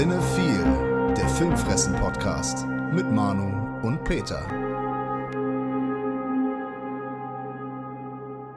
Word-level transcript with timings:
Cinephile, 0.00 1.12
der 1.14 1.28
Filmfressen-Podcast 1.28 2.66
mit 2.94 3.12
Manu 3.12 3.86
und 3.86 4.02
Peter. 4.02 4.40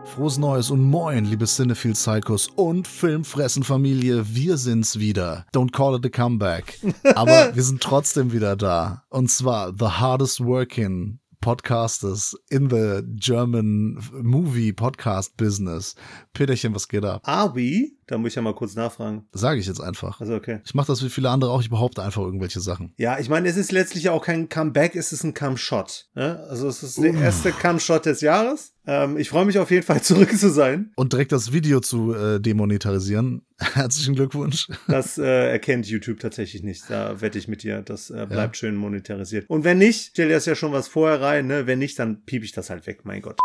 Frohes 0.06 0.38
Neues 0.38 0.72
und 0.72 0.82
Moin, 0.84 1.26
liebe 1.26 1.46
Cinephile 1.46 1.96
Psychos 1.96 2.48
und 2.48 2.88
Filmfressen-Familie. 2.88 4.24
Wir 4.34 4.56
sind's 4.56 5.00
wieder. 5.00 5.46
Don't 5.54 5.74
call 5.74 5.98
it 5.98 6.06
a 6.06 6.10
comeback. 6.10 6.80
Aber 7.16 7.54
wir 7.54 7.64
sind 7.64 7.84
trotzdem 7.84 8.32
wieder 8.32 8.56
da. 8.56 9.04
Und 9.10 9.30
zwar 9.30 9.74
The 9.78 10.00
Hardest 10.00 10.40
Working 10.40 11.20
Podcasters 11.44 12.38
in 12.52 12.70
the 12.70 13.02
German 13.16 14.02
Movie 14.22 14.72
Podcast 14.72 15.36
Business. 15.36 15.94
Peterchen, 16.32 16.74
was 16.74 16.88
geht 16.88 17.04
ab? 17.04 17.22
Are 17.26 17.54
we? 17.54 17.98
Da 18.08 18.18
muss 18.18 18.30
ich 18.30 18.36
ja 18.36 18.42
mal 18.42 18.54
kurz 18.54 18.76
nachfragen. 18.76 19.26
Sage 19.34 19.60
ich 19.60 19.68
jetzt 19.68 19.80
einfach. 19.80 20.20
Also 20.20 20.36
okay. 20.36 20.60
Ich 20.66 20.74
mache 20.74 20.88
das 20.88 21.04
wie 21.04 21.10
viele 21.10 21.30
andere 21.30 21.52
auch. 21.52 21.62
Ich 21.62 21.70
behaupte 21.70 22.04
einfach 22.04 22.22
irgendwelche 22.22 22.60
Sachen. 22.60 22.94
Ja, 22.98 23.20
ich 23.20 23.30
meine, 23.30 23.48
es 23.48 23.58
ist 23.58 23.72
letztlich 23.72 24.10
auch 24.10 24.24
kein 24.24 24.50
Comeback, 24.50 24.96
es 24.96 25.12
ist 25.12 25.24
ein 25.24 25.34
Come-Shot. 25.34 26.08
Ne? 26.16 26.46
Also 26.50 26.68
es 26.68 26.84
ist 26.84 26.98
der 27.02 27.14
erste 27.14 27.52
Come-Shot 27.52 28.06
des 28.06 28.22
Jahres. 28.22 28.74
Ähm, 28.86 29.18
ich 29.18 29.30
freue 29.30 29.46
mich 29.46 29.58
auf 29.60 29.72
jeden 29.72 29.84
Fall 29.84 30.02
zurück 30.04 30.38
zu 30.38 30.50
sein. 30.50 30.92
Und 30.96 31.14
direkt 31.14 31.32
das 31.32 31.54
Video 31.54 31.80
zu 31.80 32.14
äh, 32.14 32.40
demonetarisieren. 32.40 33.42
Herzlichen 33.60 34.16
Glückwunsch. 34.16 34.68
Das 34.88 35.18
äh, 35.18 35.52
erkennt 35.52 35.88
YouTube 35.88 36.20
tatsächlich 36.20 36.64
nicht. 36.64 36.90
Da 36.90 37.22
wette 37.22 37.38
ich 37.38 37.48
mit 37.48 37.64
dir. 37.64 37.82
Das 37.82 38.10
äh, 38.10 38.26
bleibt 38.30 38.56
ja. 38.56 38.60
schön 38.60 38.76
monetarisiert. 38.76 39.50
Und 39.50 39.64
wenn 39.64 39.78
nicht, 39.78 40.12
stell 40.12 40.28
dir 40.28 40.36
das 40.36 40.46
ja 40.46 40.56
schon 40.56 40.74
was 40.74 40.88
vorher 40.88 41.22
rein. 41.22 41.48
Ne? 41.48 41.68
Wenn 41.68 41.80
nicht, 41.80 41.98
dann 42.00 42.26
piep 42.26 42.44
ich 42.44 42.52
das 42.52 42.70
halt 42.70 42.86
weg. 42.88 43.02
Mein 43.04 43.22
Gott. 43.22 43.40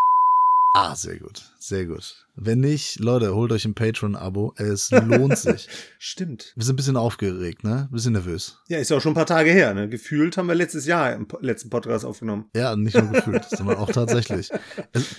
Ah, 0.74 0.94
sehr 0.94 1.16
gut, 1.16 1.42
sehr 1.58 1.86
gut. 1.86 2.27
Wenn 2.40 2.60
nicht, 2.60 3.00
Leute, 3.00 3.34
holt 3.34 3.50
euch 3.50 3.64
ein 3.64 3.74
Patreon-Abo. 3.74 4.54
Es 4.56 4.92
lohnt 4.92 5.36
sich. 5.38 5.68
Stimmt. 5.98 6.52
Wir 6.54 6.64
sind 6.64 6.74
ein 6.74 6.76
bisschen 6.76 6.96
aufgeregt, 6.96 7.64
ne? 7.64 7.88
Ein 7.90 7.90
bisschen 7.90 8.12
nervös. 8.12 8.60
Ja, 8.68 8.78
ist 8.78 8.90
ja 8.90 8.96
auch 8.96 9.00
schon 9.00 9.10
ein 9.10 9.16
paar 9.16 9.26
Tage 9.26 9.50
her, 9.50 9.74
ne? 9.74 9.88
Gefühlt 9.88 10.36
haben 10.36 10.46
wir 10.46 10.54
letztes 10.54 10.86
Jahr 10.86 11.12
im 11.14 11.26
letzten 11.40 11.68
Podcast 11.68 12.04
aufgenommen. 12.04 12.48
Ja, 12.54 12.76
nicht 12.76 12.96
nur 12.96 13.08
gefühlt, 13.12 13.44
sondern 13.44 13.78
auch 13.78 13.90
tatsächlich. 13.90 14.50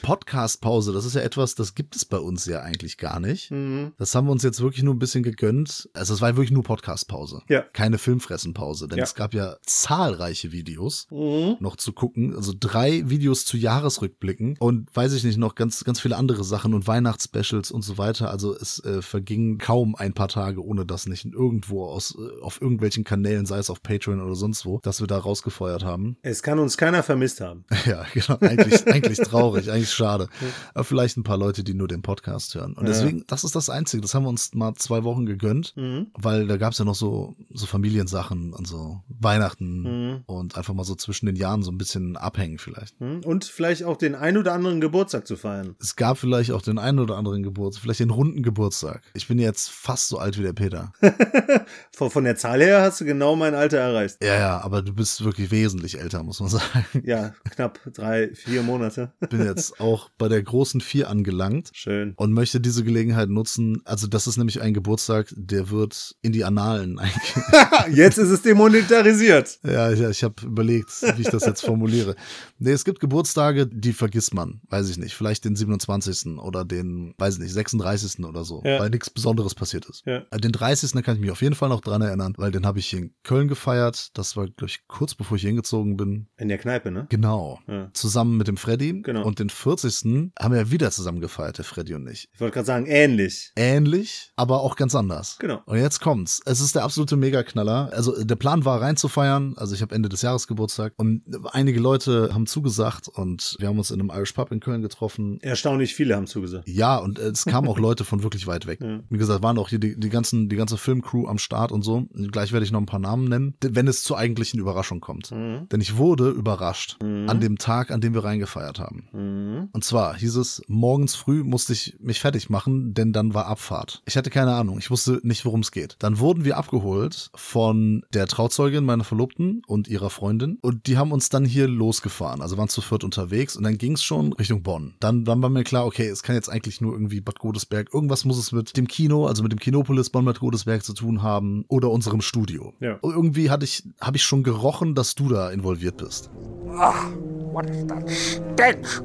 Podcast-Pause, 0.02 0.94
das 0.94 1.04
ist 1.04 1.16
ja 1.16 1.22
etwas, 1.22 1.56
das 1.56 1.76
gibt 1.76 1.98
es 1.98 2.06
bei 2.06 2.18
uns 2.18 2.46
ja 2.46 2.62
eigentlich 2.62 2.98
gar 2.98 3.20
nicht. 3.20 3.52
Mhm. 3.52 3.92
Das 3.98 4.16
haben 4.16 4.28
wir 4.28 4.32
uns 4.32 4.44
jetzt 4.44 4.62
wirklich 4.62 4.84
nur 4.84 4.94
ein 4.94 5.00
bisschen 5.00 5.24
gegönnt. 5.24 5.90
Also 5.94 6.14
es 6.14 6.22
war 6.22 6.38
wirklich 6.38 6.52
nur 6.52 6.64
Podcast-Pause. 6.64 7.42
Ja. 7.50 7.66
Keine 7.74 7.98
Filmfressen-Pause. 7.98 8.88
Denn 8.88 8.98
ja. 8.98 9.04
es 9.04 9.14
gab 9.14 9.34
ja 9.34 9.58
zahlreiche 9.66 10.54
Videos 10.54 11.08
mhm. 11.12 11.58
noch 11.60 11.76
zu 11.76 11.92
gucken. 11.92 12.34
Also 12.34 12.54
drei 12.58 13.10
Videos 13.10 13.44
zu 13.46 13.58
Jahresrückblicken 13.58 14.56
und 14.58 14.88
weiß 14.96 15.12
ich 15.12 15.26
nicht, 15.26 15.38
noch 15.38 15.56
ganz, 15.56 15.84
ganz 15.84 16.00
viele 16.00 16.16
andere 16.16 16.46
Sachen 16.46 16.74
und 16.74 16.88
Weihnachten 16.88 17.09
Weihnachtsspecials 17.10 17.72
und 17.72 17.82
so 17.82 17.98
weiter. 17.98 18.30
Also 18.30 18.56
es 18.56 18.84
äh, 18.84 19.02
vergingen 19.02 19.58
kaum 19.58 19.96
ein 19.96 20.14
paar 20.14 20.28
Tage, 20.28 20.64
ohne 20.64 20.86
dass 20.86 21.08
nicht 21.08 21.26
irgendwo 21.26 21.86
aus, 21.86 22.16
äh, 22.18 22.42
auf 22.42 22.62
irgendwelchen 22.62 23.04
Kanälen, 23.04 23.46
sei 23.46 23.58
es 23.58 23.70
auf 23.70 23.82
Patreon 23.82 24.22
oder 24.22 24.36
sonst 24.36 24.66
wo, 24.66 24.80
dass 24.84 25.00
wir 25.02 25.08
da 25.08 25.18
rausgefeuert 25.18 25.84
haben. 25.84 26.18
Es 26.22 26.44
kann 26.44 26.60
uns 26.60 26.78
keiner 26.78 27.04
vermisst 27.04 27.42
haben. 27.42 27.66
ja, 27.86 28.06
genau. 28.14 28.38
Eigentlich, 28.42 28.88
eigentlich 28.94 29.18
traurig, 29.20 29.72
eigentlich 29.72 29.92
schade. 29.92 30.28
Aber 30.74 30.84
vielleicht 30.84 31.18
ein 31.18 31.24
paar 31.24 31.38
Leute, 31.38 31.64
die 31.64 31.74
nur 31.74 31.88
den 31.88 32.02
Podcast 32.02 32.56
hören. 32.56 32.74
Und 32.74 32.88
deswegen, 32.88 33.24
das 33.28 33.44
ist 33.44 33.56
das 33.56 33.70
Einzige. 33.70 34.02
Das 34.02 34.14
haben 34.14 34.24
wir 34.24 34.30
uns 34.30 34.54
mal 34.54 34.74
zwei 34.76 35.04
Wochen 35.04 35.26
gegönnt, 35.26 35.74
mhm. 35.76 36.08
weil 36.14 36.48
da 36.48 36.58
gab 36.58 36.74
es 36.74 36.80
ja 36.80 36.86
noch 36.86 36.96
so, 36.96 37.36
so 37.54 37.66
Familiensachen 37.66 38.54
und 38.54 38.68
so 38.68 39.02
Weihnachten 39.08 39.82
mhm. 39.82 40.24
und 40.26 40.58
einfach 40.58 40.74
mal 40.74 40.84
so 40.84 40.96
zwischen 40.96 41.26
den 41.26 41.36
Jahren 41.36 41.64
so 41.64 41.72
ein 41.72 41.78
bisschen 41.78 42.18
abhängen 42.18 42.60
vielleicht. 42.60 43.00
Mhm. 43.02 43.22
Und 43.24 43.46
vielleicht 43.46 43.84
auch 43.84 43.98
den 43.98 44.16
ein 44.16 44.38
oder 44.38 44.54
anderen 44.54 44.82
Geburtstag 44.82 45.26
zu 45.26 45.36
feiern. 45.36 45.76
Es 45.80 45.96
gab 45.96 46.18
vielleicht 46.18 46.52
auch 46.52 46.62
den 46.62 46.78
einen 46.78 46.99
oder 47.00 47.18
anderen 47.18 47.44
Geburtstag, 47.44 47.84
vielleicht 47.84 48.00
den 48.00 48.10
runden 48.10 48.44
Geburtstag. 48.44 49.02
Ich 49.14 49.28
bin 49.28 49.40
jetzt 49.40 49.70
fast 49.70 50.10
so 50.10 50.18
alt 50.18 50.38
wie 50.38 50.44
der 50.44 50.54
Peter. 50.54 50.92
von, 51.96 52.10
von 52.10 52.24
der 52.24 52.36
Zahl 52.36 52.62
her 52.62 52.82
hast 52.82 53.02
du 53.02 53.06
genau 53.06 53.36
mein 53.36 53.56
Alter 53.56 53.78
erreicht. 53.78 54.18
Ja, 54.24 54.38
ja, 54.38 54.62
aber 54.62 54.82
du 54.82 54.94
bist 54.94 55.24
wirklich 55.24 55.52
wesentlich 55.52 56.00
älter, 56.00 56.24
muss 56.24 56.40
man 56.40 56.50
sagen. 56.50 56.86
Ja, 57.04 57.34
knapp 57.52 57.80
drei, 57.94 58.34
vier 58.34 58.64
Monate. 58.64 59.14
bin 59.30 59.44
jetzt 59.44 59.80
auch 59.80 60.10
bei 60.18 60.28
der 60.28 60.42
großen 60.42 60.82
Vier 60.82 61.10
angelangt. 61.10 61.70
Schön. 61.74 62.14
Und 62.16 62.34
möchte 62.34 62.60
diese 62.60 62.84
Gelegenheit 62.84 63.30
nutzen. 63.30 63.82
Also, 63.86 64.08
das 64.08 64.28
ist 64.28 64.38
nämlich 64.38 64.62
ein 64.62 64.74
Geburtstag, 64.74 65.28
der 65.36 65.70
wird 65.70 66.16
in 66.22 66.32
die 66.32 66.44
Annalen 66.44 67.00
eingehen. 67.00 67.96
jetzt 67.96 68.18
ist 68.18 68.30
es 68.30 68.42
demonetarisiert. 68.42 69.60
Ja, 69.64 69.90
ja 69.92 70.10
ich 70.10 70.24
habe 70.24 70.36
überlegt, 70.46 70.90
wie 71.16 71.22
ich 71.22 71.30
das 71.30 71.46
jetzt 71.46 71.62
formuliere. 71.62 72.16
Nee, 72.58 72.72
es 72.72 72.86
gibt 72.86 73.00
Geburtstage, 73.00 73.68
die 73.68 73.94
vergisst 73.94 74.34
man. 74.34 74.62
Weiß 74.70 74.90
ich 74.90 74.98
nicht. 74.98 75.16
Vielleicht 75.16 75.46
den 75.46 75.56
27. 75.56 76.40
oder 76.40 76.66
den 76.66 76.89
weiß 77.18 77.36
ich 77.36 77.42
nicht, 77.42 77.54
36. 77.54 78.26
oder 78.26 78.44
so, 78.44 78.62
ja. 78.66 78.80
weil 78.80 78.90
nichts 78.90 79.10
Besonderes 79.10 79.56
passiert 79.56 79.86
ist. 79.86 80.06
Ja. 80.06 80.24
Äh, 80.32 80.38
den 80.38 80.52
30. 80.52 80.92
kann 81.04 81.16
ich 81.16 81.22
mich 81.22 81.32
auf 81.32 81.42
jeden 81.42 81.56
Fall 81.56 81.70
noch 81.70 81.82
dran 81.82 82.02
erinnern, 82.02 82.34
weil 82.38 82.52
den 82.52 82.66
habe 82.66 82.80
ich 82.80 82.94
in 82.94 83.14
Köln 83.24 83.48
gefeiert. 83.48 84.10
Das 84.18 84.36
war, 84.36 84.46
glaube 84.46 84.68
ich, 84.68 84.88
kurz 84.88 85.16
bevor 85.16 85.38
ich 85.38 85.44
hingezogen 85.44 85.98
bin. 85.98 86.28
In 86.38 86.48
der 86.48 86.58
Kneipe, 86.58 86.92
ne? 86.92 87.08
Genau. 87.10 87.60
Ja. 87.68 87.90
Zusammen 87.94 88.38
mit 88.38 88.48
dem 88.48 88.58
Freddy. 88.58 89.02
Genau. 89.02 89.24
Und 89.26 89.40
den 89.40 89.50
40. 89.50 90.32
haben 90.40 90.54
wir 90.54 90.72
wieder 90.72 90.92
zusammen 90.92 91.20
gefeiert, 91.20 91.58
der 91.58 91.66
Freddy 91.66 91.94
und 91.94 92.08
ich. 92.08 92.30
Ich 92.34 92.40
wollte 92.40 92.54
gerade 92.54 92.66
sagen, 92.66 92.86
ähnlich. 92.88 93.52
Ähnlich, 93.56 94.32
aber 94.36 94.62
auch 94.62 94.76
ganz 94.76 94.96
anders. 94.96 95.38
Genau. 95.40 95.62
Und 95.66 95.78
jetzt 95.78 96.00
kommt's. 96.00 96.42
Es 96.46 96.60
ist 96.60 96.76
der 96.76 96.84
absolute 96.84 97.18
Megaknaller. 97.18 97.90
Also 97.94 98.24
der 98.24 98.36
Plan 98.36 98.66
war 98.66 98.82
reinzufeiern. 98.82 99.56
Also 99.58 99.76
ich 99.76 99.82
habe 99.82 99.96
Ende 99.96 100.10
des 100.10 100.22
Jahres 100.22 100.48
Geburtstag 100.48 100.94
und 100.98 101.24
einige 101.52 101.80
Leute 101.80 102.30
haben 102.34 102.46
zugesagt 102.46 103.08
und 103.08 103.56
wir 103.60 103.68
haben 103.68 103.78
uns 103.78 103.92
in 103.92 104.00
einem 104.00 104.10
Irish 104.10 104.34
Pub 104.34 104.52
in 104.52 104.60
Köln 104.60 104.82
getroffen. 104.82 105.40
Erstaunlich 105.42 105.96
viele 105.96 106.16
haben 106.16 106.28
zugesagt. 106.28 106.68
Ja, 106.74 106.98
und 106.98 107.20
es 107.20 107.46
kamen 107.46 107.68
auch 107.68 107.80
Leute 107.80 108.06
von 108.06 108.24
wirklich 108.24 108.48
weit 108.48 108.66
weg. 108.66 108.80
Ja. 108.90 109.02
Wie 109.10 109.18
gesagt, 109.18 109.44
waren 109.44 109.58
auch 109.58 109.70
hier 109.70 109.78
die, 109.78 110.00
die, 110.00 110.10
ganzen, 110.10 110.48
die 110.48 110.56
ganze 110.56 110.78
Filmcrew 110.78 111.28
am 111.28 111.38
Start 111.38 111.72
und 111.72 111.84
so. 111.84 112.08
Gleich 112.32 112.54
werde 112.54 112.66
ich 112.66 112.72
noch 112.72 112.80
ein 112.80 112.86
paar 112.86 113.00
Namen 113.00 113.26
nennen, 113.26 113.54
wenn 113.62 113.88
es 113.88 114.04
zur 114.04 114.18
eigentlichen 114.18 114.60
Überraschung 114.60 115.02
kommt. 115.02 115.32
Mhm. 115.32 115.68
Denn 115.70 115.82
ich 115.82 115.98
wurde 115.98 116.30
überrascht 116.30 116.98
mhm. 117.04 117.30
an 117.30 117.40
dem 117.40 117.58
Tag, 117.58 117.92
an 117.92 118.02
dem 118.02 118.14
wir 118.14 118.24
reingefeiert 118.24 118.80
haben. 118.80 119.10
Mhm. 119.12 119.70
Und 119.74 119.84
zwar 119.84 120.16
hieß 120.16 120.38
es, 120.38 120.62
morgens 120.68 121.16
früh 121.16 121.44
musste 121.44 121.74
ich 121.74 121.98
mich 122.00 122.20
fertig 122.20 122.50
machen, 122.50 122.94
denn 122.94 123.12
dann 123.12 123.34
war 123.34 123.48
Abfahrt. 123.48 124.02
Ich 124.06 124.18
hatte 124.18 124.30
keine 124.30 124.54
Ahnung, 124.54 124.80
ich 124.80 124.90
wusste 124.90 125.20
nicht, 125.24 125.46
worum 125.46 125.60
es 125.60 125.72
geht. 125.72 125.98
Dann 126.00 126.20
wurden 126.20 126.46
wir 126.46 126.58
abgeholt 126.58 127.30
von 127.36 128.04
der 128.14 128.28
Trauzeugin 128.28 128.86
meiner 128.86 129.04
Verlobten 129.04 129.62
und 129.68 129.88
ihrer 129.88 130.10
Freundin 130.10 130.58
und 130.62 130.88
die 130.88 130.98
haben 130.98 131.12
uns 131.12 131.30
dann 131.30 131.46
hier 131.46 131.68
losgefahren. 131.68 132.42
Also 132.42 132.58
waren 132.58 132.70
zu 132.70 132.82
viert 132.82 133.04
unterwegs 133.04 133.56
und 133.56 133.64
dann 133.64 133.78
ging 133.78 133.94
es 133.94 134.04
schon 134.04 134.34
Richtung 134.34 134.64
Bonn. 134.64 134.96
Dann, 135.00 135.26
dann 135.26 135.42
war 135.42 135.50
mir 135.50 135.64
klar, 135.64 135.86
okay, 135.86 136.08
es 136.08 136.24
kann 136.24 136.36
jetzt 136.36 136.50
eigentlich 136.50 136.59
nur 136.82 136.94
irgendwie 136.94 137.22
Bad 137.22 137.40
Godesberg. 137.40 137.94
Irgendwas 137.94 138.26
muss 138.26 138.38
es 138.38 138.52
mit 138.52 138.76
dem 138.78 138.88
Kino, 138.88 139.26
also 139.28 139.44
mit 139.44 139.52
dem 139.52 139.60
Kinopolis 139.60 140.10
Bonn 140.10 140.26
Bad 140.26 140.40
Godesberg 140.40 140.84
zu 140.84 140.94
tun 140.94 141.22
haben 141.22 141.66
oder 141.68 141.90
unserem 141.90 142.22
Studio. 142.22 142.74
Ja. 142.80 142.98
Und 143.02 143.14
irgendwie 143.14 143.50
hatte 143.50 143.66
ich, 143.66 143.84
habe 144.02 144.18
ich 144.18 144.24
schon 144.24 144.44
gerochen, 144.44 144.96
dass 144.96 145.16
du 145.16 145.30
da 145.30 145.50
involviert 145.52 145.98
bist. 145.98 146.30
Ach, 146.78 147.08
what 147.52 147.70
is 147.70 147.86
that 147.88 148.10
stench? 148.10 149.02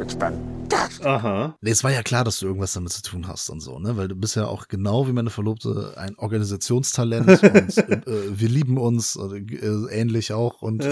It's 0.00 0.16
Aha. 1.04 1.56
Nee, 1.60 1.70
es 1.70 1.84
war 1.84 1.92
ja 1.92 2.02
klar, 2.02 2.24
dass 2.24 2.40
du 2.40 2.46
irgendwas 2.46 2.72
damit 2.72 2.92
zu 2.92 3.02
tun 3.02 3.28
hast 3.28 3.50
und 3.50 3.60
so, 3.60 3.78
ne? 3.78 3.96
Weil 3.96 4.08
du 4.08 4.16
bist 4.16 4.36
ja 4.36 4.46
auch 4.46 4.68
genau 4.68 5.06
wie 5.06 5.12
meine 5.12 5.30
Verlobte 5.30 5.94
ein 5.96 6.16
Organisationstalent 6.16 7.28
und 7.42 7.78
äh, 7.78 8.02
wir 8.06 8.48
lieben 8.48 8.78
uns, 8.78 9.16
äh, 9.16 9.44
ähnlich 9.90 10.32
auch 10.32 10.62
und 10.62 10.88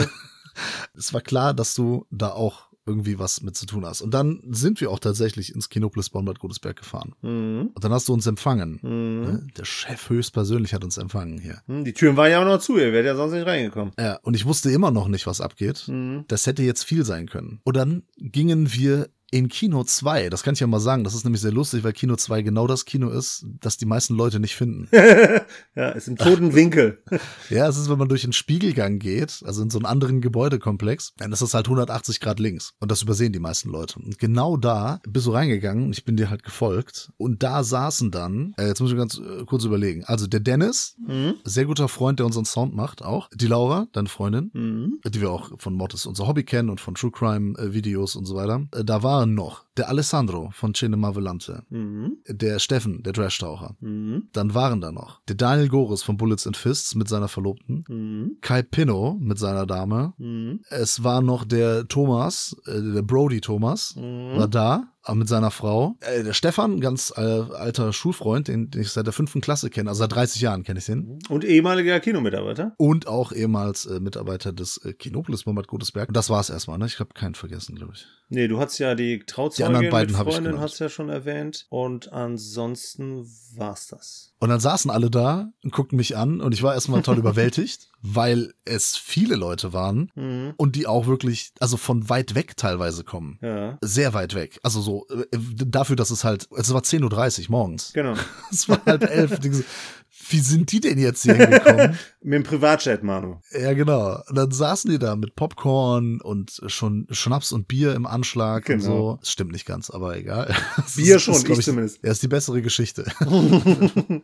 es 0.94 1.15
war 1.15 1.21
klar, 1.22 1.54
dass 1.54 1.75
du 1.75 2.06
da 2.10 2.31
auch 2.31 2.70
irgendwie 2.87 3.19
was 3.19 3.43
mit 3.43 3.57
zu 3.57 3.67
tun 3.67 3.85
hast. 3.85 4.01
Und 4.01 4.13
dann 4.13 4.41
sind 4.51 4.81
wir 4.81 4.91
auch 4.91 4.99
tatsächlich 4.99 5.55
ins 5.55 5.69
Kinopolis 5.69 6.11
Bonn-Bad 6.11 6.39
Godesberg 6.39 6.77
gefahren. 6.77 7.15
Mhm. 7.23 7.71
Und 7.75 7.85
dann 7.85 7.93
hast 7.93 8.09
du 8.09 8.13
uns 8.13 8.27
empfangen. 8.27 8.81
Mhm. 8.83 9.23
Ne? 9.23 9.47
Der 9.57 9.65
Chef 9.65 10.09
höchstpersönlich 10.09 10.75
hat 10.75 10.85
uns 10.85 10.97
empfangen 10.97 11.39
hier. 11.39 11.61
Mhm, 11.67 11.85
die 11.85 11.93
Türen 11.93 12.17
waren 12.17 12.31
ja 12.31 12.41
auch 12.41 12.47
noch 12.47 12.61
zu, 12.61 12.79
ihr 12.79 12.93
wärt 12.93 13.07
ja 13.07 13.17
sonst 13.17 13.33
nicht 13.33 13.47
reingekommen. 13.47 13.93
Ja, 13.99 14.19
und 14.23 14.35
ich 14.35 14.47
wusste 14.47 14.71
immer 14.71 14.91
noch 14.91 15.09
nicht, 15.09 15.27
was 15.27 15.41
abgeht. 15.41 15.85
Mhm. 15.89 16.25
Das 16.29 16.47
hätte 16.47 16.63
jetzt 16.63 16.85
viel 16.85 17.05
sein 17.05 17.27
können. 17.27 17.61
Und 17.65 17.77
dann 17.77 18.03
gingen 18.17 18.72
wir 18.72 19.09
in 19.30 19.48
Kino 19.48 19.84
2, 19.84 20.28
das 20.28 20.42
kann 20.42 20.54
ich 20.54 20.60
ja 20.60 20.66
mal 20.66 20.80
sagen, 20.80 21.04
das 21.04 21.15
ist 21.15 21.24
nämlich 21.24 21.41
sehr 21.41 21.53
lustig, 21.53 21.84
weil 21.84 21.92
Kino 21.92 22.16
2 22.16 22.42
genau 22.42 22.66
das 22.66 22.84
Kino 22.84 23.10
ist, 23.10 23.47
das 23.60 23.77
die 23.77 23.86
meisten 23.86 24.15
Leute 24.15 24.41
nicht 24.41 24.56
finden. 24.56 24.88
ja, 25.77 25.91
ist 25.91 26.09
im 26.09 26.16
toten 26.16 26.54
Winkel. 26.54 27.03
ja, 27.48 27.68
es 27.68 27.77
ist, 27.77 27.88
wenn 27.88 27.98
man 27.98 28.09
durch 28.09 28.22
den 28.22 28.32
Spiegelgang 28.32 28.98
geht, 28.98 29.42
also 29.44 29.62
in 29.62 29.71
so 29.71 29.78
einen 29.78 29.86
anderen 29.86 30.21
Gebäudekomplex, 30.21 31.15
dann 31.18 31.32
ist 31.32 31.42
das 31.42 31.54
halt 31.54 31.66
180 31.66 32.21
Grad 32.21 32.41
links. 32.41 32.72
Und 32.80 32.91
das 32.91 33.03
übersehen 33.03 33.32
die 33.32 33.38
meisten 33.38 33.71
Leute. 33.71 34.00
Und 34.00 34.18
genau 34.18 34.56
da 34.56 35.00
bist 35.09 35.27
du 35.27 35.32
reingegangen, 35.32 35.92
ich 35.92 36.04
bin 36.04 36.16
dir 36.16 36.30
halt 36.30 36.42
gefolgt, 36.42 37.12
und 37.16 37.42
da 37.42 37.62
saßen 37.62 38.10
dann, 38.10 38.54
äh, 38.59 38.66
jetzt 38.66 38.80
muss 38.80 38.91
ich 38.91 38.97
ganz 38.97 39.18
äh, 39.18 39.44
kurz 39.44 39.65
überlegen, 39.65 40.04
also 40.04 40.27
der 40.27 40.41
Dennis, 40.41 40.97
mhm. 41.06 41.34
sehr 41.44 41.66
guter 41.66 41.88
Freund, 41.88 42.18
der 42.18 42.27
unseren 42.27 42.44
Sound 42.44 42.74
macht, 42.74 43.03
auch, 43.03 43.28
die 43.34 43.47
Laura, 43.47 43.86
deine 43.92 44.09
Freundin, 44.09 44.50
mhm. 44.53 45.00
die 45.06 45.21
wir 45.21 45.30
auch 45.30 45.53
von 45.59 45.74
Mortis 45.74 46.06
unser 46.06 46.27
Hobby 46.27 46.44
kennen 46.44 46.71
und 46.71 46.80
von 46.80 46.94
True 46.94 47.12
Crime 47.12 47.56
äh, 47.59 47.72
Videos 47.72 48.16
und 48.16 48.27
so 48.27 48.34
weiter. 48.34 48.66
Äh, 48.74 48.84
da 48.84 49.03
war 49.03 49.20
waren 49.21 49.34
noch 49.34 49.65
der 49.77 49.89
Alessandro 49.89 50.51
von 50.53 50.72
Cinema 50.72 51.15
Volante, 51.15 51.63
mhm. 51.69 52.19
der 52.27 52.59
Steffen, 52.59 53.03
der 53.03 53.13
Trash-Taucher. 53.13 53.77
Mhm. 53.81 54.28
Dann 54.33 54.55
waren 54.55 54.81
da 54.81 54.93
noch 54.93 55.21
der 55.28 55.37
Daniel 55.37 55.69
Goris 55.69 56.03
von 56.03 56.17
Bullets 56.17 56.47
and 56.47 56.57
Fists 56.57 56.95
mit 56.95 57.07
seiner 57.09 57.28
Verlobten, 57.28 57.84
mhm. 57.87 58.39
Kai 58.41 58.63
Pinno 58.63 59.19
mit 59.21 59.39
seiner 59.39 59.67
Dame. 59.67 60.15
Mhm. 60.17 60.61
Es 60.71 61.05
war 61.05 61.21
noch 61.21 61.45
der 61.45 61.87
Thomas, 61.87 62.57
äh, 62.67 62.81
der 62.81 63.03
Brody 63.03 63.43
Thomas, 63.43 63.95
mhm. 63.97 64.39
war 64.39 64.49
da 64.49 64.84
mit 65.15 65.28
seiner 65.28 65.51
Frau. 65.51 65.97
Äh, 66.01 66.24
der 66.24 66.33
Stefan, 66.33 66.80
ganz 66.80 67.12
äh, 67.16 67.21
alter 67.21 67.92
Schulfreund, 67.92 68.48
den, 68.48 68.71
den 68.71 68.83
ich 68.83 68.91
seit 68.91 69.07
der 69.07 69.12
fünften 69.12 69.41
Klasse 69.41 69.71
kenne, 69.71 69.91
also 69.91 70.01
seit 70.01 70.12
30 70.12 70.41
Jahren 70.41 70.62
kenne 70.62 70.78
ich 70.78 70.86
den. 70.86 71.18
Und 71.28 71.45
ehemaliger 71.45 72.01
Kinomitarbeiter. 72.01 72.74
Und 72.77 73.07
auch 73.07 73.33
ehemals 73.33 73.86
äh, 73.86 74.01
Mitarbeiter 74.01 74.53
des 74.53 74.78
äh, 74.84 74.92
Kinopolis 74.92 75.47
Mohammed 75.47 75.66
Godesberg. 75.68 76.09
Und 76.09 76.16
das 76.16 76.30
war 76.30 76.41
es 76.41 76.51
erstmal, 76.51 76.78
ne? 76.78 76.86
Ich 76.86 77.01
habe 77.01 77.15
keinen 77.15 77.34
vergessen, 77.34 77.77
glaube 77.77 77.92
ich. 77.95 78.07
Nee, 78.28 78.48
du 78.48 78.59
hast 78.60 78.78
ja 78.78 78.95
die 78.95 79.21
Trauzeugin 79.21 79.72
Die 79.72 79.77
anderen 79.77 79.91
beiden 79.91 80.12
mit 80.12 80.21
ich 80.21 80.22
Freundin, 80.33 80.45
genannt. 80.53 80.62
hast 80.62 80.78
ja 80.78 80.89
schon 80.89 81.09
erwähnt. 81.09 81.66
Und 81.68 82.13
ansonsten 82.13 83.27
war's 83.56 83.89
das. 83.89 84.29
Und 84.42 84.48
dann 84.48 84.59
saßen 84.59 84.91
alle 84.91 85.10
da 85.10 85.51
und 85.63 85.71
guckten 85.72 85.97
mich 85.97 86.16
an 86.16 86.41
und 86.41 86.53
ich 86.54 86.63
war 86.63 86.72
erstmal 86.75 87.03
total 87.03 87.19
überwältigt, 87.19 87.91
weil 88.01 88.54
es 88.65 88.97
viele 88.97 89.37
Leute 89.37 89.72
waren 89.75 90.10
Mhm. 90.15 90.54
und 90.57 90.77
die 90.77 90.87
auch 90.87 91.07
wirklich, 91.07 91.53
also 91.60 91.77
von 91.77 92.09
weit 92.09 92.34
weg 92.34 92.57
teilweise 92.57 93.04
kommen. 93.04 93.39
Ja, 93.42 93.77
Sehr 93.83 94.15
weit 94.15 94.34
weg. 94.34 94.59
Also 94.63 94.81
so, 94.81 95.07
äh, 95.10 95.27
dafür, 95.66 95.97
dass 95.97 96.10
es 96.10 96.25
halt, 96.25 96.48
es 96.57 96.72
war 96.72 96.81
10.30 96.81 97.45
Uhr 97.45 97.51
morgens. 97.51 97.92
genau. 97.92 98.15
Es 98.51 98.66
war 98.69 98.81
halb 98.87 99.03
elf. 99.10 99.39
Und 100.30 100.32
ich 100.32 100.38
Wie 100.38 100.41
sind 100.42 100.72
die 100.72 100.80
denn 100.80 100.98
jetzt 100.98 101.22
hier 101.22 101.34
hingekommen? 101.34 101.98
Mit 102.22 102.34
dem 102.34 102.42
Privatjet, 102.44 103.03
Manu. 103.03 103.36
ja, 103.59 103.72
genau. 103.72 104.21
Und 104.28 104.36
dann 104.36 104.50
saßen 104.50 104.91
die 104.91 104.98
da 104.98 105.16
mit 105.16 105.34
Popcorn 105.36 106.21
und 106.21 106.60
schon 106.66 107.06
Schnaps 107.10 107.53
und 107.53 107.66
Bier 107.68 107.94
im 107.94 108.06
Anschlag 108.06 108.68
und 108.68 108.78
Genau. 108.78 109.12
so. 109.12 109.16
Das 109.21 109.30
stimmt 109.30 109.53
nicht 109.53 109.66
ganz, 109.66 109.91
aber 109.91 110.16
egal. 110.16 110.54
Das 110.77 110.97
Bier 110.97 111.16
ist- 111.16 111.22
schon, 111.22 111.34
ist, 111.34 111.44
glaub 111.44 111.59
ich 111.59 111.65
zumindest. 111.65 111.98
Ja, 112.03 112.10
ist 112.12 112.22
die 112.22 112.28
bessere 112.28 112.62
Geschichte. 112.62 113.04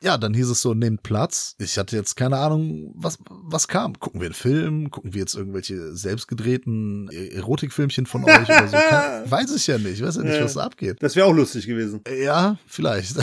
Ja, 0.00 0.16
dann 0.16 0.32
hieß 0.32 0.48
es 0.50 0.60
so, 0.60 0.74
nehmt 0.74 1.02
Platz. 1.02 1.56
Ich 1.58 1.76
hatte 1.76 1.96
jetzt 1.96 2.14
keine 2.14 2.36
Ahnung, 2.38 2.92
was, 2.94 3.18
was 3.28 3.66
kam. 3.66 3.98
Gucken 3.98 4.20
wir 4.20 4.26
einen 4.28 4.34
Film? 4.34 4.92
Gucken 4.92 5.12
wir 5.12 5.18
jetzt 5.18 5.34
irgendwelche 5.34 5.92
selbstgedrehten 5.96 7.08
E- 7.10 7.30
Erotikfilmchen 7.30 8.06
von 8.06 8.22
euch 8.22 8.44
oder 8.48 8.68
so? 8.68 8.76
Kann, 8.76 9.28
weiß 9.28 9.52
ich 9.56 9.66
ja 9.66 9.76
nicht. 9.76 9.94
Ich 9.94 10.02
weiß 10.04 10.14
ja 10.18 10.22
nicht, 10.22 10.40
was 10.40 10.54
da 10.54 10.60
abgeht. 10.60 10.98
Das 11.00 11.16
wäre 11.16 11.26
auch 11.26 11.32
lustig 11.34 11.66
gewesen. 11.66 12.00
Ja, 12.22 12.58
vielleicht. 12.68 13.16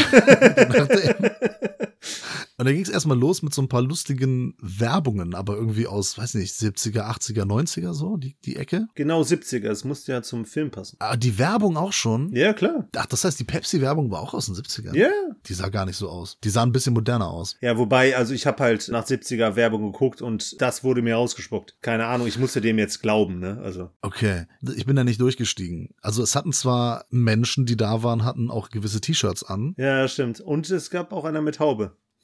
Und 2.58 2.66
dann 2.66 2.74
ging 2.74 2.84
es 2.84 2.90
erstmal 2.90 3.18
los 3.18 3.42
mit 3.42 3.54
so 3.54 3.62
ein 3.62 3.68
paar 3.68 3.82
lustigen 3.82 4.56
Werbungen, 4.62 5.36
aber 5.36 5.56
irgendwie 5.56 5.88
aus, 5.88 6.18
weiß 6.18 6.36
nicht, 6.36 6.54
70er, 6.54 7.02
80er, 7.02 7.44
90er 7.44 7.94
so, 7.94 8.16
die, 8.16 8.38
die 8.46 8.56
Ecke. 8.56 8.88
Genau 8.96 9.22
70er, 9.22 9.70
es 9.70 9.84
musste 9.84 10.14
ja 10.14 10.22
zum 10.22 10.46
Film 10.46 10.72
passen. 10.72 10.96
Ah, 11.00 11.18
die 11.18 11.38
Werbung 11.38 11.76
auch 11.76 11.92
schon. 11.92 12.34
Ja, 12.34 12.54
klar. 12.54 12.88
Ach, 12.96 13.06
das 13.08 13.26
heißt, 13.26 13.40
die 13.40 13.44
Pepsi-Werbung 13.44 14.10
war 14.10 14.22
auch 14.22 14.34
aus 14.34 14.46
den 14.46 14.56
70ern. 14.56 14.96
Ja. 14.96 15.10
Die 15.46 15.54
sah 15.54 15.68
gar 15.68 15.86
nicht 15.86 15.98
so 15.98 16.10
aus. 16.10 16.38
Die 16.44 16.50
sah 16.50 16.64
ein 16.64 16.72
bisschen 16.72 16.94
moderner 16.94 17.30
aus. 17.30 17.58
Ja, 17.62 17.78
wobei, 17.78 18.16
also 18.16 18.34
ich 18.34 18.48
habe 18.48 18.64
halt 18.64 18.88
nach 18.88 19.06
70er 19.06 19.56
Werbung 19.58 19.92
geguckt 19.92 20.22
und 20.22 20.62
das 20.62 20.84
wurde 20.84 21.02
mir 21.02 21.18
ausgespuckt. 21.18 21.76
Keine 21.82 22.06
Ahnung, 22.06 22.28
ich 22.28 22.40
musste 22.40 22.62
dem 22.62 22.80
jetzt 22.80 23.02
glauben, 23.02 23.40
ne? 23.40 23.60
Also. 23.62 23.90
Okay, 24.02 24.46
ich 24.76 24.86
bin 24.86 24.96
da 24.96 25.04
nicht 25.04 25.20
durchgestiegen. 25.20 25.90
Also 26.02 26.24
es 26.24 26.36
hatten 26.36 26.54
zwar 26.54 27.06
Menschen, 27.10 27.66
die 27.66 27.76
da 27.76 28.02
waren, 28.02 28.24
hatten 28.24 28.50
auch 28.50 28.70
gewisse 28.70 29.02
T-Shirts 29.02 29.44
an. 29.44 29.74
Ja, 29.78 30.08
stimmt. 30.08 30.40
Und 30.40 30.70
es 30.70 30.90
gab 30.90 31.12
auch 31.12 31.26
einer 31.26 31.42
mit 31.42 31.60
Haube. 31.60 31.98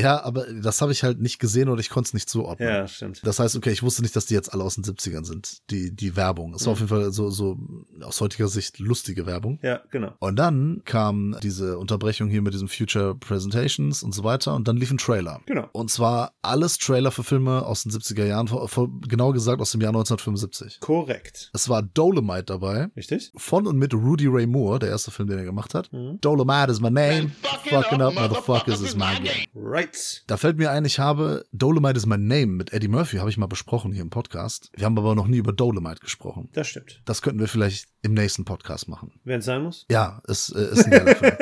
Ja, 0.00 0.22
aber 0.24 0.46
das 0.52 0.80
habe 0.80 0.92
ich 0.92 1.02
halt 1.02 1.20
nicht 1.20 1.38
gesehen 1.38 1.68
oder 1.68 1.80
ich 1.80 1.90
konnte 1.90 2.08
es 2.08 2.14
nicht 2.14 2.28
zuordnen. 2.28 2.68
Ja, 2.68 2.86
stimmt. 2.88 3.20
Das 3.24 3.38
heißt, 3.38 3.56
okay, 3.56 3.70
ich 3.70 3.82
wusste 3.82 4.02
nicht, 4.02 4.14
dass 4.16 4.26
die 4.26 4.34
jetzt 4.34 4.52
alle 4.52 4.64
aus 4.64 4.74
den 4.76 4.84
70ern 4.84 5.24
sind, 5.24 5.58
die, 5.70 5.94
die 5.94 6.16
Werbung. 6.16 6.54
Es 6.54 6.66
war 6.66 6.70
Mhm. 6.70 6.72
auf 6.72 6.78
jeden 6.80 6.88
Fall 6.88 7.12
so, 7.12 7.30
so 7.30 7.58
aus 8.02 8.20
heutiger 8.20 8.48
Sicht 8.48 8.78
lustige 8.78 9.26
Werbung. 9.26 9.58
Ja, 9.62 9.80
genau. 9.90 10.12
Und 10.18 10.36
dann 10.36 10.82
kam 10.84 11.36
diese 11.42 11.78
Unterbrechung 11.78 12.28
hier 12.28 12.42
mit 12.42 12.54
diesen 12.54 12.68
Future 12.68 13.14
Presentations 13.14 14.02
und 14.02 14.12
so 14.14 14.24
weiter 14.24 14.54
und 14.54 14.68
dann 14.68 14.76
lief 14.76 14.90
ein 14.90 14.98
Trailer. 14.98 15.40
Genau. 15.46 15.68
Und 15.72 15.90
zwar 15.90 16.32
alles 16.42 16.78
Trailer 16.78 17.10
für 17.10 17.24
Filme 17.24 17.64
aus 17.66 17.82
den 17.82 17.92
70er 17.92 18.24
Jahren, 18.24 18.48
vor- 18.48 18.68
vor- 18.68 18.90
genauer 19.08 19.32
gesagt 19.32 19.60
aus 19.60 19.72
dem 19.72 19.80
Jahr 19.80 19.90
1975. 19.92 20.80
Korrekt. 20.80 21.50
Es 21.52 21.68
war 21.68 21.82
Dolomite 21.82 22.44
dabei, 22.44 22.88
Richtig? 22.96 23.32
von 23.36 23.66
und 23.66 23.78
mit 23.78 23.94
Rudy 23.94 24.26
Ray 24.28 24.46
Moore, 24.46 24.78
der 24.78 24.90
erste 24.90 25.10
Film, 25.10 25.28
den 25.28 25.38
er 25.38 25.44
gemacht 25.44 25.74
hat. 25.74 25.92
Mhm. 25.92 26.18
Dolomite 26.20 26.70
is 26.70 26.80
my 26.80 26.90
name, 26.90 27.32
fucking 27.68 28.00
up 28.00 28.14
motherfuckers 28.14 28.80
is 28.80 28.94
my 28.96 29.14
game. 29.22 29.46
Right. 29.54 29.81
Da 30.26 30.36
fällt 30.36 30.58
mir 30.58 30.70
ein, 30.70 30.84
ich 30.84 30.98
habe 30.98 31.44
Dolomite 31.52 31.96
is 31.96 32.06
my 32.06 32.16
name 32.18 32.46
mit 32.46 32.72
Eddie 32.72 32.88
Murphy, 32.88 33.16
habe 33.18 33.30
ich 33.30 33.38
mal 33.38 33.46
besprochen 33.46 33.92
hier 33.92 34.02
im 34.02 34.10
Podcast. 34.10 34.70
Wir 34.76 34.84
haben 34.86 34.96
aber 34.98 35.14
noch 35.14 35.26
nie 35.26 35.38
über 35.38 35.52
Dolomite 35.52 36.00
gesprochen. 36.00 36.48
Das 36.52 36.68
stimmt. 36.68 37.00
Das 37.04 37.22
könnten 37.22 37.40
wir 37.40 37.48
vielleicht 37.48 37.88
im 38.02 38.14
nächsten 38.14 38.44
Podcast 38.44 38.88
machen. 38.88 39.12
Wenn 39.24 39.38
es 39.40 39.44
sein 39.44 39.62
muss. 39.62 39.86
Ja, 39.90 40.20
es 40.26 40.50
äh, 40.50 40.72
ist 40.72 40.84
ein 40.86 40.90
geiler 40.90 41.14
Film. 41.16 41.36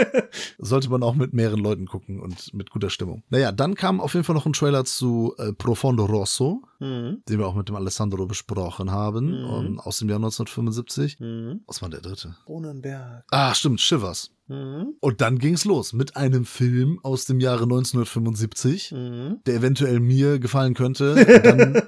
Sollte 0.59 0.91
man 0.91 1.03
auch 1.03 1.15
mit 1.15 1.33
mehreren 1.33 1.61
Leuten 1.61 1.87
gucken 1.87 2.21
und 2.21 2.53
mit 2.55 2.71
guter 2.71 2.91
Stimmung. 2.91 3.23
Naja, 3.31 3.51
dann 3.53 3.75
kam 3.75 4.01
auf 4.01 4.13
jeden 4.15 4.25
Fall 4.25 4.35
noch 4.35 4.47
ein 4.47 4.53
Trailer 4.53 4.85
zu 4.85 5.35
äh, 5.39 5.53
Profondo 5.53 6.05
Rosso, 6.05 6.63
Mhm. 6.83 7.23
den 7.29 7.39
wir 7.39 7.47
auch 7.47 7.55
mit 7.55 7.69
dem 7.69 7.77
Alessandro 7.77 8.25
besprochen 8.27 8.91
haben, 8.91 9.43
Mhm. 9.43 9.45
um, 9.51 9.81
aus 9.81 9.99
dem 9.99 10.09
Jahr 10.09 10.19
1975. 10.19 11.21
Mhm. 11.21 11.61
Was 11.67 11.83
war 11.83 11.91
der 11.91 12.01
dritte? 12.01 12.37
Cronenberg. 12.47 13.25
Ah, 13.31 13.55
stimmt, 13.55 13.81
Shivers. 13.83 14.31
Mhm. 14.51 14.95
Und 15.01 15.21
dann 15.21 15.39
ging's 15.39 15.65
los 15.65 15.93
mit 15.93 16.17
einem 16.17 16.45
Film 16.45 16.99
aus 17.05 17.25
dem 17.25 17.39
Jahre 17.41 17.63
1975, 17.63 18.91
Mhm. 18.93 19.39
der 19.47 19.55
eventuell 19.55 20.01
mir 20.01 20.39
gefallen 20.41 20.75
könnte. 20.75 21.15
Und 21.15 21.47
dann, 21.47 21.83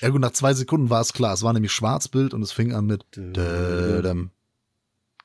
ja 0.00 0.08
gut, 0.10 0.20
nach 0.20 0.30
zwei 0.30 0.54
Sekunden 0.54 0.88
war 0.88 1.00
es 1.00 1.12
klar. 1.12 1.34
Es 1.34 1.42
war 1.42 1.52
nämlich 1.52 1.72
Schwarzbild 1.72 2.32
und 2.32 2.42
es 2.42 2.52
fing 2.52 2.72
an 2.72 2.86
mit 2.86 3.04
Dödem, 3.16 4.30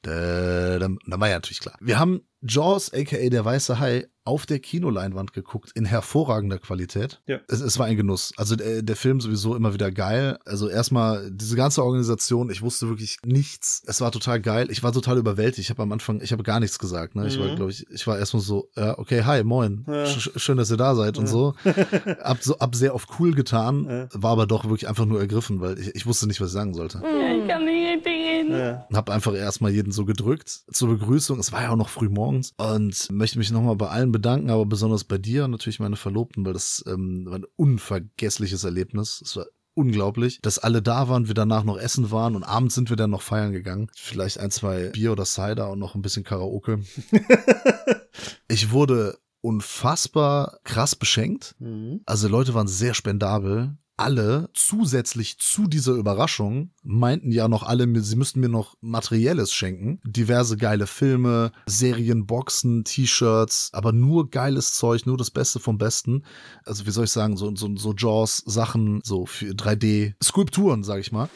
Dödem. 0.04 1.00
Da 1.08 1.20
war 1.20 1.30
ja 1.30 1.36
natürlich 1.36 1.60
klar. 1.60 1.78
Wir 1.80 2.00
haben 2.00 2.22
Jaws, 2.42 2.92
aka 2.94 3.30
der 3.30 3.46
weiße 3.46 3.80
Hai, 3.80 4.08
auf 4.24 4.46
der 4.46 4.60
Kinoleinwand 4.60 5.34
geguckt, 5.34 5.72
in 5.74 5.84
hervorragender 5.84 6.60
Qualität. 6.60 7.22
Ja. 7.26 7.40
Es, 7.48 7.60
es 7.60 7.80
war 7.80 7.88
ein 7.88 7.98
Genuss. 7.98 8.34
Also 8.38 8.56
der, 8.56 8.84
der 8.84 8.96
Film 8.96 9.20
sowieso 9.20 9.56
immer 9.56 9.74
wieder 9.74 9.92
geil. 9.92 10.38
Also 10.46 10.70
erstmal 10.70 11.32
diese 11.32 11.56
ganze 11.56 11.84
Organisation, 11.84 12.52
ich 12.52 12.62
wusste 12.62 12.88
wirklich 12.88 13.18
nichts. 13.26 13.82
Es 13.88 14.00
war 14.00 14.12
total 14.12 14.40
geil. 14.40 14.68
Ich 14.70 14.84
war 14.84 14.92
total 14.92 15.18
überwältigt. 15.18 15.66
Ich 15.66 15.70
habe 15.72 15.82
am 15.82 15.92
Anfang, 15.92 16.22
ich 16.22 16.32
habe 16.34 16.44
gar 16.44 16.60
nichts 16.60 16.78
gesagt. 16.78 17.16
Ne? 17.16 17.28
Ich 17.28 17.40
war, 17.40 17.48
Mhm. 17.48 17.56
glaube 17.56 17.72
ich, 17.72 17.88
ich 17.90 18.06
war 18.06 18.20
erstmal 18.20 18.44
so, 18.44 18.70
ja, 18.78 18.98
okay, 19.00 19.24
hi, 19.24 19.44
moin. 19.44 19.86
Ja. 19.88 20.06
Sch 20.06 20.30
schön, 20.36 20.58
dass 20.58 20.70
ihr 20.70 20.78
da 20.78 20.94
seid 20.94 21.18
und 21.18 21.26
Ja. 21.26 21.32
so. 21.32 21.56
Hab 22.24 22.44
so, 22.44 22.60
hab 22.60 22.76
sehr 22.76 22.94
auf 22.94 23.08
cool 23.20 23.34
getan, 23.34 23.86
Ja. 23.90 24.08
war 24.14 24.32
aber 24.34 24.46
doch 24.46 24.66
wirklich 24.66 24.88
einfach 24.88 25.06
nur 25.06 25.20
ergriffen, 25.20 25.62
weil 25.62 25.80
ich, 25.80 25.96
ich 25.96 26.06
wusste 26.06 26.28
nicht, 26.28 26.40
was 26.42 26.50
ich 26.50 26.54
sagen 26.54 26.76
sollte. 26.76 27.00
Ich 27.00 27.48
kann 27.48 27.66
nicht 27.66 28.06
reden. 28.06 28.52
Ja. 28.52 28.86
Hab 28.94 29.10
einfach 29.10 29.34
erstmal 29.34 29.72
jeden 29.72 29.92
so 29.92 30.06
gedrückt 30.06 30.62
zur 30.72 30.90
Begrüßung. 30.90 31.40
Es 31.40 31.52
war 31.52 31.64
ja 31.64 31.70
auch 31.72 31.76
noch 31.76 31.90
früh 31.90 32.08
morgens 32.10 32.31
und 32.58 33.12
möchte 33.12 33.38
mich 33.38 33.52
nochmal 33.52 33.76
bei 33.76 33.90
allen 33.90 34.12
bedanken, 34.12 34.50
aber 34.50 34.66
besonders 34.66 35.04
bei 35.04 35.18
dir 35.18 35.46
und 35.46 35.52
natürlich 35.52 35.80
meine 35.80 35.96
Verlobten, 35.96 36.46
weil 36.46 36.54
das 36.54 36.84
ähm, 36.88 37.26
war 37.26 37.40
ein 37.40 37.46
unvergessliches 37.56 38.64
Erlebnis. 38.64 39.22
Es 39.24 39.36
war 39.36 39.46
unglaublich, 39.74 40.40
dass 40.42 40.60
alle 40.60 40.82
da 40.82 41.08
waren, 41.08 41.28
wir 41.28 41.34
danach 41.34 41.64
noch 41.64 41.78
essen 41.78 42.12
waren 42.12 42.36
und 42.36 42.44
abends 42.44 42.76
sind 42.76 42.90
wir 42.90 42.98
dann 42.98 43.10
noch 43.10 43.22
feiern 43.22 43.52
gegangen. 43.52 43.90
Vielleicht 43.96 44.40
ein, 44.40 44.52
zwei 44.52 44.90
Bier 44.90 45.12
oder 45.12 45.26
Cider 45.26 45.70
und 45.72 45.80
noch 45.80 45.96
ein 45.96 46.02
bisschen 46.02 46.24
Karaoke. 46.24 46.82
ich 48.48 48.72
wurde 48.72 49.18
unfassbar 49.42 50.60
krass 50.64 50.96
beschenkt. 50.96 51.56
Mhm. 51.60 52.02
Also 52.06 52.28
Leute 52.28 52.54
waren 52.54 52.68
sehr 52.68 52.94
spendabel. 52.94 53.78
Alle 54.02 54.50
zusätzlich 54.56 55.38
zu 55.38 55.68
dieser 55.68 55.92
Überraschung 55.92 56.72
meinten 56.82 57.32
ja 57.32 57.48
noch 57.48 57.62
alle, 57.62 57.88
sie 58.02 58.16
müssten 58.16 58.40
mir 58.40 58.50
noch 58.50 58.76
Materielles 58.82 59.54
schenken. 59.54 60.00
Diverse 60.04 60.58
geile 60.58 60.88
Filme, 60.88 61.52
Serien, 61.68 62.26
Boxen, 62.26 62.84
T-Shirts, 62.84 63.70
aber 63.74 63.92
nur 63.92 64.32
geiles 64.32 64.74
Zeug, 64.74 65.06
nur 65.06 65.18
das 65.18 65.30
Beste 65.30 65.60
vom 65.60 65.78
Besten. 65.78 66.24
Also 66.66 66.88
wie 66.88 66.90
soll 66.90 67.04
ich 67.04 67.12
sagen, 67.12 67.38
so, 67.38 67.56
so, 67.56 67.76
so 67.76 67.94
Jaws, 67.96 68.38
Sachen, 68.48 69.02
so 69.04 69.28
für 69.28 69.54
3D, 69.54 70.16
Skulpturen, 70.24 70.84
sag 70.84 71.00
ich 71.00 71.12
mal. 71.12 71.30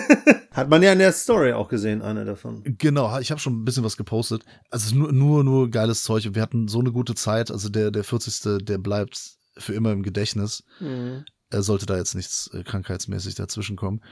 Hat 0.52 0.70
man 0.70 0.82
ja 0.82 0.94
in 0.94 1.00
der 1.00 1.12
Story 1.12 1.52
auch 1.52 1.68
gesehen, 1.68 2.00
eine 2.00 2.24
davon. 2.24 2.62
Genau, 2.64 3.18
ich 3.18 3.30
habe 3.30 3.42
schon 3.42 3.60
ein 3.60 3.66
bisschen 3.66 3.84
was 3.84 3.98
gepostet. 3.98 4.42
Also 4.70 4.84
es 4.84 4.92
ist 4.92 4.94
nur, 4.94 5.12
nur, 5.12 5.44
nur 5.44 5.70
geiles 5.70 6.02
Zeug. 6.02 6.30
Wir 6.32 6.40
hatten 6.40 6.66
so 6.66 6.80
eine 6.80 6.92
gute 6.92 7.14
Zeit. 7.14 7.50
Also 7.50 7.68
der, 7.68 7.90
der 7.90 8.04
40. 8.04 8.64
der 8.64 8.78
bleibt 8.78 9.36
für 9.58 9.74
immer 9.74 9.92
im 9.92 10.02
Gedächtnis. 10.02 10.64
Mhm. 10.80 11.26
Er 11.50 11.62
sollte 11.62 11.86
da 11.86 11.96
jetzt 11.96 12.14
nichts 12.14 12.50
äh, 12.52 12.62
krankheitsmäßig 12.62 13.34
dazwischen 13.34 13.76
kommen. 13.76 14.02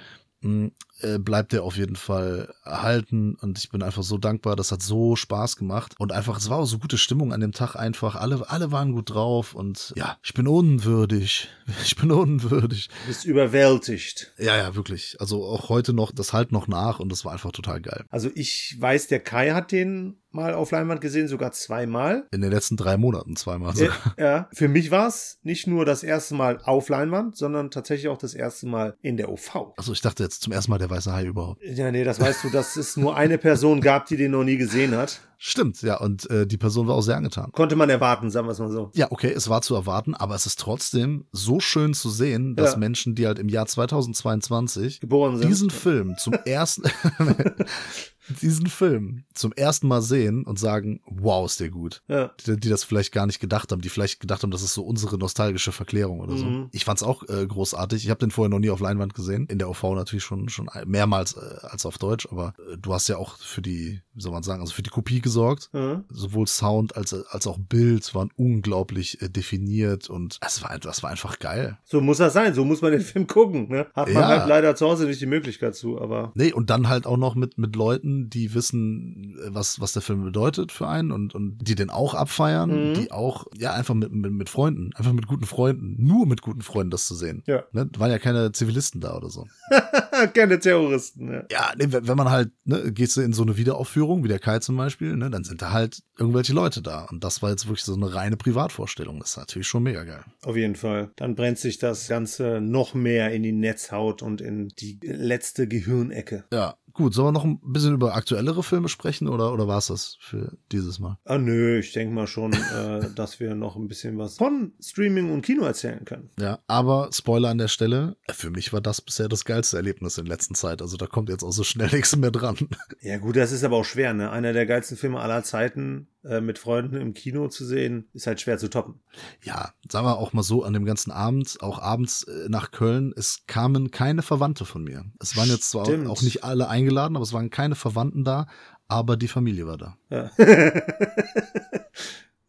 Mm, 0.40 0.68
äh, 1.00 1.18
bleibt 1.18 1.52
er 1.52 1.64
auf 1.64 1.76
jeden 1.76 1.96
Fall 1.96 2.54
erhalten 2.64 3.36
und 3.40 3.58
ich 3.58 3.70
bin 3.70 3.82
einfach 3.82 4.02
so 4.02 4.18
dankbar. 4.18 4.56
Das 4.56 4.72
hat 4.72 4.82
so 4.82 5.16
Spaß 5.16 5.56
gemacht 5.56 5.94
und 5.98 6.12
einfach, 6.12 6.38
es 6.38 6.48
war 6.50 6.58
auch 6.58 6.66
so 6.66 6.78
gute 6.78 6.98
Stimmung 6.98 7.32
an 7.32 7.40
dem 7.40 7.52
Tag 7.52 7.74
einfach. 7.74 8.16
Alle, 8.16 8.48
alle 8.48 8.72
waren 8.72 8.92
gut 8.92 9.10
drauf 9.10 9.54
und 9.54 9.92
ja, 9.96 10.16
ich 10.22 10.34
bin 10.34 10.46
unwürdig. 10.46 11.48
Ich 11.82 11.96
bin 11.96 12.10
unwürdig. 12.10 12.88
Du 12.88 13.08
bist 13.08 13.24
überwältigt. 13.24 14.34
Ja, 14.36 14.54
ja, 14.54 14.74
wirklich. 14.74 15.16
Also 15.18 15.44
auch 15.46 15.70
heute 15.70 15.94
noch, 15.94 16.12
das 16.12 16.34
halt 16.34 16.52
noch 16.52 16.68
nach 16.68 17.00
und 17.00 17.10
das 17.10 17.24
war 17.24 17.32
einfach 17.32 17.52
total 17.52 17.80
geil. 17.80 18.04
Also 18.10 18.30
ich 18.34 18.76
weiß, 18.78 19.08
der 19.08 19.20
Kai 19.20 19.52
hat 19.52 19.72
den 19.72 20.18
mal 20.34 20.52
auf 20.52 20.72
Leinwand 20.72 21.00
gesehen, 21.00 21.28
sogar 21.28 21.52
zweimal. 21.52 22.26
In 22.32 22.42
den 22.42 22.50
letzten 22.50 22.76
drei 22.76 22.96
Monaten 22.96 23.36
zweimal. 23.36 23.72
Äh, 23.78 23.88
ja, 24.18 24.48
für 24.52 24.68
mich 24.68 24.90
war 24.90 25.06
es 25.06 25.38
nicht 25.42 25.66
nur 25.66 25.84
das 25.84 26.02
erste 26.02 26.34
Mal 26.34 26.60
auf 26.64 26.88
Leinwand, 26.88 27.36
sondern 27.36 27.70
tatsächlich 27.70 28.08
auch 28.08 28.18
das 28.18 28.34
erste 28.34 28.66
Mal 28.66 28.96
in 29.00 29.16
der 29.16 29.30
OV. 29.30 29.74
Also 29.76 29.92
ich 29.92 30.00
dachte 30.00 30.22
jetzt 30.22 30.42
zum 30.42 30.52
ersten 30.52 30.72
Mal 30.72 30.80
der 30.84 30.90
weiße 30.96 31.12
Hai 31.12 31.24
überhaupt. 31.24 31.62
Ja, 31.64 31.90
nee, 31.90 32.04
das 32.04 32.20
weißt 32.20 32.44
du, 32.44 32.50
dass 32.50 32.76
es 32.76 32.96
nur 32.96 33.16
eine 33.16 33.38
Person 33.38 33.80
gab, 33.80 34.06
die 34.06 34.16
den 34.16 34.32
noch 34.32 34.44
nie 34.44 34.56
gesehen 34.56 34.94
hat. 34.96 35.20
Stimmt, 35.38 35.82
ja, 35.82 35.98
und 35.98 36.30
äh, 36.30 36.46
die 36.46 36.56
Person 36.56 36.86
war 36.86 36.94
auch 36.94 37.02
sehr 37.02 37.16
angetan. 37.16 37.50
Konnte 37.52 37.76
man 37.76 37.90
erwarten, 37.90 38.30
sagen 38.30 38.46
wir 38.46 38.52
es 38.52 38.58
mal 38.58 38.70
so. 38.70 38.90
Ja, 38.94 39.08
okay, 39.10 39.30
es 39.30 39.48
war 39.48 39.60
zu 39.62 39.74
erwarten, 39.74 40.14
aber 40.14 40.34
es 40.34 40.46
ist 40.46 40.58
trotzdem 40.58 41.26
so 41.32 41.60
schön 41.60 41.92
zu 41.92 42.08
sehen, 42.08 42.56
dass 42.56 42.72
Ja. 42.72 42.78
Menschen, 42.78 43.14
die 43.14 43.26
halt 43.26 43.38
im 43.38 43.48
Jahr 43.48 43.66
2022 43.66 45.00
Geboren 45.00 45.36
sind. 45.38 45.48
diesen 45.48 45.70
Film 45.70 46.16
zum 46.18 46.32
ersten 46.44 46.82
diesen 48.40 48.66
Film 48.66 49.24
zum 49.34 49.52
ersten 49.52 49.88
Mal 49.88 50.02
sehen 50.02 50.44
und 50.44 50.58
sagen, 50.58 51.00
wow, 51.06 51.46
ist 51.46 51.60
der 51.60 51.70
gut. 51.70 52.02
Ja. 52.08 52.32
Die, 52.46 52.58
die 52.58 52.68
das 52.68 52.84
vielleicht 52.84 53.12
gar 53.12 53.26
nicht 53.26 53.40
gedacht 53.40 53.72
haben, 53.72 53.82
die 53.82 53.88
vielleicht 53.88 54.20
gedacht 54.20 54.42
haben, 54.42 54.50
das 54.50 54.62
ist 54.62 54.74
so 54.74 54.82
unsere 54.84 55.18
nostalgische 55.18 55.72
Verklärung 55.72 56.20
oder 56.20 56.36
so. 56.36 56.44
Mhm. 56.44 56.68
Ich 56.72 56.84
fand's 56.84 57.02
auch 57.02 57.22
äh, 57.28 57.46
großartig. 57.46 58.04
Ich 58.04 58.10
habe 58.10 58.20
den 58.20 58.30
vorher 58.30 58.50
noch 58.50 58.58
nie 58.58 58.70
auf 58.70 58.80
Leinwand 58.80 59.14
gesehen. 59.14 59.46
In 59.46 59.58
der 59.58 59.68
OV 59.68 59.82
natürlich 59.94 60.24
schon 60.24 60.48
schon 60.48 60.68
mehrmals 60.86 61.36
äh, 61.36 61.66
als 61.66 61.86
auf 61.86 61.98
Deutsch, 61.98 62.26
aber 62.30 62.54
äh, 62.70 62.78
du 62.78 62.94
hast 62.94 63.08
ja 63.08 63.16
auch 63.18 63.36
für 63.38 63.62
die, 63.62 64.00
wie 64.14 64.20
soll 64.20 64.32
man 64.32 64.42
sagen, 64.42 64.60
also 64.60 64.72
für 64.72 64.82
die 64.82 64.90
Kopie 64.90 65.20
gesorgt. 65.20 65.70
Mhm. 65.72 66.04
Sowohl 66.08 66.46
Sound 66.46 66.96
als 66.96 67.12
als 67.12 67.46
auch 67.46 67.58
Bild 67.58 68.14
waren 68.14 68.30
unglaublich 68.36 69.20
äh, 69.22 69.28
definiert 69.28 70.08
und 70.08 70.38
es 70.46 70.62
war 70.62 70.78
das 70.78 71.02
war 71.02 71.10
einfach 71.10 71.38
geil. 71.38 71.78
So 71.84 72.00
muss 72.00 72.18
das 72.18 72.32
sein, 72.32 72.54
so 72.54 72.64
muss 72.64 72.80
man 72.82 72.92
den 72.92 73.00
Film 73.02 73.26
gucken. 73.26 73.68
Ne? 73.68 73.86
Hat 73.94 74.06
man 74.08 74.22
Ja. 74.22 74.28
halt 74.28 74.48
leider 74.48 74.76
zu 74.76 74.86
Hause 74.86 75.06
nicht 75.06 75.20
die 75.20 75.26
Möglichkeit 75.26 75.74
zu, 75.74 76.00
aber 76.00 76.32
Nee, 76.34 76.52
und 76.52 76.70
dann 76.70 76.88
halt 76.88 77.06
auch 77.06 77.16
noch 77.16 77.34
mit, 77.34 77.58
mit 77.58 77.76
Leuten, 77.76 78.30
die 78.30 78.54
wissen, 78.54 79.36
äh, 79.44 79.48
was, 79.54 79.80
was 79.80 79.92
der 79.92 80.02
Film 80.02 80.24
bedeutet 80.24 80.72
für 80.72 80.88
einen 80.88 81.10
und, 81.12 81.34
und 81.34 81.58
die 81.60 81.74
den 81.74 81.90
auch 81.90 82.14
abfeiern, 82.14 82.90
Mhm. 82.90 82.94
die 82.94 83.12
auch, 83.12 83.46
ja, 83.56 83.72
einfach 83.72 83.94
mit, 83.94 84.12
mit, 84.12 84.32
mit 84.32 84.48
Freunden, 84.48 84.90
einfach 84.94 85.12
mit 85.12 85.26
guten 85.26 85.44
Freunden, 85.46 85.96
nur 85.98 86.26
mit 86.26 86.40
guten 86.42 86.62
Freunden 86.62 86.90
das 86.90 87.06
zu 87.06 87.14
sehen. 87.14 87.42
Ja. 87.46 87.64
Ne? 87.72 87.88
Waren 87.98 88.10
ja 88.10 88.18
keine 88.18 88.52
Zivilisten 88.52 89.00
da 89.00 89.16
oder 89.16 89.28
so. 89.30 89.46
keine 90.34 90.58
Terroristen. 90.58 91.30
Ja. 91.32 91.42
Ja, 91.50 91.72
nee, 91.76 91.86
wenn 91.88 92.06
wenn 92.08 92.16
man 92.16 92.30
halt, 92.30 92.52
ne, 92.64 92.92
gehst 92.92 93.16
du 93.16 93.20
in 93.20 93.32
so 93.32 93.42
eine 93.42 93.56
Wiederaufführung, 93.56 94.03
wie 94.24 94.28
der 94.28 94.38
Kai 94.38 94.58
zum 94.58 94.76
Beispiel, 94.76 95.16
ne, 95.16 95.30
dann 95.30 95.44
sind 95.44 95.62
da 95.62 95.72
halt 95.72 96.02
irgendwelche 96.18 96.52
Leute 96.52 96.82
da. 96.82 97.04
Und 97.04 97.24
das 97.24 97.42
war 97.42 97.50
jetzt 97.50 97.66
wirklich 97.66 97.84
so 97.84 97.94
eine 97.94 98.14
reine 98.14 98.36
Privatvorstellung. 98.36 99.20
Das 99.20 99.30
ist 99.30 99.36
natürlich 99.36 99.68
schon 99.68 99.82
mega 99.82 100.04
geil. 100.04 100.24
Auf 100.42 100.56
jeden 100.56 100.76
Fall. 100.76 101.10
Dann 101.16 101.34
brennt 101.34 101.58
sich 101.58 101.78
das 101.78 102.08
Ganze 102.08 102.60
noch 102.60 102.94
mehr 102.94 103.32
in 103.32 103.42
die 103.42 103.52
Netzhaut 103.52 104.22
und 104.22 104.40
in 104.40 104.68
die 104.68 104.98
letzte 105.02 105.66
Gehirnecke. 105.66 106.44
Ja, 106.52 106.76
gut, 106.94 107.12
sollen 107.12 107.28
wir 107.28 107.32
noch 107.32 107.44
ein 107.44 107.60
bisschen 107.62 107.94
über 107.94 108.14
aktuellere 108.14 108.62
Filme 108.62 108.88
sprechen 108.88 109.28
oder, 109.28 109.52
oder 109.52 109.68
war 109.68 109.78
es 109.78 109.88
das 109.88 110.16
für 110.20 110.56
dieses 110.72 110.98
Mal? 110.98 111.18
Ah 111.24 111.38
nö, 111.38 111.78
ich 111.78 111.92
denke 111.92 112.14
mal 112.14 112.26
schon, 112.26 112.52
äh, 112.52 113.10
dass 113.14 113.40
wir 113.40 113.54
noch 113.54 113.76
ein 113.76 113.88
bisschen 113.88 114.16
was 114.16 114.38
von 114.38 114.72
Streaming 114.80 115.30
und 115.30 115.42
Kino 115.42 115.64
erzählen 115.64 116.04
können. 116.04 116.30
Ja, 116.38 116.60
aber 116.66 117.10
Spoiler 117.12 117.50
an 117.50 117.58
der 117.58 117.68
Stelle, 117.68 118.16
für 118.30 118.50
mich 118.50 118.72
war 118.72 118.80
das 118.80 119.00
bisher 119.00 119.28
das 119.28 119.44
geilste 119.44 119.76
Erlebnis 119.76 120.16
in 120.18 120.26
letzter 120.26 120.54
Zeit. 120.54 120.80
Also 120.80 120.96
da 120.96 121.06
kommt 121.06 121.28
jetzt 121.28 121.42
auch 121.42 121.52
so 121.52 121.64
schnell 121.64 121.88
nichts 121.92 122.16
mehr 122.16 122.30
dran. 122.30 122.56
Ja 123.00 123.18
gut, 123.18 123.36
das 123.36 123.52
ist 123.52 123.64
aber 123.64 123.76
auch 123.76 123.84
schwer, 123.84 124.14
ne? 124.14 124.30
Einer 124.30 124.52
der 124.52 124.66
geilsten 124.66 124.96
Filme 124.96 125.20
aller 125.20 125.42
Zeiten 125.42 126.08
äh, 126.24 126.40
mit 126.40 126.58
Freunden 126.58 126.96
im 126.96 127.14
Kino 127.14 127.48
zu 127.48 127.64
sehen, 127.64 128.08
ist 128.12 128.26
halt 128.26 128.40
schwer 128.40 128.58
zu 128.58 128.68
toppen. 128.68 129.00
Ja, 129.42 129.72
sagen 129.90 130.06
wir 130.06 130.18
auch 130.18 130.32
mal 130.32 130.42
so, 130.42 130.64
an 130.64 130.72
dem 130.72 130.84
ganzen 130.84 131.10
Abend, 131.10 131.58
auch 131.60 131.78
abends 131.78 132.24
äh, 132.24 132.48
nach 132.48 132.70
Köln, 132.70 133.12
es 133.16 133.44
kamen 133.46 133.90
keine 133.90 134.22
Verwandte 134.22 134.64
von 134.64 134.84
mir. 134.84 135.04
Es 135.20 135.36
waren 135.36 135.48
jetzt 135.48 135.70
zwar 135.70 135.84
Stimmt. 135.84 136.08
auch 136.08 136.22
nicht 136.22 136.44
alle 136.44 136.68
eingeladen, 136.68 137.16
aber 137.16 137.22
es 137.22 137.32
waren 137.32 137.50
keine 137.50 137.74
Verwandten 137.74 138.24
da, 138.24 138.46
aber 138.88 139.16
die 139.16 139.28
Familie 139.28 139.66
war 139.66 139.76
da. 139.76 139.96
Ja. 140.10 140.30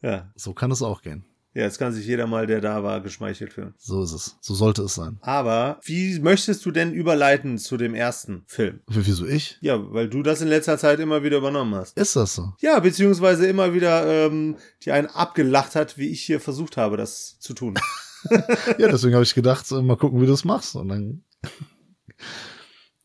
ja. 0.01 0.31
So 0.35 0.53
kann 0.53 0.71
es 0.71 0.81
auch 0.81 1.01
gehen. 1.01 1.25
Ja, 1.55 1.63
jetzt 1.63 1.79
kann 1.79 1.93
sich 1.93 2.05
jeder 2.05 2.27
mal, 2.27 2.47
der 2.47 2.59
da 2.59 2.83
war, 2.83 2.99
geschmeichelt 2.99 3.53
fühlen. 3.53 3.73
So 3.77 4.03
ist 4.03 4.11
es. 4.11 4.35
So 4.41 4.53
sollte 4.53 4.83
es 4.83 4.95
sein. 4.95 5.17
Aber 5.21 5.79
wie 5.83 6.19
möchtest 6.19 6.65
du 6.65 6.71
denn 6.71 6.91
überleiten 6.91 7.57
zu 7.57 7.77
dem 7.77 7.95
ersten 7.95 8.43
Film? 8.45 8.81
Wieso 8.87 9.25
ich? 9.25 9.57
Ja, 9.61 9.79
weil 9.93 10.09
du 10.09 10.21
das 10.21 10.41
in 10.41 10.49
letzter 10.49 10.77
Zeit 10.77 10.99
immer 10.99 11.23
wieder 11.23 11.37
übernommen 11.37 11.73
hast. 11.73 11.97
Ist 11.97 12.17
das 12.17 12.35
so? 12.35 12.53
Ja, 12.59 12.79
beziehungsweise 12.81 13.47
immer 13.47 13.73
wieder 13.73 14.05
ähm, 14.05 14.57
die 14.83 14.91
einen 14.91 15.07
abgelacht 15.07 15.75
hat, 15.75 15.97
wie 15.97 16.09
ich 16.09 16.23
hier 16.23 16.41
versucht 16.41 16.75
habe, 16.75 16.97
das 16.97 17.39
zu 17.39 17.53
tun. 17.53 17.75
Ja, 18.79 18.87
deswegen 18.87 19.13
habe 19.13 19.23
ich 19.23 19.35
gedacht, 19.35 19.69
mal 19.69 19.97
gucken, 19.97 20.19
wie 20.19 20.25
du 20.25 20.33
es 20.33 20.45
machst. 20.45 20.75
Und 20.75 20.87
dann. 20.87 21.23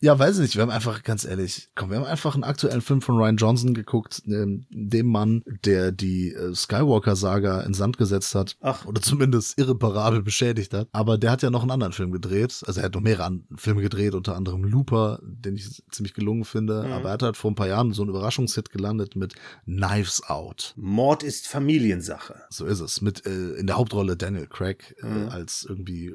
Ja, 0.02 0.18
weiß 0.18 0.36
ich 0.36 0.42
nicht. 0.42 0.56
Wir 0.56 0.62
haben 0.62 0.70
einfach, 0.70 1.02
ganz 1.02 1.24
ehrlich, 1.26 1.68
komm, 1.74 1.90
wir 1.90 1.98
haben 1.98 2.06
einfach 2.06 2.34
einen 2.34 2.44
aktuellen 2.44 2.80
Film 2.80 3.02
von 3.02 3.16
Ryan 3.16 3.36
Johnson 3.36 3.74
geguckt, 3.74 4.22
ähm, 4.26 4.64
dem 4.70 5.06
Mann, 5.06 5.42
der 5.64 5.92
die 5.92 6.32
äh, 6.32 6.54
Skywalker-Saga 6.54 7.60
in 7.60 7.74
Sand 7.74 7.98
gesetzt 7.98 8.34
hat. 8.34 8.56
Ach. 8.60 8.86
Oder 8.86 9.02
zumindest 9.02 9.58
irreparabel 9.58 10.22
beschädigt 10.22 10.72
hat. 10.72 10.88
Aber 10.92 11.18
der 11.18 11.30
hat 11.30 11.42
ja 11.42 11.50
noch 11.50 11.60
einen 11.62 11.70
anderen 11.70 11.92
Film 11.92 12.12
gedreht. 12.12 12.62
Also 12.66 12.80
er 12.80 12.86
hat 12.86 12.94
noch 12.94 13.02
mehrere 13.02 13.40
Filme 13.56 13.82
gedreht, 13.82 14.14
unter 14.14 14.36
anderem 14.36 14.64
Looper, 14.64 15.20
den 15.22 15.56
ich 15.56 15.82
ziemlich 15.90 16.14
gelungen 16.14 16.44
finde. 16.44 16.84
Mhm. 16.84 16.92
Aber 16.92 17.08
er 17.08 17.12
hat 17.12 17.22
halt 17.22 17.36
vor 17.36 17.50
ein 17.50 17.54
paar 17.56 17.68
Jahren 17.68 17.92
so 17.92 18.00
einen 18.02 18.10
Überraschungshit 18.10 18.70
gelandet 18.70 19.16
mit 19.16 19.34
Knives 19.64 20.22
Out. 20.28 20.72
Mord 20.76 21.22
ist 21.22 21.46
Familiensache. 21.46 22.36
So 22.48 22.64
ist 22.64 22.80
es. 22.80 23.02
Mit 23.02 23.26
äh, 23.26 23.52
in 23.52 23.66
der 23.66 23.76
Hauptrolle 23.76 24.16
Daniel 24.16 24.46
Craig 24.46 24.96
äh, 25.02 25.06
Mhm. 25.06 25.28
als 25.28 25.66
irgendwie 25.68 26.14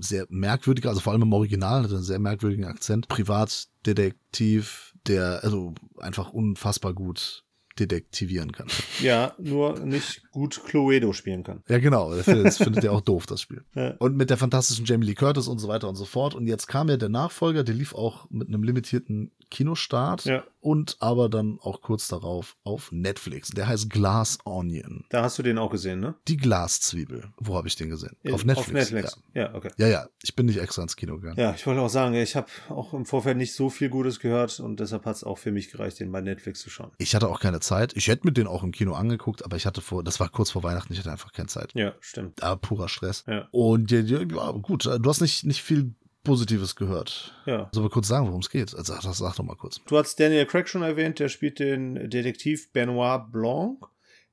sehr 0.00 0.26
merkwürdiger, 0.28 0.88
also 0.88 1.00
vor 1.00 1.12
allem 1.12 1.22
im 1.22 1.32
Original, 1.32 1.82
hat 1.82 1.90
er 1.90 1.96
einen 1.96 2.04
sehr 2.04 2.18
merkwürdigen 2.18 2.64
Akzent. 2.64 3.08
Privatdetektiv, 3.08 4.94
der 5.06 5.40
also 5.42 5.74
einfach 5.98 6.32
unfassbar 6.32 6.94
gut 6.94 7.44
detektivieren 7.78 8.52
kann. 8.52 8.68
Ja, 9.00 9.34
nur 9.38 9.78
nicht 9.80 10.22
gut 10.34 10.62
Cluedo 10.66 11.12
spielen 11.12 11.44
kann. 11.44 11.62
Ja, 11.68 11.78
genau. 11.78 12.12
Das 12.14 12.58
findet, 12.58 12.84
er 12.84 12.92
auch 12.92 13.00
doof, 13.00 13.24
das 13.26 13.40
Spiel. 13.40 13.62
Ja. 13.74 13.94
Und 13.98 14.16
mit 14.16 14.30
der 14.30 14.36
fantastischen 14.36 14.84
Jamie 14.84 15.06
Lee 15.06 15.14
Curtis 15.14 15.48
und 15.48 15.58
so 15.58 15.68
weiter 15.68 15.88
und 15.88 15.94
so 15.96 16.04
fort. 16.04 16.34
Und 16.34 16.46
jetzt 16.46 16.66
kam 16.68 16.88
ja 16.88 16.96
der 16.96 17.08
Nachfolger, 17.08 17.64
der 17.64 17.74
lief 17.74 17.94
auch 17.94 18.28
mit 18.30 18.48
einem 18.48 18.62
limitierten 18.62 19.30
Kinostart 19.50 20.24
Ja. 20.24 20.42
und 20.60 20.96
aber 21.00 21.28
dann 21.28 21.58
auch 21.62 21.80
kurz 21.80 22.08
darauf 22.08 22.56
auf 22.64 22.90
Netflix. 22.92 23.50
Der 23.50 23.68
heißt 23.68 23.88
Glass 23.90 24.38
Onion. 24.44 25.04
Da 25.10 25.22
hast 25.22 25.38
du 25.38 25.42
den 25.42 25.58
auch 25.58 25.70
gesehen, 25.70 26.00
ne? 26.00 26.14
Die 26.28 26.36
Glaszwiebel. 26.36 27.24
Wo 27.38 27.54
habe 27.56 27.68
ich 27.68 27.76
den 27.76 27.88
gesehen? 27.90 28.16
In- 28.22 28.34
auf 28.34 28.44
Netflix. 28.44 28.68
Auf 28.88 28.92
Netflix. 28.92 29.22
Ja, 29.34 29.54
okay. 29.54 29.70
Ja, 29.76 29.86
ja. 29.88 30.06
Ich 30.22 30.34
bin 30.34 30.46
nicht 30.46 30.58
extra 30.60 30.82
ins 30.82 30.96
Kino 30.96 31.16
gegangen. 31.16 31.38
Ja, 31.38 31.54
ich 31.54 31.66
wollte 31.66 31.80
auch 31.82 31.88
sagen, 31.88 32.14
ich 32.14 32.34
habe 32.36 32.48
auch 32.68 32.92
im 32.94 33.04
Vorfeld 33.06 33.36
nicht 33.36 33.54
so 33.54 33.70
viel 33.70 33.88
Gutes 33.90 34.18
gehört 34.20 34.58
und 34.60 34.80
deshalb 34.80 35.04
hat 35.06 35.16
es 35.16 35.24
auch 35.24 35.38
für 35.38 35.52
mich 35.52 35.70
gereicht, 35.70 36.00
den 36.00 36.10
bei 36.10 36.20
Netflix 36.20 36.60
zu 36.60 36.70
schauen. 36.70 36.90
Ich 36.98 37.14
hatte 37.14 37.28
auch 37.28 37.40
keine 37.40 37.60
Zeit. 37.60 37.92
Ich 37.96 38.08
hätte 38.08 38.26
mir 38.26 38.32
den 38.32 38.46
auch 38.46 38.62
im 38.64 38.72
Kino 38.72 38.94
angeguckt, 38.94 39.44
aber 39.44 39.56
ich 39.56 39.66
hatte 39.66 39.80
vor, 39.80 40.02
das 40.02 40.18
war 40.20 40.23
kurz 40.28 40.50
vor 40.50 40.62
Weihnachten, 40.62 40.92
ich 40.92 40.98
hatte 40.98 41.10
einfach 41.12 41.32
keine 41.32 41.48
Zeit. 41.48 41.72
Ja, 41.74 41.94
stimmt. 42.00 42.42
Da 42.42 42.56
purer 42.56 42.88
Stress. 42.88 43.24
Ja. 43.26 43.48
Und 43.50 43.90
ja, 43.90 44.00
ja, 44.00 44.22
gut, 44.24 44.86
du 44.86 45.08
hast 45.08 45.20
nicht, 45.20 45.44
nicht 45.44 45.62
viel 45.62 45.94
Positives 46.24 46.74
gehört. 46.74 47.34
Ja. 47.46 47.68
Sollen 47.72 47.84
wir 47.86 47.90
kurz 47.90 48.08
sagen, 48.08 48.26
worum 48.26 48.40
es 48.40 48.50
geht? 48.50 48.74
Also, 48.74 48.94
sag, 48.94 49.14
sag 49.14 49.36
doch 49.36 49.44
mal 49.44 49.56
kurz. 49.56 49.80
Du 49.86 49.96
hast 49.96 50.18
Daniel 50.18 50.46
Craig 50.46 50.68
schon 50.68 50.82
erwähnt, 50.82 51.18
der 51.18 51.28
spielt 51.28 51.58
den 51.58 52.10
Detektiv 52.10 52.72
Benoit 52.72 53.30
Blanc. 53.30 53.86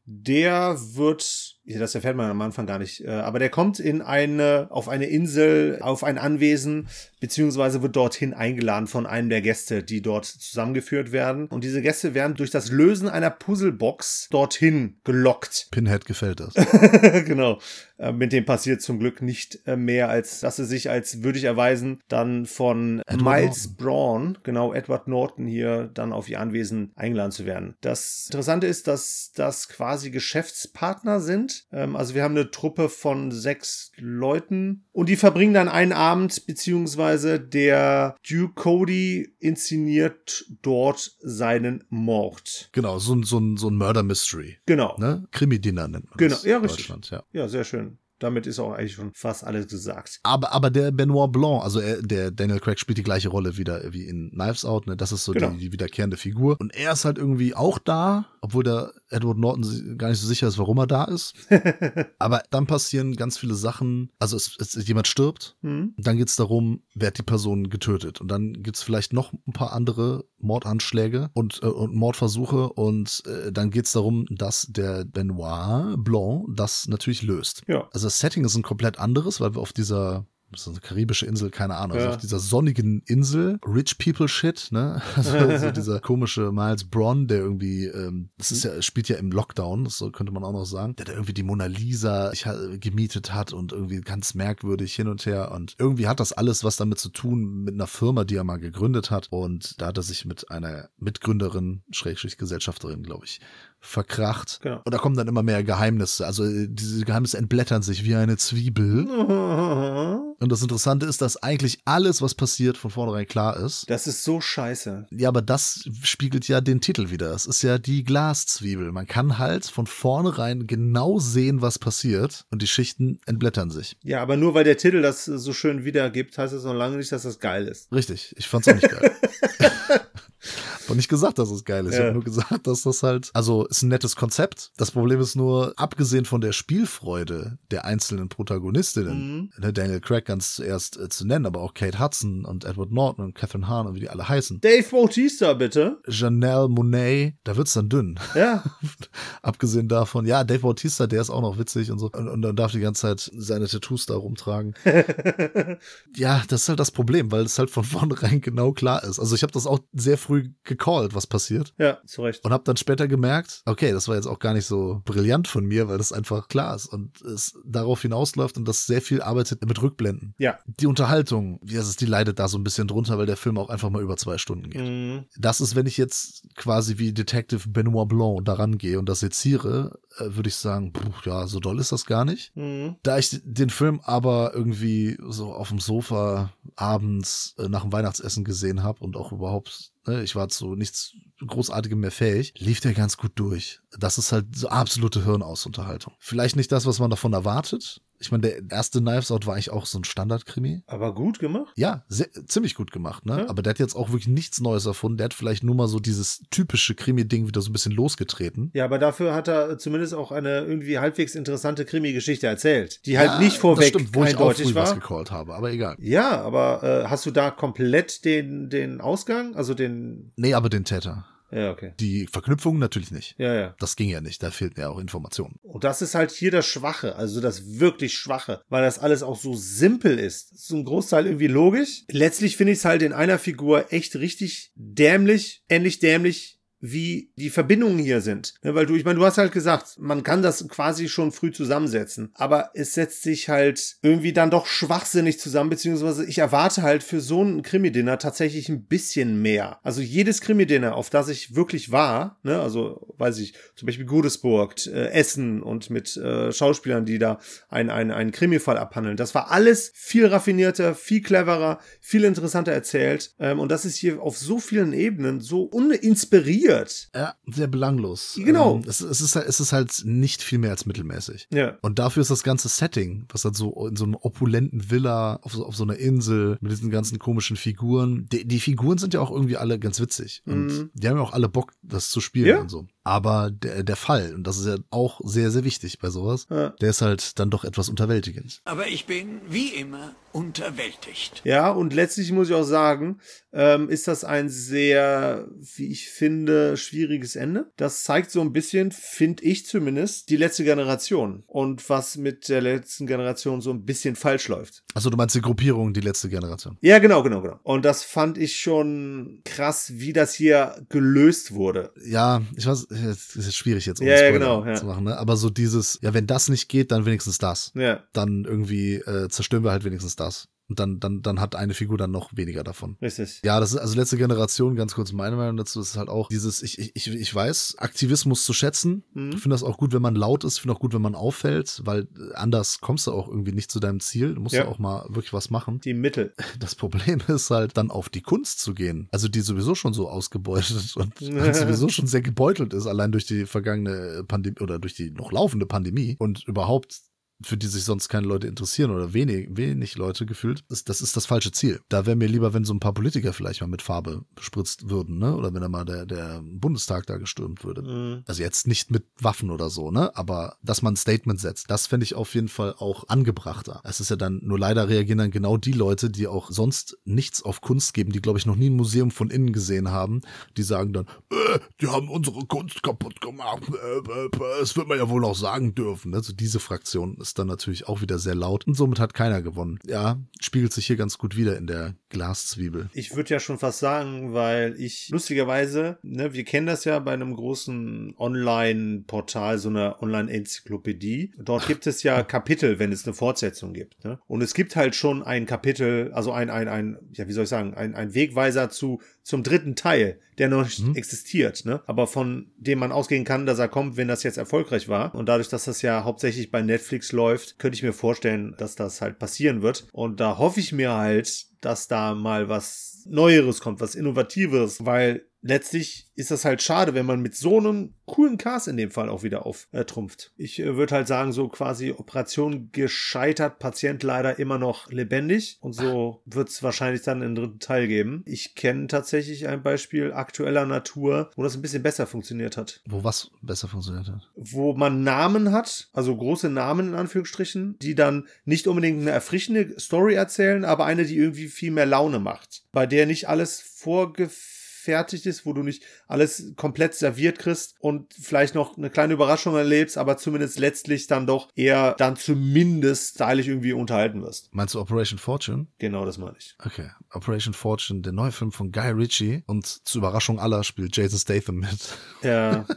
Der 0.06 0.78
wird, 0.96 1.58
das 1.66 1.96
erfährt 1.96 2.16
man 2.16 2.30
am 2.30 2.42
Anfang 2.42 2.66
gar 2.66 2.80
nicht, 2.80 3.02
äh, 3.02 3.10
aber 3.10 3.40
der 3.40 3.50
kommt 3.50 3.80
in 3.80 4.02
eine, 4.02 4.68
auf 4.70 4.90
eine 4.90 5.06
Insel, 5.06 5.80
auf 5.82 6.04
ein 6.04 6.18
Anwesen, 6.18 6.88
beziehungsweise 7.20 7.82
wird 7.82 7.96
dorthin 7.96 8.34
eingeladen 8.34 8.88
von 8.88 9.06
einem 9.06 9.30
der 9.30 9.42
Gäste, 9.42 9.84
die 9.84 10.02
dort 10.02 10.26
zusammengeführt 10.26 11.12
werden. 11.12 11.48
Und 11.48 11.64
diese 11.64 11.82
Gäste 11.82 12.14
werden 12.14 12.36
durch 12.36 12.50
das 12.50 12.72
Lösen 12.72 13.08
einer 13.08 13.30
Puzzlebox 13.30 14.28
dorthin 14.32 14.98
gelockt. 15.04 15.68
Pinhead 15.72 16.06
gefällt 16.06 16.40
das. 16.40 16.54
genau. 17.26 17.60
Äh, 18.02 18.12
Mit 18.12 18.34
dem 18.34 18.46
passiert 18.46 18.82
zum 18.82 19.00
Glück 19.00 19.22
nicht 19.22 19.60
äh, 19.68 19.76
mehr, 19.76 20.10
als 20.10 20.40
dass 20.40 20.56
sie 20.56 20.66
sich 20.66 20.90
als 20.90 21.24
würdig 21.24 21.44
erweisen, 21.44 22.00
dann 22.08 22.48
von 22.48 23.02
Edward 23.06 23.44
Miles 23.44 23.76
Braun, 23.76 24.40
genau 24.44 24.74
Edward 24.74 25.08
Norton 25.08 25.46
hier, 25.46 25.90
dann 25.94 26.12
auf 26.12 26.28
ihr 26.28 26.40
Anwesen 26.40 26.92
eingeladen 26.96 27.32
zu 27.32 27.46
werden. 27.46 27.76
Das 27.82 28.26
Interessante 28.30 28.66
ist, 28.66 28.88
dass 28.88 29.32
das 29.36 29.70
quasi 29.70 30.10
Geschäftspartner 30.10 31.20
sind. 31.20 31.51
Ähm, 31.72 31.96
Also 31.96 32.16
wir 32.16 32.24
haben 32.24 32.36
eine 32.36 32.52
Truppe 32.52 32.90
von 32.90 33.32
sechs 33.32 33.92
Leuten 33.98 34.86
und 34.92 35.10
die 35.10 35.16
verbringen 35.16 35.54
dann 35.54 35.68
einen 35.70 35.94
Abend, 35.94 36.46
beziehungsweise 36.48 37.40
der 37.40 38.16
Duke 38.28 38.54
Cody 38.56 39.36
inszeniert 39.40 40.46
dort 40.62 41.16
seinen 41.22 41.84
Mord. 41.90 42.70
genau, 42.74 43.00
so, 43.00 43.14
ein- 43.16 43.24
so, 43.24 43.40
ein- 43.40 43.58
so 43.58 43.70
ein 43.70 43.76
Murder 43.76 44.04
Mystery. 44.04 44.58
Genau. 44.66 44.96
Ne? 44.98 45.28
Krimi-Dinner 45.32 45.88
nennt 45.88 46.06
man 46.10 46.18
Genau, 46.18 46.36
das 46.36 46.44
ja, 46.44 46.58
in 46.58 46.64
richtig. 46.64 46.88
Deutschland, 46.88 47.10
ja. 47.10 47.24
Ja, 47.34 47.48
sehr 47.48 47.64
schön. 47.64 47.98
Damit 48.22 48.48
ist 48.48 48.60
auch 48.60 48.74
eigentlich 48.74 48.94
schon 48.94 49.12
fast 49.14 49.44
alles 49.44 49.68
gesagt. 49.68 50.20
Aber, 50.24 50.52
aber 50.54 50.70
der 50.70 50.92
Benoit 50.92 51.32
Blanc, 51.32 51.64
also 51.64 51.80
er, 51.80 52.02
der 52.02 52.32
Daniel 52.32 52.60
Craig 52.60 52.80
spielt 52.80 52.98
die 52.98 53.04
gleiche 53.04 53.30
Rolle 53.30 53.58
wieder 53.58 53.92
wie 53.94 54.06
in 54.06 54.32
Knives 54.32 54.64
Out, 54.64 54.88
ne? 54.88 54.96
Das 54.96 55.12
ist 55.12 55.26
so 55.26 55.34
Genau. 55.34 55.50
die, 55.52 55.58
die 55.58 55.72
wiederkehrende 55.74 56.18
Figur. 56.18 56.56
Und 56.60 56.76
er 56.76 56.94
ist 56.94 57.04
halt 57.06 57.18
irgendwie 57.18 57.56
auch 57.56 57.80
da, 57.80 58.26
obwohl 58.42 58.64
der 58.64 58.94
Edward 59.10 59.38
Norton 59.38 59.98
gar 59.98 60.10
nicht 60.10 60.20
so 60.20 60.28
sicher 60.28 60.48
ist, 60.48 60.58
warum 60.58 60.78
er 60.78 60.88
da 60.88 61.04
ist. 61.06 61.34
aber 62.20 62.44
dann 62.52 62.68
passieren 62.68 63.16
ganz 63.16 63.38
viele 63.38 63.56
Sachen. 63.56 64.12
Also 64.20 64.38
es, 64.38 64.56
es 64.60 64.88
jemand 64.88 65.08
stirbt, 65.08 65.56
Hm? 65.62 65.94
dann 65.98 66.18
geht's 66.18 66.36
darum, 66.36 66.82
hat 67.00 67.18
die 67.18 67.24
Person 67.24 67.70
getötet. 67.70 68.22
Und 68.22 68.30
dann 68.30 68.64
gibt's 68.64 68.84
vielleicht 68.84 69.14
noch 69.14 69.34
ein 69.34 69.54
paar 69.54 69.74
andere 69.74 70.26
Mordanschläge 70.38 71.30
und, 71.34 71.62
äh, 71.64 71.68
und 71.68 71.96
Mordversuche. 71.96 72.70
Und 72.74 73.24
äh, 73.26 73.52
dann 73.52 73.72
geht's 73.72 73.94
darum, 73.94 74.26
dass 74.30 74.68
der 74.70 75.06
Benoit 75.06 75.96
Blanc 75.98 76.46
das 76.56 76.88
natürlich 76.88 77.22
löst. 77.22 77.64
Ja. 77.68 77.88
Also 77.94 78.08
das 78.08 78.20
Setting 78.20 78.46
ist 78.46 78.56
ein 78.56 78.64
komplett 78.64 79.00
anderes, 79.00 79.40
weil 79.40 79.56
wir 79.56 79.62
auf 79.62 79.74
dieser 79.74 80.26
so 80.56 80.72
eine 80.72 80.80
karibische 80.80 81.26
Insel, 81.26 81.50
keine 81.50 81.76
Ahnung. 81.76 81.98
Ja. 81.98 82.04
Also 82.04 82.16
auf 82.16 82.22
dieser 82.22 82.40
sonnigen 82.40 83.02
Insel, 83.06 83.60
Rich 83.66 83.98
People 83.98 84.28
Shit, 84.28 84.70
ne? 84.72 85.02
Also 85.16 85.32
so 85.58 85.72
dieser 85.72 86.00
komische 86.00 86.52
Miles 86.52 86.84
Braun, 86.84 87.28
der 87.28 87.40
irgendwie, 87.40 87.86
ähm, 87.86 88.30
das 88.38 88.52
ist 88.52 88.64
ja, 88.64 88.82
spielt 88.82 89.10
ja 89.10 89.18
im 89.18 89.32
Lockdown, 89.32 89.88
so 89.88 90.12
könnte 90.12 90.32
man 90.32 90.44
auch 90.44 90.52
noch 90.54 90.66
sagen, 90.66 90.96
der 90.96 91.06
da 91.06 91.14
irgendwie 91.14 91.34
die 91.34 91.44
Mona 91.44 91.66
Lisa 91.66 92.32
ich, 92.32 92.46
ha- 92.46 92.58
gemietet 92.80 93.34
hat 93.34 93.54
und 93.54 93.72
irgendwie 93.72 94.02
ganz 94.02 94.34
merkwürdig 94.34 94.94
hin 94.96 95.08
und 95.08 95.26
her. 95.26 95.52
Und 95.52 95.76
irgendwie 95.80 96.08
hat 96.08 96.20
das 96.20 96.34
alles 96.34 96.64
was 96.64 96.78
damit 96.78 97.00
zu 97.00 97.10
tun 97.10 97.64
mit 97.64 97.74
einer 97.76 97.88
Firma, 97.88 98.24
die 98.24 98.36
er 98.36 98.44
mal 98.44 98.58
gegründet 98.58 99.12
hat. 99.12 99.28
Und 99.30 99.80
da 99.82 99.88
hat 99.88 99.98
er 99.98 100.04
sich 100.04 100.26
mit 100.26 100.50
einer 100.52 100.90
Mitgründerin, 100.98 101.82
Schrägstrich 101.92 102.38
Gesellschafterin, 102.38 103.04
glaube 103.04 103.26
ich, 103.26 103.40
verkracht. 103.80 104.60
Genau. 104.62 104.82
Und 104.84 104.94
da 104.94 104.98
kommen 104.98 105.16
dann 105.16 105.28
immer 105.28 105.44
mehr 105.44 105.64
Geheimnisse. 105.64 106.26
Also 106.26 106.44
äh, 106.46 106.68
diese 106.70 107.04
Geheimnisse 107.06 107.38
entblättern 107.38 107.82
sich 107.82 108.04
wie 108.06 108.16
eine 108.16 108.38
Zwiebel. 108.38 109.06
Und 110.42 110.52
das 110.52 110.64
Interessante 110.64 111.06
ist, 111.06 111.22
dass 111.22 111.42
eigentlich 111.44 111.80
alles, 111.86 112.22
was 112.22 112.34
passiert, 112.34 112.76
von 112.76 112.90
vornherein 112.90 113.28
klar 113.28 113.58
ist. 113.58 113.88
Das 113.90 114.08
ist 114.08 114.24
so 114.24 114.42
scheiße. 114.42 115.06
Ja, 115.12 115.30
aber 115.30 115.44
das 115.44 115.88
spiegelt 116.02 116.48
ja 116.48 116.62
den 116.62 116.82
Titel 116.82 117.12
wieder. 117.12 117.32
Es 117.32 117.46
ist 117.46 117.62
ja 117.62 117.78
die 117.78 118.04
Glaszwiebel. 118.04 118.92
Man 118.92 119.06
kann 119.06 119.38
halt 119.38 119.66
von 119.66 119.86
vornherein 119.86 120.66
genau 120.66 121.20
sehen, 121.20 121.62
was 121.62 121.78
passiert 121.78 122.46
und 122.50 122.64
die 122.64 122.68
Schichten 122.68 123.20
entblättern 123.28 123.70
sich. 123.70 123.98
Ja, 124.02 124.22
aber 124.22 124.36
nur 124.36 124.56
weil 124.56 124.64
der 124.64 124.78
Titel 124.78 125.04
das 125.04 125.26
so 125.26 125.54
schön 125.54 125.86
wiedergibt, 125.86 126.36
heißt 126.38 126.54
das 126.54 126.64
noch 126.64 126.74
lange 126.74 126.98
nicht, 126.98 127.12
dass 127.12 127.22
das 127.22 127.40
geil 127.40 127.68
ist. 127.68 127.92
Richtig, 127.92 128.34
ich 128.36 128.48
fand's 128.48 128.68
auch 128.68 128.74
nicht 128.74 128.90
geil. 128.90 129.12
Und 130.88 130.98
nicht 130.98 131.10
gesagt, 131.10 131.40
dass 131.40 131.50
es 131.52 131.64
geil 131.66 131.86
ist. 131.86 131.94
Ich 131.94 132.00
Ja. 132.00 132.06
habe 132.06 132.14
nur 132.14 132.24
gesagt, 132.24 132.66
dass 132.68 132.82
das 132.84 133.04
halt, 133.04 133.30
also 133.34 133.66
ist 133.68 133.82
ein 133.84 133.90
nettes 133.90 134.16
Konzept. 134.16 134.72
Das 134.78 134.92
Problem 134.92 135.20
ist 135.20 135.36
nur, 135.36 135.74
abgesehen 135.78 136.26
von 136.26 136.42
der 136.42 136.52
Spielfreude 136.52 137.58
der 137.72 137.86
einzelnen 137.86 138.30
Protagonistinnen, 138.30 139.52
ne, 139.58 139.74
Daniel 139.74 140.00
Craig 140.00 140.26
ganz 140.26 140.56
zuerst 140.56 140.98
äh, 140.98 141.10
zu 141.10 141.26
nennen, 141.26 141.46
aber 141.46 141.62
auch 141.62 141.74
Kate 141.74 142.00
Hudson 142.00 142.46
und 142.46 142.66
Edward 142.66 142.92
Norton 142.92 143.26
und 143.26 143.36
Catherine 143.36 143.68
Hahn 143.68 143.88
und 143.88 143.96
wie 143.96 144.00
die 144.02 144.10
alle 144.10 144.28
heißen. 144.28 144.62
Dave 144.62 144.88
Bautista, 144.90 145.54
bitte. 145.54 146.00
Janelle 146.08 146.68
Monet, 146.70 147.36
da 147.44 147.56
wird's 147.58 147.74
dann 147.74 147.90
dünn. 147.90 148.20
Ja. 148.36 148.64
Abgesehen 149.42 149.88
davon, 149.88 150.26
ja, 150.26 150.44
Dave 150.44 150.60
Bautista, 150.62 151.08
der 151.08 151.22
ist 151.22 151.30
auch 151.30 151.42
noch 151.42 151.58
witzig 151.58 151.92
und 151.92 152.00
so. 152.00 152.10
Und, 152.12 152.28
und 152.28 152.42
dann 152.42 152.56
darf 152.56 152.72
die 152.72 152.80
ganze 152.80 153.02
Zeit 153.02 153.32
seine 153.36 153.68
Tattoos 153.68 154.06
da 154.06 154.16
rumtragen. 154.16 154.74
ja, 156.16 156.44
das 156.48 156.64
ist 156.64 156.70
halt 156.70 156.80
das 156.80 156.92
Problem, 156.92 157.32
weil 157.32 157.44
es 157.46 157.60
halt 157.60 157.70
von 157.70 157.84
vornherein 157.84 158.42
genau 158.42 158.72
klar 158.72 159.04
ist. 159.04 159.20
Also 159.20 159.36
ich 159.36 159.44
habe 159.44 159.54
das 159.54 159.68
auch 159.68 159.80
sehr 159.94 160.18
früh 160.18 160.31
gecallt, 160.64 161.14
was 161.14 161.28
passiert. 161.28 161.74
ja, 161.78 162.00
zu 162.06 162.24
Recht. 162.24 162.44
Und 162.44 162.52
habe 162.52 162.64
dann 162.64 162.78
später 162.78 163.08
gemerkt, 163.08 163.62
okay, 163.66 163.92
das 163.92 164.08
war 164.08 164.16
jetzt 164.16 164.28
auch 164.28 164.40
gar 164.40 164.54
nicht 164.54 164.66
so 164.66 165.02
brillant 165.06 165.48
von 165.48 165.66
mir, 165.66 165.88
weil 165.88 165.98
das 165.98 166.14
einfach 166.14 166.48
klar 166.48 166.76
ist 166.76 166.88
und 166.88 167.22
es 167.22 167.54
darauf 167.66 168.02
hinausläuft 168.02 168.58
und 168.58 168.68
das 168.68 168.86
sehr 168.86 169.02
viel 169.02 169.22
arbeitet 169.22 169.66
mit 169.66 169.82
Rückblenden. 169.82 170.36
Ja. 170.38 170.60
Die 170.66 170.88
Unterhaltung, 170.88 171.60
wie 171.64 171.76
ist, 171.76 172.02
die 172.02 172.06
leidet 172.06 172.40
da 172.40 172.48
so 172.48 172.58
ein 172.58 172.64
bisschen 172.64 172.88
drunter, 172.88 173.18
weil 173.18 173.26
der 173.26 173.38
Film 173.38 173.58
auch 173.58 173.70
einfach 173.70 173.90
mal 173.90 174.02
über 174.02 174.18
zwei 174.18 174.38
Stunden 174.38 174.70
geht. 174.70 174.82
Mhm. 174.82 175.26
Das 175.38 175.62
ist, 175.62 175.76
wenn 175.76 175.86
ich 175.86 175.98
jetzt 175.98 176.48
quasi 176.56 176.98
wie 176.98 177.14
Detective 177.14 177.70
Benoit 177.70 178.08
Blanc 178.08 178.46
daran 178.46 178.78
gehe 178.78 179.00
und 179.00 179.10
das 179.10 179.20
seziere, 179.20 180.00
äh, 180.18 180.36
würde 180.36 180.50
ich 180.50 180.56
sagen, 180.56 180.94
puh, 180.94 181.12
ja, 181.26 181.48
so 181.48 181.60
doll 181.60 181.80
ist 181.80 181.92
das 181.92 182.06
gar 182.06 182.26
nicht. 182.26 182.56
Mhm. 182.56 182.96
Da 183.04 183.18
ich 183.18 183.42
den 183.44 183.70
Film 183.70 184.02
aber 184.04 184.54
irgendwie 184.54 185.18
so 185.28 185.54
auf 185.54 185.70
dem 185.70 185.80
Sofa 185.80 186.54
abends 186.76 187.56
äh, 187.58 187.70
nach 187.70 187.82
dem 187.82 187.94
Weihnachtsessen 187.94 188.44
gesehen 188.44 188.84
habe 188.84 189.04
und 189.04 189.16
auch 189.16 189.32
überhaupt, 189.32 189.92
ich 190.08 190.36
war 190.36 190.50
zu 190.50 190.76
nichts 190.76 191.14
Großartigem 191.46 192.00
mehr 192.00 192.12
fähig, 192.12 192.54
lief 192.58 192.82
der 192.82 192.94
ganz 192.94 193.18
gut 193.18 193.34
durch. 193.36 193.80
Das 193.98 194.18
ist 194.18 194.32
halt 194.32 194.56
so 194.56 194.70
absolute 194.70 195.24
Hirnausunterhaltung. 195.24 196.14
Vielleicht 196.20 196.56
nicht 196.56 196.72
das, 196.72 196.86
was 196.86 197.00
man 197.00 197.10
davon 197.10 197.34
erwartet. 197.34 198.02
Ich 198.22 198.32
meine, 198.32 198.42
der 198.44 198.62
erste 198.70 199.00
Knives 199.02 199.32
Out 199.32 199.46
war 199.48 199.56
eigentlich 199.56 199.72
auch 199.72 199.86
so 199.86 199.98
ein 200.00 200.04
Standardkrimi. 200.04 200.84
Aber 200.88 201.14
gut 201.14 201.40
gemacht. 201.40 201.74
Ja, 201.76 202.06
sehr, 202.08 202.28
ziemlich 202.46 202.76
gut 202.76 202.92
gemacht, 202.92 203.26
ne? 203.26 203.40
Ja. 203.40 203.50
Aber 203.50 203.62
der 203.62 203.72
hat 203.72 203.80
jetzt 203.80 203.96
auch 203.96 204.10
wirklich 204.10 204.28
nichts 204.28 204.62
Neues 204.62 204.86
erfunden. 204.86 205.18
Der 205.18 205.26
hat 205.26 205.34
vielleicht 205.34 205.64
nur 205.64 205.76
mal 205.76 205.88
so 205.88 206.00
dieses 206.00 206.44
typische 206.52 206.96
Krimi-Ding 206.96 207.48
wieder 207.48 207.62
so 207.62 207.70
ein 207.70 207.74
bisschen 207.74 207.92
losgetreten. 207.94 208.70
Ja, 208.74 208.86
aber 208.86 209.00
dafür 209.00 209.34
hat 209.34 209.48
er 209.48 209.78
zumindest 209.78 210.14
auch 210.14 210.32
eine 210.32 210.62
irgendwie 210.62 211.00
halbwegs 211.00 211.36
interessante 211.36 211.84
Krimi-Geschichte 211.86 212.48
erzählt, 212.48 213.06
die 213.06 213.18
halt 213.18 213.32
Ja, 213.32 213.40
nicht 213.40 213.58
vorweg 213.58 213.88
stimmt, 213.88 214.14
wo 214.16 214.24
ich 214.24 214.38
auch 214.38 214.54
früh 214.54 214.76
was 214.76 214.90
war. 214.90 214.96
gecallt 214.96 215.32
habe, 215.32 215.56
aber 215.56 215.72
egal. 215.72 215.96
Ja, 216.00 216.42
aber 216.42 216.84
äh, 216.84 217.08
hast 217.10 217.26
du 217.26 217.32
da 217.32 217.50
komplett 217.52 218.24
den, 218.26 218.70
den 218.70 219.02
Ausgang? 219.02 219.56
Also 219.56 219.74
den. 219.74 220.32
Nee, 220.36 220.54
aber 220.54 220.70
den 220.70 220.86
Täter. 220.86 221.26
Ja, 221.52 221.72
okay. 221.72 221.94
Die 222.00 222.28
Verknüpfung 222.28 222.80
natürlich 222.80 223.12
nicht. 223.12 223.36
Ja, 223.38 223.54
ja. 223.54 223.76
Das 223.80 223.96
ging 223.96 224.10
ja 224.10 224.22
nicht, 224.22 224.42
da 224.42 224.52
fehlten 224.52 224.80
ja 224.80 224.90
auch 224.90 225.00
Informationen. 225.00 225.58
Und 225.62 225.84
das 225.84 226.02
ist 226.02 226.16
halt 226.16 226.32
hier 226.32 226.52
das 226.52 226.66
Schwache, 226.66 227.16
also 227.16 227.42
das 227.42 227.80
wirklich 227.80 228.14
Schwache, 228.14 228.62
weil 228.70 228.84
das 228.84 229.00
alles 229.00 229.24
auch 229.24 229.38
so 229.38 229.54
simpel 229.54 230.18
ist. 230.18 230.66
Zum 230.66 230.86
Großteil 230.86 231.26
irgendwie 231.26 231.48
logisch. 231.48 232.04
Letztlich 232.10 232.58
finde 232.58 232.74
ich 232.74 232.80
es 232.80 232.86
halt 232.86 233.02
in 233.02 233.14
einer 233.14 233.40
Figur 233.40 233.92
echt 233.92 234.16
richtig 234.16 234.72
dämlich, 234.76 235.64
ähnlich 235.68 236.00
dämlich 236.00 236.61
wie 236.82 237.32
die 237.38 237.52
Verbindungen 237.52 238.00
hier 238.00 238.22
sind. 238.22 238.56
Ne, 238.64 238.76
weil 238.76 238.88
du, 238.88 238.96
ich 238.96 239.06
meine, 239.06 239.20
du 239.20 239.26
hast 239.26 239.38
halt 239.38 239.52
gesagt, 239.52 239.98
man 240.00 240.24
kann 240.24 240.42
das 240.42 240.68
quasi 240.68 241.08
schon 241.08 241.32
früh 241.32 241.52
zusammensetzen, 241.52 242.32
aber 242.34 242.72
es 242.74 242.96
setzt 242.96 243.22
sich 243.22 243.50
halt 243.50 243.98
irgendwie 244.02 244.34
dann 244.34 244.50
doch 244.50 244.66
schwachsinnig 244.66 245.40
zusammen, 245.40 245.70
beziehungsweise 245.70 246.26
ich 246.26 246.40
erwarte 246.40 246.82
halt 246.82 247.04
für 247.04 247.22
so 247.22 247.44
ein 247.44 247.62
Krimi-Dinner 247.62 248.18
tatsächlich 248.18 248.68
ein 248.68 248.86
bisschen 248.86 249.42
mehr. 249.42 249.80
Also 249.84 250.02
jedes 250.02 250.42
Krimi-Dinner, 250.42 250.96
auf 250.96 251.12
das 251.12 251.30
ich 251.30 251.56
wirklich 251.56 251.92
war, 251.92 252.40
ne, 252.44 252.60
also 252.60 253.14
weiß 253.18 253.38
ich, 253.38 253.54
zum 253.76 253.86
Beispiel 253.86 254.06
Godesburg, 254.06 254.76
äh, 254.88 255.12
Essen 255.12 255.62
und 255.62 255.92
mit 255.92 256.18
äh, 256.18 256.52
Schauspielern, 256.52 257.06
die 257.06 257.20
da 257.20 257.40
einen, 257.70 257.92
einen, 257.92 258.12
einen 258.12 258.32
Krimi-Fall 258.32 258.78
abhandeln, 258.78 259.18
das 259.18 259.36
war 259.36 259.52
alles 259.52 259.92
viel 259.94 260.26
raffinierter, 260.26 260.96
viel 260.96 261.22
cleverer, 261.22 261.80
viel 262.00 262.24
interessanter 262.24 262.72
erzählt 262.72 263.36
ähm, 263.40 263.60
und 263.60 263.72
das 263.72 263.86
ist 263.86 263.98
hier 263.98 264.22
auf 264.22 264.38
so 264.38 264.58
vielen 264.58 264.94
Ebenen 264.94 265.42
so 265.42 265.62
uninspiriert. 265.62 266.71
Ja, 267.16 267.36
sehr 267.48 267.68
belanglos. 267.68 268.34
Genau. 268.38 268.76
Ähm, 268.78 268.84
es, 268.88 269.02
es, 269.02 269.22
ist, 269.22 269.36
halt- 269.36 269.48
es 269.48 269.60
ist 269.60 269.74
halt 269.74 270.02
nicht 270.06 270.42
viel 270.42 270.60
mehr 270.60 270.72
als 270.72 270.86
mittelmäßig. 270.86 271.48
Ja. 271.52 271.78
Und 271.82 272.00
dafür 272.00 272.22
ist 272.22 272.32
das 272.32 272.44
ganze 272.44 272.68
Setting, 272.70 273.26
was 273.30 273.42
dann 273.44 273.54
so 273.54 273.88
in 273.88 273.96
so 273.96 274.04
einem 274.06 274.16
opulenten 274.16 274.90
Villa 274.92 275.36
auf 275.44 275.54
so, 275.54 275.66
auf 275.66 275.76
so 275.76 275.84
einer 275.84 275.98
Insel 275.98 276.58
mit 276.62 276.72
diesen 276.72 276.90
ganzen 276.92 277.20
komischen 277.20 277.58
Figuren. 277.58 278.28
Die, 278.32 278.48
die 278.48 278.60
Figuren 278.60 278.98
sind 278.98 279.14
ja 279.14 279.20
auch 279.20 279.32
irgendwie 279.32 279.58
alle 279.58 279.80
ganz 279.80 280.00
witzig. 280.00 280.42
Und 280.46 280.68
Mhm. 280.68 280.90
die 280.94 281.08
haben 281.08 281.18
ja 281.18 281.24
auch 281.24 281.34
alle 281.34 281.50
Bock, 281.50 281.74
das 281.82 282.10
zu 282.10 282.22
spielen 282.22 282.48
Ja. 282.48 282.60
und 282.62 282.70
so. 282.70 282.88
Aber 283.04 283.50
der, 283.52 283.84
der 283.84 283.96
Fall, 283.96 284.34
und 284.36 284.46
das 284.46 284.58
ist 284.60 284.68
ja 284.68 284.76
auch 284.92 285.22
sehr, 285.24 285.50
sehr 285.52 285.64
wichtig 285.64 286.00
bei 286.00 286.10
sowas, 286.10 286.46
Ja. 286.50 286.70
der 286.82 286.90
ist 286.90 287.02
halt 287.02 287.40
dann 287.40 287.50
doch 287.50 287.64
etwas 287.64 287.90
unterwältigend. 287.90 288.62
Aber 288.66 288.88
ich 288.88 289.06
bin, 289.06 289.42
wie 289.48 289.70
immer, 289.70 290.14
unterwältigt. 290.34 291.42
Ja, 291.44 291.72
und 291.72 291.94
letztlich 291.94 292.32
muss 292.32 292.50
ich 292.50 292.56
auch 292.56 292.64
sagen, 292.64 293.20
ähm, 293.54 293.90
ist 293.90 294.08
das 294.08 294.24
ein 294.24 294.50
sehr, 294.50 295.48
wie 295.76 295.88
ich 295.92 296.10
finde, 296.10 296.78
schwieriges 296.78 297.36
Ende. 297.36 297.72
Das 297.78 298.04
zeigt 298.04 298.32
so 298.32 298.40
ein 298.42 298.54
bisschen, 298.54 298.92
finde 298.92 299.44
ich 299.44 299.66
zumindest, 299.66 300.30
die 300.30 300.38
letzte 300.38 300.64
Generation 300.64 301.44
und 301.48 301.90
was 301.90 302.16
mit 302.18 302.48
der 302.50 302.62
letzten 302.62 303.08
Generation 303.08 303.62
so 303.62 303.72
ein 303.72 303.84
bisschen 303.86 304.16
falsch 304.16 304.48
läuft. 304.48 304.84
Also 304.94 305.10
du 305.10 305.18
meinst 305.18 305.36
die 305.36 305.42
Gruppierung, 305.42 305.94
die 305.94 306.02
letzte 306.02 306.30
Generation. 306.30 306.78
Ja, 306.82 307.00
genau, 307.00 307.24
genau, 307.24 307.42
genau. 307.42 307.60
Und 307.64 307.84
das 307.84 308.04
fand 308.04 308.38
ich 308.38 308.58
schon 308.58 309.42
krass, 309.44 309.94
wie 309.96 310.14
das 310.14 310.34
hier 310.34 310.86
gelöst 310.90 311.54
wurde. 311.54 311.92
Ja, 312.06 312.42
ich 312.56 312.66
weiß, 312.68 312.88
es 312.92 313.36
ist 313.36 313.56
schwierig 313.56 313.86
jetzt, 313.86 314.02
um 314.02 314.08
Ja, 314.08 314.22
ja, 314.22 314.32
genau, 314.32 314.66
ja. 314.66 314.76
zu 314.76 314.86
machen, 314.86 315.06
ne? 315.06 315.18
Aber 315.18 315.38
so 315.38 315.50
dieses, 315.50 315.98
ja, 316.02 316.14
wenn 316.14 316.28
das 316.28 316.50
nicht 316.50 316.68
geht, 316.70 316.92
dann 316.92 317.06
wenigstens 317.06 317.38
das. 317.38 317.72
Ja, 317.76 318.04
Dann 318.14 318.46
irgendwie 318.46 318.96
äh, 318.96 319.30
zerstören 319.30 319.64
wir 319.64 319.72
halt 319.72 319.84
wenigstens 319.84 320.16
das. 320.16 320.48
Und 320.72 320.80
dann, 320.80 321.02
dann, 321.02 321.22
dann 321.22 321.42
hat 321.42 321.54
eine 321.58 321.74
Figur 321.74 321.98
dann 321.98 322.12
noch 322.12 322.30
weniger 322.34 322.64
davon. 322.64 322.96
richtig. 323.02 323.42
Ja, 323.44 323.60
das 323.60 323.74
ist 323.74 323.78
also 323.80 323.94
letzte 323.94 324.16
Generation, 324.16 324.78
ganz 324.78 324.96
kurz 324.96 325.12
meine 325.12 325.36
Meinung 325.36 325.58
dazu, 325.58 325.82
ist 325.82 325.98
halt 325.98 326.08
auch 326.08 326.30
dieses, 326.30 326.64
ich, 326.64 326.80
ich, 326.80 327.08
ich, 327.10 327.36
weiß, 327.36 327.76
Aktivismus 327.78 328.46
zu 328.46 328.54
schätzen. 328.54 329.04
Mhm. 329.14 329.32
Ich 329.34 329.42
finde 329.42 329.54
das 329.56 329.64
auch 329.64 329.78
gut, 329.78 329.92
wenn 329.92 330.02
man 330.02 330.16
laut 330.16 330.46
ist, 330.46 330.56
ich 330.56 330.62
finde 330.62 330.74
auch 330.74 330.80
gut, 330.80 330.94
wenn 330.94 331.02
man 331.02 331.14
auffällt, 331.14 331.82
weil 331.84 332.08
anders 332.36 332.80
kommst 332.80 333.08
du 333.08 333.12
auch 333.12 333.28
irgendwie 333.28 333.52
nicht 333.52 333.70
zu 333.70 333.82
deinem 333.82 334.00
Ziel. 334.00 334.34
Du 334.36 334.40
musst 334.40 334.56
ja, 334.56 334.66
auch 334.66 334.80
mal 334.80 335.06
wirklich 335.10 335.34
was 335.34 335.50
machen. 335.50 335.82
Die 335.82 335.94
Mittel. 335.94 336.34
Das 336.60 336.76
Problem 336.76 337.20
ist 337.28 337.50
halt, 337.50 337.76
dann 337.76 337.92
auf 337.92 338.08
die 338.08 338.22
Kunst 338.22 338.62
zu 338.62 338.74
gehen. 338.74 339.10
Also 339.12 339.28
die 339.28 339.42
sowieso 339.42 339.76
schon 339.76 339.94
so 339.94 340.08
ausgebeutet 340.08 340.94
und, 340.96 341.22
und 341.22 341.54
sowieso 341.54 341.90
schon 341.90 342.08
sehr 342.08 342.22
gebeutelt 342.22 342.74
ist, 342.74 342.88
allein 342.88 343.12
durch 343.12 343.26
die 343.26 343.46
vergangene 343.46 344.24
Pandemie 344.26 344.60
oder 344.62 344.80
durch 344.80 344.94
die 344.94 345.12
noch 345.12 345.34
laufende 345.34 345.66
Pandemie 345.66 346.16
und 346.18 346.48
überhaupt 346.48 347.02
für 347.44 347.58
die 347.58 347.68
sich 347.68 347.84
sonst 347.84 348.10
keine 348.10 348.28
Leute 348.28 348.48
interessieren 348.48 348.92
oder 348.92 349.14
wenig, 349.14 349.50
wenig 349.52 349.96
Leute 349.96 350.26
gefühlt, 350.26 350.64
das, 350.70 350.84
das 350.84 351.02
ist 351.02 351.16
das 351.16 351.26
falsche 351.26 351.52
Ziel. 351.52 351.82
Da 351.90 352.06
wäre 352.06 352.16
mir 352.16 352.28
lieber, 352.28 352.54
wenn 352.54 352.66
so 352.66 352.74
ein 352.74 352.80
paar 352.80 352.94
Politiker 352.94 353.34
vielleicht 353.34 353.62
mal 353.62 353.68
mit 353.68 353.82
Farbe 353.82 354.26
bespritzt 354.36 354.90
würden, 354.90 355.18
ne? 355.18 355.36
Oder 355.36 355.54
wenn 355.54 355.62
da 355.62 355.70
mal 355.70 355.86
der, 355.86 356.06
der 356.06 356.42
Bundestag 356.44 357.06
da 357.08 357.18
gestürmt 357.18 357.64
würde. 357.64 357.82
Mhm. 357.82 358.24
Also 358.28 358.42
jetzt 358.42 358.68
nicht 358.68 358.92
mit 358.92 359.06
Waffen 359.20 359.52
oder 359.52 359.70
so, 359.70 359.92
ne? 359.92 360.16
Aber 360.16 360.56
dass 360.62 360.82
man 360.82 360.94
ein 360.94 360.98
Statement 360.98 361.40
setzt, 361.40 361.70
das 361.70 361.88
fände 361.88 362.04
ich 362.04 362.16
auf 362.16 362.34
jeden 362.36 362.50
Fall 362.50 362.76
auch 362.78 363.08
angebrachter. 363.08 363.82
Es 363.84 364.00
ist 364.00 364.10
ja 364.10 364.16
dann, 364.16 364.42
nur 364.44 364.60
leider 364.60 364.90
reagieren 364.90 365.20
dann 365.20 365.32
genau 365.32 365.58
die 365.58 365.72
Leute, 365.72 366.10
die 366.10 366.28
auch 366.28 366.52
sonst 366.52 366.98
nichts 367.06 367.44
auf 367.44 367.62
Kunst 367.62 367.94
geben, 367.94 368.12
die, 368.12 368.22
glaube 368.22 368.40
ich, 368.40 368.46
noch 368.46 368.56
nie 368.56 368.70
ein 368.70 368.76
Museum 368.76 369.12
von 369.12 369.30
innen 369.30 369.54
gesehen 369.54 369.92
haben, 369.92 370.22
die 370.58 370.64
sagen 370.64 370.94
dann, 370.94 371.06
äh, 371.32 371.60
die 371.82 371.88
haben 371.88 372.10
unsere 372.10 372.46
Kunst 372.46 372.84
kaputt 372.84 373.22
gemacht, 373.22 373.64
äh, 373.70 373.98
äh, 373.98 374.26
äh, 374.26 374.60
das 374.60 374.76
wird 374.76 374.88
man 374.88 374.98
ja 374.98 375.10
wohl 375.10 375.22
noch 375.22 375.36
sagen 375.36 375.74
dürfen, 375.76 376.12
ne? 376.12 376.22
So 376.22 376.34
diese 376.34 376.60
Fraktion 376.60 377.18
ist 377.18 377.31
ist 377.32 377.40
dann 377.40 377.48
natürlich 377.48 377.88
auch 377.88 378.02
wieder 378.02 378.20
sehr 378.20 378.36
laut 378.36 378.68
und 378.68 378.74
somit 378.74 379.00
hat 379.00 379.14
keiner 379.14 379.42
gewonnen. 379.42 379.80
Ja, 379.88 380.20
spiegelt 380.42 380.74
sich 380.74 380.88
hier 380.88 380.98
ganz 380.98 381.18
gut 381.18 381.38
wieder 381.38 381.58
in 381.58 381.66
der 381.66 381.96
Glaszwiebel. 382.10 382.90
Ich 382.94 383.16
würde 383.16 383.30
ja 383.30 383.40
schon 383.40 383.58
fast 383.58 383.80
sagen, 383.80 384.34
weil 384.34 384.76
ich 384.78 385.08
lustigerweise, 385.10 385.98
ne, 386.04 386.34
wir 386.34 386.44
kennen 386.44 386.68
das 386.68 386.84
ja 386.84 387.00
bei 387.00 387.14
einem 387.14 387.34
großen 387.34 388.16
Online-Portal, 388.18 389.60
so 389.60 389.70
einer 389.70 390.02
Online-Enzyklopädie. 390.02 391.32
Dort 391.38 391.68
gibt 391.68 391.88
es 391.88 392.04
ja 392.04 392.22
Kapitel, 392.32 392.80
wenn 392.80 392.92
es 392.92 393.06
eine 393.06 393.14
Fortsetzung 393.14 393.72
gibt. 393.72 394.04
Ne? 394.04 394.20
Und 394.28 394.42
es 394.42 394.54
gibt 394.54 394.76
halt 394.76 394.94
schon 394.94 395.24
ein 395.24 395.46
Kapitel, 395.46 396.12
also 396.12 396.34
ein, 396.34 396.50
ein, 396.50 396.68
ein, 396.68 396.98
ja, 397.14 397.30
wie 397.30 397.32
soll 397.32 397.46
ich 397.46 397.50
sagen, 397.50 397.74
ein, 397.76 397.96
ein 397.96 398.14
Wegweiser 398.14 398.70
zu, 398.70 399.00
zum 399.24 399.44
dritten 399.44 399.76
Teil, 399.76 400.20
der 400.38 400.50
noch 400.50 400.64
nicht 400.64 400.80
mhm. 400.80 400.96
existiert, 400.96 401.66
ne? 401.66 401.82
Aber 401.86 402.08
von 402.08 402.52
dem 402.58 402.80
man 402.80 402.92
ausgehen 402.92 403.24
kann, 403.24 403.46
dass 403.46 403.60
er 403.60 403.68
kommt, 403.68 403.98
wenn 403.98 404.08
das 404.08 404.24
jetzt 404.24 404.38
erfolgreich 404.38 404.90
war. 404.90 405.14
Und 405.14 405.28
dadurch, 405.30 405.50
dass 405.50 405.66
das 405.66 405.82
ja 405.82 406.04
hauptsächlich 406.04 406.52
bei 406.52 406.62
Netflix 406.62 407.12
läuft, 407.12 407.60
könnte 407.60 407.76
ich 407.76 407.84
mir 407.84 407.94
vorstellen, 407.94 408.56
dass 408.58 408.76
das 408.76 409.02
halt 409.02 409.20
passieren 409.20 409.62
wird. 409.62 409.88
Und 409.92 410.20
da 410.20 410.38
hoffe 410.38 410.60
ich 410.60 410.72
mir 410.72 410.94
halt, 410.94 411.46
dass 411.62 411.88
da 411.88 412.16
mal 412.16 412.50
was 412.50 413.06
Neueres 413.08 413.60
kommt, 413.60 413.80
was 413.80 413.96
Innovatives, 413.96 414.86
weil 414.86 415.26
letztlich 415.42 416.08
ist 416.16 416.32
das 416.32 416.46
halt 416.46 416.62
schade, 416.62 416.94
wenn 416.94 417.06
man 417.06 417.22
mit 417.22 417.36
so 417.36 417.58
einem 417.58 417.94
coolen 418.06 418.38
Cast 418.38 418.68
in 418.68 418.78
dem 418.78 418.92
Fall 418.92 419.10
auch 419.10 419.24
wieder 419.24 419.46
auftrumpft. 419.46 420.34
Äh, 420.38 420.44
ich 420.44 420.60
äh, 420.60 420.76
würde 420.76 420.96
halt 420.96 421.08
sagen, 421.08 421.32
so 421.32 421.48
quasi 421.48 421.92
Operation 421.92 422.70
gescheitert, 422.72 423.60
Patient 423.60 424.04
leider 424.04 424.38
immer 424.38 424.58
noch 424.58 424.92
lebendig 424.92 425.58
und 425.62 425.74
so 425.74 426.22
wird 426.26 426.50
es 426.50 426.62
wahrscheinlich 426.62 427.02
dann 427.02 427.24
einen 427.24 427.36
dritten 427.36 427.60
Teil 427.60 427.88
geben. 427.88 428.24
Ich 428.26 428.56
kenne 428.56 428.88
tatsächlich 428.88 429.48
ein 429.48 429.64
Beispiel 429.64 430.12
aktueller 430.14 430.66
Natur, 430.66 431.32
wo 431.36 431.44
das 431.44 431.56
ein 431.56 431.62
bisschen 431.62 431.84
besser 431.84 432.06
funktioniert 432.06 432.58
hat. 432.58 432.82
Wo 432.86 433.04
was 433.04 433.32
besser 433.42 433.68
funktioniert 433.68 434.08
hat? 434.08 434.30
Wo 434.36 434.74
man 434.74 435.04
Namen 435.04 435.52
hat, 435.52 435.90
also 435.94 436.16
große 436.16 436.50
Namen 436.50 436.90
in 436.90 436.96
Anführungsstrichen, 436.96 437.78
die 437.82 437.96
dann 437.96 438.28
nicht 438.46 438.68
unbedingt 438.68 439.02
eine 439.02 439.12
erfrischende 439.12 439.80
Story 439.80 440.14
erzählen, 440.14 440.66
aber 440.66 440.86
eine, 440.86 441.06
die 441.06 441.18
irgendwie 441.18 441.48
viel 441.48 441.72
mehr 441.72 441.86
Laune 441.86 442.20
macht. 442.20 442.64
Bei 442.72 442.86
der 442.86 443.06
nicht 443.06 443.28
alles 443.28 443.60
vorgeführt 443.62 444.51
fertig 444.82 445.26
ist, 445.26 445.46
wo 445.46 445.54
du 445.54 445.64
nicht 445.64 445.84
alles 446.08 446.54
komplett 446.56 446.96
serviert 446.96 447.40
kriegst 447.40 447.76
und 447.80 448.14
vielleicht 448.14 448.56
noch 448.56 448.78
eine 448.78 448.90
kleine 448.90 449.14
Überraschung 449.14 449.56
erlebst, 449.56 449.98
aber 449.98 450.18
zumindest 450.18 450.60
letztlich 450.60 451.08
dann 451.08 451.28
doch 451.28 451.50
eher 451.56 451.96
dann 451.98 452.16
zumindest 452.16 453.16
stylisch 453.16 453.48
irgendwie 453.48 453.74
unterhalten 453.74 454.22
wirst. 454.22 454.54
Meinst 454.54 454.74
du 454.74 454.80
Operation 454.80 455.20
Fortune? 455.20 455.68
Genau, 455.78 456.06
das 456.06 456.18
meine 456.18 456.36
ich. 456.38 456.56
Okay. 456.64 456.90
Operation 457.12 457.54
Fortune, 457.54 458.02
der 458.02 458.14
neue 458.14 458.32
Film 458.32 458.52
von 458.52 458.72
Guy 458.72 458.90
Ritchie 458.92 459.44
und 459.46 459.66
zur 459.66 460.00
Überraschung 460.00 460.40
aller 460.40 460.64
spielt 460.64 460.96
Jason 460.96 461.20
Statham 461.20 461.56
mit. 461.58 461.98
Ja. 462.24 462.66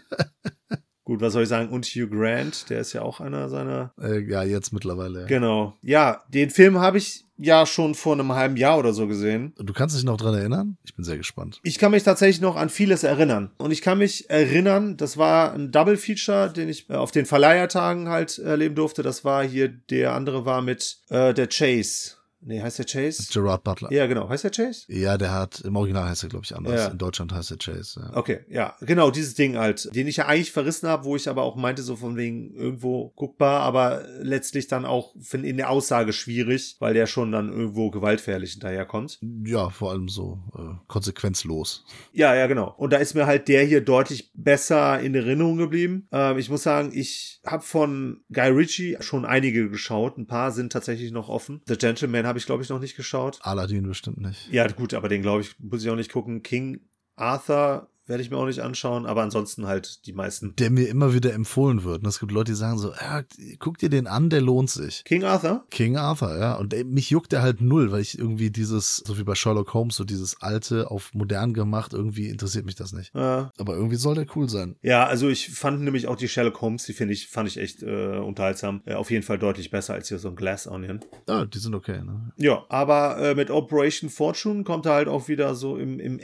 Gut, 1.04 1.20
was 1.20 1.34
soll 1.34 1.42
ich 1.42 1.50
sagen? 1.50 1.68
Und 1.68 1.84
Hugh 1.84 2.08
Grant, 2.08 2.70
der 2.70 2.80
ist 2.80 2.94
ja 2.94 3.02
auch 3.02 3.20
einer 3.20 3.50
seiner. 3.50 3.92
Äh, 4.00 4.20
ja, 4.20 4.42
jetzt 4.42 4.72
mittlerweile. 4.72 5.26
Genau. 5.26 5.76
Ja, 5.82 6.24
den 6.28 6.48
Film 6.48 6.78
habe 6.78 6.96
ich 6.96 7.23
ja 7.36 7.66
schon 7.66 7.94
vor 7.94 8.14
einem 8.14 8.32
halben 8.32 8.56
Jahr 8.56 8.78
oder 8.78 8.92
so 8.92 9.06
gesehen. 9.06 9.52
Du 9.58 9.72
kannst 9.72 9.96
dich 9.96 10.04
noch 10.04 10.16
dran 10.16 10.34
erinnern? 10.34 10.76
Ich 10.84 10.94
bin 10.94 11.04
sehr 11.04 11.16
gespannt. 11.16 11.60
Ich 11.62 11.78
kann 11.78 11.90
mich 11.90 12.02
tatsächlich 12.02 12.40
noch 12.40 12.56
an 12.56 12.68
vieles 12.68 13.02
erinnern. 13.02 13.50
Und 13.58 13.70
ich 13.70 13.82
kann 13.82 13.98
mich 13.98 14.30
erinnern, 14.30 14.96
das 14.96 15.16
war 15.16 15.52
ein 15.52 15.70
Double 15.70 15.96
Feature, 15.96 16.52
den 16.52 16.68
ich 16.68 16.88
äh, 16.90 16.94
auf 16.94 17.10
den 17.10 17.26
Verleihertagen 17.26 18.08
halt 18.08 18.38
erleben 18.38 18.74
durfte. 18.74 19.02
Das 19.02 19.24
war 19.24 19.44
hier, 19.44 19.68
der 19.68 20.12
andere 20.12 20.44
war 20.44 20.62
mit 20.62 20.98
äh, 21.08 21.34
der 21.34 21.48
Chase. 21.48 22.12
Nee, 22.46 22.60
heißt 22.60 22.78
der 22.78 22.86
Chase? 22.86 23.24
Gerard 23.32 23.64
Butler. 23.64 23.90
Ja, 23.92 24.06
genau. 24.06 24.28
Heißt 24.28 24.44
der 24.44 24.50
Chase? 24.50 24.84
Ja, 24.88 25.16
der 25.16 25.32
hat, 25.32 25.60
im 25.60 25.76
Original 25.76 26.08
heißt 26.08 26.24
er, 26.24 26.28
glaube 26.28 26.44
ich, 26.44 26.54
anders. 26.54 26.80
Ja. 26.80 26.88
In 26.88 26.98
Deutschland 26.98 27.32
heißt 27.32 27.50
der 27.50 27.56
Chase. 27.58 28.00
Ja. 28.00 28.16
Okay, 28.16 28.40
ja, 28.48 28.76
genau, 28.80 29.10
dieses 29.10 29.34
Ding 29.34 29.56
halt, 29.56 29.94
den 29.94 30.06
ich 30.06 30.16
ja 30.16 30.26
eigentlich 30.26 30.52
verrissen 30.52 30.88
habe, 30.88 31.04
wo 31.04 31.16
ich 31.16 31.28
aber 31.28 31.42
auch 31.42 31.56
meinte, 31.56 31.82
so 31.82 31.96
von 31.96 32.16
wegen 32.16 32.54
irgendwo 32.54 33.12
guckbar, 33.16 33.60
aber 33.60 34.02
letztlich 34.20 34.68
dann 34.68 34.84
auch 34.84 35.14
in 35.32 35.56
der 35.56 35.70
Aussage 35.70 36.12
schwierig, 36.12 36.76
weil 36.80 36.94
der 36.94 37.06
schon 37.06 37.32
dann 37.32 37.50
irgendwo 37.50 37.90
gewaltfährlich 37.90 38.52
hinterherkommt. 38.52 39.18
Ja, 39.44 39.70
vor 39.70 39.90
allem 39.90 40.08
so 40.08 40.38
äh, 40.54 40.76
konsequenzlos. 40.86 41.84
Ja, 42.12 42.34
ja, 42.34 42.46
genau. 42.46 42.74
Und 42.76 42.92
da 42.92 42.98
ist 42.98 43.14
mir 43.14 43.26
halt 43.26 43.48
der 43.48 43.64
hier 43.64 43.80
deutlich 43.80 44.30
besser 44.34 45.00
in 45.00 45.14
Erinnerung 45.14 45.56
geblieben. 45.56 46.08
Ähm, 46.12 46.38
ich 46.38 46.50
muss 46.50 46.62
sagen, 46.62 46.90
ich 46.94 47.40
habe 47.46 47.62
von 47.62 48.22
Guy 48.32 48.48
Ritchie 48.48 48.96
schon 49.00 49.24
einige 49.24 49.70
geschaut. 49.70 50.18
Ein 50.18 50.26
paar 50.26 50.52
sind 50.52 50.72
tatsächlich 50.72 51.10
noch 51.10 51.28
offen. 51.28 51.62
The 51.66 51.76
Gentleman 51.76 52.26
habe 52.26 52.33
ich, 52.38 52.46
glaube 52.46 52.62
ich, 52.62 52.68
noch 52.68 52.80
nicht 52.80 52.96
geschaut. 52.96 53.38
Aladdin 53.42 53.86
bestimmt 53.86 54.20
nicht. 54.20 54.50
Ja, 54.52 54.66
gut, 54.66 54.94
aber 54.94 55.08
den, 55.08 55.22
glaube 55.22 55.42
ich, 55.42 55.58
muss 55.58 55.82
ich 55.84 55.90
auch 55.90 55.96
nicht 55.96 56.12
gucken. 56.12 56.42
King 56.42 56.80
Arthur 57.16 57.88
werde 58.06 58.22
ich 58.22 58.30
mir 58.30 58.36
auch 58.36 58.46
nicht 58.46 58.60
anschauen, 58.60 59.06
aber 59.06 59.22
ansonsten 59.22 59.66
halt 59.66 60.06
die 60.06 60.12
meisten. 60.12 60.54
Der 60.56 60.70
mir 60.70 60.88
immer 60.88 61.14
wieder 61.14 61.32
empfohlen 61.32 61.84
wird. 61.84 62.02
Und 62.02 62.08
es 62.08 62.20
gibt 62.20 62.32
Leute, 62.32 62.52
die 62.52 62.56
sagen 62.56 62.78
so, 62.78 62.92
ja, 62.92 63.22
guck 63.58 63.78
dir 63.78 63.88
den 63.88 64.06
an, 64.06 64.30
der 64.30 64.40
lohnt 64.40 64.70
sich. 64.70 65.04
King 65.04 65.24
Arthur? 65.24 65.64
King 65.70 65.96
Arthur, 65.96 66.38
ja. 66.38 66.54
Und 66.54 66.74
ey, 66.74 66.84
mich 66.84 67.10
juckt 67.10 67.32
der 67.32 67.42
halt 67.42 67.60
null, 67.60 67.92
weil 67.92 68.02
ich 68.02 68.18
irgendwie 68.18 68.50
dieses, 68.50 68.96
so 68.98 69.18
wie 69.18 69.24
bei 69.24 69.34
Sherlock 69.34 69.72
Holmes, 69.72 69.96
so 69.96 70.04
dieses 70.04 70.42
alte 70.42 70.90
auf 70.90 71.14
modern 71.14 71.54
gemacht, 71.54 71.92
irgendwie 71.92 72.28
interessiert 72.28 72.66
mich 72.66 72.74
das 72.74 72.92
nicht. 72.92 73.14
Ja. 73.14 73.52
Aber 73.58 73.74
irgendwie 73.74 73.96
soll 73.96 74.14
der 74.14 74.26
cool 74.36 74.48
sein. 74.48 74.76
Ja, 74.82 75.06
also 75.06 75.28
ich 75.28 75.50
fand 75.50 75.80
nämlich 75.80 76.06
auch 76.06 76.16
die 76.16 76.28
Sherlock 76.28 76.60
Holmes, 76.60 76.84
die 76.84 76.92
finde 76.92 77.14
ich, 77.14 77.28
fand 77.28 77.48
ich 77.48 77.56
echt 77.56 77.82
äh, 77.82 78.18
unterhaltsam. 78.18 78.82
Äh, 78.84 78.94
auf 78.94 79.10
jeden 79.10 79.22
Fall 79.22 79.38
deutlich 79.38 79.70
besser 79.70 79.94
als 79.94 80.08
hier 80.08 80.18
so 80.18 80.28
ein 80.28 80.36
Glass 80.36 80.66
Onion. 80.66 81.00
Ja, 81.28 81.44
die 81.46 81.58
sind 81.58 81.74
okay, 81.74 82.02
ne? 82.04 82.32
Ja, 82.36 82.64
aber 82.68 83.18
äh, 83.18 83.34
mit 83.34 83.50
Operation 83.50 84.10
Fortune 84.10 84.64
kommt 84.64 84.86
er 84.86 84.92
halt 84.92 85.08
auch 85.08 85.28
wieder 85.28 85.54
so 85.54 85.76
im, 85.76 86.00
im 86.00 86.18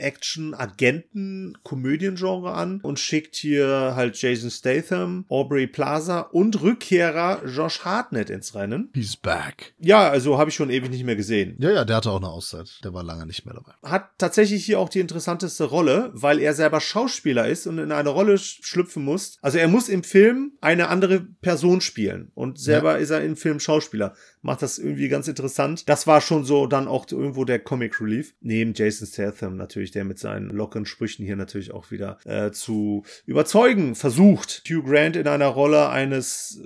Action-Agenten-Komödien-Genre 1.71 2.53
an 2.53 2.79
und 2.81 2.99
schickt 2.99 3.35
hier 3.35 3.93
halt 3.95 4.21
Jason 4.21 4.49
Statham, 4.49 5.25
Aubrey 5.29 5.67
Plaza 5.67 6.19
und 6.19 6.61
Rückkehrer 6.61 7.41
Josh 7.45 7.81
Hartnett 7.81 8.29
ins 8.29 8.55
Rennen. 8.55 8.89
He's 8.93 9.15
back. 9.15 9.73
Ja, 9.79 10.09
also 10.09 10.37
habe 10.37 10.49
ich 10.49 10.55
schon 10.55 10.69
ewig 10.69 10.89
nicht 10.89 11.03
mehr 11.03 11.15
gesehen. 11.15 11.55
Ja, 11.59 11.71
ja, 11.71 11.85
der 11.85 11.97
hatte 11.97 12.11
auch 12.11 12.17
eine 12.17 12.29
Auszeit. 12.29 12.79
Der 12.83 12.93
war 12.93 13.03
lange 13.03 13.25
nicht 13.25 13.45
mehr 13.45 13.55
dabei. 13.55 13.73
Hat 13.83 14.09
tatsächlich 14.17 14.65
hier 14.65 14.79
auch 14.79 14.89
die 14.89 14.99
interessanteste 14.99 15.65
Rolle, 15.65 16.11
weil 16.13 16.39
er 16.39 16.53
selber 16.53 16.81
Schauspieler 16.81 17.47
ist 17.47 17.67
und 17.67 17.77
in 17.77 17.91
eine 17.91 18.09
Rolle 18.09 18.37
schlüpfen 18.37 19.03
muss. 19.03 19.37
Also 19.41 19.57
er 19.57 19.67
muss 19.67 19.89
im 19.89 20.03
Film 20.03 20.53
eine 20.61 20.89
andere 20.89 21.21
Person 21.21 21.81
spielen 21.81 22.31
und 22.35 22.59
selber 22.59 22.93
ja. 22.93 22.97
ist 22.97 23.09
er 23.09 23.23
im 23.23 23.35
Film 23.35 23.59
Schauspieler 23.59 24.13
macht 24.41 24.61
das 24.61 24.77
irgendwie 24.77 25.07
ganz 25.07 25.27
interessant. 25.27 25.87
Das 25.87 26.07
war 26.07 26.21
schon 26.21 26.43
so 26.43 26.67
dann 26.67 26.87
auch 26.87 27.05
irgendwo 27.09 27.45
der 27.45 27.59
Comic 27.59 28.01
Relief. 28.01 28.33
Neben 28.41 28.73
Jason 28.73 29.07
Statham 29.07 29.55
natürlich, 29.55 29.91
der 29.91 30.03
mit 30.03 30.19
seinen 30.19 30.49
lockeren 30.49 30.85
Sprüchen 30.85 31.25
hier 31.25 31.35
natürlich 31.35 31.71
auch 31.71 31.91
wieder 31.91 32.17
äh, 32.25 32.51
zu 32.51 33.03
überzeugen 33.25 33.95
versucht. 33.95 34.63
Hugh 34.67 34.83
Grant 34.83 35.15
in 35.15 35.27
einer 35.27 35.47
Rolle 35.47 35.89
eines 35.89 36.61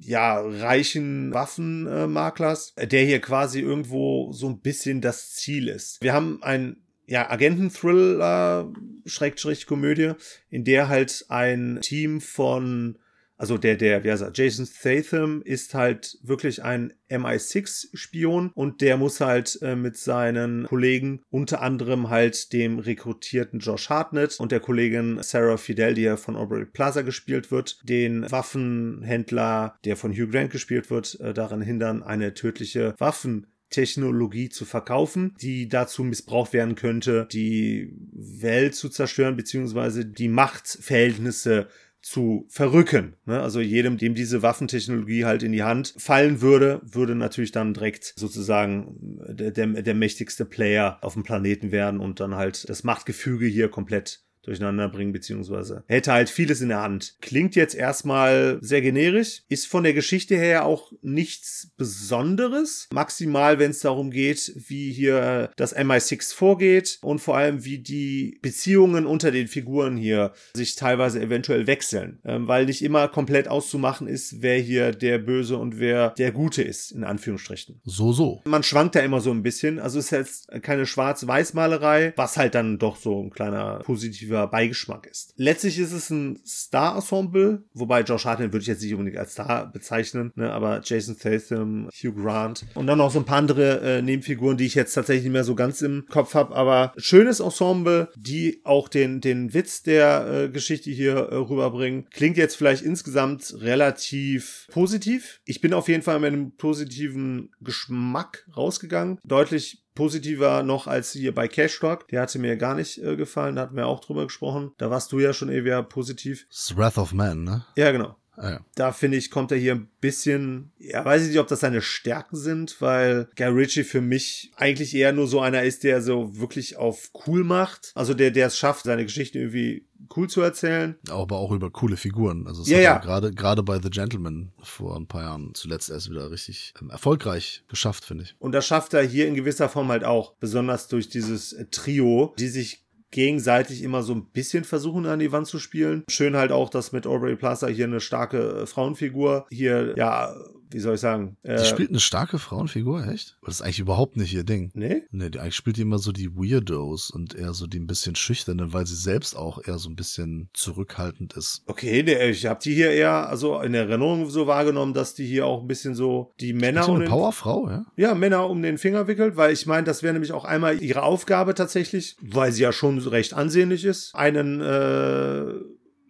ja, 0.00 0.40
reichen 0.40 1.32
Waffenmaklers, 1.32 2.72
äh, 2.76 2.86
der 2.86 3.04
hier 3.04 3.20
quasi 3.20 3.60
irgendwo 3.60 4.32
so 4.32 4.48
ein 4.48 4.60
bisschen 4.60 5.00
das 5.00 5.34
Ziel 5.34 5.68
ist. 5.68 6.02
Wir 6.02 6.12
haben 6.12 6.42
ein 6.42 6.76
ja, 7.06 7.28
Agenten-Thriller, 7.28 8.72
Schrägstrich 9.04 9.66
Komödie, 9.66 10.12
in 10.48 10.64
der 10.64 10.88
halt 10.88 11.26
ein 11.28 11.80
Team 11.82 12.20
von 12.20 12.98
also 13.40 13.56
der, 13.56 13.76
der, 13.76 14.04
wie 14.04 14.10
heißt 14.10 14.20
er, 14.20 14.32
Jason 14.34 14.66
Statham 14.66 15.40
ist 15.40 15.72
halt 15.72 16.18
wirklich 16.22 16.62
ein 16.62 16.92
MI6-Spion 17.08 18.50
und 18.54 18.82
der 18.82 18.98
muss 18.98 19.22
halt 19.22 19.58
äh, 19.62 19.76
mit 19.76 19.96
seinen 19.96 20.64
Kollegen, 20.64 21.22
unter 21.30 21.62
anderem 21.62 22.10
halt 22.10 22.52
dem 22.52 22.78
rekrutierten 22.78 23.60
Josh 23.60 23.88
Hartnett 23.88 24.38
und 24.38 24.52
der 24.52 24.60
Kollegin 24.60 25.22
Sarah 25.22 25.56
Fidel, 25.56 25.94
die 25.94 26.02
ja 26.02 26.18
von 26.18 26.36
Aubrey 26.36 26.66
Plaza 26.66 27.00
gespielt 27.00 27.50
wird, 27.50 27.80
den 27.82 28.30
Waffenhändler, 28.30 29.74
der 29.86 29.96
von 29.96 30.12
Hugh 30.12 30.28
Grant 30.28 30.50
gespielt 30.50 30.90
wird, 30.90 31.18
äh, 31.20 31.32
daran 31.32 31.62
hindern, 31.62 32.02
eine 32.02 32.34
tödliche 32.34 32.94
Waffen 32.98 33.46
Technologie 33.70 34.48
zu 34.48 34.64
verkaufen, 34.64 35.34
die 35.40 35.68
dazu 35.68 36.04
missbraucht 36.04 36.52
werden 36.52 36.74
könnte, 36.74 37.26
die 37.32 37.96
Welt 38.12 38.74
zu 38.74 38.88
zerstören, 38.88 39.36
beziehungsweise 39.36 40.04
die 40.04 40.28
Machtverhältnisse 40.28 41.68
zu 42.00 42.46
verrücken. 42.48 43.16
Ne? 43.26 43.40
Also 43.40 43.60
jedem, 43.60 43.98
dem 43.98 44.14
diese 44.14 44.42
Waffentechnologie 44.42 45.24
halt 45.24 45.42
in 45.42 45.52
die 45.52 45.62
Hand 45.62 45.94
fallen 45.98 46.40
würde, 46.40 46.80
würde 46.84 47.14
natürlich 47.14 47.52
dann 47.52 47.74
direkt 47.74 48.14
sozusagen 48.16 49.18
der, 49.28 49.50
der, 49.50 49.66
der 49.66 49.94
mächtigste 49.94 50.44
Player 50.44 50.98
auf 51.02 51.14
dem 51.14 51.22
Planeten 51.22 51.72
werden 51.72 52.00
und 52.00 52.20
dann 52.20 52.34
halt 52.34 52.68
das 52.68 52.84
Machtgefüge 52.84 53.46
hier 53.46 53.68
komplett 53.68 54.24
durcheinander 54.42 54.88
bringen, 54.88 55.12
beziehungsweise 55.12 55.84
hätte 55.86 56.12
halt 56.12 56.30
vieles 56.30 56.60
in 56.60 56.68
der 56.68 56.82
Hand. 56.82 57.16
Klingt 57.20 57.54
jetzt 57.56 57.74
erstmal 57.74 58.58
sehr 58.60 58.80
generisch, 58.82 59.42
ist 59.48 59.66
von 59.66 59.84
der 59.84 59.94
Geschichte 59.94 60.36
her 60.36 60.64
auch 60.64 60.92
nichts 61.02 61.72
Besonderes. 61.76 62.88
Maximal, 62.92 63.58
wenn 63.58 63.70
es 63.70 63.80
darum 63.80 64.10
geht, 64.10 64.52
wie 64.68 64.92
hier 64.92 65.50
das 65.56 65.76
MI6 65.76 66.34
vorgeht 66.34 66.98
und 67.02 67.20
vor 67.20 67.36
allem, 67.36 67.64
wie 67.64 67.78
die 67.78 68.38
Beziehungen 68.42 69.06
unter 69.06 69.30
den 69.30 69.48
Figuren 69.48 69.96
hier 69.96 70.32
sich 70.54 70.74
teilweise 70.74 71.20
eventuell 71.20 71.66
wechseln, 71.66 72.20
ähm, 72.24 72.48
weil 72.48 72.66
nicht 72.66 72.82
immer 72.82 73.08
komplett 73.08 73.48
auszumachen 73.48 74.06
ist, 74.06 74.42
wer 74.42 74.58
hier 74.58 74.92
der 74.92 75.18
Böse 75.18 75.58
und 75.58 75.78
wer 75.78 76.10
der 76.10 76.32
Gute 76.32 76.62
ist, 76.62 76.92
in 76.92 77.04
Anführungsstrichen. 77.04 77.80
So, 77.84 78.12
so. 78.12 78.42
Man 78.44 78.62
schwankt 78.62 78.94
da 78.94 79.00
immer 79.00 79.20
so 79.20 79.30
ein 79.30 79.42
bisschen, 79.42 79.78
also 79.78 79.98
es 79.98 80.06
ist 80.06 80.10
jetzt 80.12 80.62
keine 80.62 80.86
Schwarz-Weiß-Malerei, 80.86 82.14
was 82.16 82.36
halt 82.36 82.54
dann 82.54 82.78
doch 82.78 82.96
so 82.96 83.22
ein 83.22 83.30
kleiner 83.30 83.80
positiver 83.80 84.29
positiver 84.30 84.46
Beigeschmack 84.46 85.06
ist. 85.06 85.34
Letztlich 85.36 85.78
ist 85.78 85.92
es 85.92 86.10
ein 86.10 86.40
Star-Ensemble, 86.46 87.64
wobei 87.74 88.02
Josh 88.02 88.24
Hartnett 88.24 88.52
würde 88.52 88.62
ich 88.62 88.68
jetzt 88.68 88.82
nicht 88.82 88.94
unbedingt 88.94 89.18
als 89.18 89.32
Star 89.32 89.70
bezeichnen, 89.70 90.32
ne, 90.36 90.52
aber 90.52 90.80
Jason 90.84 91.16
Statham, 91.18 91.88
Hugh 91.92 92.14
Grant 92.14 92.66
und 92.74 92.86
dann 92.86 92.98
noch 92.98 93.10
so 93.10 93.18
ein 93.18 93.24
paar 93.24 93.38
andere 93.38 93.80
äh, 93.80 94.02
Nebenfiguren, 94.02 94.56
die 94.56 94.66
ich 94.66 94.74
jetzt 94.74 94.94
tatsächlich 94.94 95.24
nicht 95.24 95.32
mehr 95.32 95.44
so 95.44 95.54
ganz 95.54 95.82
im 95.82 96.04
Kopf 96.08 96.34
habe, 96.34 96.54
aber 96.54 96.92
schönes 96.96 97.40
Ensemble, 97.40 98.08
die 98.16 98.60
auch 98.64 98.88
den, 98.88 99.20
den 99.20 99.52
Witz 99.52 99.82
der 99.82 100.26
äh, 100.26 100.48
Geschichte 100.48 100.90
hier 100.90 101.14
äh, 101.14 101.34
rüberbringen. 101.36 102.06
Klingt 102.10 102.36
jetzt 102.36 102.56
vielleicht 102.56 102.82
insgesamt 102.82 103.54
relativ 103.58 104.66
positiv. 104.70 105.40
Ich 105.44 105.60
bin 105.60 105.74
auf 105.74 105.88
jeden 105.88 106.02
Fall 106.02 106.20
mit 106.20 106.32
einem 106.32 106.52
positiven 106.56 107.50
Geschmack 107.60 108.46
rausgegangen. 108.56 109.18
Deutlich 109.24 109.82
positiver 109.94 110.62
noch 110.62 110.86
als 110.86 111.12
hier 111.12 111.34
bei 111.34 111.48
Cash 111.48 111.82
Rock. 111.82 112.08
Der 112.08 112.22
hatte 112.22 112.38
mir 112.38 112.56
gar 112.56 112.74
nicht 112.74 112.98
äh, 112.98 113.16
gefallen, 113.16 113.56
da 113.56 113.62
hatten 113.62 113.76
wir 113.76 113.86
auch 113.86 114.00
drüber 114.00 114.24
gesprochen. 114.24 114.72
Da 114.78 114.90
warst 114.90 115.12
du 115.12 115.18
ja 115.18 115.32
schon 115.32 115.48
eher 115.48 115.82
positiv. 115.82 116.46
Das 116.48 116.76
Wrath 116.76 116.98
of 116.98 117.12
Man, 117.12 117.44
ne? 117.44 117.64
Ja, 117.76 117.92
genau. 117.92 118.16
Ah, 118.36 118.50
ja. 118.50 118.60
Da 118.74 118.92
finde 118.92 119.18
ich, 119.18 119.30
kommt 119.30 119.52
er 119.52 119.58
hier 119.58 119.74
ein 119.74 119.88
bisschen, 120.00 120.72
ja, 120.78 121.04
weiß 121.04 121.22
ich 121.22 121.28
nicht, 121.28 121.38
ob 121.38 121.48
das 121.48 121.60
seine 121.60 121.82
Stärken 121.82 122.36
sind, 122.36 122.80
weil 122.80 123.28
Guy 123.36 123.48
Ritchie 123.48 123.84
für 123.84 124.00
mich 124.00 124.50
eigentlich 124.56 124.94
eher 124.94 125.12
nur 125.12 125.26
so 125.26 125.40
einer 125.40 125.62
ist, 125.62 125.84
der 125.84 126.00
so 126.00 126.38
wirklich 126.38 126.76
auf 126.76 127.10
cool 127.26 127.44
macht. 127.44 127.92
Also 127.94 128.14
der, 128.14 128.30
der 128.30 128.46
es 128.46 128.56
schafft, 128.56 128.84
seine 128.84 129.04
Geschichte 129.04 129.38
irgendwie 129.38 129.86
cool 130.16 130.28
zu 130.28 130.40
erzählen. 130.40 130.96
Aber 131.10 131.36
auch 131.36 131.52
über 131.52 131.70
coole 131.70 131.96
Figuren. 131.98 132.46
Also 132.46 132.62
es 132.62 132.68
Ja, 132.68 132.78
hat 132.78 132.82
ja. 132.84 132.94
er 132.94 133.00
gerade 133.00 133.34
gerade 133.34 133.62
bei 133.62 133.78
The 133.82 133.90
Gentleman 133.90 134.52
vor 134.62 134.96
ein 134.96 135.06
paar 135.06 135.22
Jahren 135.22 135.50
zuletzt 135.54 135.90
erst 135.90 136.08
wieder 136.08 136.30
richtig 136.30 136.72
ähm, 136.80 136.88
erfolgreich 136.90 137.64
geschafft, 137.68 138.04
finde 138.06 138.24
ich. 138.24 138.34
Und 138.38 138.52
das 138.52 138.66
schafft 138.66 138.94
er 138.94 139.02
hier 139.02 139.28
in 139.28 139.34
gewisser 139.34 139.68
Form 139.68 139.88
halt 139.88 140.04
auch, 140.04 140.34
besonders 140.40 140.88
durch 140.88 141.08
dieses 141.10 141.52
äh, 141.52 141.66
Trio, 141.70 142.34
die 142.38 142.48
sich 142.48 142.86
gegenseitig 143.10 143.82
immer 143.82 144.02
so 144.02 144.14
ein 144.14 144.26
bisschen 144.26 144.64
versuchen 144.64 145.06
an 145.06 145.18
die 145.18 145.32
Wand 145.32 145.46
zu 145.46 145.58
spielen. 145.58 146.04
Schön 146.08 146.36
halt 146.36 146.52
auch, 146.52 146.70
dass 146.70 146.92
mit 146.92 147.06
Aubrey 147.06 147.36
Plaza 147.36 147.66
hier 147.66 147.86
eine 147.86 148.00
starke 148.00 148.62
äh, 148.62 148.66
Frauenfigur 148.66 149.46
hier, 149.50 149.94
ja, 149.96 150.34
wie 150.70 150.78
soll 150.78 150.94
ich 150.94 151.00
sagen? 151.00 151.36
Die 151.44 151.48
Äh, 151.48 151.64
spielt 151.64 151.90
eine 151.90 152.00
starke 152.00 152.38
Frauenfigur, 152.38 153.06
echt? 153.06 153.38
Das 153.44 153.56
ist 153.56 153.62
eigentlich 153.62 153.80
überhaupt 153.80 154.16
nicht 154.16 154.32
ihr 154.34 154.44
Ding. 154.44 154.70
nee? 154.74 155.02
Nee, 155.10 155.30
die, 155.30 155.38
eigentlich 155.40 155.56
spielt 155.56 155.76
die 155.76 155.82
immer 155.82 155.98
so 155.98 156.12
die 156.12 156.34
Weirdos 156.34 157.10
und 157.10 157.34
eher 157.34 157.52
so 157.54 157.66
die 157.66 157.78
ein 157.78 157.86
bisschen 157.86 158.14
schüchternen, 158.16 158.72
weil 158.72 158.86
sie 158.86 158.96
selbst 158.96 159.36
auch 159.36 159.60
eher 159.66 159.78
so 159.78 159.88
ein 159.88 159.96
bisschen 159.96 160.48
zurückhaltend 160.52 161.34
ist. 161.34 161.62
Okay, 161.66 162.02
der, 162.02 162.28
ich 162.30 162.46
habe 162.46 162.60
die 162.62 162.74
hier 162.74 162.90
eher, 162.90 163.28
also 163.28 163.60
in 163.60 163.74
Erinnerung 163.74 164.28
so 164.30 164.46
wahrgenommen, 164.46 164.94
dass 164.94 165.14
die 165.14 165.26
hier 165.26 165.46
auch 165.46 165.62
ein 165.62 165.68
bisschen 165.68 165.94
so 165.94 166.32
die 166.40 166.52
Männer 166.52 166.82
so 166.84 166.90
um 166.92 166.96
eine 166.96 167.04
den, 167.04 167.10
Powerfrau, 167.10 167.68
ja? 167.68 167.84
ja, 167.96 168.14
Männer 168.14 168.48
um 168.48 168.62
den 168.62 168.78
Finger 168.78 169.06
wickelt, 169.08 169.36
weil 169.36 169.52
ich 169.52 169.66
meine, 169.66 169.84
das 169.84 170.02
wäre 170.02 170.12
nämlich 170.12 170.32
auch 170.32 170.44
einmal 170.44 170.82
ihre 170.82 171.02
Aufgabe 171.02 171.54
tatsächlich, 171.54 172.16
weil 172.20 172.52
sie 172.52 172.62
ja 172.62 172.72
schon 172.72 172.98
recht 172.98 173.34
ansehnlich 173.34 173.84
ist, 173.84 174.14
einen 174.14 174.60
äh, 174.60 175.44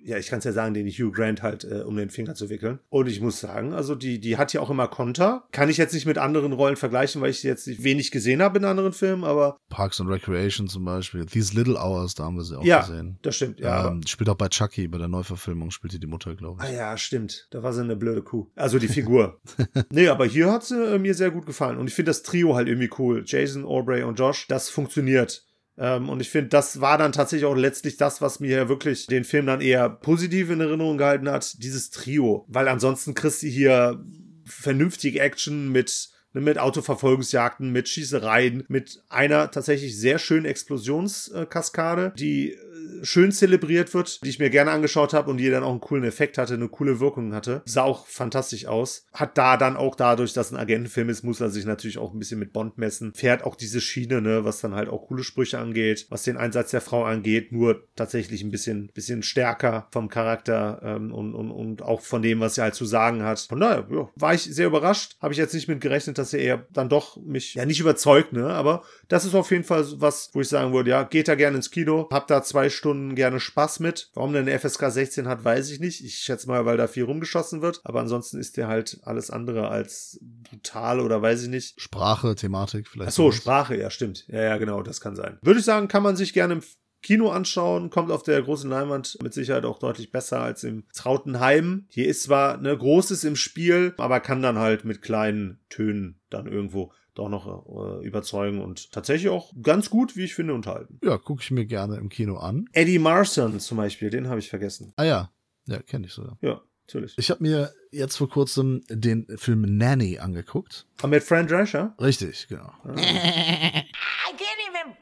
ja, 0.02 0.18
ich 0.18 0.28
kann 0.28 0.38
es 0.38 0.44
ja 0.44 0.52
sagen, 0.52 0.74
den 0.74 0.88
Hugh 0.88 1.10
Grant 1.12 1.42
halt 1.42 1.64
äh, 1.64 1.82
um 1.82 1.96
den 1.96 2.10
Finger 2.10 2.34
zu 2.34 2.48
wickeln. 2.50 2.78
Und 2.88 3.08
ich 3.08 3.20
muss 3.20 3.40
sagen, 3.40 3.72
also 3.72 3.94
die, 3.94 4.20
die 4.20 4.36
hat 4.36 4.52
ja 4.52 4.60
auch 4.60 4.70
immer 4.70 4.88
Konter. 4.88 5.44
Kann 5.52 5.68
ich 5.68 5.76
jetzt 5.76 5.92
nicht 5.92 6.06
mit 6.06 6.18
anderen 6.18 6.52
Rollen 6.52 6.76
vergleichen, 6.76 7.20
weil 7.20 7.30
ich 7.30 7.40
sie 7.40 7.48
jetzt 7.48 7.66
wenig 7.82 8.10
gesehen 8.10 8.42
habe 8.42 8.58
in 8.58 8.64
anderen 8.64 8.92
Filmen, 8.92 9.24
aber 9.24 9.58
Parks 9.68 10.00
and 10.00 10.10
Recreation 10.10 10.68
zum 10.68 10.84
Beispiel. 10.84 11.26
These 11.26 11.54
Little 11.54 11.76
Hours, 11.76 12.14
da 12.14 12.24
haben 12.24 12.36
wir 12.36 12.44
sie 12.44 12.58
auch 12.58 12.64
ja, 12.64 12.80
gesehen. 12.80 13.18
das 13.22 13.36
stimmt. 13.36 13.60
Ja, 13.60 13.88
ähm, 13.88 14.02
spielt 14.06 14.28
auch 14.28 14.36
bei 14.36 14.48
Chucky, 14.48 14.88
bei 14.88 14.98
der 14.98 15.08
Neuverfilmung 15.08 15.70
spielt 15.70 15.92
die 15.92 16.00
die 16.00 16.06
Mutter, 16.06 16.34
glaube 16.34 16.62
ich. 16.62 16.68
Ah 16.68 16.72
ja, 16.72 16.96
stimmt. 16.96 17.48
Da 17.50 17.62
war 17.62 17.72
sie 17.72 17.82
eine 17.82 17.96
blöde 17.96 18.22
Kuh. 18.22 18.50
Also 18.56 18.78
die 18.78 18.88
Figur. 18.88 19.40
nee, 19.90 20.08
aber 20.08 20.26
hier 20.26 20.50
hat 20.50 20.64
sie 20.64 20.94
äh, 20.94 20.98
mir 20.98 21.14
sehr 21.14 21.30
gut 21.30 21.46
gefallen. 21.46 21.78
Und 21.78 21.88
ich 21.88 21.94
finde 21.94 22.10
das 22.10 22.22
Trio 22.22 22.54
halt 22.54 22.68
irgendwie 22.68 22.90
cool. 22.98 23.22
Jason, 23.26 23.64
Aubrey 23.64 24.02
und 24.02 24.18
Josh, 24.18 24.46
das 24.48 24.68
funktioniert. 24.68 25.44
Ähm, 25.80 26.10
und 26.10 26.20
ich 26.20 26.28
finde, 26.28 26.50
das 26.50 26.82
war 26.82 26.98
dann 26.98 27.12
tatsächlich 27.12 27.46
auch 27.46 27.56
letztlich 27.56 27.96
das, 27.96 28.20
was 28.20 28.38
mir 28.38 28.68
wirklich 28.68 29.06
den 29.06 29.24
Film 29.24 29.46
dann 29.46 29.62
eher 29.62 29.88
positiv 29.88 30.50
in 30.50 30.60
Erinnerung 30.60 30.98
gehalten 30.98 31.28
hat. 31.28 31.62
Dieses 31.62 31.90
Trio. 31.90 32.44
Weil 32.48 32.68
ansonsten 32.68 33.14
kriegst 33.14 33.42
du 33.42 33.46
hier 33.46 34.04
vernünftige 34.44 35.20
Action 35.20 35.72
mit 35.72 36.10
ne, 36.34 36.42
mit 36.42 36.58
Autoverfolgungsjagden, 36.58 37.72
mit 37.72 37.88
Schießereien, 37.88 38.64
mit 38.68 39.02
einer 39.08 39.50
tatsächlich 39.50 39.98
sehr 39.98 40.18
schönen 40.18 40.44
Explosionskaskade, 40.44 42.12
die 42.16 42.56
schön 43.02 43.32
zelebriert 43.32 43.94
wird, 43.94 44.22
die 44.24 44.28
ich 44.28 44.38
mir 44.38 44.50
gerne 44.50 44.70
angeschaut 44.70 45.12
habe 45.12 45.30
und 45.30 45.38
die 45.38 45.50
dann 45.50 45.62
auch 45.62 45.70
einen 45.70 45.80
coolen 45.80 46.04
Effekt 46.04 46.38
hatte, 46.38 46.54
eine 46.54 46.68
coole 46.68 47.00
Wirkung 47.00 47.34
hatte. 47.34 47.62
Sah 47.64 47.82
auch 47.82 48.06
fantastisch 48.06 48.66
aus. 48.66 49.06
Hat 49.12 49.36
da 49.38 49.56
dann 49.56 49.76
auch 49.76 49.94
dadurch, 49.94 50.32
dass 50.32 50.52
ein 50.52 50.56
Agentenfilm 50.56 51.08
ist, 51.08 51.22
muss 51.22 51.40
er 51.40 51.50
sich 51.50 51.64
natürlich 51.64 51.98
auch 51.98 52.12
ein 52.12 52.18
bisschen 52.18 52.38
mit 52.38 52.52
Bond 52.52 52.78
messen. 52.78 53.12
Fährt 53.14 53.44
auch 53.44 53.56
diese 53.56 53.80
Schiene, 53.80 54.20
ne, 54.20 54.44
was 54.44 54.60
dann 54.60 54.74
halt 54.74 54.88
auch 54.88 55.06
coole 55.06 55.24
Sprüche 55.24 55.58
angeht, 55.58 56.06
was 56.10 56.22
den 56.22 56.36
Einsatz 56.36 56.70
der 56.70 56.80
Frau 56.80 57.04
angeht, 57.04 57.52
nur 57.52 57.84
tatsächlich 57.96 58.42
ein 58.42 58.50
bisschen, 58.50 58.90
bisschen 58.92 59.22
stärker 59.22 59.88
vom 59.90 60.08
Charakter 60.08 60.80
ähm, 60.82 61.12
und, 61.12 61.34
und, 61.34 61.50
und 61.50 61.82
auch 61.82 62.00
von 62.00 62.22
dem, 62.22 62.40
was 62.40 62.58
er 62.58 62.64
halt 62.64 62.74
zu 62.74 62.84
sagen 62.84 63.22
hat. 63.22 63.40
Von 63.40 63.60
daher, 63.60 63.86
ja, 63.90 64.08
war 64.16 64.34
ich 64.34 64.42
sehr 64.42 64.66
überrascht. 64.66 65.16
Habe 65.20 65.32
ich 65.32 65.38
jetzt 65.38 65.54
nicht 65.54 65.68
mit 65.68 65.80
gerechnet, 65.80 66.18
dass 66.18 66.32
er 66.32 66.40
eher 66.40 66.66
dann 66.70 66.88
doch 66.88 67.16
mich, 67.16 67.54
ja 67.54 67.64
nicht 67.64 67.80
überzeugt, 67.80 68.32
ne, 68.32 68.46
aber 68.46 68.82
das 69.08 69.24
ist 69.24 69.34
auf 69.34 69.50
jeden 69.50 69.64
Fall 69.64 69.84
was, 69.96 70.30
wo 70.32 70.40
ich 70.40 70.48
sagen 70.48 70.72
würde, 70.72 70.90
ja, 70.90 71.02
geht 71.02 71.28
da 71.28 71.34
gerne 71.34 71.56
ins 71.56 71.70
Kino, 71.70 72.08
hab 72.10 72.26
da 72.26 72.42
zwei 72.42 72.68
Stunden 72.68 72.89
gerne 73.14 73.40
Spaß 73.40 73.80
mit. 73.80 74.10
Warum 74.14 74.32
der 74.32 74.42
eine 74.42 74.58
FSK 74.58 74.90
16 74.90 75.28
hat, 75.28 75.44
weiß 75.44 75.70
ich 75.70 75.80
nicht. 75.80 76.04
Ich 76.04 76.16
schätze 76.16 76.48
mal, 76.48 76.66
weil 76.66 76.76
da 76.76 76.86
viel 76.86 77.04
rumgeschossen 77.04 77.62
wird, 77.62 77.80
aber 77.84 78.00
ansonsten 78.00 78.38
ist 78.38 78.56
der 78.56 78.68
halt 78.68 78.98
alles 79.02 79.30
andere 79.30 79.68
als 79.68 80.18
brutal 80.22 81.00
oder 81.00 81.22
weiß 81.22 81.42
ich 81.44 81.48
nicht. 81.48 81.80
Sprache, 81.80 82.34
Thematik 82.34 82.88
vielleicht. 82.88 83.10
Ach 83.10 83.14
so. 83.14 83.32
Sprache, 83.32 83.76
ja, 83.76 83.90
stimmt. 83.90 84.26
Ja, 84.28 84.42
ja, 84.42 84.56
genau, 84.56 84.82
das 84.82 85.00
kann 85.00 85.16
sein. 85.16 85.38
Würde 85.42 85.60
ich 85.60 85.66
sagen, 85.66 85.88
kann 85.88 86.02
man 86.02 86.16
sich 86.16 86.32
gerne 86.32 86.54
im 86.54 86.62
Kino 87.02 87.30
anschauen, 87.30 87.88
kommt 87.88 88.10
auf 88.10 88.22
der 88.22 88.42
großen 88.42 88.68
Leinwand 88.68 89.18
mit 89.22 89.32
Sicherheit 89.32 89.64
auch 89.64 89.78
deutlich 89.78 90.12
besser 90.12 90.40
als 90.40 90.64
im 90.64 90.84
Trautenheim. 90.94 91.86
Hier 91.88 92.06
ist 92.06 92.24
zwar 92.24 92.58
ne 92.58 92.76
Großes 92.76 93.24
im 93.24 93.36
Spiel, 93.36 93.94
aber 93.96 94.20
kann 94.20 94.42
dann 94.42 94.58
halt 94.58 94.84
mit 94.84 95.00
kleinen 95.00 95.60
Tönen 95.70 96.20
dann 96.28 96.46
irgendwo 96.46 96.92
doch 97.20 97.28
noch 97.28 98.00
äh, 98.00 98.06
überzeugen 98.06 98.60
und 98.60 98.92
tatsächlich 98.92 99.28
auch 99.30 99.52
ganz 99.62 99.90
gut, 99.90 100.16
wie 100.16 100.24
ich 100.24 100.34
finde, 100.34 100.54
unterhalten. 100.54 100.98
Ja, 101.04 101.18
gucke 101.18 101.42
ich 101.42 101.50
mir 101.50 101.66
gerne 101.66 101.96
im 101.96 102.08
Kino 102.08 102.36
an. 102.38 102.68
Eddie 102.72 102.98
Marson 102.98 103.60
zum 103.60 103.76
Beispiel, 103.76 104.10
den 104.10 104.28
habe 104.28 104.40
ich 104.40 104.48
vergessen. 104.48 104.92
Ah 104.96 105.04
ja, 105.04 105.30
ja, 105.66 105.80
kenne 105.82 106.06
ich 106.06 106.12
sogar. 106.12 106.38
Ja, 106.40 106.60
natürlich. 106.86 107.14
Ich 107.18 107.30
habe 107.30 107.42
mir 107.42 107.72
jetzt 107.90 108.16
vor 108.16 108.28
kurzem 108.28 108.82
den 108.88 109.26
Film 109.36 109.62
Nanny 109.76 110.18
angeguckt. 110.18 110.86
Aber 110.98 111.08
mit 111.08 111.22
Fran 111.22 111.46
Drescher? 111.46 111.94
Richtig, 112.00 112.48
genau. 112.48 112.72
I 112.86 113.00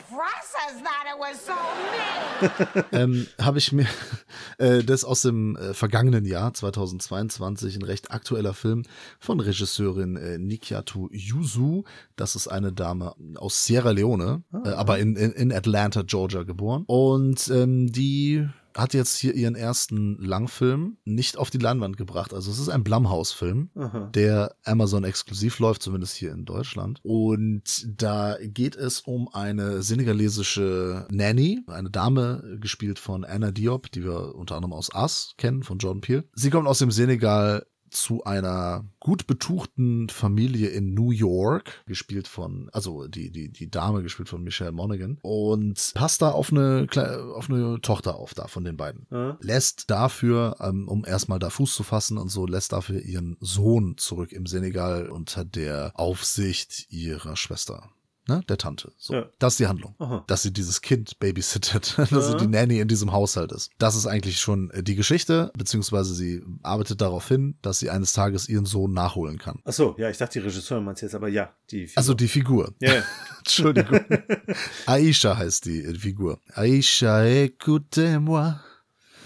process 0.09 0.83
that 0.83 1.07
it 1.07 1.19
was 1.19 1.45
so 1.45 1.53
mean. 2.93 3.03
ähm, 3.11 3.27
habe 3.41 3.59
ich 3.59 3.73
mir 3.73 3.87
äh, 4.59 4.83
das 4.83 5.05
aus 5.05 5.23
dem 5.23 5.57
äh, 5.57 5.75
vergangenen 5.75 6.25
Jahr 6.25 6.53
2022 6.55 7.77
ein 7.77 7.83
recht 7.83 8.11
aktueller 8.11 8.55
Film 8.55 8.85
von 9.19 9.41
Regisseurin 9.41 10.17
äh, 10.17 10.39
Nikiatu 10.39 11.09
Yuzu. 11.13 11.85
Das 12.17 12.37
ist 12.37 12.49
eine 12.49 12.73
Dame 12.73 13.15
aus 13.37 13.65
Sierra 13.65 13.91
Leone, 13.91 14.43
äh, 14.65 14.71
aber 14.71 14.99
in, 14.99 15.17
in, 15.17 15.33
in 15.33 15.53
Atlanta, 15.53 16.03
Georgia 16.03 16.43
geboren. 16.43 16.85
Und 16.87 17.49
ähm, 17.49 17.91
die 17.91 18.49
hat 18.79 18.95
jetzt 18.95 19.19
hier 19.19 19.35
ihren 19.35 19.57
ersten 19.57 20.17
Langfilm 20.19 20.99
nicht 21.05 21.37
auf 21.37 21.51
die 21.51 21.59
Leinwand 21.59 21.97
gebracht. 21.97 22.33
Also 22.33 22.51
es 22.51 22.59
ist 22.59 22.69
ein 22.69 22.85
Blumhouse-Film, 22.85 23.71
der 24.15 24.55
Amazon 24.65 25.05
exklusiv 25.05 25.59
läuft, 25.59 25.83
zumindest 25.83 26.17
hier 26.17 26.33
in 26.33 26.45
Deutschland. 26.45 27.01
Und 27.03 27.87
da 28.01 28.37
geht 28.41 28.77
es 28.77 29.01
um 29.01 29.29
eine 29.33 29.83
senegalesische 29.83 31.07
Nanny, 31.11 31.61
eine 31.67 31.91
Dame, 31.91 32.59
gespielt 32.61 32.99
von 32.99 33.25
Anna 33.25 33.51
Diop, 33.51 33.91
die 33.91 34.05
wir 34.05 34.35
unter 34.35 34.57
anderem 34.57 34.73
aus 34.73 34.95
Us 34.95 35.35
kennen, 35.37 35.63
von 35.63 35.79
Jordan 35.79 36.01
Peele. 36.01 36.25
Sie 36.35 36.51
kommt 36.51 36.69
aus 36.69 36.79
dem 36.79 36.91
Senegal 36.91 37.67
zu 37.91 38.25
einer 38.25 38.85
gut 39.01 39.27
betuchten 39.27 40.09
Familie 40.09 40.69
in 40.69 40.95
New 40.95 41.11
York, 41.11 41.85
gespielt 41.87 42.29
von, 42.29 42.69
also 42.73 43.07
die, 43.07 43.31
die, 43.31 43.51
die 43.51 43.71
Dame 43.71 44.03
gespielt 44.03 44.29
von 44.29 44.43
Michelle 44.43 44.73
Monaghan 44.73 45.19
und 45.23 45.93
passt 45.95 46.23
da 46.23 46.31
auf 46.31 46.53
eine, 46.53 46.87
auf 47.35 47.51
eine 47.51 47.81
Tochter 47.81 48.17
auf 48.17 48.35
da 48.35 48.47
von 48.47 48.65
den 48.65 48.77
beiden. 48.77 49.07
Lässt 49.41 49.91
dafür, 49.91 50.57
ähm, 50.61 50.89
um 50.89 51.05
erstmal 51.05 51.39
da 51.39 51.51
Fuß 51.51 51.75
zu 51.75 51.83
fassen 51.83 52.19
und 52.19 52.29
so, 52.29 52.47
lässt 52.47 52.73
dafür 52.73 53.01
ihren 53.01 53.37
Sohn 53.41 53.97
zurück 53.97 54.33
im 54.33 54.47
Senegal 54.47 55.09
unter 55.09 55.45
der 55.45 55.93
Aufsicht 55.95 56.87
ihrer 56.91 57.37
Schwester. 57.37 57.91
Ne, 58.29 58.43
der 58.47 58.59
Tante. 58.59 58.93
So. 58.99 59.15
Ja. 59.15 59.31
Das 59.39 59.55
ist 59.55 59.61
die 59.61 59.67
Handlung. 59.67 59.95
Aha. 59.99 60.23
Dass 60.27 60.43
sie 60.43 60.53
dieses 60.53 60.83
Kind 60.83 61.19
babysittet, 61.19 61.97
dass 62.11 62.29
sie 62.29 62.37
die 62.37 62.47
Nanny 62.47 62.79
in 62.79 62.87
diesem 62.87 63.13
Haushalt 63.13 63.53
ist. 63.53 63.71
Das 63.79 63.97
ist 63.97 64.07
eigentlich 64.07 64.39
schon 64.39 64.71
äh, 64.71 64.83
die 64.83 64.97
Geschichte, 64.97 65.51
beziehungsweise 65.57 66.15
sie 66.15 66.43
arbeitet 66.63 67.01
darauf 67.01 67.27
hin, 67.27 67.57
dass 67.63 67.79
sie 67.79 67.89
eines 67.89 68.13
Tages 68.13 68.47
ihren 68.47 68.67
Sohn 68.67 68.93
nachholen 68.93 69.39
kann. 69.39 69.63
Ach 69.65 69.73
so, 69.73 69.95
ja, 69.97 70.11
ich 70.11 70.19
dachte, 70.19 70.41
die 70.41 70.45
Regisseurin 70.47 70.85
meint 70.85 71.01
jetzt, 71.01 71.15
aber 71.15 71.29
ja, 71.29 71.55
die 71.71 71.87
Figur. 71.87 71.99
Also 71.99 72.13
die 72.13 72.29
Figur. 72.29 72.75
Ja, 72.81 72.95
ja. 72.97 73.03
Entschuldigung. 73.39 74.01
Aisha 74.87 75.37
heißt 75.39 75.65
die 75.65 75.83
äh, 75.83 75.95
Figur. 75.95 76.39
Aisha, 76.53 77.23
écoute-moi. 77.23 78.61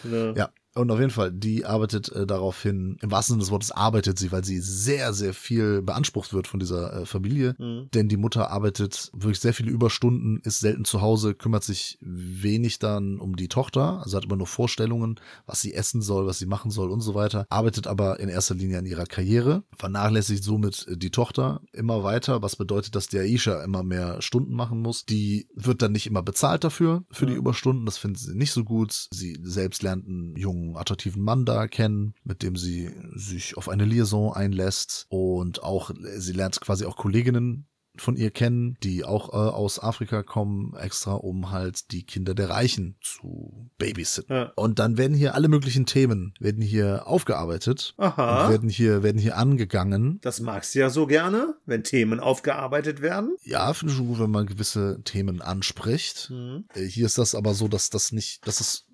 Ne. 0.05 0.35
Ja, 0.37 0.51
Und 0.75 0.91
auf 0.91 0.99
jeden 0.99 1.11
Fall, 1.11 1.33
die 1.33 1.67
arbeitet 1.67 2.11
äh, 2.13 2.27
darauf 2.27 2.63
hin, 2.63 2.97
im 3.03 3.11
wahrsten 3.11 3.35
Sinne 3.35 3.43
des 3.43 3.51
Wortes 3.51 3.71
arbeitet 3.73 4.19
sie, 4.19 4.33
weil 4.33 4.45
sie 4.45 4.59
sehr, 4.59 5.13
sehr 5.13 5.35
viel 5.35 5.83
beansprucht 5.83 6.33
wird 6.33 6.47
von 6.47 6.61
dieser 6.61 7.03
äh, 7.03 7.07
Familie. 7.07 7.55
Mhm. 7.59 7.89
Denn 7.93 8.09
die 8.09 8.17
Mutter 8.17 8.51
arbeitet 8.51 9.11
wirklich 9.13 9.41
sehr 9.41 9.53
viele 9.53 9.71
Überstunden, 9.71 10.41
ist 10.45 10.61
selten 10.61 10.85
zu 10.85 11.03
Hause, 11.03 11.35
kümmert 11.35 11.65
sich 11.65 11.99
wenig 12.01 12.79
dann 12.79 13.19
um 13.19 13.37
die 13.37 13.49
Tochter, 13.49 14.01
also 14.03 14.17
hat 14.17 14.25
immer 14.25 14.37
nur 14.37 14.47
Vorstellungen, 14.47 15.21
was 15.47 15.61
sie 15.61 15.75
essen 15.75 16.01
soll, 16.01 16.27
was 16.27 16.39
sie 16.39 16.47
machen 16.47 16.71
soll 16.71 16.91
und 16.91 17.01
so 17.01 17.15
weiter, 17.15 17.47
arbeitet 17.51 17.87
aber 17.87 18.21
in 18.21 18.29
erster 18.29 18.55
Linie 18.55 18.79
an 18.79 18.87
ihrer 18.87 19.07
Karriere, 19.07 19.65
vernachlässigt 19.77 20.43
somit 20.43 20.87
äh, 20.89 20.97
die 20.97 21.11
Tochter 21.11 21.61
immer 21.73 22.03
weiter, 22.03 22.41
was 22.41 22.57
bedeutet, 22.57 22.95
dass 22.95 23.09
die 23.09 23.19
Aisha 23.19 23.63
immer 23.63 23.83
mehr 23.83 24.23
Stunden 24.23 24.55
machen 24.55 24.81
muss. 24.81 25.05
Die 25.05 25.49
wird 25.55 25.83
dann 25.83 25.93
nicht 25.93 26.07
immer 26.07 26.23
bezahlt 26.23 26.65
dafür, 26.65 27.05
für 27.11 27.27
die 27.27 27.35
Überstunden, 27.35 27.85
das 27.85 27.99
findet 27.99 28.23
sie 28.23 28.35
nicht 28.35 28.53
so 28.53 28.65
gut. 28.65 29.09
Sie 29.11 29.39
selbst 29.43 29.83
lernt 29.83 30.07
einen 30.07 30.37
jungen, 30.37 30.62
attraktiven 30.77 31.23
Mann 31.23 31.45
da 31.45 31.67
kennen, 31.67 32.15
mit 32.25 32.43
dem 32.43 32.57
sie 32.57 32.91
sich 33.15 33.57
auf 33.57 33.69
eine 33.69 33.85
Liaison 33.85 34.33
einlässt 34.33 35.07
und 35.09 35.63
auch, 35.63 35.91
sie 36.17 36.33
lernt 36.33 36.61
quasi 36.61 36.85
auch 36.85 36.97
Kolleginnen 36.97 37.67
von 37.97 38.17
ihr 38.17 38.31
kennen, 38.31 38.77
die 38.83 39.05
auch 39.05 39.33
äh, 39.33 39.37
aus 39.37 39.83
Afrika 39.83 40.23
kommen, 40.23 40.75
extra 40.77 41.13
um 41.13 41.51
halt 41.51 41.93
die 41.93 42.05
Kinder 42.05 42.35
der 42.35 42.49
Reichen 42.49 42.97
zu 43.01 43.71
babysitten. 43.79 44.35
Ja. 44.35 44.53
Und 44.57 44.79
dann 44.79 44.97
werden 44.97 45.17
hier 45.17 45.35
alle 45.35 45.49
möglichen 45.49 45.87
Themen 45.87 46.35
werden 46.41 46.63
hier 46.63 47.07
aufgearbeitet 47.07 47.95
Aha. 47.99 48.45
und 48.47 48.51
werden 48.51 48.69
hier 48.69 49.03
werden 49.03 49.21
hier 49.21 49.37
angegangen. 49.37 50.19
Das 50.23 50.41
magst 50.41 50.75
du 50.75 50.81
ja 50.81 50.91
so 50.91 51.07
gerne, 51.07 51.55
wenn 51.67 51.85
Themen 51.85 52.21
aufgearbeitet 52.21 53.03
werden. 53.03 53.37
Ja, 53.43 53.73
finde 53.75 53.95
ich 53.95 54.01
gut, 54.01 54.19
wenn 54.19 54.31
man 54.31 54.47
gewisse 54.47 55.03
Themen 55.05 55.43
anspricht. 55.43 56.31
Mhm. 56.31 56.65
Äh, 56.75 56.85
Hier 56.85 57.07
ist 57.07 57.19
das 57.19 57.35
aber 57.35 57.55
so, 57.55 57.69
dass 57.69 57.91
das 57.91 58.13
nicht, 58.13 58.47
dass 58.47 58.61
es 58.61 58.87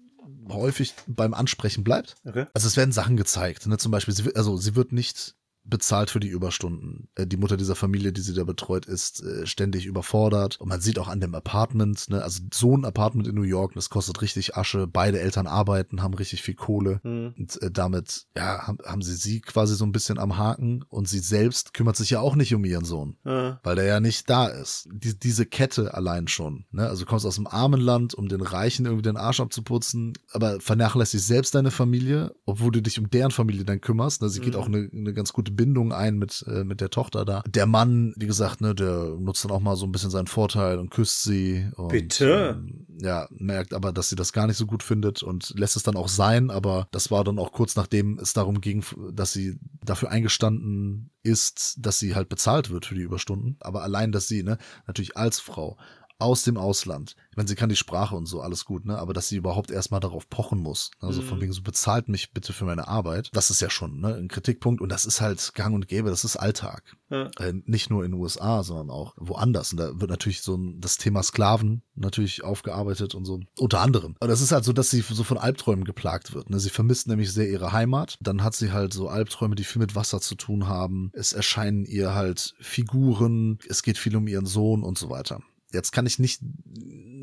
häufig 0.50 0.94
beim 1.06 1.34
Ansprechen 1.34 1.84
bleibt. 1.84 2.16
Okay. 2.24 2.46
Also 2.54 2.66
es 2.66 2.76
werden 2.76 2.92
Sachen 2.92 3.16
gezeigt, 3.16 3.66
ne? 3.66 3.78
Zum 3.78 3.92
Beispiel, 3.92 4.14
sie, 4.14 4.34
also 4.34 4.56
sie 4.56 4.74
wird 4.76 4.92
nicht 4.92 5.34
bezahlt 5.68 6.10
für 6.10 6.20
die 6.20 6.28
Überstunden. 6.28 7.08
Äh, 7.14 7.26
Die 7.26 7.36
Mutter 7.36 7.56
dieser 7.56 7.74
Familie, 7.76 8.12
die 8.12 8.20
sie 8.20 8.34
da 8.34 8.44
betreut, 8.44 8.86
ist 8.86 9.22
äh, 9.22 9.46
ständig 9.46 9.86
überfordert. 9.86 10.60
Und 10.60 10.68
man 10.68 10.80
sieht 10.80 10.98
auch 10.98 11.08
an 11.08 11.20
dem 11.20 11.34
Apartment, 11.34 12.08
ne, 12.10 12.22
also 12.22 12.42
so 12.52 12.76
ein 12.76 12.84
Apartment 12.84 13.28
in 13.28 13.34
New 13.34 13.42
York, 13.42 13.74
das 13.74 13.90
kostet 13.90 14.20
richtig 14.22 14.56
Asche. 14.56 14.86
Beide 14.86 15.20
Eltern 15.20 15.46
arbeiten, 15.46 16.02
haben 16.02 16.14
richtig 16.14 16.42
viel 16.42 16.54
Kohle. 16.54 17.00
Mhm. 17.02 17.34
Und 17.38 17.62
äh, 17.62 17.70
damit, 17.70 18.26
ja, 18.36 18.66
haben, 18.66 18.78
haben 18.84 19.02
sie 19.02 19.14
sie 19.14 19.40
quasi 19.40 19.74
so 19.74 19.84
ein 19.84 19.92
bisschen 19.92 20.18
am 20.18 20.36
Haken. 20.36 20.84
Und 20.88 21.08
sie 21.08 21.18
selbst 21.20 21.74
kümmert 21.74 21.96
sich 21.96 22.10
ja 22.10 22.20
auch 22.20 22.34
nicht 22.36 22.54
um 22.54 22.64
ihren 22.64 22.84
Sohn 22.84 23.16
Ja. 23.24 23.60
weil 23.62 23.76
der 23.76 23.84
ja 23.84 24.00
nicht 24.00 24.28
da 24.30 24.46
ist. 24.46 24.88
Die, 24.92 25.18
diese 25.18 25.46
Kette 25.46 25.94
allein 25.94 26.28
schon. 26.28 26.64
Ne? 26.70 26.86
Also 26.88 27.04
du 27.04 27.10
kommst 27.10 27.26
aus 27.26 27.36
dem 27.36 27.46
armen 27.46 27.80
Land, 27.80 28.14
um 28.14 28.28
den 28.28 28.40
Reichen 28.40 28.86
irgendwie 28.86 29.02
den 29.02 29.16
Arsch 29.16 29.40
abzuputzen, 29.40 30.14
aber 30.32 30.60
vernachlässigst 30.60 31.26
selbst 31.26 31.54
deine 31.54 31.70
Familie, 31.70 32.34
obwohl 32.46 32.70
du 32.72 32.80
dich 32.82 32.98
um 32.98 33.10
deren 33.10 33.30
Familie 33.30 33.64
dann 33.64 33.80
kümmerst. 33.80 34.22
Ne? 34.22 34.28
Sie 34.28 34.40
geht 34.40 34.56
auch 34.56 34.66
eine, 34.66 34.88
eine 34.92 35.12
ganz 35.12 35.32
gute 35.32 35.52
Bindung 35.58 35.92
ein 35.92 36.16
mit, 36.18 36.44
äh, 36.46 36.62
mit 36.62 36.80
der 36.80 36.88
Tochter 36.88 37.24
da. 37.24 37.42
Der 37.48 37.66
Mann, 37.66 38.14
wie 38.16 38.28
gesagt, 38.28 38.60
ne, 38.60 38.76
der 38.76 39.16
nutzt 39.18 39.44
dann 39.44 39.50
auch 39.50 39.60
mal 39.60 39.74
so 39.74 39.86
ein 39.86 39.92
bisschen 39.92 40.10
seinen 40.10 40.28
Vorteil 40.28 40.78
und 40.78 40.90
küsst 40.90 41.24
sie. 41.24 41.68
Und, 41.74 41.88
Bitte? 41.88 42.56
Ähm, 42.56 42.86
ja, 43.02 43.26
merkt 43.30 43.74
aber, 43.74 43.92
dass 43.92 44.08
sie 44.08 44.16
das 44.16 44.32
gar 44.32 44.46
nicht 44.46 44.56
so 44.56 44.66
gut 44.66 44.84
findet 44.84 45.24
und 45.24 45.52
lässt 45.58 45.74
es 45.74 45.82
dann 45.82 45.96
auch 45.96 46.08
sein, 46.08 46.50
aber 46.50 46.86
das 46.92 47.10
war 47.10 47.24
dann 47.24 47.40
auch 47.40 47.50
kurz 47.50 47.74
nachdem 47.74 48.18
es 48.20 48.32
darum 48.32 48.60
ging, 48.60 48.84
dass 49.12 49.32
sie 49.32 49.58
dafür 49.84 50.10
eingestanden 50.10 51.10
ist, 51.24 51.76
dass 51.84 51.98
sie 51.98 52.14
halt 52.14 52.28
bezahlt 52.28 52.70
wird 52.70 52.86
für 52.86 52.94
die 52.94 53.02
Überstunden. 53.02 53.56
Aber 53.60 53.82
allein, 53.82 54.12
dass 54.12 54.28
sie, 54.28 54.44
ne, 54.44 54.58
natürlich 54.86 55.16
als 55.16 55.40
Frau 55.40 55.76
aus 56.18 56.42
dem 56.42 56.56
Ausland. 56.56 57.14
Ich 57.30 57.36
meine, 57.36 57.48
sie 57.48 57.54
kann 57.54 57.68
die 57.68 57.76
Sprache 57.76 58.16
und 58.16 58.26
so, 58.26 58.40
alles 58.40 58.64
gut, 58.64 58.84
ne? 58.84 58.98
Aber 58.98 59.12
dass 59.12 59.28
sie 59.28 59.36
überhaupt 59.36 59.70
erstmal 59.70 60.00
darauf 60.00 60.28
pochen 60.28 60.58
muss. 60.58 60.90
Also 61.00 61.22
von 61.22 61.40
wegen 61.40 61.52
so 61.52 61.62
bezahlt 61.62 62.08
mich 62.08 62.32
bitte 62.32 62.52
für 62.52 62.64
meine 62.64 62.88
Arbeit. 62.88 63.30
Das 63.32 63.50
ist 63.50 63.60
ja 63.60 63.70
schon 63.70 64.00
ne, 64.00 64.14
ein 64.14 64.28
Kritikpunkt 64.28 64.80
und 64.80 64.90
das 64.90 65.04
ist 65.04 65.20
halt 65.20 65.54
gang 65.54 65.74
und 65.74 65.86
gäbe, 65.86 66.10
das 66.10 66.24
ist 66.24 66.36
Alltag. 66.36 66.82
Ja. 67.10 67.30
Äh, 67.38 67.54
nicht 67.64 67.90
nur 67.90 68.04
in 68.04 68.12
den 68.12 68.20
USA, 68.20 68.62
sondern 68.64 68.90
auch 68.90 69.14
woanders. 69.16 69.72
Und 69.72 69.78
da 69.78 70.00
wird 70.00 70.10
natürlich 70.10 70.42
so 70.42 70.56
ein, 70.56 70.80
das 70.80 70.98
Thema 70.98 71.22
Sklaven 71.22 71.82
natürlich 71.94 72.42
aufgearbeitet 72.42 73.14
und 73.14 73.24
so. 73.24 73.40
Unter 73.56 73.80
anderem. 73.80 74.16
Aber 74.18 74.28
das 74.28 74.40
ist 74.40 74.50
halt 74.50 74.64
so, 74.64 74.72
dass 74.72 74.90
sie 74.90 75.00
so 75.00 75.22
von 75.22 75.38
Albträumen 75.38 75.84
geplagt 75.84 76.34
wird. 76.34 76.50
Ne? 76.50 76.58
Sie 76.58 76.70
vermisst 76.70 77.06
nämlich 77.06 77.32
sehr 77.32 77.48
ihre 77.48 77.72
Heimat. 77.72 78.16
Dann 78.20 78.42
hat 78.42 78.56
sie 78.56 78.72
halt 78.72 78.92
so 78.92 79.08
Albträume, 79.08 79.54
die 79.54 79.64
viel 79.64 79.80
mit 79.80 79.94
Wasser 79.94 80.20
zu 80.20 80.34
tun 80.34 80.66
haben. 80.66 81.10
Es 81.12 81.32
erscheinen 81.32 81.84
ihr 81.84 82.14
halt 82.14 82.54
Figuren. 82.58 83.58
Es 83.68 83.82
geht 83.82 83.98
viel 83.98 84.16
um 84.16 84.26
ihren 84.26 84.46
Sohn 84.46 84.82
und 84.82 84.98
so 84.98 85.10
weiter. 85.10 85.40
Jetzt 85.72 85.92
kann 85.92 86.06
ich 86.06 86.18
nicht 86.18 86.40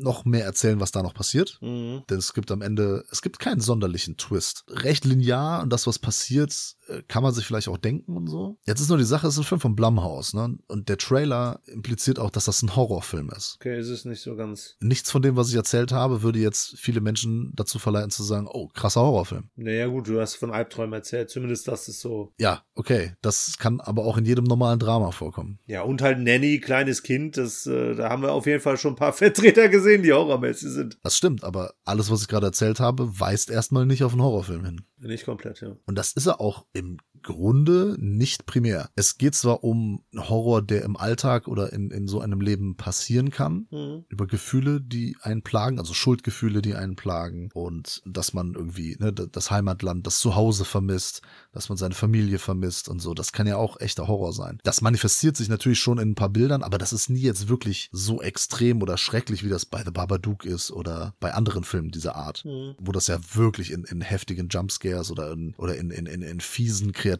noch 0.02 0.24
mehr 0.24 0.44
erzählen, 0.44 0.80
was 0.80 0.92
da 0.92 1.02
noch 1.02 1.14
passiert. 1.14 1.58
Mhm. 1.60 2.02
Denn 2.08 2.18
es 2.18 2.34
gibt 2.34 2.50
am 2.50 2.62
Ende, 2.62 3.04
es 3.10 3.22
gibt 3.22 3.38
keinen 3.38 3.60
sonderlichen 3.60 4.16
Twist. 4.16 4.64
Recht 4.68 5.04
linear 5.04 5.62
und 5.62 5.72
das, 5.72 5.86
was 5.86 5.98
passiert, 5.98 6.76
äh, 6.88 7.02
kann 7.08 7.22
man 7.22 7.34
sich 7.34 7.46
vielleicht 7.46 7.68
auch 7.68 7.78
denken 7.78 8.16
und 8.16 8.28
so. 8.28 8.58
Jetzt 8.66 8.80
ist 8.80 8.88
nur 8.88 8.98
die 8.98 9.04
Sache, 9.04 9.26
es 9.26 9.34
ist 9.34 9.40
ein 9.40 9.44
Film 9.44 9.60
von 9.60 9.76
Blumhouse, 9.76 10.34
ne? 10.34 10.58
Und 10.68 10.88
der 10.88 10.98
Trailer 10.98 11.60
impliziert 11.66 12.18
auch, 12.18 12.30
dass 12.30 12.44
das 12.44 12.62
ein 12.62 12.76
Horrorfilm 12.76 13.30
ist. 13.30 13.56
Okay, 13.60 13.78
ist 13.78 13.88
es 13.88 14.04
nicht 14.04 14.20
so 14.20 14.36
ganz. 14.36 14.76
Nichts 14.80 15.10
von 15.10 15.22
dem, 15.22 15.36
was 15.36 15.48
ich 15.48 15.56
erzählt 15.56 15.92
habe, 15.92 16.22
würde 16.22 16.38
jetzt 16.38 16.76
viele 16.78 17.00
Menschen 17.00 17.52
dazu 17.54 17.78
verleiten 17.78 18.10
zu 18.10 18.22
sagen, 18.22 18.48
oh, 18.50 18.68
krasser 18.68 19.00
Horrorfilm. 19.00 19.50
Naja, 19.56 19.86
gut, 19.86 20.08
du 20.08 20.20
hast 20.20 20.36
von 20.36 20.50
Albträumen 20.50 20.92
erzählt. 20.92 21.30
Zumindest 21.30 21.68
das 21.68 21.88
ist 21.88 22.00
so. 22.00 22.32
Ja, 22.38 22.62
okay. 22.74 23.14
Das 23.22 23.56
kann 23.58 23.80
aber 23.80 24.04
auch 24.04 24.16
in 24.16 24.24
jedem 24.24 24.44
normalen 24.44 24.78
Drama 24.78 25.10
vorkommen. 25.10 25.58
Ja, 25.66 25.82
und 25.82 26.02
halt 26.02 26.18
Nanny, 26.18 26.60
kleines 26.60 27.02
Kind, 27.02 27.36
das, 27.36 27.66
äh, 27.66 27.94
da 27.94 28.10
haben 28.10 28.22
wir 28.22 28.32
auf 28.36 28.46
jeden 28.46 28.60
Fall 28.60 28.76
schon 28.76 28.92
ein 28.92 28.96
paar 28.96 29.12
Vertreter 29.14 29.68
gesehen, 29.68 30.02
die 30.02 30.12
horrormäßig 30.12 30.70
sind. 30.70 30.98
Das 31.02 31.16
stimmt, 31.16 31.44
aber 31.44 31.74
alles, 31.84 32.10
was 32.10 32.22
ich 32.22 32.28
gerade 32.28 32.46
erzählt 32.46 32.80
habe, 32.80 33.18
weist 33.18 33.50
erstmal 33.50 33.86
nicht 33.86 34.04
auf 34.04 34.12
einen 34.12 34.22
Horrorfilm 34.22 34.64
hin. 34.64 34.80
Nicht 34.98 35.24
komplett, 35.24 35.60
ja. 35.60 35.76
Und 35.86 35.96
das 35.96 36.12
ist 36.12 36.26
er 36.26 36.40
auch 36.40 36.66
im 36.72 36.98
Grunde 37.26 37.96
nicht 37.98 38.46
primär. 38.46 38.88
Es 38.94 39.18
geht 39.18 39.34
zwar 39.34 39.64
um 39.64 40.04
Horror, 40.16 40.62
der 40.62 40.82
im 40.84 40.96
Alltag 40.96 41.48
oder 41.48 41.72
in, 41.72 41.90
in 41.90 42.06
so 42.06 42.20
einem 42.20 42.40
Leben 42.40 42.76
passieren 42.76 43.30
kann, 43.30 43.66
Mhm. 43.72 44.04
über 44.08 44.26
Gefühle, 44.28 44.80
die 44.80 45.16
einen 45.22 45.42
plagen, 45.42 45.78
also 45.80 45.92
Schuldgefühle, 45.92 46.62
die 46.62 46.74
einen 46.76 46.94
plagen 46.94 47.50
und 47.52 48.00
dass 48.06 48.32
man 48.32 48.54
irgendwie 48.54 48.96
ne, 49.00 49.12
das 49.12 49.50
Heimatland, 49.50 50.06
das 50.06 50.20
Zuhause 50.20 50.64
vermisst, 50.64 51.20
dass 51.52 51.68
man 51.68 51.76
seine 51.76 51.94
Familie 51.94 52.38
vermisst 52.38 52.88
und 52.88 53.00
so. 53.02 53.12
Das 53.12 53.32
kann 53.32 53.48
ja 53.48 53.56
auch 53.56 53.80
echter 53.80 54.06
Horror 54.06 54.32
sein. 54.32 54.58
Das 54.62 54.80
manifestiert 54.80 55.36
sich 55.36 55.48
natürlich 55.48 55.80
schon 55.80 55.98
in 55.98 56.10
ein 56.10 56.14
paar 56.14 56.30
Bildern, 56.30 56.62
aber 56.62 56.78
das 56.78 56.92
ist 56.92 57.10
nie 57.10 57.20
jetzt 57.22 57.48
wirklich 57.48 57.88
so 57.92 58.22
extrem 58.22 58.82
oder 58.82 58.96
schrecklich, 58.96 59.44
wie 59.44 59.48
das 59.48 59.66
bei 59.66 59.82
The 59.84 59.90
Babadook 59.90 60.44
ist 60.44 60.70
oder 60.70 61.14
bei 61.18 61.34
anderen 61.34 61.64
Filmen 61.64 61.90
dieser 61.90 62.14
Art, 62.14 62.44
Mhm. 62.44 62.76
wo 62.78 62.92
das 62.92 63.08
ja 63.08 63.18
wirklich 63.34 63.72
in, 63.72 63.82
in 63.84 64.00
heftigen 64.00 64.48
Jumpscares 64.48 65.10
oder 65.10 65.32
in, 65.32 65.54
oder 65.58 65.76
in, 65.76 65.90
in, 65.90 66.06
in, 66.06 66.22
in 66.22 66.40
fiesen 66.40 66.92
Kreaturen 66.92 67.15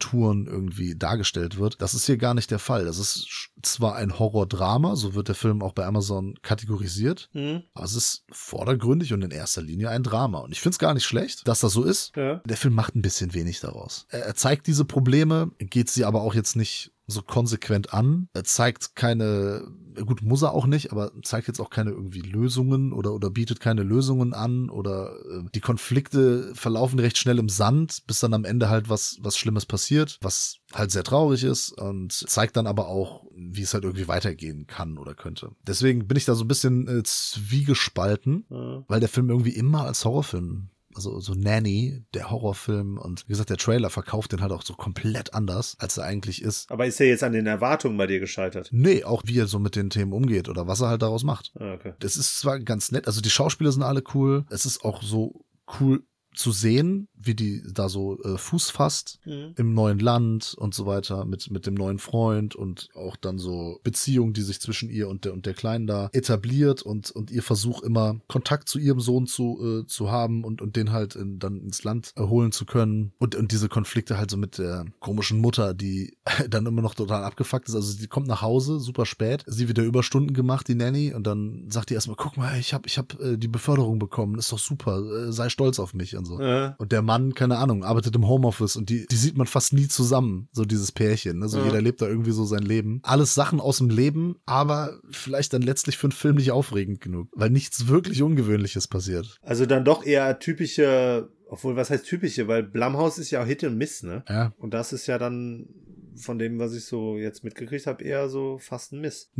irgendwie 0.47 0.97
dargestellt 0.97 1.59
wird. 1.59 1.81
Das 1.81 1.95
ist 1.95 2.07
hier 2.07 2.17
gar 2.17 2.35
nicht 2.35 2.51
der 2.51 2.59
Fall. 2.59 2.85
Das 2.85 2.99
ist 2.99 3.51
zwar 3.63 3.97
ein 3.97 4.19
Horror-Drama, 4.19 4.97
so 4.97 5.15
wird 5.15 5.29
der 5.29 5.35
Film 5.35 5.63
auch 5.63 5.73
bei 5.73 5.85
Amazon 5.87 6.35
kategorisiert, 6.43 7.29
Mhm. 7.33 7.63
aber 7.75 7.85
es 7.85 7.95
ist 7.95 8.25
vordergründig 8.31 9.13
und 9.13 9.23
in 9.23 9.31
erster 9.31 9.63
Linie 9.63 9.91
ein 9.91 10.03
Drama. 10.03 10.39
Und 10.41 10.53
ich 10.53 10.61
finde 10.61 10.75
es 10.75 10.79
gar 10.79 10.95
nicht 10.95 11.05
schlecht, 11.05 11.47
dass 11.49 11.61
das 11.61 11.73
so 11.73 11.83
ist. 11.85 12.15
Ja. 12.17 12.37
Der 12.45 12.57
Film 12.57 12.75
macht 12.75 12.95
ein 12.95 13.03
bisschen 13.03 13.35
wenig 13.35 13.61
daraus. 13.61 14.07
Er, 14.11 14.21
er 14.27 14.35
zeigt 14.35 14.67
diese 14.67 14.85
Probleme, 14.85 15.51
geht 15.59 15.91
sie 15.91 16.05
aber 16.05 16.23
auch 16.23 16.35
jetzt 16.35 16.57
nicht 16.57 16.93
so 17.09 17.23
konsequent 17.23 17.93
an. 17.95 18.29
Er 18.33 18.43
zeigt 18.45 18.97
keine, 18.97 19.63
gut, 20.05 20.23
muss 20.23 20.43
er 20.43 20.53
auch 20.53 20.67
nicht, 20.67 20.91
aber 20.93 21.13
zeigt 21.23 21.47
jetzt 21.47 21.61
auch 21.61 21.71
keine 21.71 21.91
irgendwie 21.91 22.21
Lösungen 22.21 22.93
oder, 22.93 23.13
oder 23.15 23.31
bietet 23.31 23.61
keine 23.61 23.83
Lösungen 23.85 24.35
an 24.35 24.69
oder 24.71 25.13
äh, 25.31 25.45
die 25.55 25.61
Konflikte 25.61 26.53
verlaufen 26.55 26.99
recht 26.99 27.17
schnell 27.17 27.39
im 27.39 27.49
Sand, 27.49 28.03
bis 28.07 28.19
dann 28.21 28.35
am 28.35 28.45
Ende 28.45 28.69
halt 28.69 28.89
was, 28.89 29.19
was 29.21 29.37
Schlimmes 29.39 29.67
passiert, 29.67 30.19
was 30.21 30.57
halt 30.75 30.91
sehr 30.91 31.05
traurig 31.05 31.45
ist 31.45 31.71
und 31.73 32.13
zeigt 32.13 32.57
dann 32.57 32.67
aber 32.67 32.89
auch, 32.89 33.25
wie 33.37 33.63
es 33.63 33.73
halt 33.73 33.85
irgendwie 33.85 34.09
weitergehen 34.09 34.67
kann 34.67 34.99
oder 34.99 35.15
könnte. 35.15 35.53
Deswegen 35.67 36.09
bin 36.09 36.17
ich 36.17 36.25
da 36.25 36.35
so 36.35 36.45
ein 36.45 36.49
bisschen 36.49 36.89
äh, 36.89 37.03
zwiegespalten, 37.05 38.45
Ja. 38.51 38.85
weil 38.89 39.01
der 39.01 39.09
Film 39.09 39.31
irgendwie 39.31 39.51
immer 39.55 39.85
als 39.85 40.05
Horrorfilm 40.05 40.69
also 40.97 41.21
so 41.21 41.35
Nanny, 41.35 42.03
der 42.15 42.31
Horrorfilm 42.31 42.99
und 42.99 43.25
wie 43.27 43.33
gesagt, 43.33 43.51
der 43.51 43.57
Trailer 43.57 43.91
verkauft 43.91 44.33
den 44.33 44.41
halt 44.41 44.53
auch 44.53 44.63
so 44.63 44.75
komplett 44.75 45.35
anders, 45.35 45.77
als 45.79 45.99
er 45.99 46.05
eigentlich 46.05 46.43
ist. 46.43 46.71
Aber 46.71 46.87
ist 46.87 47.01
er 47.01 47.07
jetzt 47.07 47.23
an 47.23 47.33
den 47.33 47.47
Erwartungen 47.47 47.97
bei 47.97 48.07
dir 48.07 48.19
gescheitert? 48.19 48.69
Nee, 48.73 49.05
auch 49.05 49.23
wie 49.27 49.39
er 49.39 49.47
so 49.47 49.59
mit 49.59 49.77
den 49.77 49.91
Themen 49.91 50.13
umgeht 50.13 50.49
oder 50.49 50.67
was 50.67 50.81
er 50.81 50.89
halt 50.89 51.03
daraus 51.03 51.23
macht. 51.23 51.53
Ah, 51.59 51.75
okay. 51.75 51.93
Das 52.01 52.17
ist 52.17 52.39
zwar 52.39 52.59
ganz 52.61 52.91
nett, 52.91 53.07
also 53.07 53.21
die 53.21 53.31
Schauspieler 53.31 53.73
sind 53.73 53.83
alle 53.83 54.03
cool, 54.15 54.45
es 54.51 54.67
ist 54.67 54.85
auch 54.85 55.03
so 55.03 55.45
cool 55.81 56.03
zu 56.35 56.53
sehen, 56.53 57.09
wie 57.21 57.35
die 57.35 57.63
da 57.73 57.89
so 57.89 58.19
äh, 58.23 58.37
Fuß 58.39 58.71
fasst 58.71 59.19
Mhm. 59.25 59.55
im 59.57 59.75
neuen 59.75 59.99
Land 59.99 60.55
und 60.59 60.75
so 60.75 60.87
weiter 60.87 61.25
mit 61.25 61.51
mit 61.51 61.67
dem 61.67 61.75
neuen 61.75 61.99
Freund 61.99 62.55
und 62.55 62.89
auch 62.95 63.17
dann 63.17 63.39
so 63.39 63.81
Beziehungen, 63.83 64.33
die 64.33 64.43
sich 64.43 64.61
zwischen 64.61 64.91
ihr 64.91 65.09
und 65.09 65.25
der 65.25 65.33
und 65.33 65.47
der 65.47 65.55
Kleinen 65.55 65.87
da 65.87 66.09
etabliert 66.13 66.83
und 66.83 67.11
und 67.11 67.31
ihr 67.31 67.43
Versuch 67.43 67.83
immer 67.83 68.19
Kontakt 68.29 68.69
zu 68.69 68.79
ihrem 68.79 69.01
Sohn 69.01 69.27
zu 69.27 69.83
äh, 69.83 69.87
zu 69.87 70.11
haben 70.11 70.45
und 70.45 70.63
und 70.63 70.77
den 70.77 70.93
halt 70.93 71.17
in, 71.17 71.39
dann 71.39 71.61
ins 71.61 71.85
Land 71.85 72.13
erholen 72.17 72.53
zu 72.53 72.67
können 72.67 73.13
und 73.19 73.35
und 73.35 73.53
diese 73.53 73.69
Konflikte 73.69 74.19
halt 74.19 74.31
so 74.31 74.37
mit 74.37 74.59
der 74.59 74.85
komischen 75.01 75.41
Mutter, 75.41 75.75
die 75.75 76.17
dann 76.49 76.67
immer 76.67 76.83
noch 76.83 76.95
total 76.95 77.25
abgefuckt 77.25 77.69
ist. 77.69 77.75
Also 77.75 77.99
die 77.99 78.07
kommt 78.07 78.27
nach 78.27 78.43
Hause 78.43 78.79
super 78.81 79.07
spät, 79.07 79.45
sie 79.47 79.69
wieder 79.69 79.83
Überstunden 79.83 80.35
gemacht, 80.35 80.69
die 80.69 80.75
Nanny 80.75 81.15
und 81.15 81.27
dann 81.27 81.67
sagt 81.71 81.91
die 81.91 81.95
erstmal, 81.95 82.17
guck 82.17 82.37
mal, 82.37 82.59
ich 82.59 82.75
habe 82.75 82.87
ich 82.87 82.99
habe 82.99 83.23
äh, 83.23 83.37
die 83.39 83.49
Beförderung 83.49 83.99
bekommen, 83.99 84.39
ist 84.39 84.53
doch 84.53 84.59
super, 84.59 84.99
äh, 85.01 85.33
sei 85.33 85.49
stolz 85.49 85.79
auf 85.79 85.95
mich 85.95 86.17
und 86.17 86.25
so. 86.27 86.39
Äh. 86.41 86.73
Und 86.79 86.93
der 86.93 87.03
Mann, 87.07 87.35
keine 87.35 87.59
Ahnung, 87.59 87.85
arbeitet 87.85 88.15
im 88.17 88.29
Homeoffice 88.29 88.77
und 88.77 88.91
die, 88.91 89.07
die 89.07 89.17
sieht 89.17 89.39
man 89.39 89.47
fast 89.47 89.73
nie 89.73 89.89
zusammen, 89.89 90.49
so 90.53 90.65
dieses 90.65 90.93
Pärchen. 90.93 91.43
Also 91.43 91.65
jeder 91.65 91.81
lebt 91.81 92.03
da 92.03 92.07
irgendwie 92.07 92.33
so 92.33 92.45
sein 92.45 92.63
Leben. 92.63 93.01
Alles 93.03 93.35
Sachen 93.35 93.61
aus 93.61 93.79
dem 93.79 93.89
Leben, 93.89 94.37
aber 94.45 95.01
vielleicht 95.11 95.53
dann 95.53 95.63
letztlich 95.63 95.97
für 95.97 96.09
einen 96.09 96.13
Film 96.13 96.37
nicht 96.37 96.53
aufregend 96.53 97.01
genug, 97.01 97.29
weil 97.33 97.51
nichts 97.51 97.89
wirklich 97.89 98.23
Ungewöhnliches 98.23 98.89
passiert. 98.89 99.39
Also 99.43 99.65
dann 99.65 99.85
doch 99.85 100.05
eher 100.05 100.39
typische, 100.39 101.31
obwohl 101.49 101.77
was 101.77 101.91
heißt 101.91 102.05
typische, 102.05 102.49
weil 102.49 102.63
Blumhouse 102.63 103.19
ist 103.19 103.31
ja 103.31 103.43
auch 103.43 103.47
Hit 103.47 103.65
und 103.65 103.79
Miss, 103.79 104.03
ne? 104.03 104.25
Ja. 104.29 104.53
Und 104.59 104.75
das 104.75 104.93
ist 104.93 105.07
ja 105.07 105.19
dann 105.19 105.69
von 106.17 106.39
dem, 106.39 106.59
was 106.59 106.75
ich 106.75 106.85
so 106.85 107.17
jetzt 107.17 107.45
mitgekriegt 107.45 107.87
habe, 107.87 108.03
eher 108.03 108.29
so 108.29 108.59
fast 108.59 108.93
ein 108.93 109.01
Miss. 109.01 109.31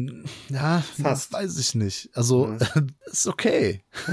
Ja, 0.49 0.83
Fast. 1.01 1.33
weiß 1.33 1.59
ich 1.59 1.75
nicht. 1.75 2.11
Also, 2.13 2.57
ist 3.07 3.27
okay. 3.27 3.83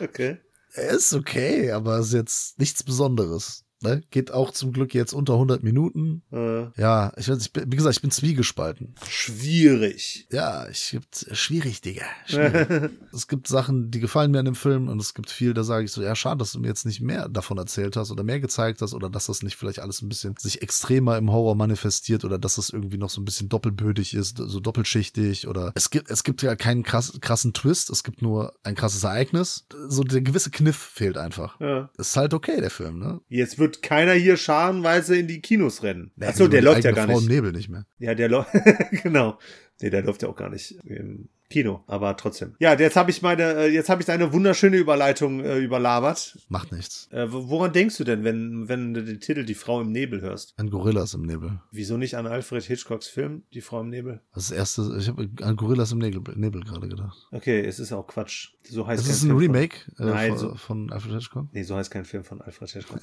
okay. 0.00 0.38
Er 0.72 0.90
ist 0.90 1.12
okay, 1.12 1.72
aber 1.72 1.98
ist 1.98 2.12
jetzt 2.12 2.58
nichts 2.58 2.82
Besonderes. 2.82 3.64
Ne? 3.82 4.02
Geht 4.10 4.30
auch 4.30 4.50
zum 4.50 4.72
Glück 4.72 4.94
jetzt 4.94 5.12
unter 5.14 5.34
100 5.34 5.62
Minuten. 5.62 6.22
Äh, 6.32 6.66
Ja, 6.80 7.12
ich, 7.16 7.28
weiß, 7.28 7.40
ich 7.40 7.52
bin, 7.52 7.72
wie 7.72 7.76
gesagt, 7.76 7.96
ich 7.96 8.02
bin 8.02 8.10
zwiegespalten. 8.10 8.94
schwierig. 9.08 10.26
Ja, 10.30 10.68
ich 10.68 10.90
gibt 10.90 11.26
schwierig, 11.32 11.80
Digga. 11.80 12.04
Schwierig. 12.26 12.90
es 13.12 13.26
gibt 13.28 13.48
Sachen, 13.48 13.90
die 13.90 14.00
gefallen 14.00 14.30
mir 14.30 14.38
an 14.40 14.44
dem 14.44 14.54
Film 14.54 14.88
und 14.88 15.00
es 15.00 15.14
gibt 15.14 15.30
viel, 15.30 15.54
da 15.54 15.64
sage 15.64 15.84
ich 15.84 15.92
so, 15.92 16.02
ja, 16.02 16.14
schade, 16.14 16.38
dass 16.38 16.52
du 16.52 16.60
mir 16.60 16.68
jetzt 16.68 16.84
nicht 16.84 17.00
mehr 17.00 17.28
davon 17.28 17.58
erzählt 17.58 17.96
hast 17.96 18.10
oder 18.10 18.22
mehr 18.22 18.40
gezeigt 18.40 18.82
hast 18.82 18.92
oder 18.94 19.08
dass 19.08 19.26
das 19.26 19.42
nicht 19.42 19.56
vielleicht 19.56 19.78
alles 19.78 20.02
ein 20.02 20.08
bisschen 20.08 20.34
sich 20.38 20.62
extremer 20.62 21.16
im 21.16 21.30
Horror 21.32 21.54
manifestiert 21.54 22.24
oder 22.24 22.38
dass 22.38 22.56
das 22.56 22.70
irgendwie 22.70 22.98
noch 22.98 23.10
so 23.10 23.20
ein 23.20 23.24
bisschen 23.24 23.48
doppelbödig 23.48 24.14
ist, 24.14 24.38
so 24.38 24.60
doppelschichtig 24.60 25.48
oder 25.48 25.72
es 25.74 25.90
gibt 25.90 26.10
es 26.10 26.24
gibt 26.24 26.42
ja 26.42 26.56
keinen 26.56 26.82
krass, 26.82 27.16
krassen 27.20 27.52
Twist, 27.52 27.90
es 27.90 28.04
gibt 28.04 28.22
nur 28.22 28.52
ein 28.62 28.74
krasses 28.74 29.04
Ereignis. 29.04 29.66
So 29.88 30.02
der 30.02 30.20
gewisse 30.20 30.50
Kniff 30.50 30.76
fehlt 30.76 31.16
einfach. 31.16 31.58
Ja. 31.60 31.90
Ist 31.96 32.16
halt 32.16 32.34
okay, 32.34 32.60
der 32.60 32.70
Film, 32.70 32.98
ne? 32.98 33.20
Jetzt 33.28 33.58
wird 33.58 33.69
keiner 33.82 34.12
hier 34.12 34.36
scharenweise 34.36 35.16
in 35.16 35.26
die 35.28 35.40
Kinos 35.40 35.82
rennen. 35.82 36.10
Achso, 36.20 36.40
Wieso 36.40 36.48
der 36.48 36.62
läuft 36.62 36.84
ja 36.84 36.92
gar 36.92 37.06
nicht. 37.06 37.22
im 37.22 37.28
Nebel 37.28 37.52
nicht 37.52 37.68
mehr. 37.68 37.86
Ja, 37.98 38.14
der 38.14 38.28
läuft. 38.28 38.50
genau. 39.02 39.38
Nee, 39.80 39.90
der 39.90 40.02
läuft 40.02 40.22
ja 40.22 40.28
auch 40.28 40.36
gar 40.36 40.50
nicht 40.50 40.72
im 40.84 41.28
Kino, 41.50 41.82
aber 41.88 42.16
trotzdem. 42.16 42.54
Ja, 42.60 42.74
jetzt 42.78 42.94
habe 42.96 43.10
ich 43.10 43.22
meine, 43.22 43.42
äh, 43.54 43.66
jetzt 43.68 43.88
habe 43.88 44.00
ich 44.00 44.06
deine 44.06 44.32
wunderschöne 44.32 44.76
Überleitung 44.76 45.40
äh, 45.44 45.58
überlabert. 45.58 46.38
Macht 46.48 46.70
nichts. 46.72 47.08
Äh, 47.10 47.30
wo- 47.32 47.48
woran 47.50 47.72
denkst 47.72 47.96
du 47.98 48.04
denn, 48.04 48.22
wenn, 48.24 48.68
wenn 48.68 48.94
du 48.94 49.02
den 49.04 49.18
Titel 49.20 49.44
Die 49.44 49.54
Frau 49.54 49.80
im 49.80 49.90
Nebel 49.90 50.20
hörst? 50.20 50.54
Ein 50.58 50.70
Gorillas 50.70 51.12
im 51.14 51.22
Nebel. 51.22 51.60
Wieso 51.72 51.96
nicht 51.96 52.16
an 52.16 52.26
Alfred 52.28 52.62
Hitchcocks 52.62 53.08
Film 53.08 53.42
Die 53.52 53.60
Frau 53.60 53.80
im 53.80 53.88
Nebel? 53.90 54.20
Das 54.32 54.52
erste, 54.52 54.96
ich 54.98 55.08
habe 55.08 55.28
an 55.42 55.56
Gorillas 55.56 55.90
im 55.92 55.98
Nebel, 55.98 56.22
Nebel 56.36 56.62
gerade 56.62 56.88
gedacht. 56.88 57.18
Okay, 57.32 57.60
es 57.64 57.80
ist 57.80 57.92
auch 57.92 58.06
Quatsch. 58.06 58.50
So 58.68 58.86
heißt 58.86 59.00
Das 59.00 59.06
kein 59.08 59.14
ist 59.16 59.22
ein 59.24 59.26
Film 59.28 59.38
Remake 59.40 59.76
Von, 59.96 60.06
äh, 60.06 60.10
Nein, 60.10 60.28
von, 60.30 60.38
so, 60.38 60.54
von 60.54 60.92
Alfred 60.92 61.14
Hitchcock. 61.14 61.48
nee, 61.52 61.64
so 61.64 61.74
heißt 61.74 61.90
kein 61.90 62.04
Film 62.04 62.22
von 62.22 62.40
Alfred 62.40 62.70
Hitchcock. 62.70 63.00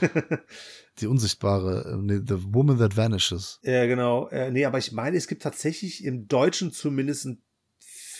Die 1.00 1.06
unsichtbare, 1.06 1.92
äh, 1.92 1.96
nee, 1.96 2.20
The 2.26 2.36
Woman 2.54 2.78
That 2.78 2.96
Vanishes. 2.96 3.58
ja, 3.62 3.86
genau. 3.86 4.28
Äh, 4.28 4.50
nee, 4.50 4.64
aber 4.64 4.78
ich 4.78 4.92
meine, 4.92 5.16
es 5.16 5.26
gibt 5.26 5.42
tatsächlich 5.42 6.04
im 6.04 6.28
Deutschen 6.28 6.72
zumindest 6.72 7.26
einen 7.26 7.42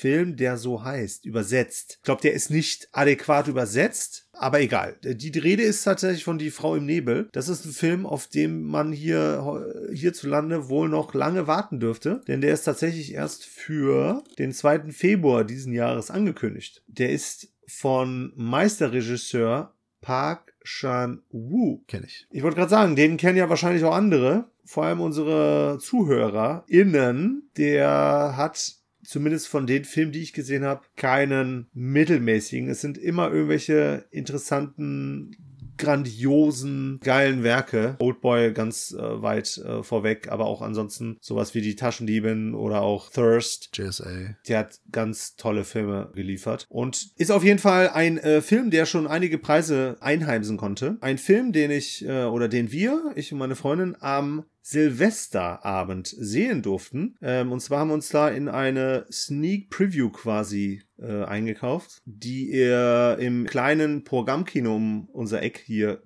Film, 0.00 0.36
der 0.36 0.56
so 0.56 0.82
heißt, 0.82 1.26
übersetzt. 1.26 1.98
Ich 1.98 2.04
glaube, 2.04 2.22
der 2.22 2.32
ist 2.32 2.50
nicht 2.50 2.88
adäquat 2.92 3.48
übersetzt, 3.48 4.28
aber 4.32 4.60
egal. 4.60 4.96
Die 5.02 5.38
Rede 5.38 5.62
ist 5.62 5.84
tatsächlich 5.84 6.24
von 6.24 6.38
Die 6.38 6.50
Frau 6.50 6.74
im 6.74 6.86
Nebel. 6.86 7.28
Das 7.32 7.48
ist 7.48 7.66
ein 7.66 7.72
Film, 7.72 8.06
auf 8.06 8.26
dem 8.26 8.62
man 8.62 8.92
hier 8.92 9.88
hierzulande 9.92 10.70
wohl 10.70 10.88
noch 10.88 11.12
lange 11.12 11.46
warten 11.46 11.80
dürfte, 11.80 12.22
denn 12.26 12.40
der 12.40 12.54
ist 12.54 12.64
tatsächlich 12.64 13.12
erst 13.12 13.44
für 13.44 14.24
den 14.38 14.52
2. 14.52 14.90
Februar 14.90 15.44
diesen 15.44 15.74
Jahres 15.74 16.10
angekündigt. 16.10 16.82
Der 16.86 17.10
ist 17.10 17.52
von 17.66 18.32
Meisterregisseur 18.36 19.74
Park 20.00 20.54
Chan-woo. 20.64 21.82
Kenne 21.86 22.06
ich. 22.06 22.26
Ich 22.30 22.42
wollte 22.42 22.56
gerade 22.56 22.70
sagen, 22.70 22.96
den 22.96 23.16
kennen 23.16 23.36
ja 23.36 23.48
wahrscheinlich 23.48 23.84
auch 23.84 23.94
andere, 23.94 24.50
vor 24.64 24.84
allem 24.84 25.00
unsere 25.00 25.78
ZuhörerInnen. 25.78 27.50
Der 27.56 28.34
hat 28.36 28.79
zumindest 29.10 29.48
von 29.48 29.66
den 29.66 29.84
Filmen, 29.84 30.12
die 30.12 30.22
ich 30.22 30.32
gesehen 30.32 30.64
habe, 30.64 30.82
keinen 30.94 31.68
mittelmäßigen. 31.72 32.70
Es 32.70 32.80
sind 32.80 32.96
immer 32.96 33.32
irgendwelche 33.32 34.06
interessanten, 34.12 35.36
grandiosen, 35.80 37.00
geilen 37.02 37.42
Werke. 37.42 37.96
Oldboy 37.98 38.52
ganz 38.52 38.92
äh, 38.92 39.22
weit 39.22 39.58
äh, 39.58 39.82
vorweg, 39.82 40.28
aber 40.30 40.46
auch 40.46 40.62
ansonsten 40.62 41.16
sowas 41.20 41.54
wie 41.54 41.60
Die 41.60 41.74
Taschendiebin 41.74 42.54
oder 42.54 42.82
auch 42.82 43.10
Thirst. 43.10 43.70
JSA. 43.76 44.36
Der 44.46 44.58
hat 44.58 44.80
ganz 44.92 45.36
tolle 45.36 45.64
Filme 45.64 46.10
geliefert 46.14 46.66
und 46.68 47.08
ist 47.16 47.32
auf 47.32 47.42
jeden 47.42 47.58
Fall 47.58 47.88
ein 47.88 48.18
äh, 48.18 48.42
Film, 48.42 48.70
der 48.70 48.86
schon 48.86 49.06
einige 49.06 49.38
Preise 49.38 49.96
einheimsen 50.00 50.56
konnte. 50.56 50.98
Ein 51.00 51.18
Film, 51.18 51.52
den 51.52 51.70
ich 51.70 52.04
äh, 52.06 52.24
oder 52.24 52.48
den 52.48 52.70
wir, 52.70 53.12
ich 53.16 53.32
und 53.32 53.38
meine 53.38 53.56
Freundin, 53.56 53.96
am 54.00 54.44
Silvesterabend 54.62 56.06
sehen 56.06 56.62
durften. 56.62 57.16
Ähm, 57.22 57.50
und 57.52 57.60
zwar 57.60 57.80
haben 57.80 57.88
wir 57.88 57.94
uns 57.94 58.10
da 58.10 58.28
in 58.28 58.48
eine 58.48 59.06
Sneak 59.10 59.70
Preview 59.70 60.10
quasi 60.10 60.82
äh, 61.00 61.24
eingekauft, 61.24 62.02
die 62.04 62.52
er 62.52 63.18
im 63.18 63.46
kleinen 63.46 64.04
Programmkino 64.04 64.74
um 64.74 65.08
unser 65.12 65.42
Eck 65.42 65.62
hier 65.64 66.02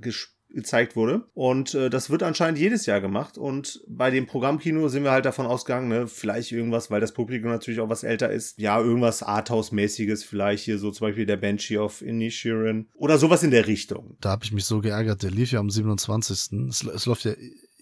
gezeigt 0.55 0.97
wurde. 0.97 1.25
Und 1.35 1.75
äh, 1.75 1.91
das 1.91 2.11
wird 2.11 2.23
anscheinend 2.23 2.59
jedes 2.59 2.87
Jahr 2.87 3.01
gemacht. 3.01 3.37
Und 3.37 3.83
bei 3.89 4.11
dem 4.11 4.27
Programmkino 4.27 4.89
sind 4.89 5.03
wir 5.03 5.11
halt 5.11 5.25
davon 5.25 5.47
ausgegangen, 5.47 5.89
ne, 5.89 6.07
vielleicht 6.07 6.53
irgendwas, 6.53 6.91
weil 6.91 7.01
das 7.01 7.13
Publikum 7.13 7.51
natürlich 7.51 7.81
auch 7.81 7.89
was 7.89 8.05
älter 8.05 8.31
ist. 8.31 8.59
Ja, 8.59 8.81
irgendwas 8.81 9.23
Arthouse-mäßiges, 9.23 10.25
vielleicht 10.25 10.65
hier 10.65 10.79
so 10.79 10.91
zum 10.91 11.09
Beispiel 11.09 11.27
der 11.27 11.37
Banshee 11.37 11.79
of 11.79 12.01
Inisherin 12.01 12.89
oder 12.95 13.19
sowas 13.19 13.43
in 13.43 13.51
der 13.51 13.67
Richtung. 13.67 14.17
Da 14.21 14.31
habe 14.31 14.45
ich 14.45 14.53
mich 14.53 14.65
so 14.65 14.81
geärgert. 14.81 15.23
Der 15.23 15.31
lief 15.31 15.53
ja 15.53 15.61
am 15.61 15.71
27. 15.71 16.53
Es, 16.69 16.85
es 16.85 17.07
läuft 17.07 17.25
ja 17.25 17.33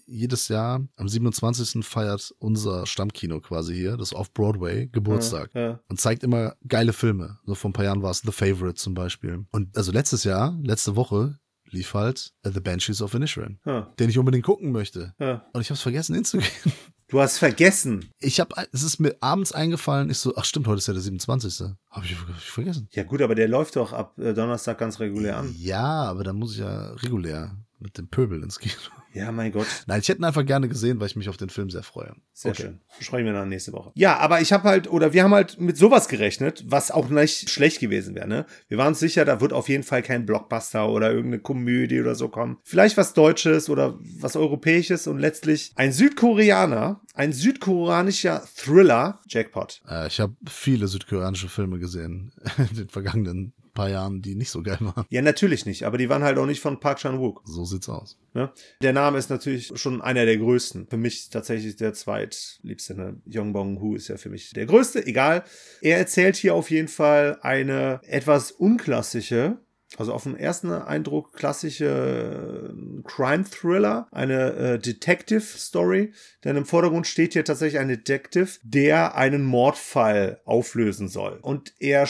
jedes 0.05 0.47
Jahr 0.47 0.85
am 0.95 1.07
27. 1.07 1.85
feiert 1.85 2.33
unser 2.39 2.85
Stammkino 2.85 3.39
quasi 3.39 3.75
hier, 3.75 3.97
das 3.97 4.13
Off-Broadway, 4.13 4.87
Geburtstag. 4.87 5.51
Ja, 5.53 5.61
ja. 5.61 5.79
Und 5.87 5.99
zeigt 5.99 6.23
immer 6.23 6.55
geile 6.67 6.93
Filme. 6.93 7.39
So 7.45 7.55
vor 7.55 7.69
ein 7.69 7.73
paar 7.73 7.85
Jahren 7.85 8.01
war 8.01 8.11
es 8.11 8.19
The 8.19 8.31
Favorite 8.31 8.75
zum 8.75 8.93
Beispiel. 8.93 9.45
Und 9.51 9.75
also 9.77 9.91
letztes 9.91 10.23
Jahr, 10.23 10.57
letzte 10.61 10.95
Woche, 10.95 11.37
lief 11.73 11.93
halt 11.93 12.33
äh, 12.43 12.51
The 12.51 12.59
Banshees 12.59 13.01
of 13.01 13.13
Inisherin, 13.13 13.59
Ja, 13.65 13.93
den 13.99 14.09
ich 14.09 14.17
unbedingt 14.17 14.45
gucken 14.45 14.71
möchte. 14.71 15.13
Und 15.17 15.61
ich 15.61 15.69
habe 15.69 15.75
es 15.75 15.81
vergessen 15.81 16.15
hinzugehen. 16.15 16.51
Du 17.09 17.21
hast 17.21 17.37
vergessen. 17.37 18.09
Ich 18.17 18.39
habe, 18.39 18.55
es 18.71 18.81
ist 18.81 18.99
mir 18.99 19.15
abends 19.19 19.51
eingefallen, 19.51 20.09
ich 20.09 20.17
so, 20.17 20.33
ach 20.35 20.45
stimmt, 20.45 20.65
heute 20.65 20.79
ist 20.79 20.87
ja 20.87 20.93
der 20.93 21.03
27. 21.03 21.59
Habe 21.91 22.05
ich, 22.05 22.17
hab 22.17 22.29
ich 22.35 22.49
vergessen. 22.49 22.87
Ja 22.91 23.03
gut, 23.03 23.21
aber 23.21 23.35
der 23.35 23.47
läuft 23.47 23.75
doch 23.75 23.93
ab 23.93 24.17
äh, 24.17 24.33
Donnerstag 24.33 24.79
ganz 24.79 24.99
regulär 24.99 25.37
an. 25.37 25.53
Ja, 25.55 26.05
aber 26.05 26.23
dann 26.23 26.37
muss 26.37 26.53
ich 26.53 26.59
ja 26.59 26.91
regulär 26.93 27.55
mit 27.83 27.97
dem 27.97 28.07
Pöbel 28.07 28.41
ins 28.41 28.59
Kino. 28.59 28.73
Ja, 29.13 29.31
mein 29.31 29.51
Gott. 29.51 29.67
Nein, 29.85 29.99
ich 29.99 30.09
hätte 30.09 30.21
ihn 30.21 30.23
einfach 30.23 30.45
gerne 30.45 30.67
gesehen, 30.67 30.99
weil 30.99 31.05
ich 31.05 31.15
mich 31.15 31.29
auf 31.29 31.37
den 31.37 31.49
Film 31.49 31.69
sehr 31.69 31.83
freue. 31.83 32.15
Sehr 32.33 32.55
schön. 32.55 32.79
Besprechen 32.97 33.27
wir 33.27 33.33
dann 33.33 33.49
nächste 33.49 33.71
Woche. 33.71 33.91
Ja, 33.93 34.17
aber 34.17 34.41
ich 34.41 34.51
habe 34.51 34.63
halt, 34.63 34.89
oder 34.89 35.13
wir 35.13 35.23
haben 35.23 35.33
halt 35.35 35.59
mit 35.59 35.77
sowas 35.77 36.07
gerechnet, 36.07 36.63
was 36.67 36.89
auch 36.89 37.09
nicht 37.09 37.51
schlecht 37.51 37.79
gewesen 37.79 38.15
wäre. 38.15 38.27
Ne? 38.27 38.47
Wir 38.69 38.79
waren 38.79 38.87
uns 38.87 38.99
sicher, 38.99 39.23
da 39.23 39.39
wird 39.39 39.53
auf 39.53 39.69
jeden 39.69 39.83
Fall 39.83 40.01
kein 40.01 40.25
Blockbuster 40.25 40.89
oder 40.89 41.11
irgendeine 41.11 41.43
Komödie 41.43 42.01
oder 42.01 42.15
so 42.15 42.29
kommen. 42.29 42.57
Vielleicht 42.63 42.97
was 42.97 43.13
Deutsches 43.13 43.69
oder 43.69 43.99
was 44.19 44.35
Europäisches 44.35 45.05
und 45.05 45.19
letztlich 45.19 45.73
ein 45.75 45.91
Südkoreaner, 45.91 47.01
ein 47.13 47.33
südkoreanischer 47.33 48.43
Thriller, 48.55 49.21
Jackpot. 49.27 49.83
Äh, 49.87 50.07
ich 50.07 50.19
habe 50.19 50.33
viele 50.49 50.87
südkoreanische 50.87 51.49
Filme 51.49 51.77
gesehen 51.77 52.31
in 52.57 52.75
den 52.75 52.89
vergangenen 52.89 53.53
paar 53.73 53.89
Jahren, 53.89 54.21
die 54.21 54.35
nicht 54.35 54.51
so 54.51 54.61
geil 54.61 54.77
waren. 54.79 55.05
Ja, 55.09 55.21
natürlich 55.21 55.65
nicht, 55.65 55.83
aber 55.83 55.97
die 55.97 56.09
waren 56.09 56.23
halt 56.23 56.37
auch 56.37 56.45
nicht 56.45 56.61
von 56.61 56.79
Park 56.79 56.99
Chan-wook. 56.99 57.41
So 57.45 57.65
sieht's 57.65 57.89
aus. 57.89 58.17
Ne? 58.33 58.51
Der 58.81 58.93
Name 58.93 59.17
ist 59.17 59.29
natürlich 59.29 59.71
schon 59.75 60.01
einer 60.01 60.25
der 60.25 60.37
größten. 60.37 60.87
Für 60.87 60.97
mich 60.97 61.29
tatsächlich 61.29 61.75
der 61.75 61.93
zweitliebste. 61.93 62.95
Ne? 62.95 63.21
Yong 63.25 63.53
Bong 63.53 63.79
Hu 63.79 63.95
ist 63.95 64.07
ja 64.07 64.17
für 64.17 64.29
mich 64.29 64.51
der 64.51 64.65
größte. 64.65 65.05
Egal. 65.05 65.43
Er 65.81 65.97
erzählt 65.97 66.35
hier 66.35 66.55
auf 66.55 66.71
jeden 66.71 66.87
Fall 66.87 67.37
eine 67.41 67.99
etwas 68.03 68.51
unklassische, 68.51 69.57
also 69.97 70.13
auf 70.13 70.23
den 70.23 70.35
ersten 70.35 70.71
Eindruck 70.71 71.33
klassische 71.33 72.73
äh, 72.73 73.03
Crime-Thriller, 73.03 74.07
eine 74.11 74.53
äh, 74.53 74.79
Detective-Story. 74.79 76.13
Denn 76.43 76.57
im 76.57 76.65
Vordergrund 76.65 77.05
steht 77.05 77.33
hier 77.33 77.45
tatsächlich 77.45 77.79
ein 77.79 77.89
Detective, 77.89 78.49
der 78.63 79.15
einen 79.15 79.43
Mordfall 79.43 80.41
auflösen 80.45 81.09
soll. 81.09 81.37
Und 81.41 81.73
er 81.79 82.07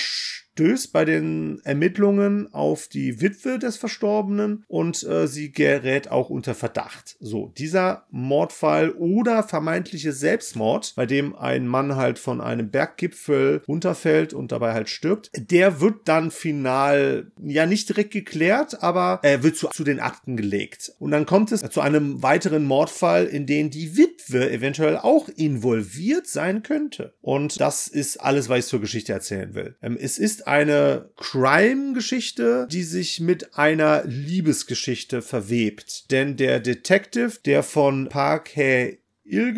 stößt 0.53 0.93
bei 0.93 1.03
den 1.03 1.61
Ermittlungen 1.63 2.53
auf 2.53 2.87
die 2.87 3.21
Witwe 3.21 3.57
des 3.57 3.77
Verstorbenen 3.77 4.63
und 4.67 5.03
äh, 5.03 5.27
sie 5.27 5.51
gerät 5.51 6.11
auch 6.11 6.29
unter 6.29 6.53
Verdacht. 6.53 7.15
So, 7.19 7.51
dieser 7.57 8.05
Mordfall 8.11 8.91
oder 8.91 9.43
vermeintliche 9.43 10.11
Selbstmord, 10.11 10.93
bei 10.95 11.07
dem 11.07 11.35
ein 11.35 11.67
Mann 11.67 11.95
halt 11.95 12.19
von 12.19 12.39
einem 12.39 12.69
Berggipfel 12.69 13.63
runterfällt 13.67 14.33
und 14.33 14.51
dabei 14.51 14.73
halt 14.73 14.89
stirbt, 14.89 15.31
der 15.35 15.81
wird 15.81 16.01
dann 16.05 16.29
final 16.29 17.31
ja 17.43 17.65
nicht 17.65 17.89
direkt 17.89 18.11
geklärt, 18.11 18.83
aber 18.83 19.19
er 19.23 19.41
wird 19.41 19.57
zu, 19.57 19.69
zu 19.69 19.83
den 19.83 19.99
Akten 19.99 20.37
gelegt. 20.37 20.93
Und 20.99 21.11
dann 21.11 21.25
kommt 21.25 21.51
es 21.51 21.61
zu 21.61 21.81
einem 21.81 22.21
weiteren 22.21 22.65
Mordfall, 22.65 23.25
in 23.25 23.47
den 23.47 23.71
die 23.71 23.97
Witwe 23.97 24.51
eventuell 24.51 24.97
auch 24.97 25.29
involviert 25.29 26.27
sein 26.27 26.61
könnte. 26.61 27.13
Und 27.21 27.59
das 27.59 27.87
ist 27.87 28.17
alles, 28.17 28.49
was 28.49 28.59
ich 28.59 28.65
zur 28.65 28.81
Geschichte 28.81 29.13
erzählen 29.13 29.55
will. 29.55 29.75
Ähm, 29.81 29.97
es 29.99 30.19
ist 30.19 30.42
eine 30.47 31.09
Crime-Geschichte, 31.17 32.67
die 32.71 32.83
sich 32.83 33.19
mit 33.19 33.55
einer 33.57 34.03
Liebesgeschichte 34.05 35.21
verwebt. 35.21 36.11
Denn 36.11 36.37
der 36.37 36.59
Detective, 36.59 37.39
der 37.45 37.63
von 37.63 38.09
Park 38.09 38.55
Hae-il 38.55 39.53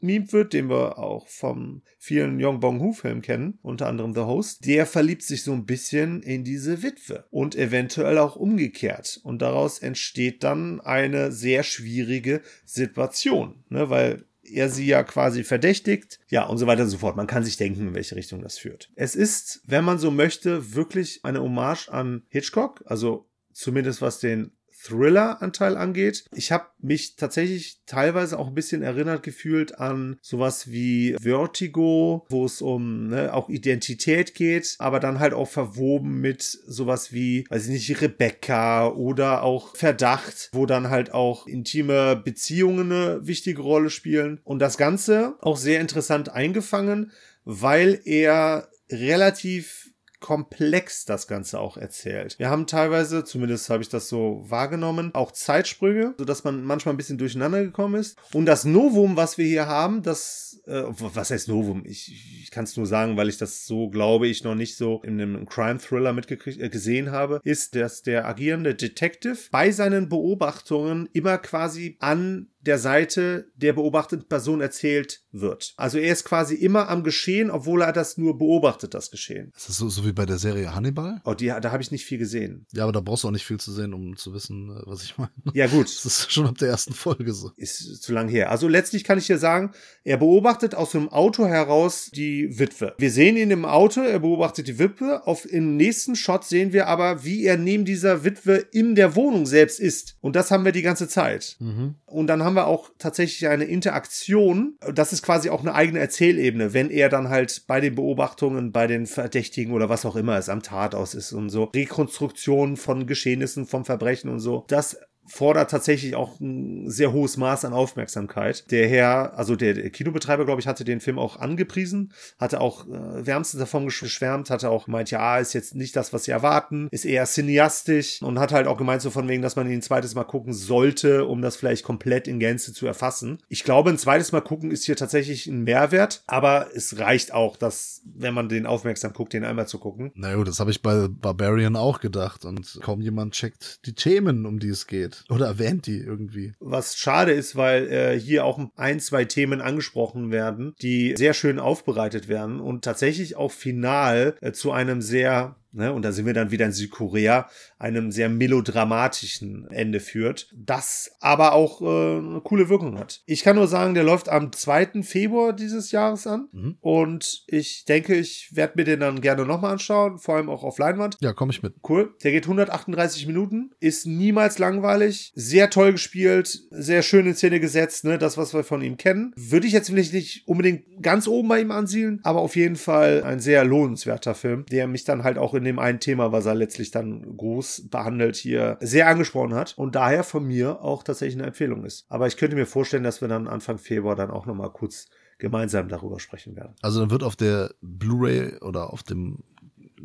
gemimt 0.00 0.32
wird, 0.32 0.52
den 0.52 0.68
wir 0.68 0.98
auch 0.98 1.28
vom 1.28 1.82
vielen 1.98 2.38
Yong 2.38 2.60
Bong 2.60 2.80
Hu 2.80 2.92
Film 2.92 3.22
kennen, 3.22 3.58
unter 3.62 3.86
anderem 3.86 4.14
The 4.14 4.20
Host, 4.20 4.66
der 4.66 4.86
verliebt 4.86 5.22
sich 5.22 5.42
so 5.42 5.52
ein 5.52 5.66
bisschen 5.66 6.22
in 6.22 6.44
diese 6.44 6.82
Witwe 6.82 7.24
und 7.30 7.56
eventuell 7.56 8.18
auch 8.18 8.36
umgekehrt 8.36 9.20
und 9.22 9.40
daraus 9.40 9.78
entsteht 9.78 10.44
dann 10.44 10.80
eine 10.80 11.32
sehr 11.32 11.62
schwierige 11.62 12.42
Situation, 12.64 13.64
ne, 13.68 13.88
weil 13.88 14.24
er 14.44 14.68
sie 14.68 14.86
ja 14.86 15.02
quasi 15.02 15.44
verdächtigt, 15.44 16.20
ja 16.28 16.44
und 16.44 16.58
so 16.58 16.66
weiter 16.66 16.82
und 16.82 16.88
so 16.88 16.98
fort. 16.98 17.16
Man 17.16 17.26
kann 17.26 17.44
sich 17.44 17.56
denken, 17.56 17.88
in 17.88 17.94
welche 17.94 18.16
Richtung 18.16 18.42
das 18.42 18.58
führt. 18.58 18.90
Es 18.94 19.14
ist, 19.14 19.62
wenn 19.66 19.84
man 19.84 19.98
so 19.98 20.10
möchte, 20.10 20.74
wirklich 20.74 21.20
eine 21.24 21.42
Hommage 21.42 21.88
an 21.88 22.22
Hitchcock, 22.28 22.82
also 22.86 23.28
zumindest 23.52 24.02
was 24.02 24.18
den 24.20 24.52
Thriller-Anteil 24.84 25.76
angeht. 25.76 26.24
Ich 26.34 26.52
habe 26.52 26.66
mich 26.78 27.16
tatsächlich 27.16 27.80
teilweise 27.86 28.38
auch 28.38 28.48
ein 28.48 28.54
bisschen 28.54 28.82
erinnert 28.82 29.22
gefühlt 29.22 29.78
an 29.78 30.18
sowas 30.20 30.70
wie 30.70 31.16
Vertigo, 31.20 32.26
wo 32.28 32.44
es 32.44 32.60
um 32.60 33.08
ne, 33.08 33.32
auch 33.32 33.48
Identität 33.48 34.34
geht, 34.34 34.76
aber 34.78 35.00
dann 35.00 35.18
halt 35.18 35.32
auch 35.32 35.48
verwoben 35.48 36.20
mit 36.20 36.42
sowas 36.42 37.12
wie, 37.12 37.46
weiß 37.48 37.66
ich 37.66 37.70
nicht, 37.70 38.00
Rebecca 38.02 38.88
oder 38.88 39.42
auch 39.42 39.74
Verdacht, 39.76 40.50
wo 40.52 40.66
dann 40.66 40.90
halt 40.90 41.12
auch 41.12 41.46
intime 41.46 42.16
Beziehungen 42.16 42.92
eine 42.92 43.26
wichtige 43.26 43.62
Rolle 43.62 43.90
spielen. 43.90 44.40
Und 44.44 44.58
das 44.58 44.76
Ganze 44.76 45.36
auch 45.40 45.56
sehr 45.56 45.80
interessant 45.80 46.28
eingefangen, 46.28 47.12
weil 47.44 48.00
er 48.04 48.68
relativ 48.90 49.83
komplex 50.24 51.04
das 51.04 51.26
Ganze 51.26 51.60
auch 51.60 51.76
erzählt. 51.76 52.38
Wir 52.38 52.48
haben 52.48 52.66
teilweise, 52.66 53.24
zumindest 53.24 53.68
habe 53.68 53.82
ich 53.82 53.90
das 53.90 54.08
so 54.08 54.42
wahrgenommen, 54.48 55.10
auch 55.14 55.32
Zeitsprünge, 55.32 56.14
sodass 56.16 56.44
man 56.44 56.64
manchmal 56.64 56.94
ein 56.94 56.96
bisschen 56.96 57.18
durcheinander 57.18 57.62
gekommen 57.62 57.96
ist. 58.00 58.16
Und 58.32 58.46
das 58.46 58.64
Novum, 58.64 59.18
was 59.18 59.36
wir 59.36 59.44
hier 59.44 59.66
haben, 59.66 60.02
das, 60.02 60.62
äh, 60.66 60.84
was 60.86 61.30
heißt 61.30 61.48
Novum? 61.48 61.82
Ich, 61.84 62.40
ich 62.40 62.50
kann 62.50 62.64
es 62.64 62.74
nur 62.74 62.86
sagen, 62.86 63.18
weil 63.18 63.28
ich 63.28 63.36
das 63.36 63.66
so, 63.66 63.90
glaube 63.90 64.26
ich, 64.26 64.44
noch 64.44 64.54
nicht 64.54 64.78
so 64.78 65.02
in 65.04 65.20
einem 65.20 65.44
Crime-Thriller 65.44 66.14
mitgekriegt 66.14 66.58
äh, 66.58 66.70
gesehen 66.70 67.10
habe, 67.10 67.42
ist, 67.44 67.74
dass 67.76 68.00
der 68.00 68.26
agierende 68.26 68.74
Detective 68.74 69.36
bei 69.50 69.72
seinen 69.72 70.08
Beobachtungen 70.08 71.06
immer 71.12 71.36
quasi 71.36 71.98
an 72.00 72.48
der 72.64 72.78
Seite 72.78 73.50
der 73.54 73.74
beobachteten 73.74 74.26
Person 74.26 74.60
erzählt 74.60 75.22
wird. 75.32 75.74
Also 75.76 75.98
er 75.98 76.12
ist 76.12 76.24
quasi 76.24 76.54
immer 76.54 76.88
am 76.88 77.04
Geschehen, 77.04 77.50
obwohl 77.50 77.82
er 77.82 77.92
das 77.92 78.16
nur 78.16 78.38
beobachtet, 78.38 78.94
das 78.94 79.10
Geschehen. 79.10 79.52
Ist 79.54 79.68
das 79.68 79.76
so, 79.76 79.88
so 79.88 80.06
wie 80.06 80.12
bei 80.12 80.26
der 80.26 80.38
Serie 80.38 80.74
Hannibal? 80.74 81.20
Oh, 81.24 81.34
die, 81.34 81.46
da 81.46 81.72
habe 81.72 81.82
ich 81.82 81.90
nicht 81.90 82.04
viel 82.04 82.18
gesehen. 82.18 82.66
Ja, 82.72 82.84
aber 82.84 82.92
da 82.92 83.00
brauchst 83.00 83.24
du 83.24 83.28
auch 83.28 83.32
nicht 83.32 83.44
viel 83.44 83.58
zu 83.58 83.72
sehen, 83.72 83.92
um 83.92 84.16
zu 84.16 84.32
wissen, 84.32 84.70
äh, 84.70 84.82
was 84.86 85.02
ich 85.02 85.18
meine. 85.18 85.30
Ja, 85.52 85.66
gut. 85.66 85.84
Das 86.04 86.18
ist 86.18 86.32
schon 86.32 86.46
ab 86.46 86.58
der 86.58 86.68
ersten 86.68 86.92
Folge 86.92 87.32
so. 87.32 87.52
Ist 87.56 88.02
zu 88.02 88.12
lang 88.12 88.28
her. 88.28 88.50
Also 88.50 88.68
letztlich 88.68 89.04
kann 89.04 89.16
ich 89.16 89.26
dir 89.26 89.38
sagen, 89.38 89.72
er 90.02 90.18
beobachtet 90.18 90.74
aus 90.74 90.90
dem 90.90 91.08
Auto 91.08 91.46
heraus 91.46 92.10
die 92.12 92.58
Witwe. 92.58 92.94
Wir 92.98 93.10
sehen 93.10 93.36
ihn 93.36 93.50
im 93.50 93.64
Auto, 93.64 94.00
er 94.00 94.18
beobachtet 94.18 94.68
die 94.68 94.78
Witwe. 94.78 95.26
Auf, 95.26 95.46
Im 95.46 95.76
nächsten 95.76 96.14
Shot 96.14 96.44
sehen 96.44 96.72
wir 96.72 96.88
aber, 96.88 97.24
wie 97.24 97.44
er 97.44 97.56
neben 97.56 97.84
dieser 97.84 98.24
Witwe 98.24 98.56
in 98.72 98.94
der 98.94 99.16
Wohnung 99.16 99.46
selbst 99.46 99.80
ist. 99.80 100.16
Und 100.20 100.36
das 100.36 100.50
haben 100.50 100.64
wir 100.64 100.72
die 100.72 100.82
ganze 100.82 101.08
Zeit. 101.08 101.56
Mhm. 101.58 101.94
Und 102.06 102.26
dann 102.26 102.42
haben 102.42 102.53
wir 102.54 102.66
auch 102.66 102.90
tatsächlich 102.98 103.48
eine 103.48 103.64
Interaktion. 103.64 104.76
Das 104.94 105.12
ist 105.12 105.22
quasi 105.22 105.50
auch 105.50 105.60
eine 105.60 105.74
eigene 105.74 105.98
Erzählebene, 105.98 106.72
wenn 106.74 106.90
er 106.90 107.08
dann 107.08 107.28
halt 107.28 107.64
bei 107.66 107.80
den 107.80 107.94
Beobachtungen, 107.94 108.72
bei 108.72 108.86
den 108.86 109.06
Verdächtigen 109.06 109.72
oder 109.72 109.88
was 109.88 110.04
auch 110.06 110.16
immer 110.16 110.36
es 110.36 110.48
am 110.48 110.62
Tathaus 110.62 111.14
ist 111.14 111.32
und 111.32 111.50
so, 111.50 111.64
Rekonstruktionen 111.64 112.76
von 112.76 113.06
Geschehnissen, 113.06 113.66
vom 113.66 113.84
Verbrechen 113.84 114.30
und 114.30 114.40
so. 114.40 114.64
Das 114.68 114.98
fordert 115.26 115.70
tatsächlich 115.70 116.14
auch 116.14 116.38
ein 116.40 116.90
sehr 116.90 117.12
hohes 117.12 117.36
Maß 117.36 117.64
an 117.64 117.72
Aufmerksamkeit. 117.72 118.70
Der 118.70 118.88
Herr, 118.88 119.36
also 119.38 119.56
der 119.56 119.90
Kinobetreiber, 119.90 120.44
glaube 120.44 120.60
ich, 120.60 120.66
hatte 120.66 120.84
den 120.84 121.00
Film 121.00 121.18
auch 121.18 121.38
angepriesen, 121.38 122.12
hatte 122.38 122.60
auch 122.60 122.86
äh, 122.86 123.26
wärmstens 123.26 123.60
davon 123.60 123.86
geschwärmt, 123.86 124.50
hatte 124.50 124.70
auch 124.70 124.86
gemeint, 124.86 125.10
ja, 125.10 125.38
ist 125.38 125.54
jetzt 125.54 125.74
nicht 125.74 125.96
das, 125.96 126.12
was 126.12 126.24
sie 126.24 126.30
erwarten, 126.30 126.88
ist 126.90 127.04
eher 127.04 127.24
cineastisch 127.24 128.22
und 128.22 128.38
hat 128.38 128.52
halt 128.52 128.66
auch 128.66 128.76
gemeint, 128.76 129.02
so 129.02 129.10
von 129.10 129.28
wegen, 129.28 129.42
dass 129.42 129.56
man 129.56 129.66
ihn 129.66 129.74
ein 129.74 129.82
zweites 129.82 130.14
Mal 130.14 130.24
gucken 130.24 130.52
sollte, 130.52 131.24
um 131.26 131.42
das 131.42 131.56
vielleicht 131.56 131.84
komplett 131.84 132.28
in 132.28 132.38
Gänze 132.38 132.72
zu 132.72 132.86
erfassen. 132.86 133.38
Ich 133.48 133.64
glaube, 133.64 133.90
ein 133.90 133.98
zweites 133.98 134.32
Mal 134.32 134.40
gucken 134.40 134.70
ist 134.70 134.84
hier 134.84 134.96
tatsächlich 134.96 135.46
ein 135.46 135.64
Mehrwert, 135.64 136.22
aber 136.26 136.68
es 136.74 136.98
reicht 136.98 137.32
auch, 137.32 137.56
dass, 137.56 138.02
wenn 138.04 138.34
man 138.34 138.48
den 138.48 138.66
aufmerksam 138.66 139.12
guckt, 139.12 139.32
den 139.32 139.44
einmal 139.44 139.68
zu 139.68 139.78
gucken. 139.78 140.12
Na 140.14 140.34
gut, 140.34 140.48
das 140.48 140.60
habe 140.60 140.70
ich 140.70 140.82
bei 140.82 141.08
Barbarian 141.08 141.76
auch 141.76 142.00
gedacht 142.00 142.44
und 142.44 142.78
kaum 142.82 143.00
jemand 143.00 143.34
checkt 143.34 143.86
die 143.86 143.94
Themen, 143.94 144.46
um 144.46 144.58
die 144.58 144.68
es 144.68 144.86
geht. 144.86 145.13
Oder 145.28 145.46
erwähnt 145.46 145.86
die 145.86 145.98
irgendwie. 145.98 146.52
Was 146.60 146.96
schade 146.96 147.32
ist, 147.32 147.56
weil 147.56 147.90
äh, 147.90 148.18
hier 148.18 148.44
auch 148.44 148.60
ein, 148.76 149.00
zwei 149.00 149.24
Themen 149.24 149.60
angesprochen 149.60 150.30
werden, 150.30 150.74
die 150.80 151.14
sehr 151.16 151.34
schön 151.34 151.58
aufbereitet 151.58 152.28
werden 152.28 152.60
und 152.60 152.84
tatsächlich 152.84 153.36
auch 153.36 153.52
final 153.52 154.36
äh, 154.40 154.52
zu 154.52 154.72
einem 154.72 155.00
sehr 155.00 155.56
Ne, 155.76 155.92
und 155.92 156.02
da 156.02 156.12
sind 156.12 156.24
wir 156.24 156.34
dann 156.34 156.52
wieder 156.52 156.66
in 156.66 156.72
Südkorea, 156.72 157.48
einem 157.78 158.12
sehr 158.12 158.28
melodramatischen 158.28 159.66
Ende 159.70 160.00
führt, 160.00 160.48
das 160.54 161.10
aber 161.20 161.52
auch 161.52 161.80
äh, 161.82 161.84
eine 162.18 162.40
coole 162.44 162.68
Wirkung 162.68 162.98
hat. 162.98 163.22
Ich 163.26 163.42
kann 163.42 163.56
nur 163.56 163.66
sagen, 163.66 163.94
der 163.94 164.04
läuft 164.04 164.28
am 164.28 164.52
2. 164.52 165.02
Februar 165.02 165.52
dieses 165.52 165.90
Jahres 165.90 166.26
an 166.26 166.48
Mhm. 166.52 166.76
und 166.80 167.42
ich 167.46 167.84
denke, 167.86 168.14
ich 168.14 168.50
werde 168.54 168.74
mir 168.76 168.84
den 168.84 169.00
dann 169.00 169.20
gerne 169.20 169.44
nochmal 169.44 169.72
anschauen, 169.72 170.18
vor 170.18 170.36
allem 170.36 170.48
auch 170.48 170.62
auf 170.62 170.78
Leinwand. 170.78 171.16
Ja, 171.20 171.32
komme 171.32 171.52
ich 171.52 171.62
mit. 171.62 171.74
Cool. 171.88 172.14
Der 172.22 172.30
geht 172.32 172.44
138 172.44 173.26
Minuten, 173.26 173.70
ist 173.80 174.06
niemals 174.06 174.58
langweilig, 174.58 175.32
sehr 175.34 175.70
toll 175.70 175.92
gespielt, 175.92 176.60
sehr 176.70 177.02
schön 177.02 177.26
in 177.26 177.34
Szene 177.34 177.60
gesetzt, 177.60 178.04
ne, 178.04 178.18
das, 178.18 178.36
was 178.38 178.54
wir 178.54 178.64
von 178.64 178.82
ihm 178.82 178.96
kennen. 178.96 179.32
Würde 179.36 179.66
ich 179.66 179.72
jetzt 179.72 179.88
vielleicht 179.88 180.12
nicht 180.12 180.46
unbedingt 180.46 181.02
ganz 181.02 181.26
oben 181.26 181.48
bei 181.48 181.60
ihm 181.60 181.70
ansiedeln, 181.70 182.20
aber 182.22 182.40
auf 182.40 182.56
jeden 182.56 182.76
Fall 182.76 183.22
ein 183.24 183.40
sehr 183.40 183.64
lohnenswerter 183.64 184.34
Film, 184.34 184.66
der 184.70 184.86
mich 184.86 185.04
dann 185.04 185.24
halt 185.24 185.38
auch 185.38 185.54
in 185.54 185.63
dem 185.64 185.78
einen 185.78 186.00
Thema, 186.00 186.32
was 186.32 186.46
er 186.46 186.54
letztlich 186.54 186.90
dann 186.90 187.36
groß 187.36 187.88
behandelt, 187.90 188.36
hier 188.36 188.78
sehr 188.80 189.08
angesprochen 189.08 189.54
hat 189.54 189.74
und 189.76 189.94
daher 189.94 190.24
von 190.24 190.44
mir 190.44 190.80
auch 190.82 191.02
tatsächlich 191.02 191.36
eine 191.38 191.46
Empfehlung 191.48 191.84
ist. 191.84 192.06
Aber 192.08 192.26
ich 192.26 192.36
könnte 192.36 192.56
mir 192.56 192.66
vorstellen, 192.66 193.02
dass 193.04 193.20
wir 193.20 193.28
dann 193.28 193.48
Anfang 193.48 193.78
Februar 193.78 194.16
dann 194.16 194.30
auch 194.30 194.46
nochmal 194.46 194.70
kurz 194.70 195.06
gemeinsam 195.38 195.88
darüber 195.88 196.20
sprechen 196.20 196.54
werden. 196.56 196.74
Also 196.82 197.00
dann 197.00 197.10
wird 197.10 197.22
auf 197.22 197.36
der 197.36 197.74
Blu-ray 197.80 198.58
oder 198.60 198.92
auf 198.92 199.02
dem 199.02 199.42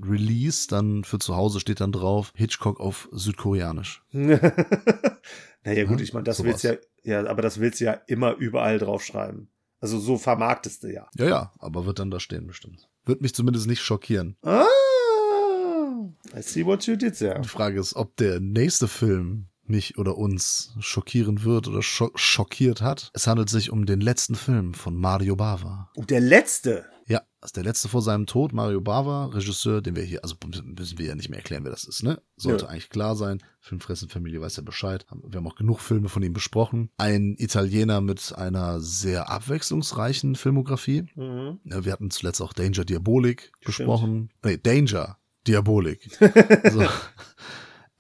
Release 0.01 0.68
dann 0.68 1.03
für 1.03 1.20
zu 1.20 1.36
Hause 1.36 1.60
steht 1.60 1.82
dann 1.82 1.91
drauf 1.91 2.32
Hitchcock 2.36 2.80
auf 2.80 3.10
Südkoreanisch. 3.12 4.03
naja, 4.12 5.84
gut, 5.86 5.97
Ja, 5.99 6.03
ich 6.03 6.14
meine, 6.14 6.24
das 6.24 6.38
sowas. 6.38 6.64
willst 6.64 6.64
ja, 6.64 6.76
ja, 7.22 7.28
aber 7.30 7.41
das 7.41 7.60
willst 7.60 7.80
du 7.82 7.86
ja 7.86 7.93
immer 8.07 8.36
überall 8.36 8.78
draufschreiben. 8.80 9.49
Also 9.82 9.97
so 9.99 10.18
vermarktest 10.18 10.84
du 10.84 10.88
ja. 10.93 11.07
Ja, 11.16 11.26
ja, 11.26 11.53
aber 11.60 11.86
wird 11.86 11.99
dann 11.99 12.12
da 12.12 12.20
stehen 12.20 12.47
bestimmt. 12.47 12.89
Wird 13.05 13.22
mich 13.22 13.34
zumindest 13.34 13.68
nicht 13.68 13.82
schockieren. 13.82 14.36
Ah, 14.41 14.66
I 16.40 16.42
see 16.42 16.66
what 16.66 16.86
you 16.88 16.96
did 16.96 17.18
there. 17.18 17.42
Die 17.42 17.48
Frage 17.50 17.80
ist, 17.80 17.96
ob 17.96 18.16
der 18.18 18.40
nächste 18.40 18.88
Film 18.88 19.48
mich 19.66 19.98
oder 19.98 20.18
uns 20.18 20.74
schockieren 20.80 21.44
wird 21.44 21.68
oder 21.68 21.82
scho 21.84 22.10
schockiert 22.16 22.82
hat. 22.82 23.12
Es 23.14 23.28
handelt 23.28 23.50
sich 23.50 23.70
um 23.72 23.86
den 23.86 24.02
letzten 24.02 24.36
Film 24.36 24.74
von 24.74 24.96
Mario 24.96 25.36
Bava. 25.36 25.92
Und 25.96 26.10
der 26.10 26.22
letzte. 26.22 26.86
Ja, 27.06 27.22
das 27.42 27.50
ist 27.50 27.58
der 27.58 27.64
letzte 27.64 27.88
vor 27.90 28.02
seinem 28.02 28.26
Tod, 28.26 28.54
Mario 28.54 28.82
Bava, 28.82 29.26
Regisseur, 29.28 29.82
den 29.82 29.96
wir 29.96 30.04
hier, 30.04 30.24
also 30.24 30.36
müssen 30.46 30.98
wir 30.98 31.06
ja 31.08 31.16
nicht 31.16 31.30
mehr 31.30 31.40
erklären, 31.40 31.64
wer 31.64 31.72
das 31.72 31.84
ist, 31.84 32.04
ne? 32.04 32.22
Sollte 32.36 32.66
Ja. 32.66 32.72
eigentlich 32.72 32.90
klar 32.90 33.16
sein. 33.16 33.42
Filmfressenfamilie 33.62 34.40
weiß 34.42 34.58
ja 34.58 34.64
Bescheid. 34.64 35.06
Wir 35.28 35.38
haben 35.38 35.48
auch 35.48 35.56
genug 35.56 35.80
Filme 35.82 36.08
von 36.10 36.24
ihm 36.24 36.34
besprochen. 36.34 36.90
Ein 36.98 37.36
Italiener 37.38 38.02
mit 38.02 38.34
einer 38.36 38.80
sehr 38.80 39.30
abwechslungsreichen 39.30 40.36
Filmografie. 40.36 41.06
Mhm. 41.16 41.60
Ja, 41.66 41.84
wir 41.86 41.92
hatten 41.92 42.10
zuletzt 42.12 42.42
auch 42.42 42.54
Danger 42.54 42.86
Diabolik 42.86 43.52
besprochen. 43.66 44.30
Nee, 44.44 44.58
Danger 44.58 45.18
Diabolik. 45.48 46.10
so. 46.72 46.86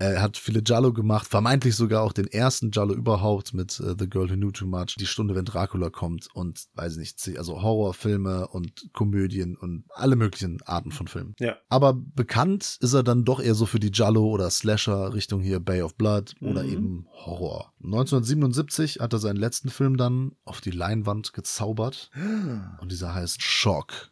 Er 0.01 0.21
hat 0.21 0.37
viele 0.37 0.61
Giallo 0.61 0.93
gemacht, 0.93 1.27
vermeintlich 1.27 1.75
sogar 1.75 2.03
auch 2.03 2.13
den 2.13 2.27
ersten 2.27 2.71
Giallo 2.71 2.93
überhaupt 2.93 3.53
mit 3.53 3.81
äh, 3.81 3.95
The 3.99 4.09
Girl 4.09 4.29
Who 4.29 4.35
Knew 4.35 4.51
Too 4.51 4.65
Much, 4.65 4.95
Die 4.97 5.05
Stunde, 5.05 5.35
wenn 5.35 5.43
Dracula 5.43 5.89
kommt 5.89 6.29
und 6.33 6.67
weiß 6.75 6.95
nicht, 6.95 7.19
also 7.37 7.61
Horrorfilme 7.61 8.47
und 8.47 8.87
Komödien 8.93 9.57
und 9.57 9.83
alle 9.89 10.15
möglichen 10.15 10.61
Arten 10.61 10.93
von 10.93 11.09
Filmen. 11.09 11.35
Ja. 11.37 11.57
Aber 11.67 11.93
bekannt 11.93 12.77
ist 12.79 12.93
er 12.93 13.03
dann 13.03 13.25
doch 13.25 13.41
eher 13.41 13.55
so 13.55 13.65
für 13.65 13.81
die 13.81 13.91
Giallo 13.91 14.25
oder 14.25 14.49
Slasher 14.49 15.13
Richtung 15.13 15.41
hier 15.41 15.59
Bay 15.59 15.81
of 15.81 15.95
Blood 15.95 16.33
oder 16.39 16.63
Mhm. 16.63 16.69
eben 16.69 17.07
Horror. 17.11 17.73
1977 17.83 18.99
hat 19.01 19.11
er 19.11 19.19
seinen 19.19 19.35
letzten 19.35 19.69
Film 19.69 19.97
dann 19.97 20.31
auf 20.45 20.61
die 20.61 20.71
Leinwand 20.71 21.33
gezaubert 21.33 22.09
und 22.79 22.89
dieser 22.89 23.13
heißt 23.13 23.41
Shock. 23.41 24.11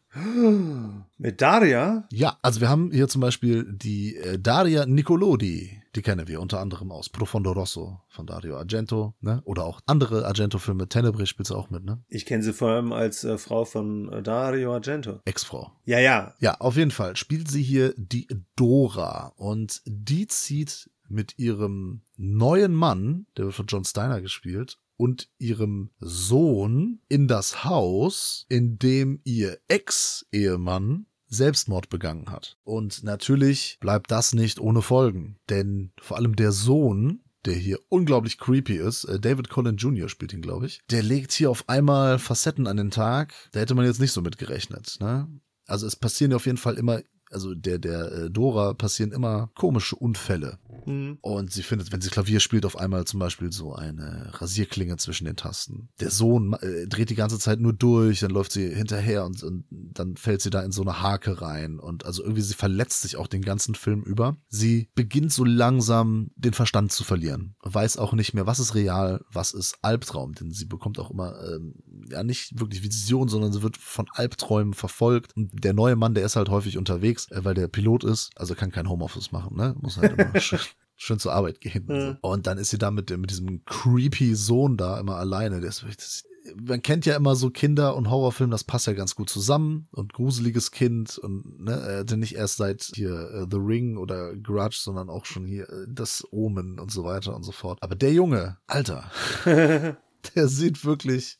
Mit 1.17 1.41
Daria? 1.41 2.07
Ja, 2.11 2.37
also 2.41 2.61
wir 2.61 2.69
haben 2.69 2.91
hier 2.91 3.07
zum 3.07 3.21
Beispiel 3.21 3.65
die 3.71 4.15
äh, 4.15 4.39
Daria 4.39 4.85
Nicolodi, 4.85 5.81
Die 5.97 6.03
kennen 6.03 6.27
wir 6.27 6.41
unter 6.41 6.59
anderem 6.59 6.91
aus 6.91 7.09
Profondo 7.09 7.51
Rosso 7.53 8.01
von 8.07 8.27
Dario 8.27 8.55
Argento, 8.57 9.15
ne? 9.19 9.41
Oder 9.45 9.65
auch 9.65 9.81
andere 9.87 10.27
Argento-Filme. 10.27 10.87
Tenebre 10.87 11.25
spielt 11.25 11.47
sie 11.47 11.55
auch 11.55 11.71
mit, 11.71 11.83
ne? 11.83 12.03
Ich 12.07 12.27
kenne 12.27 12.43
sie 12.43 12.53
vor 12.53 12.69
allem 12.69 12.93
als 12.93 13.23
äh, 13.23 13.39
Frau 13.39 13.65
von 13.65 14.13
äh, 14.13 14.21
Dario 14.21 14.73
Argento. 14.73 15.21
Ex-Frau. 15.25 15.71
Ja, 15.85 15.99
ja. 15.99 16.35
Ja, 16.39 16.55
auf 16.59 16.77
jeden 16.77 16.91
Fall 16.91 17.15
spielt 17.15 17.49
sie 17.49 17.63
hier 17.63 17.95
die 17.97 18.27
Dora 18.55 19.33
und 19.37 19.81
die 19.85 20.27
zieht 20.27 20.91
mit 21.09 21.39
ihrem 21.39 22.01
neuen 22.15 22.75
Mann, 22.75 23.25
der 23.35 23.45
wird 23.45 23.55
von 23.55 23.65
John 23.65 23.83
Steiner 23.83 24.21
gespielt, 24.21 24.77
und 24.97 25.29
ihrem 25.37 25.91
Sohn 25.99 26.99
in 27.07 27.27
das 27.27 27.63
Haus, 27.63 28.45
in 28.49 28.77
dem 28.77 29.21
ihr 29.23 29.59
Ex-Ehemann 29.67 31.05
Selbstmord 31.27 31.89
begangen 31.89 32.31
hat. 32.31 32.57
Und 32.63 33.03
natürlich 33.03 33.77
bleibt 33.79 34.11
das 34.11 34.33
nicht 34.33 34.59
ohne 34.59 34.81
Folgen, 34.81 35.37
denn 35.49 35.91
vor 35.99 36.17
allem 36.17 36.35
der 36.35 36.51
Sohn, 36.51 37.21
der 37.45 37.55
hier 37.55 37.79
unglaublich 37.89 38.37
creepy 38.37 38.77
ist, 38.77 39.03
äh, 39.05 39.19
David 39.19 39.49
Cullen 39.49 39.77
Jr. 39.77 40.09
spielt 40.09 40.33
ihn, 40.33 40.41
glaube 40.41 40.65
ich, 40.65 40.81
der 40.89 41.03
legt 41.03 41.31
hier 41.31 41.49
auf 41.49 41.67
einmal 41.69 42.19
Facetten 42.19 42.67
an 42.67 42.77
den 42.77 42.91
Tag, 42.91 43.33
da 43.51 43.59
hätte 43.59 43.75
man 43.75 43.85
jetzt 43.85 43.99
nicht 43.99 44.11
so 44.11 44.21
mit 44.21 44.37
gerechnet. 44.37 44.97
Ne? 44.99 45.27
Also 45.65 45.85
es 45.85 45.95
passieren 45.95 46.31
ja 46.31 46.37
auf 46.37 46.45
jeden 46.45 46.57
Fall 46.57 46.75
immer 46.75 47.01
also 47.31 47.53
der, 47.53 47.79
der 47.79 48.11
äh, 48.11 48.29
Dora 48.29 48.73
passieren 48.73 49.11
immer 49.11 49.49
komische 49.55 49.95
Unfälle. 49.95 50.59
Mhm. 50.85 51.17
Und 51.21 51.51
sie 51.51 51.63
findet, 51.63 51.91
wenn 51.91 52.01
sie 52.01 52.09
Klavier 52.09 52.39
spielt, 52.39 52.65
auf 52.65 52.77
einmal 52.77 53.05
zum 53.05 53.19
Beispiel 53.19 53.51
so 53.51 53.73
eine 53.73 54.31
Rasierklinge 54.33 54.97
zwischen 54.97 55.25
den 55.25 55.35
Tasten. 55.35 55.89
Der 55.99 56.11
Sohn 56.11 56.53
äh, 56.53 56.87
dreht 56.87 57.09
die 57.09 57.15
ganze 57.15 57.39
Zeit 57.39 57.59
nur 57.59 57.73
durch, 57.73 58.21
dann 58.21 58.31
läuft 58.31 58.51
sie 58.51 58.73
hinterher 58.73 59.25
und, 59.25 59.43
und 59.43 59.65
dann 59.69 60.15
fällt 60.15 60.41
sie 60.41 60.49
da 60.49 60.61
in 60.61 60.71
so 60.71 60.81
eine 60.81 61.01
Hake 61.01 61.41
rein. 61.41 61.79
Und 61.79 62.05
also 62.05 62.23
irgendwie 62.23 62.41
sie 62.41 62.53
verletzt 62.53 63.01
sich 63.01 63.17
auch 63.17 63.27
den 63.27 63.41
ganzen 63.41 63.75
Film 63.75 64.03
über. 64.03 64.37
Sie 64.49 64.89
beginnt 64.95 65.33
so 65.33 65.43
langsam 65.43 66.31
den 66.35 66.53
Verstand 66.53 66.91
zu 66.91 67.03
verlieren. 67.03 67.55
Weiß 67.61 67.97
auch 67.97 68.13
nicht 68.13 68.33
mehr, 68.33 68.47
was 68.47 68.59
ist 68.59 68.75
real, 68.75 69.23
was 69.31 69.53
ist 69.53 69.77
Albtraum. 69.81 70.33
Denn 70.33 70.51
sie 70.51 70.65
bekommt 70.65 70.99
auch 70.99 71.11
immer, 71.11 71.35
ähm, 71.43 71.75
ja, 72.09 72.23
nicht 72.23 72.59
wirklich 72.59 72.83
Vision, 72.83 73.27
sondern 73.27 73.53
sie 73.53 73.61
wird 73.61 73.77
von 73.77 74.07
Albträumen 74.13 74.73
verfolgt. 74.73 75.35
Und 75.35 75.63
der 75.63 75.73
neue 75.73 75.95
Mann, 75.95 76.13
der 76.13 76.25
ist 76.25 76.35
halt 76.35 76.49
häufig 76.49 76.77
unterwegs 76.77 77.27
äh, 77.31 77.43
weil 77.43 77.53
der 77.53 77.67
Pilot 77.67 78.03
ist, 78.03 78.31
also 78.35 78.55
kann 78.55 78.71
kein 78.71 78.89
Homeoffice 78.89 79.31
machen, 79.31 79.55
ne? 79.55 79.75
Muss 79.79 79.97
halt 79.97 80.17
immer 80.17 80.39
schön, 80.39 80.59
schön 80.95 81.19
zur 81.19 81.33
Arbeit 81.33 81.61
gehen. 81.61 81.85
Und, 81.87 82.17
so. 82.21 82.29
und 82.29 82.47
dann 82.47 82.57
ist 82.57 82.69
sie 82.69 82.77
da 82.77 82.91
mit, 82.91 83.09
mit 83.17 83.29
diesem 83.29 83.63
creepy 83.65 84.35
Sohn 84.35 84.77
da 84.77 84.99
immer 84.99 85.15
alleine. 85.15 85.59
Der 85.59 85.69
ist, 85.69 85.85
das, 85.95 86.23
man 86.55 86.81
kennt 86.81 87.05
ja 87.05 87.15
immer 87.15 87.35
so 87.35 87.49
Kinder- 87.49 87.95
und 87.95 88.09
Horrorfilme, 88.09 88.51
das 88.51 88.63
passt 88.63 88.87
ja 88.87 88.93
ganz 88.93 89.15
gut 89.15 89.29
zusammen 89.29 89.87
und 89.91 90.13
gruseliges 90.13 90.71
Kind 90.71 91.17
und 91.17 91.61
ne, 91.63 91.99
hatte 91.99 92.17
nicht 92.17 92.35
erst 92.35 92.57
seit 92.57 92.91
hier 92.95 93.11
uh, 93.11 93.47
The 93.49 93.57
Ring 93.57 93.97
oder 93.97 94.35
Grudge, 94.35 94.79
sondern 94.81 95.09
auch 95.09 95.25
schon 95.25 95.45
hier 95.45 95.67
uh, 95.69 95.85
das 95.87 96.25
Omen 96.31 96.79
und 96.79 96.91
so 96.91 97.03
weiter 97.03 97.35
und 97.35 97.43
so 97.43 97.51
fort. 97.51 97.79
Aber 97.81 97.95
der 97.95 98.13
Junge, 98.13 98.57
Alter, 98.67 99.11
der 99.45 100.47
sieht 100.47 100.85
wirklich, 100.85 101.37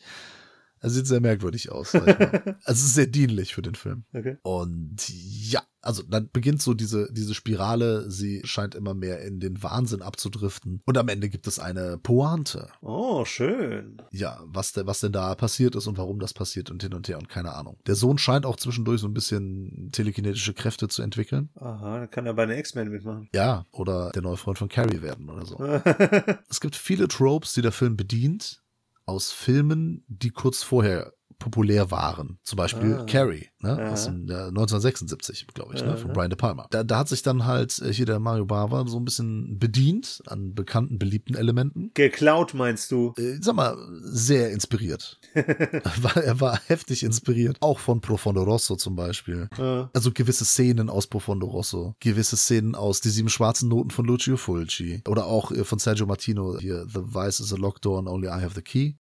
er 0.80 0.90
sieht 0.90 1.08
sehr 1.08 1.22
merkwürdig 1.22 1.72
aus. 1.72 1.96
also 1.96 2.56
es 2.66 2.80
ist 2.80 2.94
sehr 2.96 3.08
dienlich 3.08 3.54
für 3.56 3.62
den 3.62 3.76
Film. 3.76 4.04
Okay. 4.14 4.38
Und 4.44 5.10
ja, 5.10 5.62
also 5.82 6.04
dann 6.04 6.30
beginnt 6.32 6.62
so 6.62 6.74
diese, 6.74 7.12
diese 7.12 7.34
Spirale. 7.34 8.12
Sie 8.12 8.42
scheint 8.44 8.76
immer 8.76 8.94
mehr 8.94 9.22
in 9.22 9.40
den 9.40 9.64
Wahnsinn 9.64 10.02
abzudriften. 10.02 10.82
Und 10.86 10.98
am 10.98 11.08
Ende 11.08 11.30
gibt 11.30 11.48
es 11.48 11.60
eine 11.60 11.98
Pointe. 11.98 12.68
Oh, 12.82 13.26
schön. 13.26 14.02
Ja, 14.12 14.40
was, 14.44 14.74
de, 14.74 14.86
was 14.86 15.00
denn 15.00 15.14
da 15.14 15.34
passiert 15.36 15.76
ist 15.76 15.88
und 15.88 15.98
warum 15.98 16.20
das 16.20 16.34
passiert 16.34 16.70
und 16.70 16.84
hin 16.84 16.94
und 16.94 17.08
her 17.08 17.18
und 17.18 17.30
keine 17.30 17.54
Ahnung. 17.54 17.78
Der 17.88 17.96
Sohn 17.96 18.18
scheint 18.18 18.46
auch 18.46 18.58
zwischendurch 18.58 19.02
so 19.02 19.08
ein 19.08 19.14
bisschen 19.14 19.90
telekinetische 19.92 20.54
Kräfte 20.54 20.88
zu 20.90 21.02
entwickeln. 21.02 21.50
Aha, 21.56 22.00
dann 22.00 22.12
kann 22.12 22.26
er 22.26 22.34
bei 22.34 22.46
den 22.46 22.58
X-Men 22.60 22.90
mitmachen. 22.90 23.30
Ja, 23.34 23.66
oder 23.72 24.12
der 24.12 24.22
neue 24.22 24.38
Freund 24.38 24.58
von 24.58 24.70
Carrie 24.70 25.02
werden 25.02 25.30
oder 25.30 25.46
so. 25.46 25.58
es 26.50 26.60
gibt 26.60 26.76
viele 26.76 27.08
Tropes, 27.08 27.54
die 27.54 27.62
der 27.62 27.72
Film 27.72 27.96
bedient 27.96 28.62
aus 29.08 29.32
Filmen, 29.32 30.04
die 30.08 30.30
kurz 30.30 30.62
vorher 30.62 31.14
populär 31.40 31.92
waren. 31.92 32.40
Zum 32.44 32.58
Beispiel 32.58 32.96
ah. 33.00 33.06
Carrie, 33.06 33.50
ne? 33.62 33.78
Ja. 33.80 33.92
aus 33.92 34.06
dem, 34.06 34.22
1976, 34.30 35.48
glaube 35.54 35.76
ich, 35.76 35.82
ja, 35.82 35.88
ne? 35.88 35.98
von 35.98 36.14
Brian 36.14 36.30
De 36.30 36.38
Palma. 36.38 36.68
Da, 36.70 36.84
da 36.84 37.00
hat 37.00 37.10
sich 37.10 37.22
dann 37.22 37.46
halt 37.46 37.80
äh, 37.80 37.92
hier 37.92 38.06
der 38.06 38.20
Mario 38.20 38.46
Bava 38.46 38.86
so 38.88 38.98
ein 38.98 39.06
bisschen 39.06 39.58
bedient 39.58 40.22
an 40.28 40.54
bekannten, 40.54 41.00
beliebten 41.00 41.36
Elementen. 41.36 41.92
Geklaut, 41.94 42.54
meinst 42.54 42.92
du? 42.92 43.14
Äh, 43.18 43.38
sag 43.42 43.56
mal, 43.56 43.78
sehr 44.02 44.52
inspiriert. 44.52 45.20
er 45.34 46.40
war 46.40 46.60
heftig 46.68 47.04
inspiriert, 47.04 47.58
auch 47.62 47.80
von 47.80 48.02
Profondo 48.02 48.44
Rosso 48.44 48.76
zum 48.76 48.96
Beispiel. 48.96 49.50
Ja. 49.58 49.90
Also 49.94 50.12
gewisse 50.12 50.46
Szenen 50.46 50.90
aus 50.90 51.08
Profondo 51.08 51.48
Rosso, 51.48 51.96
gewisse 52.00 52.38
Szenen 52.38 52.76
aus 52.76 53.02
Die 53.02 53.10
sieben 53.10 53.30
schwarzen 53.30 53.70
Noten 53.70 53.90
von 53.90 54.06
Lucio 54.06 54.38
Fulci 54.38 55.02
oder 55.08 55.26
auch 55.26 55.52
äh, 55.52 55.64
von 55.64 55.80
Sergio 55.80 56.06
Martino, 56.06 56.58
hier 56.60 56.86
The 56.88 57.02
Vice 57.02 57.40
is 57.40 57.54
a 57.54 57.58
Locked 57.58 57.86
Door 57.86 58.00
and 58.00 58.10
Only 58.10 58.28
I 58.28 58.42
Have 58.42 58.54
the 58.56 58.62
Key. 58.62 58.94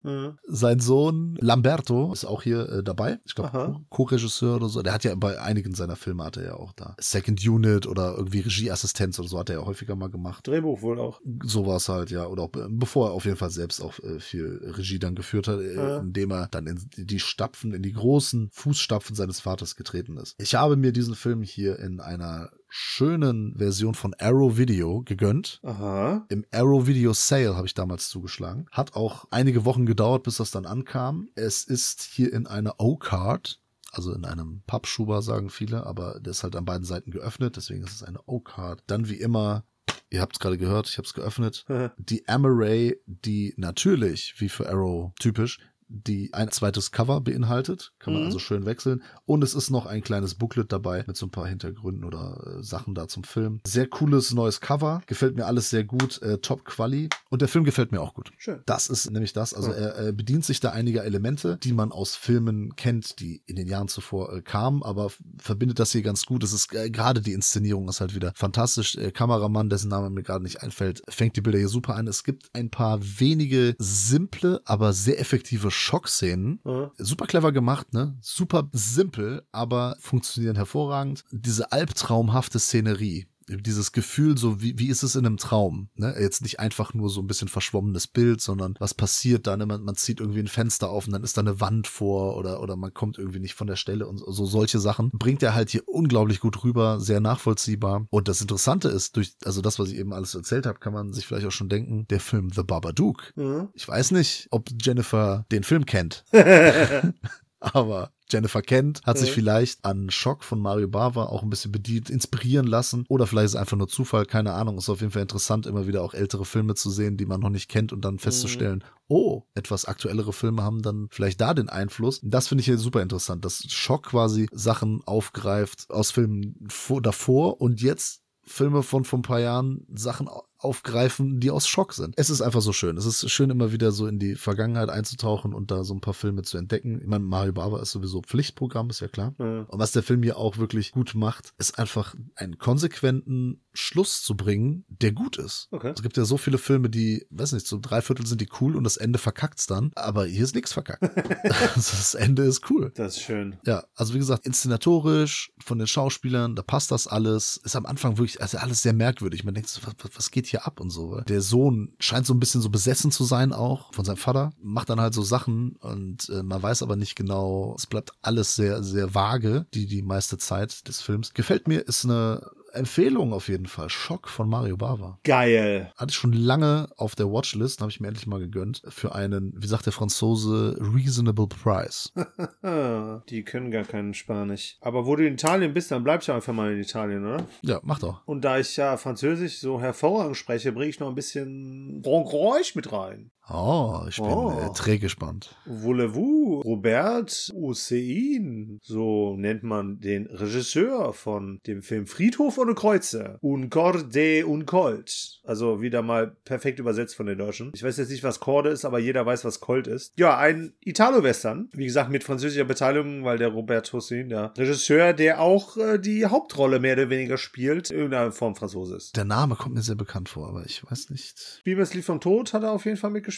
Sein 0.47 0.79
Sohn 0.79 1.37
Lamberto 1.39 2.11
ist 2.11 2.25
auch 2.25 2.41
hier 2.41 2.69
äh, 2.69 2.83
dabei. 2.83 3.19
Ich 3.25 3.35
glaube, 3.35 3.81
Co-Regisseur 3.89 4.46
oder 4.55 4.69
so. 4.69 4.81
Der 4.81 4.93
hat 4.93 5.03
ja 5.03 5.13
bei 5.15 5.39
einigen 5.39 5.73
seiner 5.75 5.95
Filme 5.95 6.23
hat 6.23 6.37
er 6.37 6.45
ja 6.45 6.53
auch 6.55 6.73
da. 6.73 6.95
Second 6.99 7.45
Unit 7.45 7.87
oder 7.87 8.15
irgendwie 8.17 8.39
Regieassistenz 8.39 9.19
oder 9.19 9.27
so 9.27 9.39
hat 9.39 9.49
er 9.49 9.59
ja 9.59 9.65
häufiger 9.65 9.95
mal 9.95 10.09
gemacht. 10.09 10.47
Drehbuch 10.47 10.81
wohl 10.81 10.99
auch. 10.99 11.21
Sowas 11.43 11.89
halt, 11.89 12.11
ja. 12.11 12.27
Oder 12.27 12.43
auch, 12.43 12.51
bevor 12.69 13.09
er 13.09 13.13
auf 13.13 13.25
jeden 13.25 13.37
Fall 13.37 13.49
selbst 13.49 13.81
auch 13.81 13.99
äh, 13.99 14.19
viel 14.19 14.61
Regie 14.63 14.99
dann 14.99 15.15
geführt 15.15 15.47
hat, 15.47 15.59
äh, 15.59 15.97
indem 15.97 16.31
er 16.31 16.47
dann 16.47 16.67
in 16.67 16.79
die 16.97 17.19
Stapfen, 17.19 17.73
in 17.73 17.83
die 17.83 17.93
großen 17.93 18.49
Fußstapfen 18.51 19.15
seines 19.15 19.39
Vaters 19.39 19.75
getreten 19.75 20.17
ist. 20.17 20.35
Ich 20.39 20.55
habe 20.55 20.77
mir 20.77 20.91
diesen 20.91 21.15
Film 21.15 21.41
hier 21.41 21.79
in 21.79 21.99
einer 21.99 22.49
schönen 22.69 23.55
Version 23.57 23.93
von 23.93 24.13
Arrow 24.19 24.57
Video 24.57 25.01
gegönnt. 25.01 25.59
Aha. 25.63 26.25
Im 26.29 26.45
Arrow 26.51 26.85
Video 26.85 27.13
Sale 27.13 27.55
habe 27.55 27.67
ich 27.67 27.73
damals 27.73 28.09
zugeschlagen. 28.09 28.67
Hat 28.71 28.95
auch 28.95 29.25
einige 29.31 29.65
Wochen 29.65 29.85
gedauert, 29.85 30.23
bis 30.23 30.37
das 30.37 30.51
dann 30.51 30.65
ankam. 30.65 31.29
Es 31.35 31.63
ist 31.63 32.01
hier 32.01 32.33
in 32.33 32.47
einer 32.47 32.75
O-Card 32.79 33.59
also 33.91 34.13
in 34.13 34.25
einem 34.25 34.61
Pappschuber, 34.67 35.21
sagen 35.21 35.49
viele, 35.49 35.85
aber 35.85 36.19
der 36.19 36.31
ist 36.31 36.43
halt 36.43 36.55
an 36.55 36.65
beiden 36.65 36.85
Seiten 36.85 37.11
geöffnet, 37.11 37.55
deswegen 37.55 37.83
ist 37.83 37.93
es 37.93 38.03
eine 38.03 38.21
O-Card. 38.25 38.83
Dann 38.87 39.09
wie 39.09 39.19
immer 39.19 39.63
Ihr 40.09 40.21
habt 40.21 40.35
es 40.35 40.39
gerade 40.39 40.57
gehört, 40.57 40.87
ich 40.87 40.97
habe 40.97 41.05
es 41.05 41.13
geöffnet. 41.13 41.65
die 41.97 42.27
Amaray, 42.27 42.95
die 43.05 43.53
natürlich, 43.57 44.35
wie 44.37 44.49
für 44.49 44.69
Arrow 44.69 45.11
typisch, 45.19 45.59
die 45.89 46.33
ein 46.33 46.51
zweites 46.51 46.91
Cover 46.91 47.21
beinhaltet. 47.21 47.93
Kann 47.99 48.13
man 48.13 48.23
mhm. 48.23 48.27
also 48.27 48.39
schön 48.39 48.65
wechseln. 48.65 49.03
Und 49.25 49.43
es 49.43 49.53
ist 49.53 49.69
noch 49.69 49.85
ein 49.85 50.01
kleines 50.01 50.35
Booklet 50.35 50.71
dabei 50.71 51.03
mit 51.07 51.17
so 51.17 51.25
ein 51.25 51.31
paar 51.31 51.47
Hintergründen 51.47 52.03
oder 52.03 52.57
äh, 52.59 52.63
Sachen 52.63 52.95
da 52.95 53.07
zum 53.07 53.23
Film. 53.23 53.61
Sehr 53.65 53.87
cooles 53.87 54.33
neues 54.33 54.61
Cover. 54.61 55.01
Gefällt 55.07 55.35
mir 55.35 55.45
alles 55.45 55.69
sehr 55.69 55.83
gut. 55.83 56.21
Äh, 56.21 56.39
top 56.39 56.65
Quali. 56.65 57.09
Und 57.29 57.41
der 57.41 57.49
Film 57.49 57.63
gefällt 57.63 57.91
mir 57.91 58.01
auch 58.01 58.13
gut. 58.13 58.31
Schön. 58.37 58.61
Das 58.65 58.87
ist 58.87 59.09
nämlich 59.11 59.33
das. 59.33 59.53
Also 59.53 59.71
er, 59.71 59.95
er 59.95 60.11
bedient 60.11 60.45
sich 60.45 60.59
da 60.59 60.71
einiger 60.71 61.03
Elemente, 61.03 61.57
die 61.57 61.73
man 61.73 61.91
aus 61.91 62.15
Filmen 62.15 62.75
kennt, 62.75 63.19
die 63.19 63.41
in 63.45 63.55
den 63.55 63.67
Jahren 63.67 63.87
zuvor 63.87 64.33
äh, 64.33 64.41
kamen, 64.41 64.83
aber 64.83 65.11
verbindet 65.37 65.79
das 65.79 65.91
hier 65.91 66.01
ganz 66.01 66.25
gut. 66.25 66.43
Es 66.43 66.53
ist 66.53 66.73
äh, 66.73 66.89
gerade 66.89 67.21
die 67.21 67.33
Inszenierung 67.33 67.87
ist 67.87 68.01
halt 68.01 68.15
wieder 68.15 68.33
fantastisch. 68.35 68.93
Der 68.93 69.11
Kameramann, 69.11 69.69
dessen 69.69 69.89
Name 69.89 70.09
mir 70.09 70.23
gerade 70.23 70.43
nicht 70.43 70.63
einfällt, 70.63 71.01
fängt 71.09 71.35
die 71.35 71.41
Bilder 71.41 71.59
hier 71.59 71.69
super 71.69 71.95
an. 71.95 72.07
Es 72.07 72.23
gibt 72.23 72.49
ein 72.53 72.69
paar 72.69 72.99
wenige 73.01 73.75
simple, 73.79 74.61
aber 74.65 74.93
sehr 74.93 75.19
effektive 75.19 75.71
Schockszenen. 75.77 76.59
Mhm. 76.63 76.91
Super 76.97 77.27
clever 77.27 77.51
gemacht, 77.51 77.93
ne? 77.93 78.17
Super 78.21 78.69
simpel, 78.73 79.43
aber 79.51 79.95
funktionieren 79.99 80.55
hervorragend. 80.55 81.23
Diese 81.31 81.71
albtraumhafte 81.71 82.59
Szenerie 82.59 83.27
dieses 83.47 83.91
Gefühl, 83.91 84.37
so 84.37 84.61
wie, 84.61 84.77
wie 84.77 84.87
ist 84.87 85.03
es 85.03 85.15
in 85.15 85.25
einem 85.25 85.37
Traum? 85.37 85.89
Ne? 85.95 86.15
Jetzt 86.19 86.41
nicht 86.41 86.59
einfach 86.59 86.93
nur 86.93 87.09
so 87.09 87.21
ein 87.21 87.27
bisschen 87.27 87.47
verschwommenes 87.47 88.07
Bild, 88.07 88.41
sondern 88.41 88.75
was 88.79 88.93
passiert 88.93 89.47
dann? 89.47 89.65
Man, 89.67 89.83
man 89.83 89.95
zieht 89.95 90.19
irgendwie 90.19 90.39
ein 90.39 90.47
Fenster 90.47 90.89
auf 90.89 91.05
und 91.07 91.13
dann 91.13 91.23
ist 91.23 91.37
da 91.37 91.41
eine 91.41 91.59
Wand 91.59 91.87
vor 91.87 92.37
oder, 92.37 92.61
oder 92.61 92.75
man 92.75 92.93
kommt 92.93 93.17
irgendwie 93.17 93.39
nicht 93.39 93.55
von 93.55 93.67
der 93.67 93.75
Stelle 93.75 94.07
und 94.07 94.17
so 94.17 94.45
solche 94.45 94.79
Sachen. 94.79 95.11
Bringt 95.13 95.43
er 95.43 95.55
halt 95.55 95.69
hier 95.69 95.87
unglaublich 95.87 96.39
gut 96.39 96.63
rüber, 96.63 96.99
sehr 96.99 97.19
nachvollziehbar. 97.19 98.07
Und 98.09 98.27
das 98.27 98.41
Interessante 98.41 98.89
ist, 98.89 99.15
durch, 99.15 99.33
also 99.45 99.61
das, 99.61 99.79
was 99.79 99.89
ich 99.89 99.97
eben 99.97 100.13
alles 100.13 100.35
erzählt 100.35 100.65
habe, 100.65 100.79
kann 100.79 100.93
man 100.93 101.13
sich 101.13 101.25
vielleicht 101.25 101.47
auch 101.47 101.51
schon 101.51 101.69
denken, 101.69 102.07
der 102.09 102.19
Film 102.19 102.51
The 102.53 102.63
Babadook. 102.63 103.33
Mhm. 103.35 103.69
Ich 103.73 103.87
weiß 103.87 104.11
nicht, 104.11 104.47
ob 104.51 104.69
Jennifer 104.81 105.45
den 105.51 105.63
Film 105.63 105.85
kennt. 105.85 106.25
Aber 107.59 108.11
Jennifer 108.29 108.61
kennt, 108.61 109.01
hat 109.05 109.17
sich 109.17 109.31
vielleicht 109.31 109.83
an 109.85 110.09
Schock 110.09 110.43
von 110.43 110.59
Mario 110.59 110.87
Bava 110.87 111.25
auch 111.25 111.43
ein 111.43 111.49
bisschen 111.49 111.71
bedient, 111.71 112.09
inspirieren 112.09 112.67
lassen. 112.67 113.05
Oder 113.07 113.27
vielleicht 113.27 113.45
ist 113.45 113.51
es 113.51 113.59
einfach 113.59 113.77
nur 113.77 113.87
Zufall, 113.87 114.25
keine 114.25 114.53
Ahnung. 114.53 114.77
Ist 114.77 114.89
auf 114.89 115.01
jeden 115.01 115.11
Fall 115.11 115.21
interessant, 115.21 115.65
immer 115.65 115.87
wieder 115.87 116.03
auch 116.03 116.13
ältere 116.13 116.45
Filme 116.45 116.75
zu 116.75 116.89
sehen, 116.89 117.17
die 117.17 117.25
man 117.25 117.39
noch 117.39 117.49
nicht 117.49 117.69
kennt 117.69 117.93
und 117.93 118.03
dann 118.03 118.19
festzustellen, 118.19 118.79
mhm. 118.79 118.83
oh, 119.07 119.43
etwas 119.55 119.85
aktuellere 119.85 120.33
Filme 120.33 120.63
haben 120.63 120.81
dann 120.81 121.07
vielleicht 121.11 121.41
da 121.41 121.53
den 121.53 121.69
Einfluss. 121.69 122.19
Das 122.23 122.47
finde 122.47 122.61
ich 122.61 122.65
hier 122.65 122.77
super 122.77 123.01
interessant, 123.01 123.45
dass 123.45 123.63
Schock 123.69 124.03
quasi 124.03 124.47
Sachen 124.51 125.01
aufgreift 125.05 125.89
aus 125.89 126.11
Filmen 126.11 126.55
davor 127.01 127.61
und 127.61 127.81
jetzt 127.81 128.21
Filme 128.43 128.81
von 128.81 129.03
vor 129.03 129.19
ein 129.19 129.23
paar 129.23 129.41
Jahren 129.41 129.85
Sachen 129.93 130.29
aufgreifen, 130.59 131.39
die 131.39 131.51
aus 131.51 131.67
Schock 131.67 131.93
sind. 131.93 132.13
Es 132.17 132.29
ist 132.29 132.41
einfach 132.41 132.61
so 132.61 132.73
schön. 132.73 132.97
Es 132.97 133.05
ist 133.05 133.29
schön, 133.29 133.49
immer 133.49 133.71
wieder 133.71 133.91
so 133.91 134.07
in 134.07 134.19
die 134.19 134.35
Vergangenheit 134.35 134.89
einzutauchen 134.89 135.53
und 135.53 135.71
da 135.71 135.83
so 135.83 135.93
ein 135.93 136.01
paar 136.01 136.13
Filme 136.13 136.41
zu 136.43 136.57
entdecken. 136.57 136.99
Ich 137.01 137.07
meine, 137.07 137.23
Mario 137.23 137.53
Bava 137.53 137.81
ist 137.81 137.91
sowieso 137.91 138.21
Pflichtprogramm, 138.21 138.89
ist 138.89 138.99
ja 138.99 139.07
klar. 139.07 139.33
Ja. 139.39 139.61
Und 139.61 139.79
was 139.79 139.91
der 139.91 140.03
Film 140.03 140.23
hier 140.23 140.37
auch 140.37 140.57
wirklich 140.57 140.91
gut 140.91 141.13
macht, 141.15 141.53
ist 141.57 141.77
einfach 141.79 142.15
einen 142.35 142.57
konsequenten 142.57 143.61
Schluss 143.73 144.23
zu 144.23 144.35
bringen, 144.35 144.85
der 144.89 145.11
gut 145.11 145.37
ist. 145.37 145.67
Okay. 145.71 145.93
Es 145.95 146.01
gibt 146.01 146.17
ja 146.17 146.25
so 146.25 146.37
viele 146.37 146.57
Filme, 146.57 146.89
die, 146.89 147.25
weiß 147.29 147.51
nicht, 147.53 147.67
so 147.67 147.77
drei 147.79 148.01
Viertel 148.01 148.25
sind 148.25 148.41
die 148.41 148.49
cool 148.59 148.75
und 148.75 148.83
das 148.83 148.97
Ende 148.97 149.19
verkackt's 149.19 149.67
dann. 149.67 149.91
Aber 149.95 150.25
hier 150.25 150.43
ist 150.43 150.55
nichts 150.55 150.73
verkackt. 150.73 151.03
das 151.75 152.15
Ende 152.15 152.43
ist 152.43 152.69
cool. 152.71 152.91
Das 152.95 153.17
ist 153.17 153.21
schön. 153.21 153.57
Ja, 153.65 153.83
also 153.95 154.13
wie 154.13 154.19
gesagt, 154.19 154.45
inszenatorisch, 154.47 155.51
von 155.63 155.77
den 155.77 155.87
Schauspielern, 155.87 156.55
da 156.55 156.61
passt 156.63 156.91
das 156.91 157.07
alles. 157.07 157.57
Ist 157.63 157.75
am 157.75 157.85
Anfang 157.85 158.17
wirklich, 158.17 158.41
also 158.41 158.57
alles 158.57 158.81
sehr 158.81 158.93
merkwürdig. 158.93 159.43
Man 159.43 159.53
denkt 159.53 159.69
so, 159.69 159.81
was, 159.85 159.93
was- 160.01 160.11
was 160.17 160.31
geht 160.47 160.51
hier 160.51 160.65
ab 160.65 160.79
und 160.79 160.89
so. 160.89 161.21
Der 161.21 161.41
Sohn 161.41 161.93
scheint 161.99 162.25
so 162.25 162.33
ein 162.33 162.39
bisschen 162.39 162.61
so 162.61 162.69
besessen 162.69 163.11
zu 163.11 163.23
sein 163.23 163.53
auch 163.53 163.93
von 163.93 164.05
seinem 164.05 164.17
Vater, 164.17 164.53
macht 164.61 164.89
dann 164.89 165.01
halt 165.01 165.13
so 165.13 165.21
Sachen 165.21 165.75
und 165.77 166.29
äh, 166.29 166.43
man 166.43 166.61
weiß 166.61 166.83
aber 166.83 166.95
nicht 166.95 167.15
genau, 167.15 167.75
es 167.77 167.85
bleibt 167.85 168.11
alles 168.21 168.55
sehr, 168.55 168.83
sehr 168.83 169.13
vage, 169.13 169.65
die, 169.73 169.87
die 169.87 170.01
meiste 170.01 170.37
Zeit 170.37 170.87
des 170.87 171.01
Films. 171.01 171.33
Gefällt 171.33 171.67
mir, 171.67 171.81
ist 171.87 172.05
eine 172.05 172.49
Empfehlung 172.77 173.33
auf 173.33 173.49
jeden 173.49 173.65
Fall. 173.67 173.89
Schock 173.89 174.27
von 174.27 174.49
Mario 174.49 174.77
Bava. 174.77 175.19
Geil. 175.23 175.91
Hatte 175.97 176.11
ich 176.11 176.15
schon 176.15 176.33
lange 176.33 176.87
auf 176.97 177.15
der 177.15 177.31
Watchlist, 177.31 177.81
habe 177.81 177.91
ich 177.91 177.99
mir 177.99 178.07
endlich 178.07 178.27
mal 178.27 178.39
gegönnt, 178.39 178.81
für 178.87 179.15
einen, 179.15 179.53
wie 179.55 179.67
sagt 179.67 179.85
der 179.85 179.93
Franzose, 179.93 180.77
reasonable 180.79 181.47
price. 181.47 182.13
Die 183.29 183.43
können 183.43 183.71
gar 183.71 183.83
keinen 183.83 184.13
Spanisch. 184.13 184.77
Aber 184.81 185.05
wo 185.05 185.15
du 185.15 185.25
in 185.25 185.33
Italien 185.33 185.73
bist, 185.73 185.91
dann 185.91 186.03
bleibst 186.03 186.27
du 186.27 186.33
einfach 186.33 186.53
mal 186.53 186.73
in 186.73 186.79
Italien, 186.79 187.25
oder? 187.25 187.45
Ja, 187.61 187.79
mach 187.83 187.99
doch. 187.99 188.25
Und 188.25 188.45
da 188.45 188.59
ich 188.59 188.75
ja 188.77 188.97
Französisch 188.97 189.59
so 189.59 189.81
hervorragend 189.81 190.37
spreche, 190.37 190.71
bringe 190.71 190.89
ich 190.89 190.99
noch 190.99 191.09
ein 191.09 191.15
bisschen 191.15 192.01
Frankreich 192.03 192.75
mit 192.75 192.91
rein. 192.91 193.31
Oh, 193.49 194.01
ich 194.09 194.17
bin 194.17 194.25
Oh. 194.25 194.51
äh, 194.59 194.73
träge 194.73 194.99
gespannt. 195.03 195.55
Voulez-vous 195.65 196.61
Robert 196.65 197.51
Hussein, 197.55 198.79
so 198.83 199.35
nennt 199.37 199.63
man 199.63 199.99
den 199.99 200.25
Regisseur 200.27 201.13
von 201.13 201.59
dem 201.65 201.81
Film 201.81 202.07
Friedhof 202.07 202.57
ohne 202.57 202.73
Kreuze. 202.75 203.37
Un 203.41 203.69
Corde 203.69 204.45
un 204.45 204.65
Colt. 204.65 205.39
Also 205.45 205.81
wieder 205.81 206.01
mal 206.01 206.35
perfekt 206.43 206.79
übersetzt 206.79 207.15
von 207.15 207.25
den 207.25 207.37
Deutschen. 207.37 207.71
Ich 207.73 207.83
weiß 207.83 207.97
jetzt 207.97 208.09
nicht, 208.11 208.23
was 208.23 208.39
Corde 208.41 208.69
ist, 208.69 208.83
aber 208.83 208.99
jeder 208.99 209.25
weiß, 209.25 209.45
was 209.45 209.61
Colt 209.61 209.87
ist. 209.87 210.11
Ja, 210.17 210.37
ein 210.37 210.73
Italo-Western. 210.81 211.69
Wie 211.73 211.85
gesagt, 211.85 212.09
mit 212.11 212.23
französischer 212.25 212.65
Beteiligung, 212.65 213.23
weil 213.23 213.37
der 213.37 213.49
Robert 213.49 213.91
Hussein, 213.93 214.27
der 214.29 214.53
Regisseur, 214.57 215.13
der 215.13 215.39
auch 215.39 215.77
äh, 215.77 215.97
die 215.99 216.25
Hauptrolle 216.25 216.79
mehr 216.79 216.93
oder 216.93 217.09
weniger 217.09 217.37
spielt, 217.37 217.91
in 217.91 217.97
irgendeiner 217.97 218.31
Form 218.33 218.55
Franzose 218.55 218.97
ist. 218.97 219.15
Der 219.15 219.25
Name 219.25 219.55
kommt 219.55 219.75
mir 219.75 219.81
sehr 219.81 219.95
bekannt 219.95 220.27
vor, 220.27 220.49
aber 220.49 220.65
ich 220.65 220.83
weiß 220.89 221.09
nicht. 221.11 221.61
Bibers 221.63 221.93
Lied 221.93 222.03
vom 222.03 222.19
Tod 222.19 222.51
hat 222.53 222.63
er 222.63 222.71
auf 222.73 222.83
jeden 222.85 222.97
Fall 222.97 223.11
mitgespielt. 223.11 223.36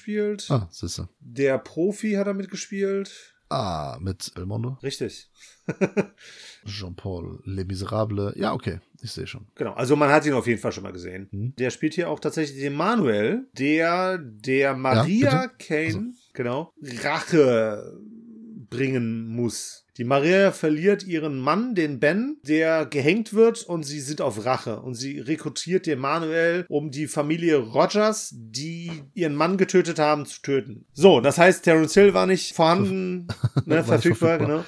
Ah, 0.50 0.68
siehste. 0.72 1.10
Der 1.20 1.58
Profi 1.58 2.14
hat 2.14 2.28
er 2.28 2.34
mitgespielt. 2.34 3.36
Ah, 3.50 3.98
mit 4.00 4.32
Elmondo. 4.36 4.78
Richtig. 4.84 5.32
Jean-Paul, 6.66 7.42
Les 7.46 7.66
Miserables. 7.66 8.34
Ja, 8.36 8.54
okay, 8.54 8.80
ich 9.02 9.12
sehe 9.12 9.26
schon. 9.26 9.48
Genau, 9.56 9.74
also 9.74 9.96
man 9.96 10.10
hat 10.10 10.26
ihn 10.28 10.34
auf 10.34 10.46
jeden 10.46 10.62
Fall 10.62 10.72
schon 10.72 10.84
mal 10.84 10.94
gesehen. 10.94 11.28
Mhm. 11.32 11.56
Der 11.56 11.72
spielt 11.72 11.96
hier 11.96 12.10
auch 12.10 12.20
tatsächlich 12.20 12.60
den 12.60 12.76
Manuel, 12.76 13.48
der 13.54 14.20
der 14.20 14.76
Maria 14.76 15.48
bitte? 15.48 15.92
Kane, 15.92 16.14
genau, 16.34 16.74
Rache 17.02 18.00
bringen 18.70 19.28
muss. 19.28 19.86
Die 19.98 20.06
Maria 20.06 20.54
verliert 20.54 21.06
ihren 21.06 21.40
Mann, 21.40 21.76
den 21.76 22.00
Ben, 22.00 22.38
der 22.44 22.86
gehängt 22.86 23.34
wird 23.34 23.64
und 23.64 23.84
sie 23.84 24.00
sind 24.00 24.22
auf 24.22 24.46
Rache. 24.46 24.80
Und 24.80 24.96
sie 24.96 25.20
rekrutiert 25.20 25.88
den 25.88 26.00
Manuel, 26.00 26.66
um 26.70 26.90
die 26.90 27.08
Familie 27.08 27.58
Rogers, 27.58 28.34
die 28.34 28.92
ihren 29.14 29.36
Mann 29.36 29.58
getötet 29.58 30.00
haben, 30.00 30.26
zu 30.26 30.42
töten. 30.42 30.86
So, 30.94 31.20
das 31.20 31.38
heißt, 31.38 31.66
Terence 31.66 31.96
Hill 31.96 32.14
war 32.14 32.28
nicht 32.28 32.56
vorhanden, 32.56 33.28
ne, 33.66 33.84
verfügbar. 33.84 34.38
genau. 34.38 34.64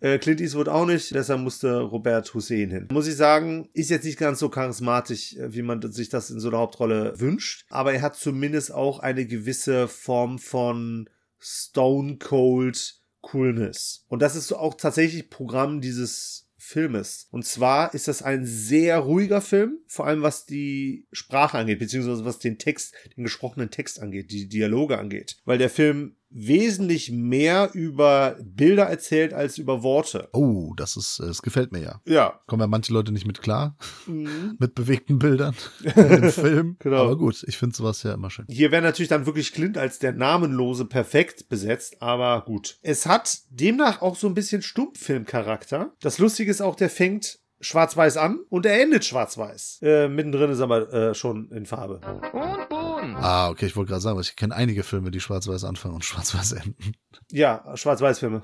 Äh, 0.00 0.18
Clint 0.18 0.40
Eastwood 0.40 0.68
auch 0.68 0.84
nicht, 0.84 1.14
deshalb 1.14 1.42
musste 1.42 1.78
Robert 1.78 2.34
Hussein 2.34 2.72
hin. 2.72 2.88
Muss 2.90 3.06
ich 3.06 3.14
sagen, 3.14 3.68
ist 3.72 3.88
jetzt 3.88 4.04
nicht 4.04 4.18
ganz 4.18 4.40
so 4.40 4.48
charismatisch, 4.48 5.36
äh, 5.36 5.54
wie 5.54 5.62
man 5.62 5.80
sich 5.92 6.08
das 6.08 6.28
in 6.28 6.40
so 6.40 6.48
einer 6.48 6.58
Hauptrolle 6.58 7.14
wünscht, 7.20 7.66
aber 7.70 7.92
er 7.92 8.02
hat 8.02 8.16
zumindest 8.16 8.74
auch 8.74 8.98
eine 8.98 9.26
gewisse 9.26 9.86
Form 9.86 10.40
von 10.40 11.08
Stone 11.38 12.16
Cold 12.18 13.01
Coolness. 13.22 14.04
Und 14.08 14.20
das 14.20 14.36
ist 14.36 14.48
so 14.48 14.56
auch 14.56 14.74
tatsächlich 14.74 15.30
Programm 15.30 15.80
dieses 15.80 16.48
Filmes. 16.58 17.26
Und 17.30 17.44
zwar 17.44 17.92
ist 17.92 18.06
das 18.06 18.22
ein 18.22 18.46
sehr 18.46 18.98
ruhiger 18.98 19.40
Film, 19.40 19.78
vor 19.88 20.06
allem 20.06 20.22
was 20.22 20.46
die 20.46 21.06
Sprache 21.10 21.58
angeht, 21.58 21.80
beziehungsweise 21.80 22.24
was 22.24 22.38
den 22.38 22.58
Text, 22.58 22.94
den 23.16 23.24
gesprochenen 23.24 23.70
Text 23.70 24.00
angeht, 24.00 24.30
die 24.30 24.48
Dialoge 24.48 24.98
angeht. 24.98 25.38
Weil 25.44 25.58
der 25.58 25.70
Film 25.70 26.16
wesentlich 26.34 27.10
mehr 27.10 27.70
über 27.74 28.36
Bilder 28.42 28.84
erzählt 28.84 29.32
als 29.34 29.58
über 29.58 29.82
Worte. 29.82 30.28
Oh, 30.32 30.72
das 30.76 30.96
ist, 30.96 31.20
äh, 31.20 31.26
das 31.26 31.42
gefällt 31.42 31.72
mir 31.72 31.80
ja. 31.80 32.00
Ja. 32.06 32.40
Kommen 32.46 32.60
ja 32.60 32.66
manche 32.66 32.92
Leute 32.92 33.12
nicht 33.12 33.26
mit 33.26 33.40
klar, 33.42 33.76
Mhm. 34.06 34.56
mit 34.58 34.74
bewegten 34.74 35.18
Bildern 35.18 35.54
im 35.96 36.30
Film. 36.30 36.76
Genau. 36.78 37.02
Aber 37.02 37.16
gut, 37.16 37.44
ich 37.46 37.56
finde 37.58 37.76
sowas 37.76 38.02
ja 38.02 38.14
immer 38.14 38.30
schön. 38.30 38.46
Hier 38.48 38.70
wäre 38.72 38.82
natürlich 38.82 39.08
dann 39.08 39.26
wirklich 39.26 39.52
Clint 39.52 39.78
als 39.78 39.98
der 39.98 40.12
Namenlose 40.12 40.84
perfekt 40.86 41.48
besetzt, 41.48 42.00
aber 42.00 42.42
gut. 42.46 42.78
Es 42.82 43.06
hat 43.06 43.38
demnach 43.50 44.02
auch 44.02 44.16
so 44.16 44.26
ein 44.26 44.34
bisschen 44.34 44.62
Stummfilmcharakter. 44.62 45.92
Das 46.00 46.18
Lustige 46.18 46.50
ist 46.50 46.60
auch, 46.60 46.74
der 46.74 46.90
fängt 46.90 47.38
schwarz-weiß 47.60 48.16
an 48.16 48.40
und 48.48 48.66
er 48.66 48.80
endet 48.82 49.04
schwarz-weiß. 49.04 49.80
Äh, 49.82 50.08
mittendrin 50.08 50.50
ist 50.50 50.60
aber 50.60 50.92
äh, 50.92 51.14
schon 51.14 51.50
in 51.52 51.64
Farbe. 51.66 52.00
Und 52.32 52.81
Bohnen. 53.02 53.16
Ah, 53.16 53.50
okay, 53.50 53.66
ich 53.66 53.76
wollte 53.76 53.90
gerade 53.90 54.00
sagen, 54.02 54.20
ich 54.20 54.36
kenne 54.36 54.54
einige 54.54 54.82
Filme, 54.82 55.10
die 55.10 55.20
schwarz-weiß 55.20 55.64
anfangen 55.64 55.94
und 55.94 56.04
schwarz-weiß 56.04 56.52
enden. 56.52 56.94
Ja, 57.30 57.64
Schwarz-Weiß-Filme. 57.74 58.42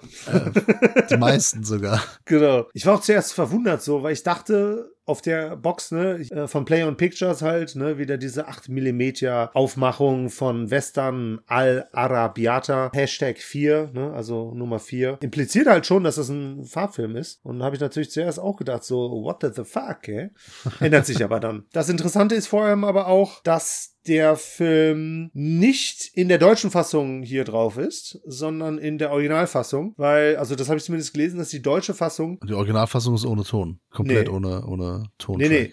Die 1.10 1.16
meisten 1.16 1.64
sogar. 1.64 2.02
Genau. 2.24 2.68
Ich 2.74 2.84
war 2.86 2.94
auch 2.94 3.00
zuerst 3.00 3.32
verwundert 3.32 3.82
so, 3.82 4.02
weil 4.02 4.12
ich 4.12 4.22
dachte, 4.22 4.90
auf 5.08 5.22
der 5.22 5.56
Box, 5.56 5.90
ne, 5.90 6.20
äh, 6.30 6.46
von 6.46 6.64
Play 6.64 6.82
on 6.84 6.96
Pictures 6.96 7.42
halt, 7.42 7.74
ne, 7.76 7.98
wieder 7.98 8.16
diese 8.18 8.48
8 8.48 8.68
mm 8.68 9.48
Aufmachung 9.54 10.30
von 10.30 10.70
Western 10.70 11.40
Al 11.46 11.88
Arabiata, 11.92 12.90
Hashtag 12.94 13.38
4, 13.38 13.90
ne, 13.94 14.12
also 14.12 14.52
Nummer 14.54 14.78
4. 14.78 15.18
Impliziert 15.20 15.66
halt 15.66 15.86
schon, 15.86 16.04
dass 16.04 16.16
das 16.16 16.28
ein 16.28 16.64
Farbfilm 16.64 17.16
ist. 17.16 17.40
Und 17.42 17.62
habe 17.62 17.76
ich 17.76 17.80
natürlich 17.80 18.10
zuerst 18.10 18.38
auch 18.38 18.56
gedacht, 18.56 18.84
so, 18.84 18.96
what 19.22 19.42
the 19.42 19.64
fuck, 19.64 20.08
ey? 20.08 20.30
Ändert 20.80 21.06
sich 21.06 21.22
aber 21.24 21.40
dann. 21.40 21.64
Das 21.72 21.88
Interessante 21.88 22.34
ist 22.34 22.46
vor 22.48 22.64
allem 22.64 22.84
aber 22.84 23.06
auch, 23.08 23.42
dass 23.42 23.94
der 24.06 24.36
Film 24.36 25.30
nicht 25.34 26.10
in 26.14 26.28
der 26.28 26.38
deutschen 26.38 26.70
Fassung 26.70 27.22
hier 27.22 27.44
drauf 27.44 27.76
ist, 27.76 28.18
sondern 28.24 28.78
in 28.78 28.96
der 28.96 29.10
Originalfassung, 29.12 29.92
weil, 29.96 30.36
also 30.36 30.54
das 30.54 30.68
habe 30.68 30.78
ich 30.78 30.84
zumindest 30.84 31.12
gelesen, 31.12 31.38
dass 31.38 31.50
die 31.50 31.60
deutsche 31.60 31.92
Fassung 31.92 32.40
Die 32.48 32.54
Originalfassung 32.54 33.14
ist 33.14 33.26
ohne 33.26 33.44
Ton. 33.44 33.80
Komplett 33.90 34.28
Nee. 34.28 34.34
ohne, 34.34 34.64
ohne 34.66 34.97
Ton. 35.18 35.38
Nee, 35.38 35.48
nee. 35.48 35.72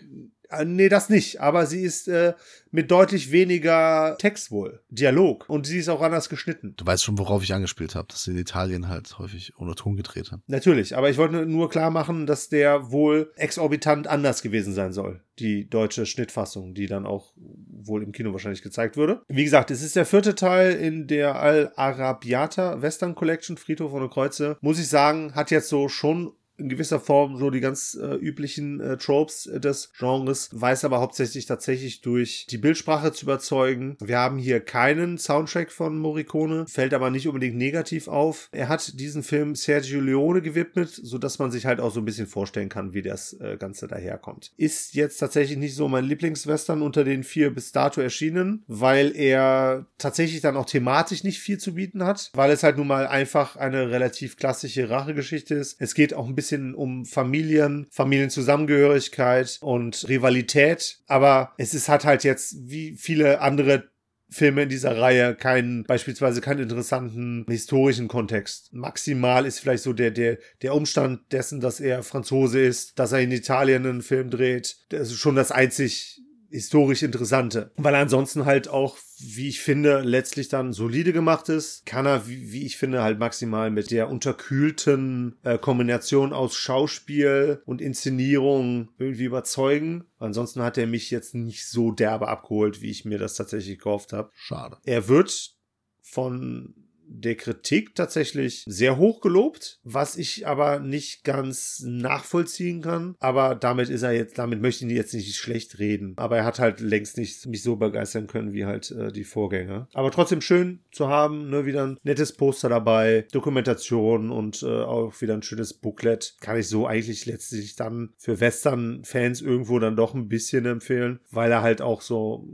Äh, 0.49 0.65
Nee, 0.65 0.89
das 0.89 1.09
nicht. 1.09 1.41
Aber 1.41 1.65
sie 1.65 1.81
ist 1.81 2.07
äh, 2.07 2.33
mit 2.71 2.91
deutlich 2.91 3.31
weniger 3.31 4.15
Text 4.19 4.51
wohl. 4.51 4.81
Dialog. 4.89 5.45
Und 5.49 5.65
sie 5.65 5.79
ist 5.79 5.89
auch 5.89 6.01
anders 6.01 6.29
geschnitten. 6.29 6.73
Du 6.77 6.85
weißt 6.85 7.03
schon, 7.03 7.17
worauf 7.17 7.43
ich 7.43 7.53
angespielt 7.53 7.95
habe, 7.95 8.07
dass 8.09 8.23
sie 8.23 8.31
in 8.31 8.37
Italien 8.37 8.87
halt 8.87 9.17
häufig 9.17 9.53
ohne 9.57 9.75
Ton 9.75 9.95
gedreht 9.95 10.31
haben. 10.31 10.43
Natürlich. 10.47 10.95
Aber 10.95 11.09
ich 11.09 11.17
wollte 11.17 11.45
nur 11.45 11.69
klar 11.69 11.89
machen, 11.91 12.25
dass 12.25 12.49
der 12.49 12.91
wohl 12.91 13.31
exorbitant 13.35 14.07
anders 14.07 14.41
gewesen 14.41 14.73
sein 14.73 14.93
soll. 14.93 15.21
Die 15.39 15.69
deutsche 15.69 16.05
Schnittfassung, 16.05 16.73
die 16.73 16.87
dann 16.87 17.05
auch 17.05 17.33
wohl 17.35 18.03
im 18.03 18.11
Kino 18.11 18.31
wahrscheinlich 18.31 18.61
gezeigt 18.61 18.97
würde. 18.97 19.21
Wie 19.27 19.43
gesagt, 19.43 19.71
es 19.71 19.81
ist 19.81 19.95
der 19.95 20.05
vierte 20.05 20.35
Teil 20.35 20.73
in 20.73 21.07
der 21.07 21.35
Al-Arabiata 21.35 22.81
Western 22.81 23.15
Collection, 23.15 23.57
Friedhof 23.57 23.93
ohne 23.93 24.09
Kreuze. 24.09 24.57
Muss 24.61 24.79
ich 24.79 24.87
sagen, 24.87 25.35
hat 25.35 25.51
jetzt 25.51 25.69
so 25.69 25.89
schon 25.89 26.33
in 26.57 26.69
gewisser 26.69 26.99
Form 26.99 27.37
so 27.37 27.49
die 27.49 27.59
ganz 27.59 27.97
äh, 28.01 28.15
üblichen 28.15 28.79
äh, 28.79 28.97
Tropes 28.97 29.45
äh, 29.47 29.59
des 29.59 29.91
Genres, 29.97 30.49
weiß 30.53 30.85
aber 30.85 30.99
hauptsächlich 30.99 31.45
tatsächlich 31.45 32.01
durch 32.01 32.47
die 32.49 32.57
Bildsprache 32.57 33.11
zu 33.11 33.25
überzeugen. 33.25 33.97
Wir 33.99 34.19
haben 34.19 34.37
hier 34.37 34.59
keinen 34.59 35.17
Soundtrack 35.17 35.71
von 35.71 35.97
Morricone, 35.97 36.65
fällt 36.67 36.93
aber 36.93 37.09
nicht 37.09 37.27
unbedingt 37.27 37.57
negativ 37.57 38.07
auf. 38.07 38.49
Er 38.51 38.69
hat 38.69 38.99
diesen 38.99 39.23
Film 39.23 39.55
Sergio 39.55 39.99
Leone 39.99 40.41
gewidmet, 40.41 40.89
so 40.89 41.17
dass 41.17 41.39
man 41.39 41.51
sich 41.51 41.65
halt 41.65 41.79
auch 41.79 41.91
so 41.91 41.99
ein 41.99 42.05
bisschen 42.05 42.27
vorstellen 42.27 42.69
kann, 42.69 42.93
wie 42.93 43.01
das 43.01 43.33
äh, 43.33 43.57
Ganze 43.57 43.87
daherkommt. 43.87 44.51
Ist 44.57 44.95
jetzt 44.95 45.17
tatsächlich 45.17 45.57
nicht 45.57 45.75
so 45.75 45.87
mein 45.87 46.05
Lieblingswestern 46.05 46.81
unter 46.81 47.03
den 47.03 47.23
vier 47.23 47.53
bis 47.53 47.71
dato 47.71 48.01
erschienen, 48.01 48.63
weil 48.67 49.15
er 49.15 49.87
tatsächlich 49.97 50.41
dann 50.41 50.57
auch 50.57 50.65
thematisch 50.65 51.23
nicht 51.23 51.39
viel 51.39 51.57
zu 51.57 51.75
bieten 51.75 52.03
hat, 52.03 52.31
weil 52.33 52.51
es 52.51 52.63
halt 52.63 52.77
nun 52.77 52.87
mal 52.87 53.07
einfach 53.07 53.55
eine 53.55 53.89
relativ 53.89 54.37
klassische 54.37 54.89
Rachegeschichte 54.89 55.55
ist. 55.55 55.75
Es 55.79 55.95
geht 55.95 56.13
auch 56.13 56.27
ein 56.27 56.35
bisschen 56.35 56.44
um 56.53 57.05
Familien, 57.05 57.87
Familienzusammengehörigkeit 57.91 59.57
und 59.61 60.05
Rivalität, 60.07 60.99
aber 61.07 61.53
es 61.57 61.73
ist 61.73 61.89
hat 61.89 62.05
halt 62.05 62.23
jetzt 62.23 62.55
wie 62.69 62.95
viele 62.97 63.41
andere 63.41 63.89
Filme 64.29 64.63
in 64.63 64.69
dieser 64.69 64.97
Reihe 64.97 65.35
keinen, 65.35 65.83
beispielsweise 65.83 66.41
keinen 66.41 66.63
interessanten 66.63 67.45
historischen 67.47 68.07
Kontext. 68.07 68.73
Maximal 68.73 69.45
ist 69.45 69.59
vielleicht 69.59 69.83
so 69.83 69.93
der, 69.93 70.11
der, 70.11 70.39
der 70.61 70.73
Umstand 70.73 71.31
dessen, 71.31 71.61
dass 71.61 71.79
er 71.79 72.03
Franzose 72.03 72.59
ist, 72.59 72.97
dass 72.99 73.11
er 73.11 73.19
in 73.19 73.31
Italien 73.31 73.85
einen 73.85 74.01
Film 74.01 74.29
dreht. 74.29 74.77
Das 74.89 75.09
ist 75.11 75.17
schon 75.17 75.35
das 75.35 75.51
einzig 75.51 76.21
historisch 76.55 77.03
interessante. 77.03 77.71
Weil 77.77 77.95
ansonsten 77.95 78.45
halt 78.45 78.67
auch, 78.67 78.97
wie 79.19 79.49
ich 79.49 79.59
finde, 79.59 80.01
letztlich 80.01 80.47
dann 80.49 80.73
solide 80.73 81.13
gemacht 81.13 81.49
ist. 81.49 81.85
Kann 81.85 82.05
er, 82.05 82.27
wie, 82.27 82.51
wie 82.51 82.65
ich 82.65 82.77
finde, 82.77 83.03
halt 83.03 83.19
maximal 83.19 83.69
mit 83.71 83.91
der 83.91 84.09
unterkühlten 84.09 85.35
äh, 85.43 85.57
Kombination 85.57 86.33
aus 86.33 86.55
Schauspiel 86.55 87.61
und 87.65 87.81
Inszenierung 87.81 88.89
irgendwie 88.97 89.25
überzeugen. 89.25 90.05
Ansonsten 90.17 90.61
hat 90.61 90.77
er 90.77 90.87
mich 90.87 91.11
jetzt 91.11 91.35
nicht 91.35 91.67
so 91.67 91.91
derbe 91.91 92.27
abgeholt, 92.27 92.81
wie 92.81 92.89
ich 92.89 93.05
mir 93.05 93.19
das 93.19 93.35
tatsächlich 93.35 93.79
gehofft 93.79 94.13
habe. 94.13 94.31
Schade. 94.33 94.77
Er 94.85 95.07
wird 95.07 95.55
von 96.01 96.84
der 97.07 97.35
Kritik 97.35 97.95
tatsächlich 97.95 98.63
sehr 98.67 98.97
hoch 98.97 99.21
gelobt, 99.21 99.79
was 99.83 100.17
ich 100.17 100.47
aber 100.47 100.79
nicht 100.79 101.23
ganz 101.23 101.83
nachvollziehen 101.85 102.81
kann. 102.81 103.15
Aber 103.19 103.55
damit 103.55 103.89
ist 103.89 104.03
er 104.03 104.11
jetzt, 104.11 104.37
damit 104.37 104.61
möchte 104.61 104.85
ich 104.85 104.91
jetzt 104.91 105.13
nicht 105.13 105.35
schlecht 105.35 105.79
reden. 105.79 106.13
Aber 106.17 106.37
er 106.37 106.45
hat 106.45 106.59
halt 106.59 106.79
längst 106.79 107.17
nicht 107.17 107.45
mich 107.47 107.63
so 107.63 107.75
begeistern 107.75 108.27
können 108.27 108.53
wie 108.53 108.65
halt 108.65 108.91
äh, 108.91 109.11
die 109.11 109.23
Vorgänger. 109.23 109.87
Aber 109.93 110.11
trotzdem 110.11 110.41
schön 110.41 110.79
zu 110.91 111.07
haben, 111.07 111.49
ne, 111.49 111.65
wieder 111.65 111.85
ein 111.85 111.97
nettes 112.03 112.33
Poster 112.33 112.69
dabei, 112.69 113.25
Dokumentation 113.31 114.31
und 114.31 114.63
äh, 114.63 114.65
auch 114.65 115.19
wieder 115.21 115.33
ein 115.33 115.43
schönes 115.43 115.73
Booklet. 115.73 116.35
Kann 116.39 116.57
ich 116.57 116.67
so 116.67 116.87
eigentlich 116.87 117.25
letztlich 117.25 117.75
dann 117.75 118.13
für 118.17 118.39
Western-Fans 118.39 119.41
irgendwo 119.41 119.79
dann 119.79 119.95
doch 119.95 120.13
ein 120.13 120.27
bisschen 120.27 120.65
empfehlen, 120.65 121.19
weil 121.31 121.51
er 121.51 121.61
halt 121.61 121.81
auch 121.81 122.01
so 122.01 122.47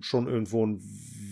schon 0.00 0.28
irgendwo 0.28 0.64
ein 0.64 0.80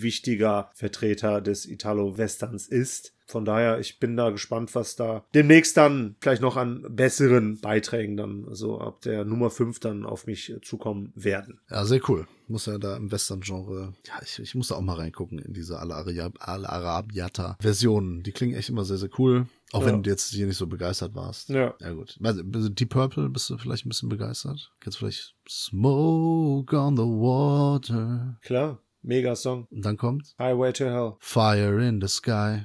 wichtiger 0.02 0.70
Vertreter 0.74 1.40
des 1.40 1.66
Italo-Westerns 1.66 2.68
ist. 2.68 3.12
Von 3.28 3.44
daher, 3.44 3.80
ich 3.80 3.98
bin 3.98 4.16
da 4.16 4.30
gespannt, 4.30 4.72
was 4.76 4.94
da 4.94 5.24
demnächst 5.34 5.76
dann 5.76 6.14
vielleicht 6.20 6.42
noch 6.42 6.56
an 6.56 6.86
besseren 6.88 7.60
Beiträgen 7.60 8.16
dann, 8.16 8.46
also 8.48 8.78
ab 8.80 9.00
der 9.00 9.24
Nummer 9.24 9.50
5 9.50 9.80
dann 9.80 10.04
auf 10.06 10.28
mich 10.28 10.54
zukommen 10.62 11.10
werden. 11.16 11.58
Ja, 11.68 11.84
sehr 11.84 12.00
cool. 12.08 12.28
Muss 12.46 12.66
ja 12.66 12.78
da 12.78 12.96
im 12.96 13.10
Western-Genre, 13.10 13.94
ja, 14.06 14.12
ich, 14.22 14.38
ich 14.38 14.54
muss 14.54 14.68
da 14.68 14.76
auch 14.76 14.80
mal 14.80 14.94
reingucken 14.94 15.40
in 15.40 15.52
diese 15.54 15.80
Al-Arabiata-Versionen. 15.80 18.22
Die 18.22 18.30
klingen 18.32 18.54
echt 18.54 18.68
immer 18.68 18.84
sehr, 18.84 18.98
sehr 18.98 19.10
cool. 19.18 19.46
Auch 19.72 19.80
Ja. 19.80 19.86
wenn 19.88 20.04
du 20.04 20.10
jetzt 20.10 20.30
hier 20.30 20.46
nicht 20.46 20.56
so 20.58 20.68
begeistert 20.68 21.16
warst. 21.16 21.48
Ja. 21.48 21.74
Ja, 21.80 21.90
gut. 21.92 22.16
Also, 22.22 22.68
Deep 22.68 22.90
Purple, 22.90 23.28
bist 23.28 23.50
du 23.50 23.58
vielleicht 23.58 23.86
ein 23.86 23.88
bisschen 23.88 24.08
begeistert? 24.08 24.70
Kennst 24.80 24.96
du 24.96 25.00
vielleicht 25.00 25.34
Smoke 25.48 26.76
on 26.76 26.96
the 26.96 27.02
Water? 27.02 28.38
Klar, 28.42 28.78
mega 29.06 29.34
Song. 29.36 29.66
Und 29.70 29.84
dann 29.84 29.96
kommt 29.96 30.34
Highway 30.38 30.72
to 30.72 30.84
Hell. 30.84 31.14
Fire 31.20 31.82
in 31.86 32.00
the 32.00 32.08
Sky. 32.08 32.64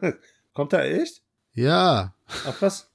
Kommt 0.54 0.72
da 0.72 0.82
echt? 0.84 1.22
Ja, 1.54 2.14
Ach 2.46 2.60
was? 2.60 2.88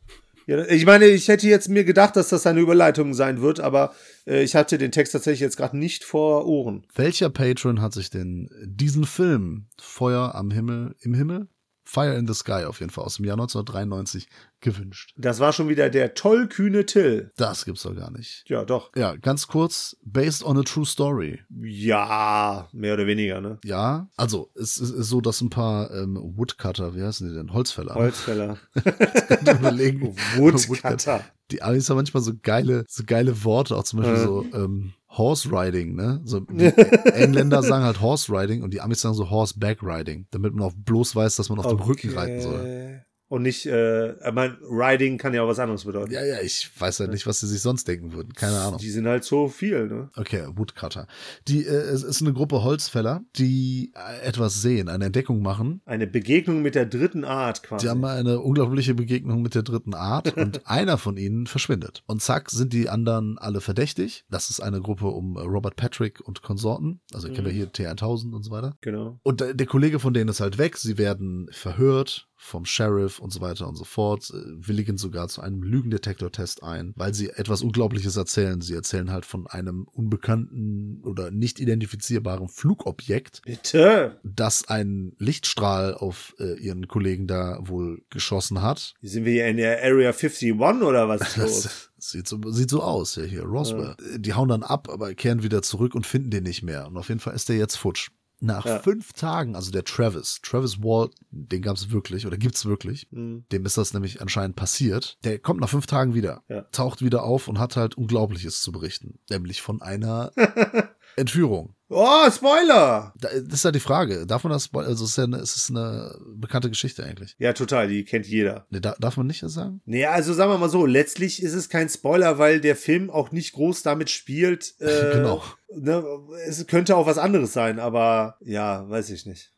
Ja, 0.48 0.66
ich 0.66 0.86
meine, 0.86 1.06
ich 1.08 1.28
hätte 1.28 1.48
jetzt 1.48 1.68
mir 1.68 1.84
gedacht, 1.84 2.16
dass 2.16 2.30
das 2.30 2.48
eine 2.48 2.62
Überleitung 2.62 3.14
sein 3.14 3.42
wird, 3.42 3.60
aber 3.60 3.94
äh, 4.26 4.44
ich 4.44 4.56
hatte 4.56 4.78
den 4.78 4.92
Text 4.94 5.12
tatsächlich 5.12 5.42
jetzt 5.42 5.58
gerade 5.58 5.78
nicht 5.78 6.04
vor 6.06 6.46
Ohren. 6.48 6.86
welcher 6.96 7.30
Patron 7.30 7.82
hat 7.82 7.94
sich 7.94 8.10
denn 8.10 8.50
diesen 8.64 9.04
Film 9.06 9.66
Feuer 9.78 10.36
am 10.36 10.52
Himmel, 10.52 10.96
im 11.02 11.14
Himmel? 11.14 11.48
Fire 11.88 12.14
in 12.16 12.28
the 12.28 12.34
Sky 12.34 12.66
auf 12.66 12.82
jeden 12.82 12.92
Fall 12.92 13.06
aus 13.06 13.16
dem 13.16 13.24
Jahr 13.26 13.36
1993 13.36 14.28
gewünscht. 14.60 15.14
Das 15.16 15.40
war 15.40 15.54
schon 15.54 15.70
wieder 15.70 15.90
der 15.90 16.16
tollkühne 16.16 16.86
Till. 16.86 17.32
Das 17.38 17.64
gibt's 17.64 17.84
doch 17.84 17.96
gar 17.96 18.12
nicht. 18.12 18.44
Ja, 18.48 18.66
doch. 18.66 18.92
Ja, 18.96 19.16
ganz 19.16 19.48
kurz, 19.48 19.96
based 20.04 20.44
on 20.44 20.58
a 20.58 20.64
true 20.64 20.86
story. 20.86 21.40
Ja, 21.62 22.68
mehr 22.74 22.94
oder 22.96 23.08
weniger, 23.08 23.40
ne? 23.40 23.58
Ja, 23.64 24.10
also 24.18 24.52
es 24.56 24.78
ist, 24.78 24.90
so, 25.08 25.22
dass 25.22 25.40
ein 25.40 25.50
paar 25.50 25.90
ähm, 25.92 26.20
Woodcutter, 26.36 26.94
wie 26.94 27.04
heißen 27.04 27.30
die 27.30 27.34
denn? 27.36 27.54
Holzfäller. 27.54 27.96
Holzfäller. 27.96 28.58
überlegen. 29.42 30.14
Woodcutter. 30.36 31.24
Die 31.52 31.62
Amis 31.62 31.90
haben 31.90 31.96
manchmal 31.96 32.22
so 32.24 32.34
geile, 32.44 32.84
so 32.90 33.04
geile 33.06 33.46
Worte, 33.46 33.78
auch 33.78 33.84
zum 33.84 34.00
Beispiel 34.00 34.18
Äh. 34.18 34.24
so 34.24 34.46
ähm, 34.54 34.94
Horse 35.10 35.50
Riding, 35.52 35.96
ne? 35.96 36.22
So, 36.26 36.42
die 36.42 36.66
Engländer 37.14 37.64
sagen 37.64 37.84
halt 37.86 38.02
Horse 38.02 38.32
Riding 38.32 38.62
und 38.62 38.74
die 38.74 38.82
Amis 38.82 39.02
sagen 39.02 39.16
so 39.16 39.30
Horseback 39.30 39.82
Riding, 39.82 40.28
damit 40.32 40.54
man 40.54 40.66
auch 40.66 40.74
bloß 40.76 41.16
weiß, 41.16 41.38
dass 41.38 41.50
man 41.50 41.60
auf 41.60 41.68
dem 41.68 41.80
Rücken 41.80 42.14
reiten 42.14 42.42
soll. 42.42 43.04
Und 43.30 43.42
nicht, 43.42 43.66
äh, 43.66 44.12
ich 44.12 44.34
mein, 44.34 44.58
Riding 44.62 45.18
kann 45.18 45.34
ja 45.34 45.44
auch 45.44 45.48
was 45.48 45.60
anderes 45.60 45.84
bedeuten. 45.84 46.12
Ja, 46.12 46.24
ja, 46.24 46.42
ich 46.42 46.70
weiß 46.80 47.00
ja 47.00 47.08
nicht, 47.08 47.28
was 47.28 47.42
sie 47.42 47.48
sich 47.48 47.62
sonst 47.62 47.88
denken 47.88 48.14
würden. 48.14 48.34
Keine 48.34 48.60
Ahnung. 48.60 48.80
Die 48.80 48.90
sind 48.90 49.06
halt 49.06 49.26
so 49.26 49.50
viel, 49.50 49.88
ne? 49.88 50.10
Okay, 50.16 50.48
Woodcutter. 50.56 51.08
Die, 51.48 51.66
äh, 51.66 51.72
es 51.72 52.04
ist 52.04 52.22
eine 52.22 52.34
Gruppe 52.34 52.64
Holzfäller, 52.64 53.22
die 53.36 53.92
äh, 53.96 54.26
etwas 54.26 54.62
sehen, 54.62 54.88
eine 54.88 55.06
Entdeckung 55.06 55.42
machen. 55.42 55.82
Eine 55.86 56.08
Begegnung 56.08 56.62
mit 56.62 56.76
der 56.76 56.86
dritten 56.86 57.26
Art 57.26 57.64
quasi. 57.64 57.86
Die 57.86 57.90
haben 57.90 58.04
eine 58.06 58.40
unglaubliche 58.40 58.94
Begegnung 58.94 59.42
mit 59.42 59.56
der 59.56 59.64
dritten 59.64 59.94
Art 59.94 60.34
und 60.38 60.66
einer 60.68 60.98
von 60.98 61.18
ihnen 61.18 61.48
verschwindet. 61.48 62.04
Und 62.08 62.22
zack, 62.22 62.50
sind 62.50 62.72
die 62.72 62.88
anderen 62.88 63.38
alle 63.38 63.60
verdächtig. 63.60 64.26
Das 64.30 64.50
ist 64.50 64.62
eine 64.62 64.82
Gruppe 64.82 65.08
um 65.08 65.38
Robert 65.38 65.76
Patrick 65.76 66.22
und 66.22 66.42
Konsorten. 66.42 67.02
Also 67.14 67.28
kennen 67.28 67.46
wir 67.46 67.54
hier 67.54 67.72
T1000 67.72 68.34
und 68.34 68.44
so 68.44 68.52
weiter. 68.52 68.78
Genau. 68.82 69.20
Und 69.24 69.42
der 69.42 69.54
der 69.54 69.68
Kollege 69.68 70.00
von 70.00 70.14
denen 70.14 70.30
ist 70.30 70.40
halt 70.40 70.58
weg. 70.58 70.78
Sie 70.78 70.98
werden 70.98 71.50
verhört 71.52 72.28
vom 72.48 72.66
Sheriff 72.66 73.20
und 73.20 73.32
so 73.32 73.42
weiter 73.42 73.68
und 73.68 73.76
so 73.76 73.84
fort, 73.84 74.32
äh, 74.32 74.68
willigen 74.68 74.98
sogar 74.98 75.28
zu 75.28 75.42
einem 75.42 75.62
Lügendetektortest 75.62 76.64
ein, 76.64 76.94
weil 76.96 77.14
sie 77.14 77.30
etwas 77.30 77.62
Unglaubliches 77.62 78.16
erzählen. 78.16 78.62
Sie 78.62 78.74
erzählen 78.74 79.12
halt 79.12 79.26
von 79.26 79.48
einem 79.48 79.88
unbekannten 79.92 81.02
oder 81.04 81.30
nicht 81.32 81.60
identifizierbaren 81.60 82.48
Flugobjekt, 82.48 83.42
Bitte. 83.46 84.20
das 84.24 84.68
einen 84.68 85.16
Lichtstrahl 85.20 85.94
auf 85.94 86.36
äh, 86.40 86.58
ihren 86.60 86.88
Kollegen 86.88 87.28
da 87.28 87.60
wohl 87.62 88.02
geschossen 88.10 88.62
hat. 88.62 88.94
Sind 89.02 89.26
wir 89.26 89.34
hier 89.34 89.48
in 89.48 89.58
der 89.58 89.84
Area 89.84 90.10
51 90.10 90.54
oder 90.54 91.08
was 91.10 91.22
ist 91.22 91.38
los? 91.38 91.90
Das 91.98 92.12
sieht 92.12 92.28
so, 92.28 92.40
sieht 92.52 92.70
so 92.70 92.82
aus, 92.82 93.16
ja 93.16 93.24
hier, 93.24 93.44
Roswell. 93.44 93.96
Die 94.18 94.34
hauen 94.34 94.50
dann 94.50 94.64
ab, 94.64 94.88
aber 94.90 95.14
kehren 95.16 95.44
wieder 95.44 95.62
zurück 95.62 95.96
und 95.96 96.06
finden 96.06 96.30
den 96.30 96.44
nicht 96.44 96.64
mehr. 96.64 96.88
Und 96.88 96.98
auf 96.98 97.10
jeden 97.10 97.20
Fall 97.20 97.36
ist 97.36 97.50
der 97.50 97.58
jetzt 97.58 97.76
futsch. 97.76 98.10
Nach 98.40 98.66
Ja. 98.66 98.80
fünf 98.80 99.14
Tagen, 99.14 99.56
also 99.56 99.72
der 99.72 99.84
Travis, 99.84 100.40
Travis 100.44 100.82
Walt, 100.84 101.14
den 101.32 101.62
gab 101.64 101.76
es 101.76 101.90
wirklich 101.92 102.28
oder 102.28 102.38
gibt's 102.38 102.66
wirklich. 102.66 103.08
Hm. 103.12 103.46
Dem 103.52 103.66
ist 103.66 103.78
das 103.78 103.94
nämlich 103.94 104.22
anscheinend 104.22 104.56
passiert. 104.56 105.18
Der 105.24 105.40
kommt 105.40 105.60
nach 105.60 105.70
fünf 105.70 105.88
Tagen 105.88 106.14
wieder, 106.14 106.44
Ja. 106.48 106.62
taucht 106.72 107.02
wieder 107.04 107.24
auf 107.24 107.48
und 107.48 107.58
hat 107.58 107.76
halt 107.78 107.96
Unglaubliches 107.98 108.62
zu 108.62 108.72
berichten. 108.72 109.20
Nämlich 109.30 109.62
von 109.62 109.82
einer 109.82 110.32
Entführung. 111.18 111.74
Oh, 111.90 112.30
Spoiler! 112.30 113.14
Da, 113.20 113.30
das 113.30 113.54
ist 113.60 113.64
ja 113.66 113.72
die 113.72 113.80
Frage. 113.80 114.26
Darf 114.28 114.44
man 114.44 114.52
das, 114.52 114.66
spoil- 114.66 114.86
also 114.86 115.06
es 115.06 115.12
ist 115.12 115.18
ja 115.18 115.24
eine, 115.24 115.38
es 115.38 115.56
ist 115.56 115.70
eine 115.70 116.14
bekannte 116.36 116.70
Geschichte 116.70 117.04
eigentlich. 117.04 117.36
Ja, 117.40 117.54
total, 117.54 117.88
die 117.88 118.04
kennt 118.04 118.26
jeder. 118.28 118.66
Nee, 118.70 118.82
da, 118.82 118.96
darf 119.00 119.16
man 119.16 119.28
nicht 119.28 119.42
das 119.42 119.54
sagen? 119.54 119.82
Nee, 119.86 120.06
also 120.06 120.34
sagen 120.34 120.52
wir 120.52 120.58
mal 120.58 120.70
so, 120.70 120.86
letztlich 120.86 121.42
ist 121.42 121.54
es 121.54 121.70
kein 121.70 121.88
Spoiler, 121.88 122.40
weil 122.40 122.60
der 122.60 122.76
Film 122.76 123.10
auch 123.10 123.32
nicht 123.32 123.54
groß 123.54 123.84
damit 123.84 124.10
spielt. 124.10 124.76
Äh, 124.80 125.14
Genau. 125.14 125.44
Ne, 125.74 126.04
es 126.48 126.66
könnte 126.68 126.96
auch 126.96 127.08
was 127.08 127.18
anderes 127.18 127.52
sein, 127.54 127.80
aber 127.80 128.38
ja, 128.42 128.90
weiß 128.90 129.10
ich 129.10 129.26
nicht. 129.26 129.52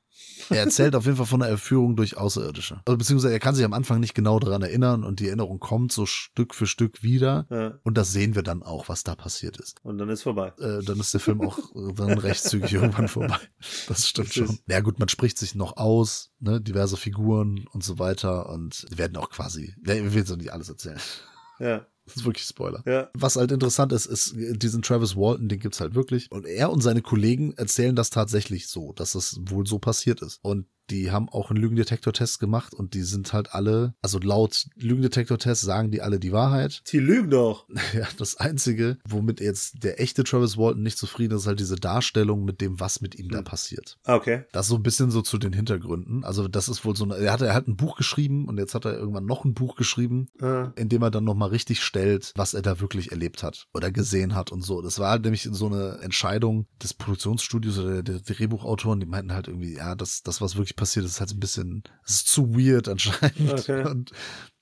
Er 0.49 0.57
erzählt 0.63 0.95
auf 0.95 1.05
jeden 1.05 1.17
Fall 1.17 1.25
von 1.25 1.41
einer 1.41 1.51
Entführung 1.51 1.95
durch 1.95 2.17
Außerirdische. 2.17 2.81
Also, 2.85 2.97
beziehungsweise 2.97 3.33
er 3.33 3.39
kann 3.39 3.55
sich 3.55 3.65
am 3.65 3.73
Anfang 3.73 3.99
nicht 3.99 4.13
genau 4.15 4.39
daran 4.39 4.61
erinnern 4.61 5.03
und 5.03 5.19
die 5.19 5.27
Erinnerung 5.27 5.59
kommt 5.59 5.91
so 5.91 6.05
Stück 6.05 6.55
für 6.55 6.67
Stück 6.67 7.03
wieder. 7.03 7.45
Ja, 7.49 7.73
Und 7.83 7.97
das 7.97 8.11
sehen 8.11 8.35
wir 8.35 8.43
dann 8.43 8.63
auch, 8.63 8.89
was 8.89 9.03
da 9.03 9.15
passiert 9.15 9.57
ist. 9.57 9.77
und 9.83 9.97
dann 9.97 10.09
ist 10.09 10.23
vorbei. 10.23 10.53
Äh, 10.59 10.83
dann 10.83 10.99
ist 10.99 11.13
der 11.13 11.21
Film 11.21 11.41
auch 11.41 11.57
äh, 11.75 11.93
dann 11.93 12.17
recht 12.17 12.43
zügig 12.43 12.73
irgendwann 12.73 13.07
vorbei. 13.07 13.37
Das 13.87 14.07
stimmt 14.07 14.29
Das 14.29 14.35
schon. 14.35 14.59
Ja 14.67 14.79
gut, 14.81 14.99
man 14.99 15.09
spricht 15.09 15.37
sich 15.37 15.55
noch 15.55 15.77
aus, 15.77 16.31
ne, 16.39 16.61
diverse 16.61 16.97
Figuren 16.97 17.65
und 17.71 17.83
so 17.83 17.99
weiter 17.99 18.49
und 18.49 18.85
die 18.91 18.97
werden 18.97 19.17
auch 19.17 19.29
quasi, 19.29 19.75
ja, 19.85 19.95
wir 19.95 20.11
jetzt 20.11 20.29
noch 20.29 20.37
nicht 20.37 20.53
alles 20.53 20.69
erzählen. 20.69 20.99
Ja, 21.59 21.85
Das 22.05 22.15
ist 22.17 22.25
wirklich 22.25 22.45
Spoiler. 22.45 22.83
ja. 22.85 23.09
Was 23.13 23.35
halt 23.35 23.51
interessant 23.51 23.91
ist, 23.91 24.05
ist, 24.05 24.33
diesen 24.35 24.81
Travis 24.81 25.15
Walton, 25.15 25.47
den 25.49 25.59
gibt's 25.59 25.79
halt 25.81 25.95
wirklich. 25.95 26.31
Und 26.31 26.45
er 26.45 26.71
und 26.71 26.81
seine 26.81 27.01
Kollegen 27.01 27.53
erzählen 27.53 27.95
das 27.95 28.09
tatsächlich 28.09 28.67
so, 28.67 28.93
dass 28.93 29.13
das 29.13 29.39
wohl 29.41 29.65
so 29.67 29.79
passiert 29.79 30.21
ist. 30.21 30.39
Und 30.41 30.65
die 30.91 31.11
haben 31.11 31.29
auch 31.29 31.49
einen 31.49 31.59
Lügendetektor-Test 31.61 32.39
gemacht 32.39 32.73
und 32.73 32.93
die 32.93 33.01
sind 33.03 33.31
halt 33.33 33.53
alle, 33.53 33.93
also 34.01 34.19
laut 34.19 34.67
Lügendetektor-Test 34.75 35.61
sagen 35.61 35.91
die 35.91 36.01
alle 36.01 36.19
die 36.19 36.31
Wahrheit. 36.31 36.81
Die 36.91 36.99
lügen 36.99 37.29
doch. 37.29 37.67
Ja, 37.93 38.07
das 38.17 38.37
Einzige, 38.37 38.97
womit 39.07 39.39
jetzt 39.41 39.83
der 39.83 39.99
echte 39.99 40.23
Travis 40.23 40.57
Walton 40.57 40.83
nicht 40.83 40.97
zufrieden 40.97 41.33
ist, 41.35 41.41
ist 41.41 41.47
halt 41.47 41.59
diese 41.59 41.75
Darstellung 41.75 42.45
mit 42.45 42.61
dem, 42.61 42.79
was 42.79 43.01
mit 43.01 43.15
ihm 43.15 43.29
da 43.29 43.41
passiert. 43.41 43.97
Ah, 44.03 44.15
Okay. 44.15 44.43
Das 44.51 44.67
so 44.67 44.75
ein 44.75 44.83
bisschen 44.83 45.11
so 45.11 45.21
zu 45.21 45.37
den 45.37 45.53
Hintergründen. 45.53 46.23
Also 46.25 46.47
das 46.49 46.67
ist 46.69 46.83
wohl 46.85 46.95
so 46.95 47.05
eine, 47.05 47.15
er 47.15 47.31
hat, 47.31 47.41
er 47.41 47.53
hat 47.53 47.67
ein 47.67 47.77
Buch 47.77 47.95
geschrieben 47.95 48.47
und 48.49 48.57
jetzt 48.57 48.75
hat 48.75 48.83
er 48.85 48.93
irgendwann 48.97 49.25
noch 49.25 49.45
ein 49.45 49.53
Buch 49.53 49.75
geschrieben, 49.77 50.27
Ja. 50.41 50.73
in 50.75 50.89
dem 50.89 51.01
er 51.01 51.09
dann 51.11 51.23
nochmal 51.23 51.49
richtig 51.49 51.81
stellt, 51.81 52.33
was 52.35 52.53
er 52.53 52.61
da 52.61 52.79
wirklich 52.81 53.11
erlebt 53.11 53.43
hat 53.43 53.67
oder 53.73 53.91
gesehen 53.91 54.35
hat 54.35 54.51
und 54.51 54.61
so. 54.61 54.81
Das 54.81 54.99
war 54.99 55.09
halt 55.11 55.23
nämlich 55.23 55.47
so 55.51 55.65
eine 55.67 55.99
Entscheidung 56.01 56.67
des 56.83 56.93
Produktionsstudios 56.93 57.79
oder 57.79 58.01
der, 58.03 58.19
der 58.19 58.35
Drehbuchautoren, 58.35 58.99
die 58.99 59.05
meinten 59.05 59.33
halt 59.33 59.47
irgendwie, 59.47 59.75
ja, 59.75 59.95
das, 59.95 60.21
das, 60.23 60.41
was 60.41 60.55
wirklich 60.57 60.75
passiert 60.79 61.05
ist, 61.05 61.13
ist 61.13 61.19
halt 61.19 61.31
ein 61.31 61.39
bisschen, 61.39 61.83
es 62.05 62.15
ist 62.15 62.27
zu 62.27 62.55
weird 62.55 62.87
anscheinend. 62.87 63.53
Okay. 63.53 63.83
Und 63.89 64.11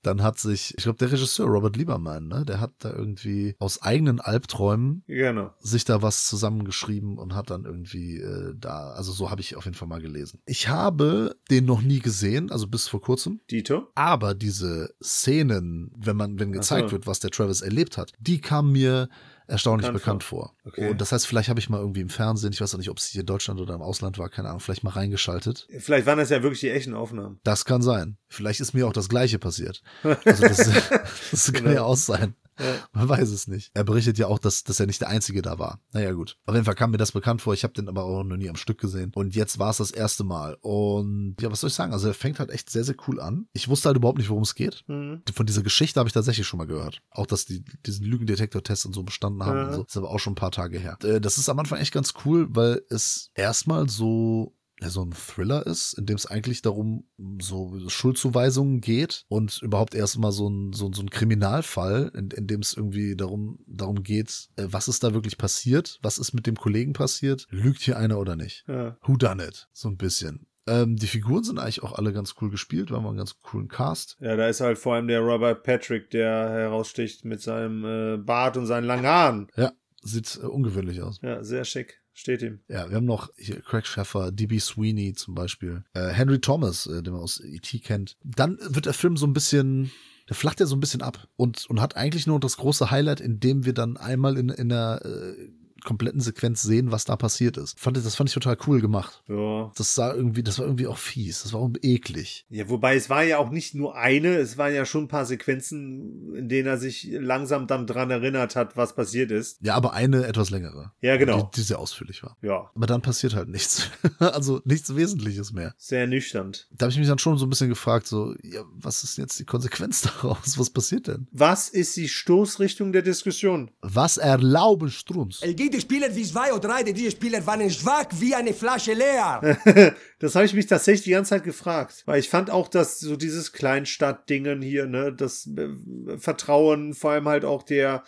dann 0.03 0.23
hat 0.23 0.39
sich, 0.39 0.73
ich 0.77 0.83
glaube, 0.83 0.97
der 0.99 1.11
Regisseur 1.11 1.47
Robert 1.47 1.75
Lieberman, 1.75 2.27
ne, 2.27 2.45
der 2.45 2.61
hat 2.61 2.71
da 2.79 2.91
irgendwie 2.93 3.55
aus 3.59 3.81
eigenen 3.81 4.21
Albträumen 4.21 5.03
Genau. 5.07 5.53
sich 5.59 5.85
da 5.85 6.01
was 6.01 6.25
zusammengeschrieben 6.25 7.17
und 7.17 7.35
hat 7.35 7.49
dann 7.49 7.65
irgendwie 7.65 8.17
äh, 8.17 8.53
da, 8.57 8.91
also 8.91 9.11
so 9.11 9.29
habe 9.29 9.41
ich 9.41 9.55
auf 9.55 9.65
jeden 9.65 9.75
Fall 9.75 9.87
mal 9.87 10.01
gelesen. 10.01 10.39
Ich 10.45 10.69
habe 10.69 11.35
den 11.49 11.65
noch 11.65 11.81
nie 11.81 11.99
gesehen, 11.99 12.51
also 12.51 12.67
bis 12.67 12.87
vor 12.87 13.01
kurzem. 13.01 13.41
Dito? 13.51 13.87
Aber 13.95 14.33
diese 14.33 14.93
Szenen, 15.03 15.91
wenn 15.97 16.15
man, 16.15 16.39
wenn 16.39 16.53
gezeigt 16.53 16.89
so. 16.89 16.93
wird, 16.93 17.07
was 17.07 17.19
der 17.19 17.31
Travis 17.31 17.61
erlebt 17.61 17.97
hat, 17.97 18.13
die 18.19 18.39
kamen 18.39 18.71
mir 18.71 19.09
erstaunlich 19.47 19.87
Bekannt 19.87 20.03
bekannt, 20.03 20.23
vor. 20.23 20.53
vor. 20.63 20.71
Okay. 20.71 20.89
Und 20.89 21.01
das 21.01 21.11
heißt, 21.11 21.25
vielleicht 21.27 21.49
habe 21.49 21.59
ich 21.59 21.69
mal 21.69 21.79
irgendwie 21.79 22.01
im 22.01 22.09
Fernsehen, 22.09 22.53
ich 22.53 22.61
weiß 22.61 22.73
auch 22.73 22.77
nicht, 22.79 22.89
ob 22.89 22.97
es 22.97 23.05
hier 23.07 23.21
in 23.21 23.25
Deutschland 23.25 23.59
oder 23.59 23.73
im 23.73 23.81
Ausland 23.81 24.17
war, 24.17 24.29
keine 24.29 24.49
Ahnung, 24.49 24.59
vielleicht 24.59 24.83
mal 24.83 24.91
reingeschaltet. 24.91 25.67
Vielleicht 25.79 26.05
waren 26.05 26.17
das 26.17 26.29
ja 26.29 26.43
wirklich 26.43 26.59
die 26.59 26.69
echten 26.69 26.93
Aufnahmen. 26.93 27.39
Das 27.43 27.65
kann 27.65 27.81
sein. 27.81 28.17
Vielleicht 28.27 28.59
ist 28.59 28.73
mir 28.73 28.87
auch 28.87 28.93
das 28.93 29.09
Gleiche 29.09 29.39
passiert. 29.39 29.81
Also 30.25 30.41
das, 30.43 30.57
das 31.31 31.53
kann 31.53 31.63
Genau. 31.63 31.75
ja 31.75 31.83
auch 31.83 31.95
sein. 31.97 32.35
Man 32.93 33.09
weiß 33.09 33.29
es 33.29 33.47
nicht. 33.47 33.71
Er 33.73 33.83
berichtet 33.83 34.17
ja 34.17 34.27
auch, 34.27 34.39
dass, 34.39 34.63
dass 34.63 34.79
er 34.79 34.85
nicht 34.85 35.01
der 35.01 35.09
Einzige 35.09 35.41
da 35.41 35.59
war. 35.59 35.79
Naja, 35.93 36.11
gut. 36.11 36.37
Auf 36.45 36.53
jeden 36.55 36.65
Fall 36.65 36.75
kam 36.75 36.91
mir 36.91 36.97
das 36.97 37.11
bekannt 37.11 37.41
vor. 37.41 37.53
Ich 37.53 37.63
habe 37.63 37.73
den 37.73 37.87
aber 37.87 38.03
auch 38.03 38.23
noch 38.23 38.37
nie 38.37 38.49
am 38.49 38.55
Stück 38.55 38.79
gesehen. 38.79 39.11
Und 39.15 39.35
jetzt 39.35 39.59
war 39.59 39.69
es 39.69 39.77
das 39.77 39.91
erste 39.91 40.23
Mal. 40.23 40.57
Und 40.61 41.35
ja, 41.41 41.51
was 41.51 41.61
soll 41.61 41.69
ich 41.69 41.73
sagen? 41.73 41.93
Also 41.93 42.07
er 42.07 42.13
fängt 42.13 42.39
halt 42.39 42.49
echt 42.49 42.69
sehr, 42.69 42.83
sehr 42.83 42.95
cool 43.07 43.19
an. 43.19 43.47
Ich 43.53 43.67
wusste 43.67 43.89
halt 43.89 43.97
überhaupt 43.97 44.17
nicht, 44.17 44.29
worum 44.29 44.43
es 44.43 44.55
geht. 44.55 44.83
Mhm. 44.87 45.21
Von 45.33 45.45
dieser 45.45 45.63
Geschichte 45.63 45.99
habe 45.99 46.07
ich 46.09 46.13
tatsächlich 46.13 46.47
schon 46.47 46.57
mal 46.57 46.67
gehört. 46.67 47.01
Auch, 47.11 47.25
dass 47.27 47.45
die 47.45 47.63
diesen 47.85 48.05
Lügendetektor-Test 48.05 48.85
und 48.85 48.93
so 48.93 49.03
bestanden 49.03 49.43
haben. 49.45 49.57
Ja. 49.57 49.65
Und 49.67 49.73
so. 49.73 49.83
Das 49.83 49.91
ist 49.93 49.97
aber 49.97 50.09
auch 50.09 50.19
schon 50.19 50.33
ein 50.33 50.37
paar 50.37 50.51
Tage 50.51 50.79
her. 50.79 50.97
Äh, 51.03 51.21
Das 51.21 51.37
ist 51.37 51.49
am 51.49 51.59
Anfang 51.59 51.79
echt 51.79 51.93
ganz 51.93 52.13
cool, 52.25 52.47
weil 52.49 52.81
es 52.89 53.31
erstmal 53.35 53.87
so 53.89 54.53
ja, 54.81 54.89
so 54.89 55.03
ein 55.03 55.11
Thriller 55.11 55.65
ist, 55.65 55.93
in 55.93 56.05
dem 56.05 56.15
es 56.15 56.27
eigentlich 56.27 56.61
darum 56.61 57.05
so 57.41 57.77
Schuldzuweisungen 57.89 58.79
geht 58.79 59.25
und 59.27 59.61
überhaupt 59.61 59.95
erstmal 59.95 60.31
so 60.31 60.49
ein, 60.49 60.73
so, 60.73 60.91
so 60.93 61.01
ein 61.01 61.09
Kriminalfall, 61.09 62.11
in, 62.15 62.29
in 62.31 62.47
dem 62.47 62.61
es 62.61 62.73
irgendwie 62.73 63.15
darum, 63.15 63.59
darum 63.65 64.03
geht, 64.03 64.49
äh, 64.55 64.67
was 64.67 64.87
ist 64.87 65.03
da 65.03 65.13
wirklich 65.13 65.37
passiert, 65.37 65.99
was 66.01 66.19
ist 66.19 66.33
mit 66.33 66.45
dem 66.45 66.55
Kollegen 66.55 66.93
passiert, 66.93 67.47
lügt 67.49 67.81
hier 67.81 67.97
einer 67.97 68.19
oder 68.19 68.35
nicht. 68.35 68.65
Ja. 68.67 68.97
Who 69.03 69.17
done 69.17 69.43
it? 69.43 69.67
So 69.73 69.89
ein 69.89 69.97
bisschen. 69.97 70.45
Ähm, 70.67 70.97
die 70.97 71.07
Figuren 71.07 71.43
sind 71.43 71.59
eigentlich 71.59 71.81
auch 71.81 71.93
alle 71.93 72.13
ganz 72.13 72.35
cool 72.41 72.51
gespielt, 72.51 72.91
wir 72.91 72.97
haben 72.97 73.07
einen 73.07 73.17
ganz 73.17 73.39
coolen 73.39 73.69
Cast. 73.69 74.17
ja, 74.19 74.35
da 74.35 74.47
ist 74.47 74.61
halt 74.61 74.77
vor 74.77 74.95
allem 74.95 75.07
der 75.07 75.21
Robert 75.21 75.63
Patrick, 75.63 76.09
der 76.11 76.49
heraussticht 76.49 77.25
mit 77.25 77.41
seinem 77.41 77.85
äh, 77.85 78.17
Bart 78.17 78.57
und 78.57 78.65
seinen 78.65 78.83
langen 78.83 79.05
Haaren. 79.05 79.47
Ja, 79.55 79.71
sieht 80.01 80.39
äh, 80.41 80.45
ungewöhnlich 80.45 81.01
aus. 81.01 81.19
Ja, 81.23 81.43
sehr 81.43 81.63
schick. 81.63 82.01
Steht 82.17 82.41
ihm. 82.41 82.61
Ja, 82.67 82.89
wir 82.89 82.95
haben 82.95 83.05
noch 83.05 83.29
hier 83.37 83.61
Craig 83.61 83.85
Sheffer, 83.85 84.31
D.B. 84.31 84.57
Sweeney 84.57 85.13
zum 85.13 85.35
Beispiel, 85.35 85.83
äh, 85.93 86.07
Henry 86.07 86.41
Thomas, 86.41 86.87
äh, 86.87 87.03
den 87.03 87.13
man 87.13 87.21
aus 87.21 87.39
E.T. 87.39 87.77
kennt. 87.77 88.17
Dann 88.23 88.57
wird 88.59 88.87
der 88.87 88.93
Film 88.93 89.17
so 89.17 89.27
ein 89.27 89.33
bisschen, 89.33 89.91
der 90.27 90.35
flacht 90.35 90.59
ja 90.59 90.65
so 90.65 90.75
ein 90.75 90.79
bisschen 90.79 91.03
ab 91.03 91.27
und, 91.35 91.67
und 91.69 91.79
hat 91.79 91.95
eigentlich 91.95 92.25
nur 92.25 92.39
das 92.39 92.57
große 92.57 92.89
Highlight, 92.89 93.21
in 93.21 93.39
dem 93.39 93.65
wir 93.65 93.73
dann 93.73 93.97
einmal 93.97 94.35
in, 94.35 94.49
in 94.49 94.71
einer 94.71 95.05
äh, 95.05 95.51
kompletten 95.87 96.19
Sequenz 96.19 96.61
sehen, 96.63 96.91
was 96.91 97.05
da 97.05 97.15
passiert 97.15 97.55
ist. 97.55 97.79
Fand, 97.79 97.95
das 97.95 98.15
fand 98.15 98.29
ich 98.29 98.33
total 98.33 98.57
cool 98.67 98.81
gemacht. 98.81 99.23
Ja. 99.29 99.71
Das 99.77 99.95
sah 99.95 100.13
irgendwie, 100.13 100.43
das 100.43 100.59
war 100.59 100.65
irgendwie 100.65 100.85
auch 100.87 100.97
fies, 100.97 101.43
das 101.43 101.53
war 101.53 101.61
auch 101.61 101.69
eklig. 101.81 102.45
Ja, 102.49 102.67
wobei 102.67 102.97
es 102.97 103.09
war 103.09 103.23
ja 103.23 103.37
auch 103.37 103.49
nicht 103.51 103.73
nur 103.73 103.95
eine, 103.95 104.35
es 104.35 104.57
waren 104.57 104.73
ja 104.75 104.85
schon 104.85 105.05
ein 105.05 105.07
paar 105.07 105.25
Sequenzen, 105.25 106.35
in 106.35 106.49
denen 106.49 106.67
er 106.67 106.77
sich 106.77 107.07
langsam 107.09 107.67
dann 107.67 107.87
dran 107.87 108.11
erinnert 108.11 108.57
hat, 108.57 108.75
was 108.75 108.95
passiert 108.95 109.31
ist. 109.31 109.59
Ja, 109.61 109.75
aber 109.75 109.93
eine 109.93 110.25
etwas 110.25 110.49
längere. 110.49 110.91
Ja, 110.99 111.15
genau. 111.15 111.43
Die, 111.53 111.61
die 111.61 111.61
sehr 111.61 111.79
ausführlich 111.79 112.21
war. 112.21 112.35
Ja, 112.41 112.69
Aber 112.75 112.85
dann 112.85 113.01
passiert 113.01 113.33
halt 113.33 113.47
nichts. 113.47 113.89
also 114.19 114.59
nichts 114.65 114.93
Wesentliches 114.93 115.53
mehr. 115.53 115.73
sehr 115.77 116.05
nüchtern. 116.05 116.51
Da 116.71 116.83
habe 116.83 116.91
ich 116.91 116.99
mich 116.99 117.07
dann 117.07 117.17
schon 117.19 117.37
so 117.37 117.45
ein 117.45 117.49
bisschen 117.49 117.69
gefragt, 117.69 118.07
so, 118.07 118.35
ja, 118.43 118.61
was 118.73 119.05
ist 119.05 119.17
jetzt 119.17 119.39
die 119.39 119.45
Konsequenz 119.45 120.01
daraus? 120.21 120.59
Was 120.59 120.69
passiert 120.69 121.07
denn? 121.07 121.27
Was 121.31 121.69
ist 121.69 121.95
die 121.95 122.09
Stoßrichtung 122.09 122.91
der 122.91 123.03
Diskussion? 123.03 123.71
Was 123.81 124.17
erlauben 124.17 124.89
Strums? 124.89 125.39
Es 125.41 125.76
gibt 125.77 125.91
Spieler 125.91 126.15
wie 126.15 126.23
zwei 126.23 126.51
oder 126.51 126.69
drei, 126.69 126.83
diese 126.83 127.11
Spieler 127.11 127.45
waren 127.45 127.69
schwach 127.69 128.07
wie 128.19 128.33
eine 128.33 128.53
Flasche 128.53 128.93
leer. 128.93 129.57
Das 130.19 130.33
habe 130.33 130.47
ich 130.47 130.55
mich 130.55 130.65
tatsächlich 130.65 131.03
die 131.03 131.11
ganze 131.11 131.29
Zeit 131.29 131.43
gefragt, 131.43 132.01
weil 132.07 132.19
ich 132.19 132.27
fand 132.27 132.49
auch, 132.49 132.67
dass 132.67 132.99
so 132.99 133.15
dieses 133.15 133.51
Kleinstadt-Dingen 133.51 134.63
hier, 134.63 134.87
ne, 134.87 135.13
das 135.13 135.47
äh, 135.55 136.17
Vertrauen, 136.17 136.95
vor 136.95 137.11
allem 137.11 137.27
halt 137.27 137.45
auch 137.45 137.61
der 137.61 138.03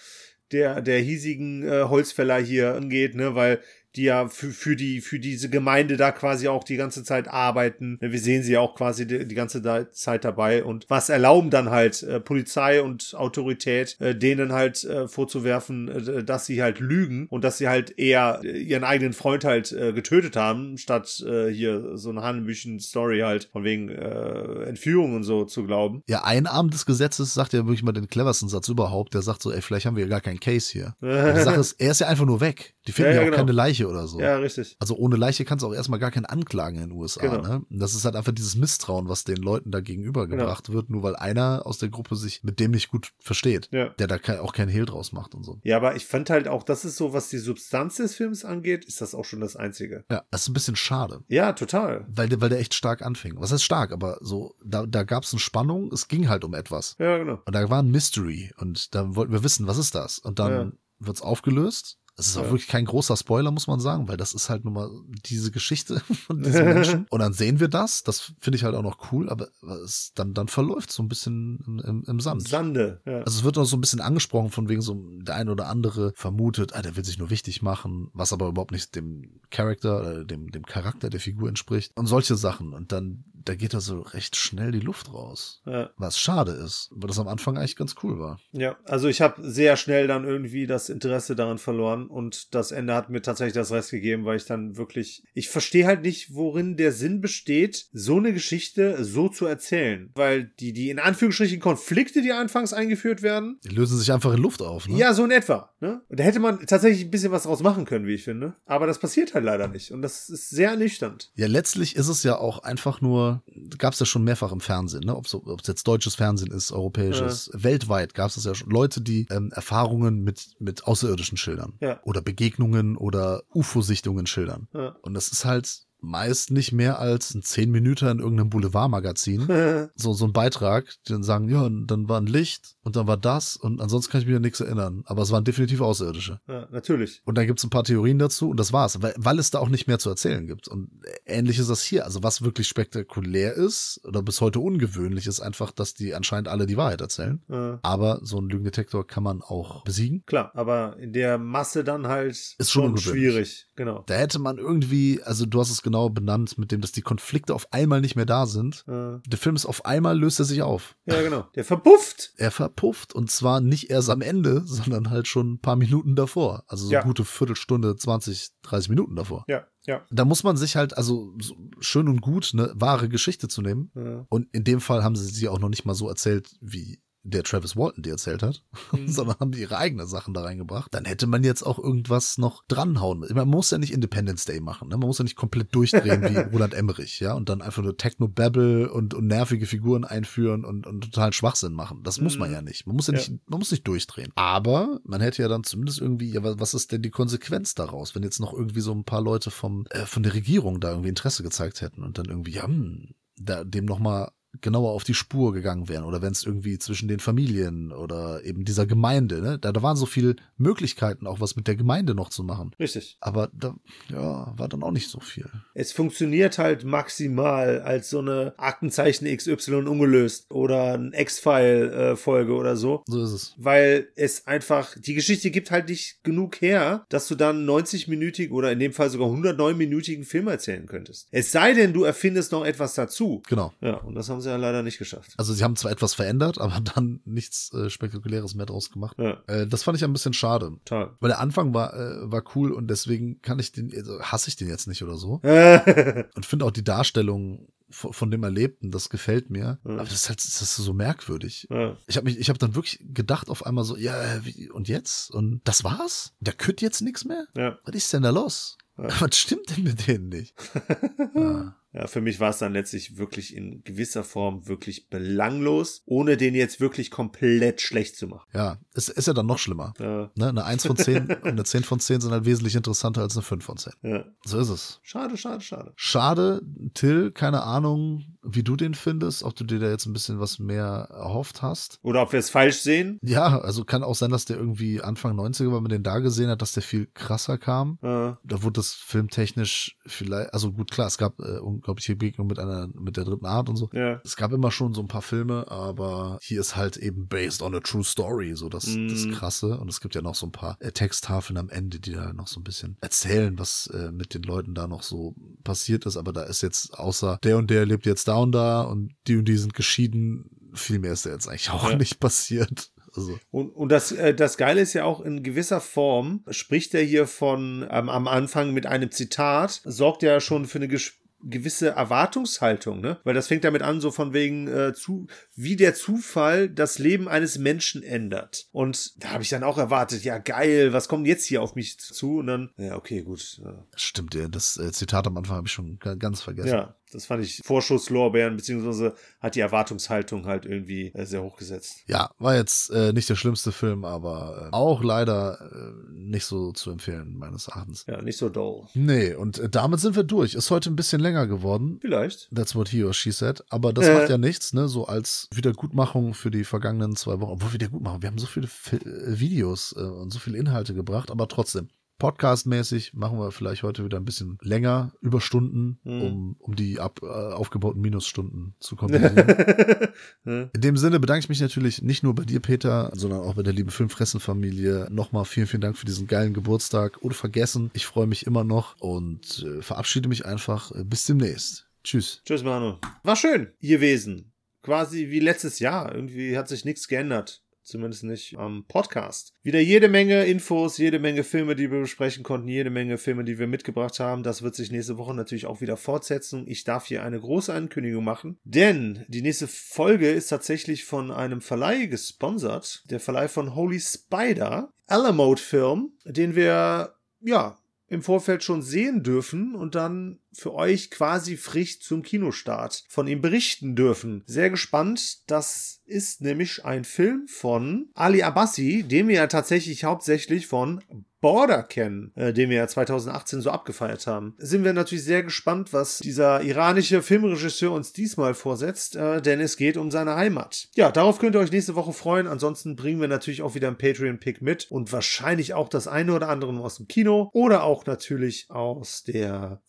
der 0.52 0.82
der 0.82 0.98
hiesigen 0.98 1.62
äh, 1.68 1.84
Holzfäller 1.84 2.40
hier 2.40 2.74
angeht, 2.74 3.14
ne, 3.14 3.36
weil 3.36 3.62
die 3.96 4.04
ja 4.04 4.28
für, 4.28 4.52
für 4.52 4.76
die 4.76 5.02
für 5.02 5.20
diese 5.20 5.50
Gemeinde 5.50 5.98
da 5.98 6.12
quasi 6.12 6.48
auch 6.48 6.64
die 6.64 6.78
ganze 6.78 7.04
Zeit 7.04 7.28
arbeiten. 7.28 7.98
Ne, 8.02 8.12
Wir 8.12 8.20
sehen 8.20 8.44
sie 8.44 8.54
ja 8.54 8.60
auch 8.60 8.76
quasi 8.76 9.08
die, 9.08 9.26
die 9.26 9.36
ganze 9.36 9.62
Zeit 9.92 10.26
dabei 10.26 10.64
und 10.64 10.86
was 10.90 11.10
erlauben 11.10 11.50
dann 11.50 11.70
halt 11.70 12.04
äh, 12.04 12.20
Polizei 12.20 12.82
und 12.82 13.14
Autorität 13.16 13.98
äh, 14.00 14.16
denen 14.16 14.54
halt 14.54 14.84
äh, 14.84 15.08
vorzuwerfen, 15.08 15.88
äh, 15.90 16.24
dass 16.24 16.46
sie 16.46 16.62
halt 16.62 16.80
lügen 16.80 17.28
und 17.30 17.44
dass 17.44 17.58
sie 17.58 17.68
halt 17.68 17.98
eher 17.98 18.42
äh, 18.44 18.60
ihren 18.60 18.84
eigenen 18.84 19.14
Freund 19.14 19.44
halt 19.44 19.72
äh, 19.72 19.94
getötet 19.94 20.36
haben, 20.36 20.78
statt 20.78 21.24
äh, 21.26 21.50
hier 21.50 21.98
so 21.98 22.10
eine 22.10 22.22
Hanebüchen 22.22 22.80
Story 22.80 23.20
halt 23.20 23.50
von 23.52 23.64
wegen 23.64 23.90
äh, 23.90 24.64
Entführung 24.64 25.16
und 25.16 25.24
so 25.24 25.46
zu 25.46 25.66
glauben. 25.66 26.04
Ja, 26.08 26.24
ein 26.24 26.48
Arm 26.48 26.70
des 26.70 26.86
Gesetzes 26.86 27.34
sagt 27.34 27.54
ja 27.54 27.66
wirklich 27.66 27.84
mal 27.84 27.92
den 27.92 28.08
cleversten 28.08 28.50
Satz 28.50 28.68
überhaupt. 28.70 29.14
Der 29.14 29.22
sagt 29.22 29.42
so, 29.42 29.52
ey, 29.52 29.62
vielleicht 29.62 29.86
haben 29.86 29.96
wir 29.96 30.04
ja 30.04 30.10
gar 30.10 30.22
keinen 30.22 30.40
Case 30.40 30.72
hier. 30.72 30.96
Die 31.02 31.42
Sache 31.42 31.60
ist, 31.60 31.74
er 31.74 31.92
ist 31.92 32.02
ja 32.02 32.08
einfach 32.08 32.26
nur 32.26 32.42
weg. 32.42 32.76
Die 32.88 32.92
finden 32.92 33.12
Ja, 33.12 33.16
ja, 33.16 33.22
ja, 33.22 33.22
auch 33.22 33.26
genau. 33.32 33.38
keine 33.38 33.52
Leiche 33.52 33.79
oder 33.88 34.08
so. 34.08 34.20
Ja, 34.20 34.38
richtig. 34.38 34.76
Also 34.80 34.96
ohne 34.96 35.16
Leiche 35.16 35.46
kannst 35.46 35.64
du 35.64 35.68
auch 35.68 35.74
erstmal 35.74 36.00
gar 36.00 36.12
keinen 36.12 36.26
anklagen 36.26 36.76
in 36.78 36.90
den 36.90 36.92
USA. 36.92 37.22
Genau. 37.22 37.42
Ne? 37.42 37.62
Und 37.70 37.80
das 37.80 37.94
ist 37.96 38.06
halt 38.06 38.16
einfach 38.16 38.32
dieses 38.34 38.56
Misstrauen, 38.56 39.08
was 39.10 39.24
den 39.24 39.38
Leuten 39.38 39.72
da 39.72 39.80
gegenübergebracht 39.82 40.66
Genau. 40.68 40.78
wird, 40.78 40.90
nur 40.90 41.04
weil 41.04 41.16
einer 41.16 41.62
aus 41.66 41.78
der 41.78 41.90
Gruppe 41.90 42.16
sich 42.16 42.44
mit 42.44 42.60
dem 42.60 42.72
nicht 42.72 42.90
gut 42.90 43.12
versteht. 43.20 43.70
Ja. 43.72 43.90
Der 44.00 44.08
da 44.08 44.18
auch 44.42 44.54
keinen 44.54 44.70
Hehl 44.70 44.86
draus 44.86 45.12
macht 45.12 45.36
und 45.36 45.44
so. 45.44 45.60
Ja, 45.64 45.78
aber 45.78 45.96
ich 45.96 46.06
fand 46.06 46.30
halt 46.30 46.48
auch, 46.48 46.64
das 46.64 46.86
ist 46.86 46.98
so, 46.98 47.14
was 47.14 47.30
die 47.30 47.38
Substanz 47.38 47.96
des 47.98 48.16
Films 48.16 48.46
angeht, 48.46 48.86
ist 48.86 49.02
das 49.02 49.14
auch 49.16 49.26
schon 49.26 49.40
das 49.42 49.56
Einzige. 49.56 50.06
Ja, 50.12 50.24
das 50.32 50.42
ist 50.44 50.50
ein 50.50 50.54
bisschen 50.54 50.76
schade. 50.76 51.24
Ja, 51.28 51.54
total. 51.54 52.06
Weil 52.10 52.30
der, 52.30 52.42
weil 52.42 52.50
der 52.50 52.60
echt 52.60 52.74
stark 52.74 53.02
anfing. 53.02 53.36
Was 53.38 53.52
heißt 53.52 53.64
stark? 53.64 53.92
Aber 53.92 54.18
so, 54.22 54.56
da, 54.64 54.86
da 54.86 55.04
gab 55.04 55.24
es 55.24 55.34
eine 55.34 55.40
Spannung, 55.40 55.92
es 55.92 56.08
ging 56.08 56.30
halt 56.30 56.44
um 56.44 56.54
etwas. 56.54 56.96
Ja, 57.00 57.18
genau. 57.18 57.40
Und 57.46 57.54
da 57.56 57.70
war 57.70 57.82
ein 57.82 57.92
Mystery 57.92 58.52
und 58.58 58.96
da 58.96 59.16
wollten 59.16 59.32
wir 59.34 59.44
wissen, 59.44 59.68
was 59.68 59.78
ist 59.78 59.94
das? 59.96 60.20
Und 60.20 60.40
dann 60.40 60.52
Ja. 60.52 60.72
wird's 61.00 61.22
aufgelöst. 61.22 61.99
Es 62.20 62.28
ist 62.28 62.38
auch 62.38 62.44
Ja. 62.44 62.52
wirklich 62.52 62.68
kein 62.68 62.86
großer 62.86 63.16
Spoiler, 63.18 63.52
muss 63.52 63.68
man 63.68 63.80
sagen, 63.80 64.08
weil 64.08 64.18
das 64.18 64.34
ist 64.34 64.50
halt 64.50 64.66
nun 64.66 64.74
mal 64.74 64.90
diese 65.26 65.52
Geschichte 65.52 66.00
von 66.28 66.42
diesen 66.44 66.66
Menschen. 66.66 67.06
Und 67.10 67.20
dann 67.20 67.34
sehen 67.34 67.60
wir 67.60 67.68
das. 67.70 68.04
Das 68.04 68.34
finde 68.40 68.58
ich 68.58 68.64
halt 68.64 68.76
auch 68.76 68.84
noch 68.84 69.12
cool, 69.12 69.30
aber 69.30 69.48
es, 69.84 70.12
dann, 70.16 70.34
dann 70.34 70.48
verläuft 70.48 70.92
so 70.92 71.02
ein 71.02 71.08
bisschen 71.08 71.60
im, 71.66 71.80
im, 71.80 72.04
im 72.06 72.20
Sand. 72.20 72.48
Sande. 72.48 73.02
Ja. 73.06 73.20
Also 73.20 73.40
es 73.40 73.44
wird 73.44 73.58
auch 73.58 73.66
so 73.66 73.78
ein 73.78 73.82
bisschen 73.82 74.02
angesprochen, 74.02 74.50
von 74.52 74.68
wegen 74.70 74.82
so 74.82 74.96
der 75.22 75.36
ein 75.36 75.50
oder 75.50 75.68
andere 75.68 76.12
vermutet, 76.16 76.76
ah, 76.76 76.82
der 76.82 76.96
will 76.96 77.06
sich 77.06 77.18
nur 77.18 77.30
wichtig 77.30 77.62
machen, 77.62 78.10
was 78.14 78.34
aber 78.34 78.48
überhaupt 78.48 78.72
nicht 78.72 78.96
dem 78.96 79.40
Charakter, 79.50 80.00
oder 80.02 80.26
dem, 80.26 80.52
dem 80.52 80.66
Charakter 80.66 81.10
der 81.10 81.20
Figur 81.20 81.48
entspricht. 81.50 81.92
Und 81.96 82.06
solche 82.08 82.36
Sachen. 82.36 82.74
Und 82.74 82.92
dann, 82.92 83.24
da 83.50 83.56
geht 83.56 83.74
da 83.74 83.80
so 83.80 84.02
recht 84.02 84.36
schnell 84.36 84.72
die 84.72 84.80
Luft 84.80 85.12
raus. 85.12 85.60
ja. 85.66 85.90
Was 85.98 86.20
schade 86.20 86.52
ist, 86.52 86.90
weil 86.92 87.08
das 87.08 87.18
am 87.18 87.28
Anfang 87.28 87.58
eigentlich 87.58 87.76
ganz 87.76 87.96
cool 88.04 88.20
war. 88.20 88.40
Ja, 88.52 88.78
also 88.86 89.08
ich 89.08 89.22
habe 89.22 89.42
sehr 89.50 89.76
schnell 89.76 90.06
dann 90.06 90.24
irgendwie 90.24 90.68
das 90.68 90.90
Interesse 90.90 91.36
daran 91.36 91.58
verloren 91.58 92.06
und 92.06 92.54
das 92.54 92.72
Ende 92.72 92.94
hat 92.94 93.10
mir 93.10 93.24
tatsächlich 93.24 93.56
das 93.56 93.72
Rest 93.72 93.90
gegeben, 93.90 94.24
weil 94.26 94.38
ich 94.38 94.46
dann 94.46 94.78
wirklich, 94.78 95.24
ich 95.34 95.50
verstehe 95.50 95.88
halt 95.88 96.04
nicht, 96.04 96.36
worin 96.36 96.78
der 96.78 96.92
Sinn 96.92 97.22
besteht, 97.22 97.88
so 97.92 98.18
eine 98.18 98.34
Geschichte 98.34 99.04
so 99.04 99.30
zu 99.30 99.48
erzählen, 99.48 100.12
weil 100.14 100.44
die 100.60 100.72
die 100.72 100.92
in 100.92 101.00
Anführungsstrichen 101.00 101.60
Konflikte, 101.60 102.22
die 102.22 102.32
anfangs 102.32 102.72
eingeführt 102.72 103.24
werden, 103.24 103.60
Die 103.64 103.70
lösen 103.70 103.98
sich 103.98 104.12
einfach 104.12 104.32
in 104.32 104.44
Luft 104.44 104.62
auf, 104.62 104.88
ne? 104.88 104.96
ja 104.96 105.12
so 105.16 105.26
in 105.26 105.32
etwa, 105.32 105.74
ne? 105.80 106.04
Und 106.08 106.20
da 106.20 106.24
hätte 106.24 106.40
man 106.40 106.68
tatsächlich 106.68 107.06
ein 107.06 107.12
bisschen 107.12 107.32
was 107.32 107.44
draus 107.44 107.64
machen 107.64 107.86
können, 107.86 108.06
wie 108.06 108.14
ich 108.14 108.24
finde, 108.24 108.56
aber 108.68 108.86
das 108.86 109.00
passiert 109.00 109.34
halt 109.34 109.44
leider 109.44 109.68
nicht 109.68 109.92
und 109.92 110.04
das 110.04 110.30
ist 110.30 110.52
sehr 110.52 110.70
ernüchternd. 110.70 111.32
Ja, 111.34 111.48
letztlich 111.48 111.96
ist 111.96 112.10
es 112.10 112.22
ja 112.22 112.38
auch 112.38 112.60
einfach 112.60 113.02
nur, 113.02 113.39
gab 113.78 113.94
es 113.94 114.00
ja 114.00 114.06
schon 114.06 114.24
mehrfach 114.24 114.52
im 114.52 114.62
Fernsehen, 114.62 115.04
ne? 115.06 115.16
ob 115.16 115.26
es 115.26 115.68
jetzt 115.68 115.88
deutsches 115.88 116.16
Fernsehen 116.16 116.52
ist, 116.52 116.72
europäisches, 116.72 117.50
weltweit 117.54 118.14
gab 118.14 118.30
es 118.30 118.44
ja 118.44 118.56
schon 118.56 118.70
Leute, 118.70 119.02
die 119.02 119.28
ähm, 119.30 119.52
Erfahrungen 119.54 120.24
mit, 120.24 120.56
mit 120.60 120.86
Außerirdischen 120.86 121.38
schildern. 121.38 121.74
Ja. 121.80 122.00
Oder 122.04 122.22
Begegnungen 122.22 122.98
oder 122.98 123.44
UFO-Sichtungen 123.54 124.26
schildern. 124.26 124.68
Ja. 124.74 124.96
Und 125.02 125.14
das 125.14 125.30
ist 125.30 125.46
halt 125.46 125.89
meist 126.02 126.52
nicht 126.52 126.72
mehr 126.72 127.00
als 127.00 127.34
ein 127.34 127.42
10 127.42 127.72
Minuten 127.72 128.08
in 128.08 128.20
irgendeinem 128.20 128.50
Boulevardmagazin. 128.50 129.90
so, 129.96 130.14
so 130.14 130.26
ein 130.26 130.34
Beitrag, 130.34 130.96
die 131.08 131.14
dann 131.14 131.24
sagen, 131.24 131.50
ja, 131.50 131.68
dann 131.70 132.08
war 132.10 132.20
ein 132.20 132.28
Licht 132.28 132.76
und 132.84 132.96
dann 132.96 133.08
war 133.08 133.18
das 133.18 133.58
und 133.58 133.82
ansonsten 133.82 134.12
kann 134.12 134.22
ich 134.22 134.28
mich 134.28 134.36
an 134.36 134.42
nichts 134.42 134.60
erinnern. 134.60 135.04
Aber 135.06 135.22
es 135.22 135.32
waren 135.32 135.44
definitiv 135.44 135.82
Außerirdische. 135.82 136.40
Ja, 136.48 136.68
natürlich. 136.72 137.22
Und 137.26 137.38
dann 137.38 137.48
gibt's 137.48 137.64
ein 137.64 137.70
paar 137.70 137.84
Theorien 137.84 138.20
dazu 138.20 138.50
und 138.50 138.60
das 138.60 138.74
war's, 138.74 139.02
weil, 139.02 139.14
weil 139.18 139.40
es 139.40 139.52
da 139.52 139.60
auch 139.60 139.70
nicht 139.70 139.88
mehr 139.88 140.00
zu 140.00 140.10
erzählen 140.10 140.48
gibt. 140.48 140.68
Und 140.68 140.90
ähnlich 141.26 141.60
ist 141.60 141.70
das 141.70 141.82
hier. 141.84 142.06
Also 142.06 142.24
was 142.24 142.42
wirklich 142.42 142.68
spektakulär 142.68 143.54
ist 143.54 144.02
oder 144.06 144.22
bis 144.22 144.42
heute 144.42 144.60
ungewöhnlich 144.60 145.28
ist 145.28 145.40
einfach, 145.40 145.72
dass 145.72 145.94
die 145.94 146.14
anscheinend 146.16 146.48
alle 146.48 146.66
die 146.66 146.78
Wahrheit 146.78 147.02
erzählen. 147.02 147.42
Ja. 147.50 147.80
Aber 147.82 148.20
so 148.24 148.38
einen 148.38 148.50
Lügendetektor 148.50 149.06
kann 149.06 149.24
man 149.24 149.42
auch 149.42 149.84
besiegen. 149.84 150.24
Klar, 150.26 150.52
aber 150.56 150.98
in 150.98 151.14
der 151.14 151.38
Masse 151.38 151.84
dann 151.84 152.08
halt 152.08 152.56
Ist 152.58 152.72
schon 152.72 152.86
ungewöhnlich. 152.86 153.04
schwierig. 153.04 153.68
Genau. 153.76 154.04
Da 154.08 154.16
hätte 154.16 154.40
man 154.40 154.58
irgendwie, 154.58 155.22
also 155.24 155.46
du 155.46 155.60
hast 155.60 155.72
es 155.72 155.82
genau 155.90 156.10
benannt, 156.10 156.58
mit 156.58 156.72
dem, 156.72 156.82
dass 156.82 156.92
die 156.92 157.02
Konflikte 157.02 157.54
auf 157.56 157.72
einmal 157.74 158.02
nicht 158.02 158.16
mehr 158.16 158.26
da 158.26 158.46
sind. 158.46 158.84
Ja. 158.88 159.22
Der 159.28 159.38
Film 159.40 159.56
ist 159.56 159.66
auf 159.66 159.86
einmal 159.86 160.18
löst 160.18 160.40
er 160.40 160.46
sich 160.46 160.62
auf. 160.62 160.96
Ja, 161.06 161.22
genau. 161.22 161.48
Der 161.56 161.66
verpufft. 161.66 162.34
Er 162.38 162.52
verpufft 162.52 163.14
und 163.14 163.32
zwar 163.32 163.60
nicht 163.62 163.90
erst 163.90 164.10
am 164.10 164.22
Ende, 164.22 164.62
sondern 164.66 165.10
halt 165.10 165.28
schon 165.28 165.54
ein 165.54 165.60
paar 165.60 165.76
Minuten 165.76 166.16
davor. 166.16 166.64
Also 166.68 166.86
so 166.86 166.92
Ja. 166.94 167.04
gute 167.04 167.26
Viertelstunde, 167.26 167.96
20, 167.96 168.52
30 168.62 168.90
Minuten 168.90 169.16
davor. 169.16 169.44
Ja, 169.48 169.66
ja. 169.86 170.06
Da 170.12 170.26
muss 170.26 170.44
man 170.44 170.56
sich 170.58 170.76
halt, 170.76 170.96
also 170.98 171.34
so 171.42 171.56
schön 171.80 172.08
und 172.08 172.22
gut, 172.22 172.52
eine 172.54 172.72
wahre 172.76 173.10
Geschichte 173.10 173.48
zu 173.48 173.62
nehmen. 173.62 173.92
Ja. 173.96 174.26
Und 174.30 174.48
in 174.54 174.64
dem 174.64 174.82
Fall 174.82 175.04
haben 175.04 175.16
sie 175.16 175.26
sie 175.26 175.50
auch 175.50 175.60
noch 175.60 175.70
nicht 175.70 175.86
mal 175.86 175.96
so 175.96 176.08
erzählt, 176.08 176.56
wie 176.62 177.02
der 177.24 177.44
Travis 177.44 177.76
Walton 177.76 178.04
die 178.04 178.10
erzählt 178.10 178.44
hat, 178.44 178.64
sondern 179.06 179.40
haben 179.40 179.52
die 179.52 179.62
ihre 179.62 179.78
eigenen 179.78 180.08
Sachen 180.08 180.34
da 180.34 180.42
reingebracht, 180.42 180.94
dann 180.94 181.06
hätte 181.06 181.28
man 181.28 181.44
jetzt 181.44 181.64
auch 181.64 181.78
irgendwas 181.78 182.38
noch 182.38 182.64
dranhauen. 182.68 183.26
Man 183.34 183.48
muss 183.48 183.72
ja 183.72 183.78
nicht 183.78 183.94
Independence 183.94 184.46
Day 184.46 184.62
machen, 184.62 184.90
ne? 184.90 184.98
man 184.98 185.08
muss 185.08 185.20
ja 185.20 185.24
nicht 185.24 185.36
komplett 185.36 185.74
durchdrehen 185.76 186.24
wie 186.24 186.38
Roland 186.54 186.74
Emmerich, 186.74 187.20
ja, 187.20 187.34
und 187.34 187.50
dann 187.50 187.62
einfach 187.62 187.84
nur 187.84 187.98
Techno-Babble 187.98 188.92
und, 188.92 189.14
und 189.14 189.28
nervige 189.28 189.66
Figuren 189.66 190.06
einführen 190.06 190.66
und, 190.66 190.88
und 190.88 191.02
totalen 191.02 191.34
Schwachsinn 191.34 191.74
machen. 191.74 192.02
Das 192.04 192.22
muss 192.22 192.38
man 192.38 192.52
ja 192.52 192.62
nicht. 192.62 192.88
Man 192.88 192.96
muss 192.96 193.08
ja, 193.08 193.14
nicht, 193.14 193.32
man 193.48 193.60
muss 193.60 193.72
nicht 193.72 193.88
durchdrehen. 193.88 194.32
Aber 194.36 195.00
man 195.04 195.22
hätte 195.22 195.42
ja 195.42 195.48
dann 195.48 195.64
zumindest 195.64 196.00
irgendwie, 196.00 196.32
ja, 196.32 196.42
was 196.44 196.74
ist 196.74 196.92
denn 196.92 197.02
die 197.02 197.10
Konsequenz 197.10 197.76
daraus, 197.76 198.16
wenn 198.16 198.24
jetzt 198.24 198.40
noch 198.40 198.54
irgendwie 198.54 198.82
so 198.82 198.94
ein 198.94 199.04
paar 199.04 199.22
Leute 199.22 199.52
vom, 199.52 199.86
äh, 199.90 200.06
von 200.06 200.24
der 200.24 200.34
Regierung 200.34 200.80
da 200.80 200.92
irgendwie 200.92 201.10
Interesse 201.10 201.44
gezeigt 201.44 201.82
hätten 201.82 202.04
und 202.04 202.18
dann 202.18 202.26
irgendwie, 202.26 202.52
ja, 202.52 202.64
hm, 202.64 203.14
da, 203.40 203.64
dem 203.64 203.86
nochmal 203.86 204.32
genauer 204.62 204.92
auf 204.92 205.04
die 205.04 205.14
Spur 205.14 205.54
gegangen 205.54 205.90
wären 205.90 206.04
oder 206.04 206.22
wenn 206.22 206.32
es 206.32 206.46
irgendwie 206.46 206.78
zwischen 206.80 207.08
den 207.08 207.20
Familien 207.20 207.92
oder 207.92 208.44
eben 208.44 208.66
dieser 208.66 208.86
Gemeinde, 208.86 209.42
ne? 209.42 209.60
Da, 209.60 209.72
da 209.72 209.82
waren 209.84 209.96
so 209.96 210.06
viele 210.06 210.36
Möglichkeiten, 210.58 211.28
auch 211.28 211.40
was 211.40 211.56
mit 211.56 211.68
der 211.68 211.76
Gemeinde 211.76 212.16
noch 212.16 212.30
zu 212.30 212.44
machen. 212.44 212.72
Richtig. 212.80 213.18
Aber 213.20 213.50
da, 213.54 213.76
ja, 214.10 214.54
war 214.58 214.68
dann 214.68 214.84
auch 214.84 214.92
nicht 214.92 215.10
so 215.10 215.20
viel. 215.20 215.50
Es 215.74 215.92
funktioniert 215.92 216.58
halt 216.58 216.84
maximal 216.84 217.82
als 217.82 218.10
so 218.10 218.20
eine 218.20 218.54
Aktenzeichen 218.58 219.26
XY 219.26 219.88
ungelöst 219.88 220.52
oder 220.52 220.94
ein 220.94 221.14
X-File-Folge 221.14 222.54
oder 222.54 222.76
so. 222.76 223.04
So 223.08 223.24
ist 223.24 223.32
es. 223.32 223.54
Weil 223.58 224.10
es 224.16 224.48
einfach, 224.48 224.96
die 224.98 225.14
Geschichte 225.14 225.52
gibt 225.52 225.72
halt 225.72 225.90
nicht 225.90 226.24
genug 226.24 226.62
her, 226.62 227.06
dass 227.10 227.28
du 227.28 227.36
dann 227.36 227.68
90-minütigen 227.68 228.52
oder 228.52 228.72
in 228.72 228.80
dem 228.80 228.94
Fall 228.94 229.10
sogar 229.10 229.30
109-minütigen 229.30 230.26
Film 230.26 230.48
erzählen 230.48 230.86
könntest. 230.86 231.28
Es 231.32 231.52
sei 231.52 231.74
denn, 231.74 231.94
du 231.94 232.04
erfindest 232.04 232.52
noch 232.52 232.66
etwas 232.66 232.94
dazu. 232.96 233.42
Genau. 233.48 233.74
Ja, 233.82 233.96
und 233.96 234.16
das 234.16 234.30
haben 234.30 234.42
sie 234.42 234.49
ja 234.50 234.58
leider 234.58 234.84
nicht 234.84 234.98
geschafft. 234.98 235.34
Also 235.38 235.54
sie 235.54 235.64
haben 235.64 235.76
zwar 235.76 235.92
etwas 235.92 236.14
verändert, 236.14 236.60
aber 236.60 236.80
dann 236.96 237.22
nichts 237.26 237.74
äh, 237.74 237.90
Spektakuläres 237.90 238.56
mehr 238.56 238.66
draus 238.66 238.92
gemacht. 238.92 239.18
Ja. 239.20 239.42
Äh, 239.48 239.68
das 239.68 239.84
fand 239.84 239.98
ich 239.98 240.04
ein 240.04 240.14
bisschen 240.14 240.34
schade. 240.34 240.72
Total. 240.86 241.16
Weil 241.20 241.30
der 241.30 241.40
Anfang 241.40 241.74
war, 241.74 241.94
äh, 241.94 242.32
war 242.32 242.44
cool 242.56 242.72
und 242.72 242.88
deswegen 242.88 243.42
kann 243.42 243.60
ich 243.60 243.72
den, 243.72 243.94
also 243.96 244.20
hasse 244.22 244.50
ich 244.50 244.56
den 244.56 244.68
jetzt 244.68 244.88
nicht 244.88 245.04
oder 245.04 245.16
so. 245.16 245.40
und 246.36 246.46
finde 246.46 246.66
auch 246.66 246.72
die 246.72 246.84
Darstellung 246.84 247.68
von, 247.90 248.30
dem 248.32 248.44
Erlebten, 248.44 248.92
das 248.92 249.10
gefällt 249.10 249.50
mir. 249.50 249.80
Aber 249.84 250.04
das 250.04 250.14
ist 250.14 250.30
halt 250.30 250.40
das 250.40 250.62
ist 250.62 250.76
so 250.76 250.94
merkwürdig. 250.94 251.68
Ja. 251.70 251.98
Ich 252.08 252.18
habe 252.18 252.26
mich, 252.26 252.40
ich 252.40 252.50
habe 252.50 252.60
dann 252.60 252.76
wirklich 252.76 253.00
gedacht 253.02 253.50
auf 253.50 253.66
einmal 253.66 253.84
so, 253.84 253.98
ja, 253.98 254.46
wie, 254.46 254.70
und 254.70 254.88
jetzt? 254.88 255.32
Und 255.32 255.62
das 255.64 255.84
war's? 255.84 256.34
Der 256.40 256.54
kütt 256.54 256.82
jetzt 256.82 257.02
nichts 257.02 257.26
mehr? 257.26 257.48
Ja. 257.56 257.80
Was 257.84 257.96
ist 257.96 258.14
denn 258.14 258.24
da 258.24 258.30
los? 258.30 258.78
Was 258.96 259.38
stimmt 259.38 259.70
denn 259.70 259.84
mit 259.84 260.08
denen 260.08 260.30
nicht? 260.30 260.54
ja. 261.36 261.76
Ja, 261.94 262.08
für 262.08 262.22
mich 262.22 262.40
war 262.40 262.52
es 262.52 262.60
dann 262.60 262.74
letztlich 262.74 263.18
wirklich 263.18 263.56
in 263.56 263.84
gewisser 263.84 264.24
Form 264.24 264.68
wirklich 264.68 265.10
belanglos, 265.10 266.04
ohne 266.06 266.38
den 266.38 266.54
jetzt 266.54 266.80
wirklich 266.80 267.10
komplett 267.10 267.82
schlecht 267.82 268.16
zu 268.16 268.28
machen. 268.28 268.48
Ja, 268.54 268.78
es 268.94 269.10
ist 269.10 269.28
ja 269.28 269.34
dann 269.34 269.48
noch 269.48 269.58
schlimmer. 269.58 269.94
Ja. 270.00 270.32
Ne? 270.36 270.50
Eine 270.50 270.66
1 270.66 270.86
von 270.86 270.96
10 270.96 271.24
und 271.28 271.44
eine 271.46 271.64
10 271.64 271.84
von 271.84 272.00
10 272.00 272.22
sind 272.22 272.32
halt 272.32 272.46
wesentlich 272.46 272.76
interessanter 272.76 273.22
als 273.22 273.36
eine 273.36 273.44
5 273.44 273.66
von 273.66 273.78
10. 273.78 273.94
Ja. 274.04 274.26
So 274.46 274.60
ist 274.60 274.70
es. 274.70 275.00
Schade, 275.02 275.36
schade, 275.38 275.62
schade. 275.62 275.94
Schade, 275.96 276.62
Till, 276.94 277.32
keine 277.32 277.64
Ahnung, 277.64 278.38
wie 278.44 278.64
du 278.64 278.76
den 278.76 278.94
findest, 278.94 279.44
ob 279.44 279.56
du 279.56 279.64
dir 279.64 279.80
da 279.80 279.90
jetzt 279.90 280.06
ein 280.06 280.14
bisschen 280.14 280.40
was 280.40 280.60
mehr 280.60 281.08
erhofft 281.10 281.62
hast. 281.62 282.00
Oder 282.04 282.22
ob 282.22 282.32
wir 282.32 282.40
es 282.40 282.50
falsch 282.50 282.80
sehen. 282.80 283.20
Ja, 283.22 283.60
also 283.60 283.84
kann 283.84 284.04
auch 284.04 284.16
sein, 284.16 284.32
dass 284.32 284.46
der 284.46 284.58
irgendwie 284.58 285.02
Anfang 285.02 285.38
90er, 285.38 285.72
weil 285.72 285.82
man 285.82 285.90
den 285.90 286.04
da 286.04 286.20
gesehen 286.20 286.50
hat, 286.50 286.62
dass 286.62 286.74
der 286.74 286.84
viel 286.84 287.08
krasser 287.08 287.58
kam. 287.58 287.98
Ja. 288.02 288.40
Da 288.44 288.64
wurde 288.64 288.80
das 288.80 288.94
filmtechnisch 288.94 289.98
vielleicht, 290.06 290.54
also 290.54 290.72
gut, 290.72 290.92
klar, 290.92 291.08
es 291.08 291.18
gab 291.18 291.40
äh, 291.40 291.58
unglaubliche 291.80 292.16
Begegnungen 292.16 292.50
mit 292.50 292.60
einer, 292.60 292.88
mit 293.00 293.18
der 293.18 293.24
dritten 293.24 293.46
Art 293.46 293.70
und 293.70 293.78
so. 293.78 293.90
Ja. 293.94 294.22
Es 294.24 294.36
gab 294.36 294.52
immer 294.52 294.72
schon 294.72 294.94
so 294.94 295.02
ein 295.02 295.08
paar 295.08 295.22
Filme, 295.22 295.66
aber 295.72 296.38
hier 296.42 296.60
ist 296.60 296.76
halt 296.76 296.98
eben 296.98 297.28
based 297.28 297.62
on 297.62 297.74
a 297.74 297.80
true 297.80 298.04
story, 298.04 298.54
so 298.56 298.70
das, 298.70 298.86
das 298.86 299.28
Krasse. 299.30 299.78
Und 299.80 299.90
es 299.90 300.02
gibt 300.02 300.16
ja 300.16 300.22
noch 300.22 300.36
so 300.36 300.46
ein 300.46 300.52
paar 300.52 300.78
äh, 300.80 300.92
Texttafeln 300.92 301.58
am 301.58 301.70
Ende, 301.70 302.00
die 302.00 302.12
da 302.14 302.34
noch 302.34 302.48
so 302.48 302.60
ein 302.60 302.64
bisschen 302.64 302.98
erzählen, 303.02 303.58
was 303.58 303.88
äh, 303.88 304.12
mit 304.12 304.34
den 304.34 304.44
Leuten 304.44 304.76
da 304.76 304.88
noch 304.88 305.04
so 305.04 305.36
passiert 305.64 306.06
ist. 306.06 306.18
Aber 306.18 306.34
da 306.34 306.44
ist 306.44 306.62
jetzt 306.62 306.94
außer 306.98 307.40
der 307.44 307.58
und 307.58 307.70
der 307.70 307.86
lebt 307.86 308.06
jetzt 308.06 308.28
da 308.28 308.36
und 308.38 308.52
da 308.52 308.82
und 308.82 309.14
die 309.28 309.38
und 309.38 309.46
die 309.46 309.58
sind 309.58 309.74
geschieden, 309.74 310.50
viel 310.74 311.00
mehr 311.00 311.14
ist 311.14 311.26
da 311.26 311.32
jetzt 311.32 311.48
eigentlich 311.48 311.70
auch 311.72 311.90
Ja. 311.90 311.96
nicht 311.96 312.20
passiert. 312.20 312.92
Also, 313.16 313.40
Und, 313.50 313.70
und 313.70 313.90
das, 313.92 314.12
äh, 314.12 314.36
das 314.36 314.56
Geile 314.56 314.82
ist 314.82 314.94
ja 314.94 315.04
auch 315.04 315.22
in 315.22 315.42
gewisser 315.42 315.82
Form, 315.82 316.44
spricht 316.52 316.94
er 316.94 317.02
hier 317.02 317.26
von 317.26 317.84
ähm, 317.90 318.08
am 318.08 318.28
Anfang 318.28 318.72
mit 318.72 318.86
einem 318.86 319.10
Zitat, 319.10 319.82
sorgt 319.84 320.22
ja 320.22 320.40
schon 320.40 320.66
für 320.66 320.78
eine 320.78 320.88
ges 320.88 321.14
gewisse 321.42 321.90
Erwartungshaltung, 321.90 323.02
ne? 323.02 323.20
Weil 323.24 323.34
das 323.34 323.48
fängt 323.48 323.64
damit 323.64 323.82
an, 323.82 324.02
so 324.02 324.12
von 324.12 324.34
wegen, 324.34 324.68
äh, 324.68 324.94
zu, 324.94 325.28
wie 325.56 325.76
der 325.76 325.94
Zufall 325.96 326.70
das 326.70 327.00
Leben 327.00 327.28
eines 327.28 327.58
Menschen 327.58 328.04
ändert. 328.04 328.68
Und 328.72 329.24
da 329.24 329.30
habe 329.32 329.44
ich 329.44 329.50
dann 329.50 329.64
auch 329.64 329.78
erwartet, 329.78 330.24
ja 330.24 330.38
geil, 330.38 330.94
was 330.94 331.08
kommt 331.08 331.28
jetzt 331.28 331.46
hier 331.46 331.62
auf 331.62 331.76
mich 331.76 331.98
zu? 332.00 332.38
Und 332.40 332.48
dann, 332.48 332.70
ja, 332.78 332.96
okay, 332.96 333.22
gut. 333.22 333.60
Ja. 333.64 333.86
stimmt, 333.96 334.36
ja, 334.36 334.48
das 334.48 334.78
äh, 334.78 334.92
Zitat 334.92 335.28
am 335.28 335.38
Anfang 335.38 335.58
habe 335.58 335.68
ich 335.68 335.74
schon 335.74 335.98
ga- 336.00 336.16
ganz 336.16 336.42
vergessen. 336.42 336.70
Ja, 336.70 336.96
das 337.12 337.26
fand 337.26 337.44
ich 337.44 337.62
Vorschusslorbeeren, 337.64 338.56
beziehungsweise 338.56 339.16
hat 339.40 339.56
die 339.56 339.60
Erwartungshaltung 339.60 340.46
halt 340.46 340.66
irgendwie 340.66 341.12
äh, 341.14 341.26
sehr 341.26 341.44
hochgesetzt. 341.44 342.04
Ja, 342.08 342.32
war 342.40 342.56
jetzt 342.56 342.90
äh, 342.92 343.14
nicht 343.14 343.30
der 343.30 343.36
schlimmste 343.36 343.72
Film, 343.72 344.06
aber 344.06 344.70
äh, 344.72 344.76
auch 344.76 345.04
leider 345.04 345.60
äh, 345.72 346.12
nicht 346.14 346.46
so 346.46 346.72
zu 346.72 346.92
empfehlen, 346.92 347.38
meines 347.38 347.68
Erachtens. 347.68 348.06
Ja, 348.08 348.22
nicht 348.22 348.38
so 348.38 348.50
doll. 348.50 348.88
Nee, 348.94 349.34
und 349.34 349.60
äh, 349.60 349.70
damit 349.70 350.00
sind 350.00 350.16
wir 350.16 350.24
durch. 350.24 350.54
Ist 350.54 350.72
heute 350.72 350.90
ein 350.90 350.96
bisschen 350.96 351.22
länger 351.22 351.48
geworden. 351.48 351.98
Vielleicht. 352.02 352.50
That's 352.54 352.76
what 352.76 352.90
he 352.90 353.04
or 353.04 353.14
she 353.14 353.32
said. 353.32 353.64
Aber 353.70 353.94
das 353.94 354.08
Äh. 354.08 354.14
macht 354.14 354.30
ja 354.30 354.38
nichts, 354.38 354.74
ne? 354.74 354.88
So 354.88 355.06
als 355.06 355.48
Wiedergutmachung 355.54 356.34
für 356.34 356.52
die 356.52 356.64
vergangenen 356.64 357.16
zwei 357.16 357.40
Wochen. 357.42 357.52
Obwohl 357.54 357.74
Wiedergutmachung, 357.74 358.22
wir 358.22 358.28
haben 358.30 358.38
so 358.38 358.48
viele 358.48 358.68
äh, 358.92 359.40
Videos 359.40 359.94
und 359.94 360.32
so 360.32 360.40
viele 360.40 360.58
Inhalte 360.58 360.94
gebracht, 360.94 361.32
aber 361.32 361.48
trotzdem. 361.48 361.90
Podcastmäßig 362.20 363.14
machen 363.14 363.40
wir 363.40 363.52
vielleicht 363.52 363.82
heute 363.84 364.04
wieder 364.06 364.18
ein 364.18 364.26
bisschen 364.26 364.58
länger, 364.62 365.14
Überstunden, 365.22 366.00
Mhm. 366.04 366.22
um, 366.22 366.56
um 366.60 366.76
die 366.76 367.00
ab, 367.00 367.22
äh, 367.24 367.26
aufgebauten 367.26 368.02
Minusstunden 368.02 368.76
zu 368.80 368.96
kompensieren. 368.98 370.10
In 370.46 370.82
dem 370.82 370.98
Sinne 370.98 371.20
bedanke 371.20 371.40
ich 371.44 371.50
mich 371.50 371.62
natürlich 371.62 372.02
nicht 372.02 372.22
nur 372.24 372.36
bei 372.36 372.44
dir, 372.44 372.60
Peter, 372.60 373.12
sondern 373.16 373.40
auch 373.42 373.56
bei 373.56 373.64
der 373.64 373.74
lieben 373.74 373.90
Filmfressen-Familie. 373.90 375.08
Nochmal 375.10 375.46
vielen, 375.46 375.68
vielen 375.68 375.82
Dank 375.82 375.98
für 375.98 376.06
diesen 376.06 376.28
geilen 376.28 376.54
Geburtstag. 376.54 377.18
Ohne 377.22 377.34
vergessen, 377.34 377.90
ich 377.94 378.06
freue 378.06 378.28
mich 378.28 378.46
immer 378.46 378.64
noch 378.64 379.00
und 379.00 379.66
äh, 379.66 379.82
verabschiede 379.82 380.30
mich 380.30 380.46
einfach. 380.46 380.92
Äh, 380.92 381.04
bis 381.04 381.26
demnächst. 381.26 381.88
Tschüss. 382.04 382.42
Tschüss, 382.46 382.64
Manu. 382.64 382.98
War 383.24 383.36
schön 383.36 383.72
gewesen. 383.82 384.52
Quasi 384.82 385.30
wie 385.30 385.40
letztes 385.40 385.80
Jahr. 385.80 386.14
Irgendwie 386.14 386.58
hat 386.58 386.68
sich 386.68 386.86
nichts 386.86 387.08
geändert. 387.08 387.62
Zumindest 387.90 388.24
nicht 388.24 388.56
am 388.58 388.86
Podcast. 388.88 389.54
Wieder 389.64 389.80
jede 389.80 390.10
Menge 390.10 390.46
Infos, 390.46 391.00
jede 391.00 391.18
Menge 391.18 391.44
Filme, 391.44 391.76
die 391.76 391.92
wir 391.92 392.02
besprechen 392.02 392.44
konnten, 392.44 392.68
jede 392.68 392.92
Menge 392.92 393.18
Filme, 393.18 393.44
die 393.44 393.58
wir 393.58 393.66
mitgebracht 393.66 394.20
haben. 394.20 394.44
Das 394.44 394.62
wird 394.62 394.76
sich 394.76 394.92
nächste 394.92 395.18
Woche 395.18 395.34
natürlich 395.34 395.66
auch 395.66 395.82
wieder 395.82 395.98
fortsetzen. 395.98 396.66
Ich 396.68 396.84
darf 396.84 397.06
hier 397.06 397.24
eine 397.24 397.40
große 397.40 397.74
Ankündigung 397.74 398.24
machen, 398.24 398.60
denn 398.64 399.26
die 399.28 399.42
nächste 399.42 399.68
Folge 399.68 400.30
ist 400.30 400.50
tatsächlich 400.50 401.04
von 401.04 401.32
einem 401.32 401.62
Verleih 401.62 402.06
gesponsert. 402.06 403.04
Der 403.10 403.20
Verleih 403.20 403.48
von 403.48 403.74
Holy 403.74 404.00
Spider, 404.00 404.94
Alamode 405.08 405.62
Film, 405.62 406.12
den 406.26 406.56
wir, 406.56 407.16
ja, 407.42 407.80
im 408.10 408.24
Vorfeld 408.24 408.64
schon 408.64 408.82
sehen 408.82 409.24
dürfen 409.24 409.76
und 409.76 409.96
dann 409.96 410.40
für 410.54 410.74
euch 410.74 411.12
quasi 411.12 411.58
frisch 411.58 412.00
zum 412.02 412.24
Kinostart 412.24 413.04
von 413.08 413.28
ihm 413.28 413.42
berichten 413.42 413.96
dürfen. 413.96 414.44
Sehr 414.46 414.70
gespannt. 414.70 415.50
Das 415.50 416.02
ist 416.06 416.42
nämlich 416.42 416.86
ein 416.86 417.04
Film 417.04 417.48
von 417.48 418.10
Ali 418.14 418.44
Abbasi, 418.44 419.04
den 419.04 419.28
wir 419.28 419.36
ja 419.36 419.48
tatsächlich 419.48 420.04
hauptsächlich 420.04 420.68
von 420.68 421.04
Border 421.42 421.84
kennen, 421.84 422.34
äh, 422.36 422.52
den 422.52 422.70
wir 422.70 422.78
ja 422.78 422.88
2018 422.88 423.62
so 423.62 423.72
abgefeiert 423.72 424.28
haben. 424.28 424.56
Sind 424.58 424.84
wir 424.84 424.94
natürlich 424.94 425.24
sehr 425.24 425.44
gespannt, 425.44 425.94
was 425.94 426.18
dieser 426.18 426.62
iranische 426.62 427.22
Filmregisseur 427.22 427.92
uns 427.92 428.12
diesmal 428.12 428.54
vorsetzt, 428.54 429.16
äh, 429.16 429.42
denn 429.42 429.62
es 429.62 429.78
geht 429.78 429.98
um 429.98 430.12
seine 430.12 430.36
Heimat. 430.36 430.90
Ja, 430.96 431.12
darauf 431.12 431.40
könnt 431.40 431.56
ihr 431.56 431.60
euch 431.60 431.72
nächste 431.72 431.96
Woche 431.96 432.14
freuen. 432.14 432.48
Ansonsten 432.48 432.96
bringen 432.96 433.22
wir 433.22 433.28
natürlich 433.28 433.62
auch 433.62 433.76
wieder 433.76 433.88
einen 433.88 433.98
Patreon-Pick 433.98 434.62
mit 434.62 434.88
und 434.90 435.14
wahrscheinlich 435.14 435.74
auch 435.74 435.88
das 435.88 436.08
eine 436.08 436.34
oder 436.34 436.50
andere 436.50 436.78
aus 436.82 436.98
dem 436.98 437.08
Kino 437.08 437.50
oder 437.54 437.84
auch 437.84 438.06
natürlich 438.06 438.70
aus 438.70 439.24
der 439.24 439.82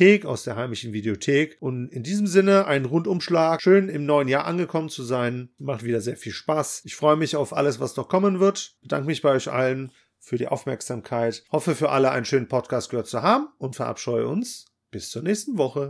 Videothek, 0.00 0.24
aus 0.24 0.44
der 0.44 0.56
heimischen 0.56 0.94
Videothek. 0.94 1.58
Und 1.60 1.88
in 1.88 2.02
diesem 2.02 2.26
Sinne 2.26 2.66
ein 2.66 2.86
Rundumschlag. 2.86 3.60
Schön 3.60 3.90
im 3.90 4.06
neuen 4.06 4.28
Jahr 4.28 4.46
angekommen 4.46 4.88
zu 4.88 5.02
sein. 5.02 5.50
Macht 5.58 5.84
wieder 5.84 6.00
sehr 6.00 6.16
viel 6.16 6.32
Spaß. 6.32 6.82
Ich 6.84 6.96
freue 6.96 7.16
mich 7.16 7.36
auf 7.36 7.54
alles, 7.54 7.80
was 7.80 7.96
noch 7.96 8.08
kommen 8.08 8.40
wird. 8.40 8.76
Bedanke 8.80 9.06
mich 9.06 9.20
bei 9.20 9.30
euch 9.30 9.50
allen 9.50 9.92
für 10.18 10.38
die 10.38 10.48
Aufmerksamkeit. 10.48 11.44
Hoffe 11.52 11.74
für 11.74 11.90
alle 11.90 12.12
einen 12.12 12.24
schönen 12.24 12.48
Podcast 12.48 12.88
gehört 12.88 13.08
zu 13.08 13.20
haben 13.20 13.48
und 13.58 13.76
verabscheue 13.76 14.26
uns. 14.26 14.64
Bis 14.90 15.10
zur 15.10 15.22
nächsten 15.22 15.58
Woche. 15.58 15.88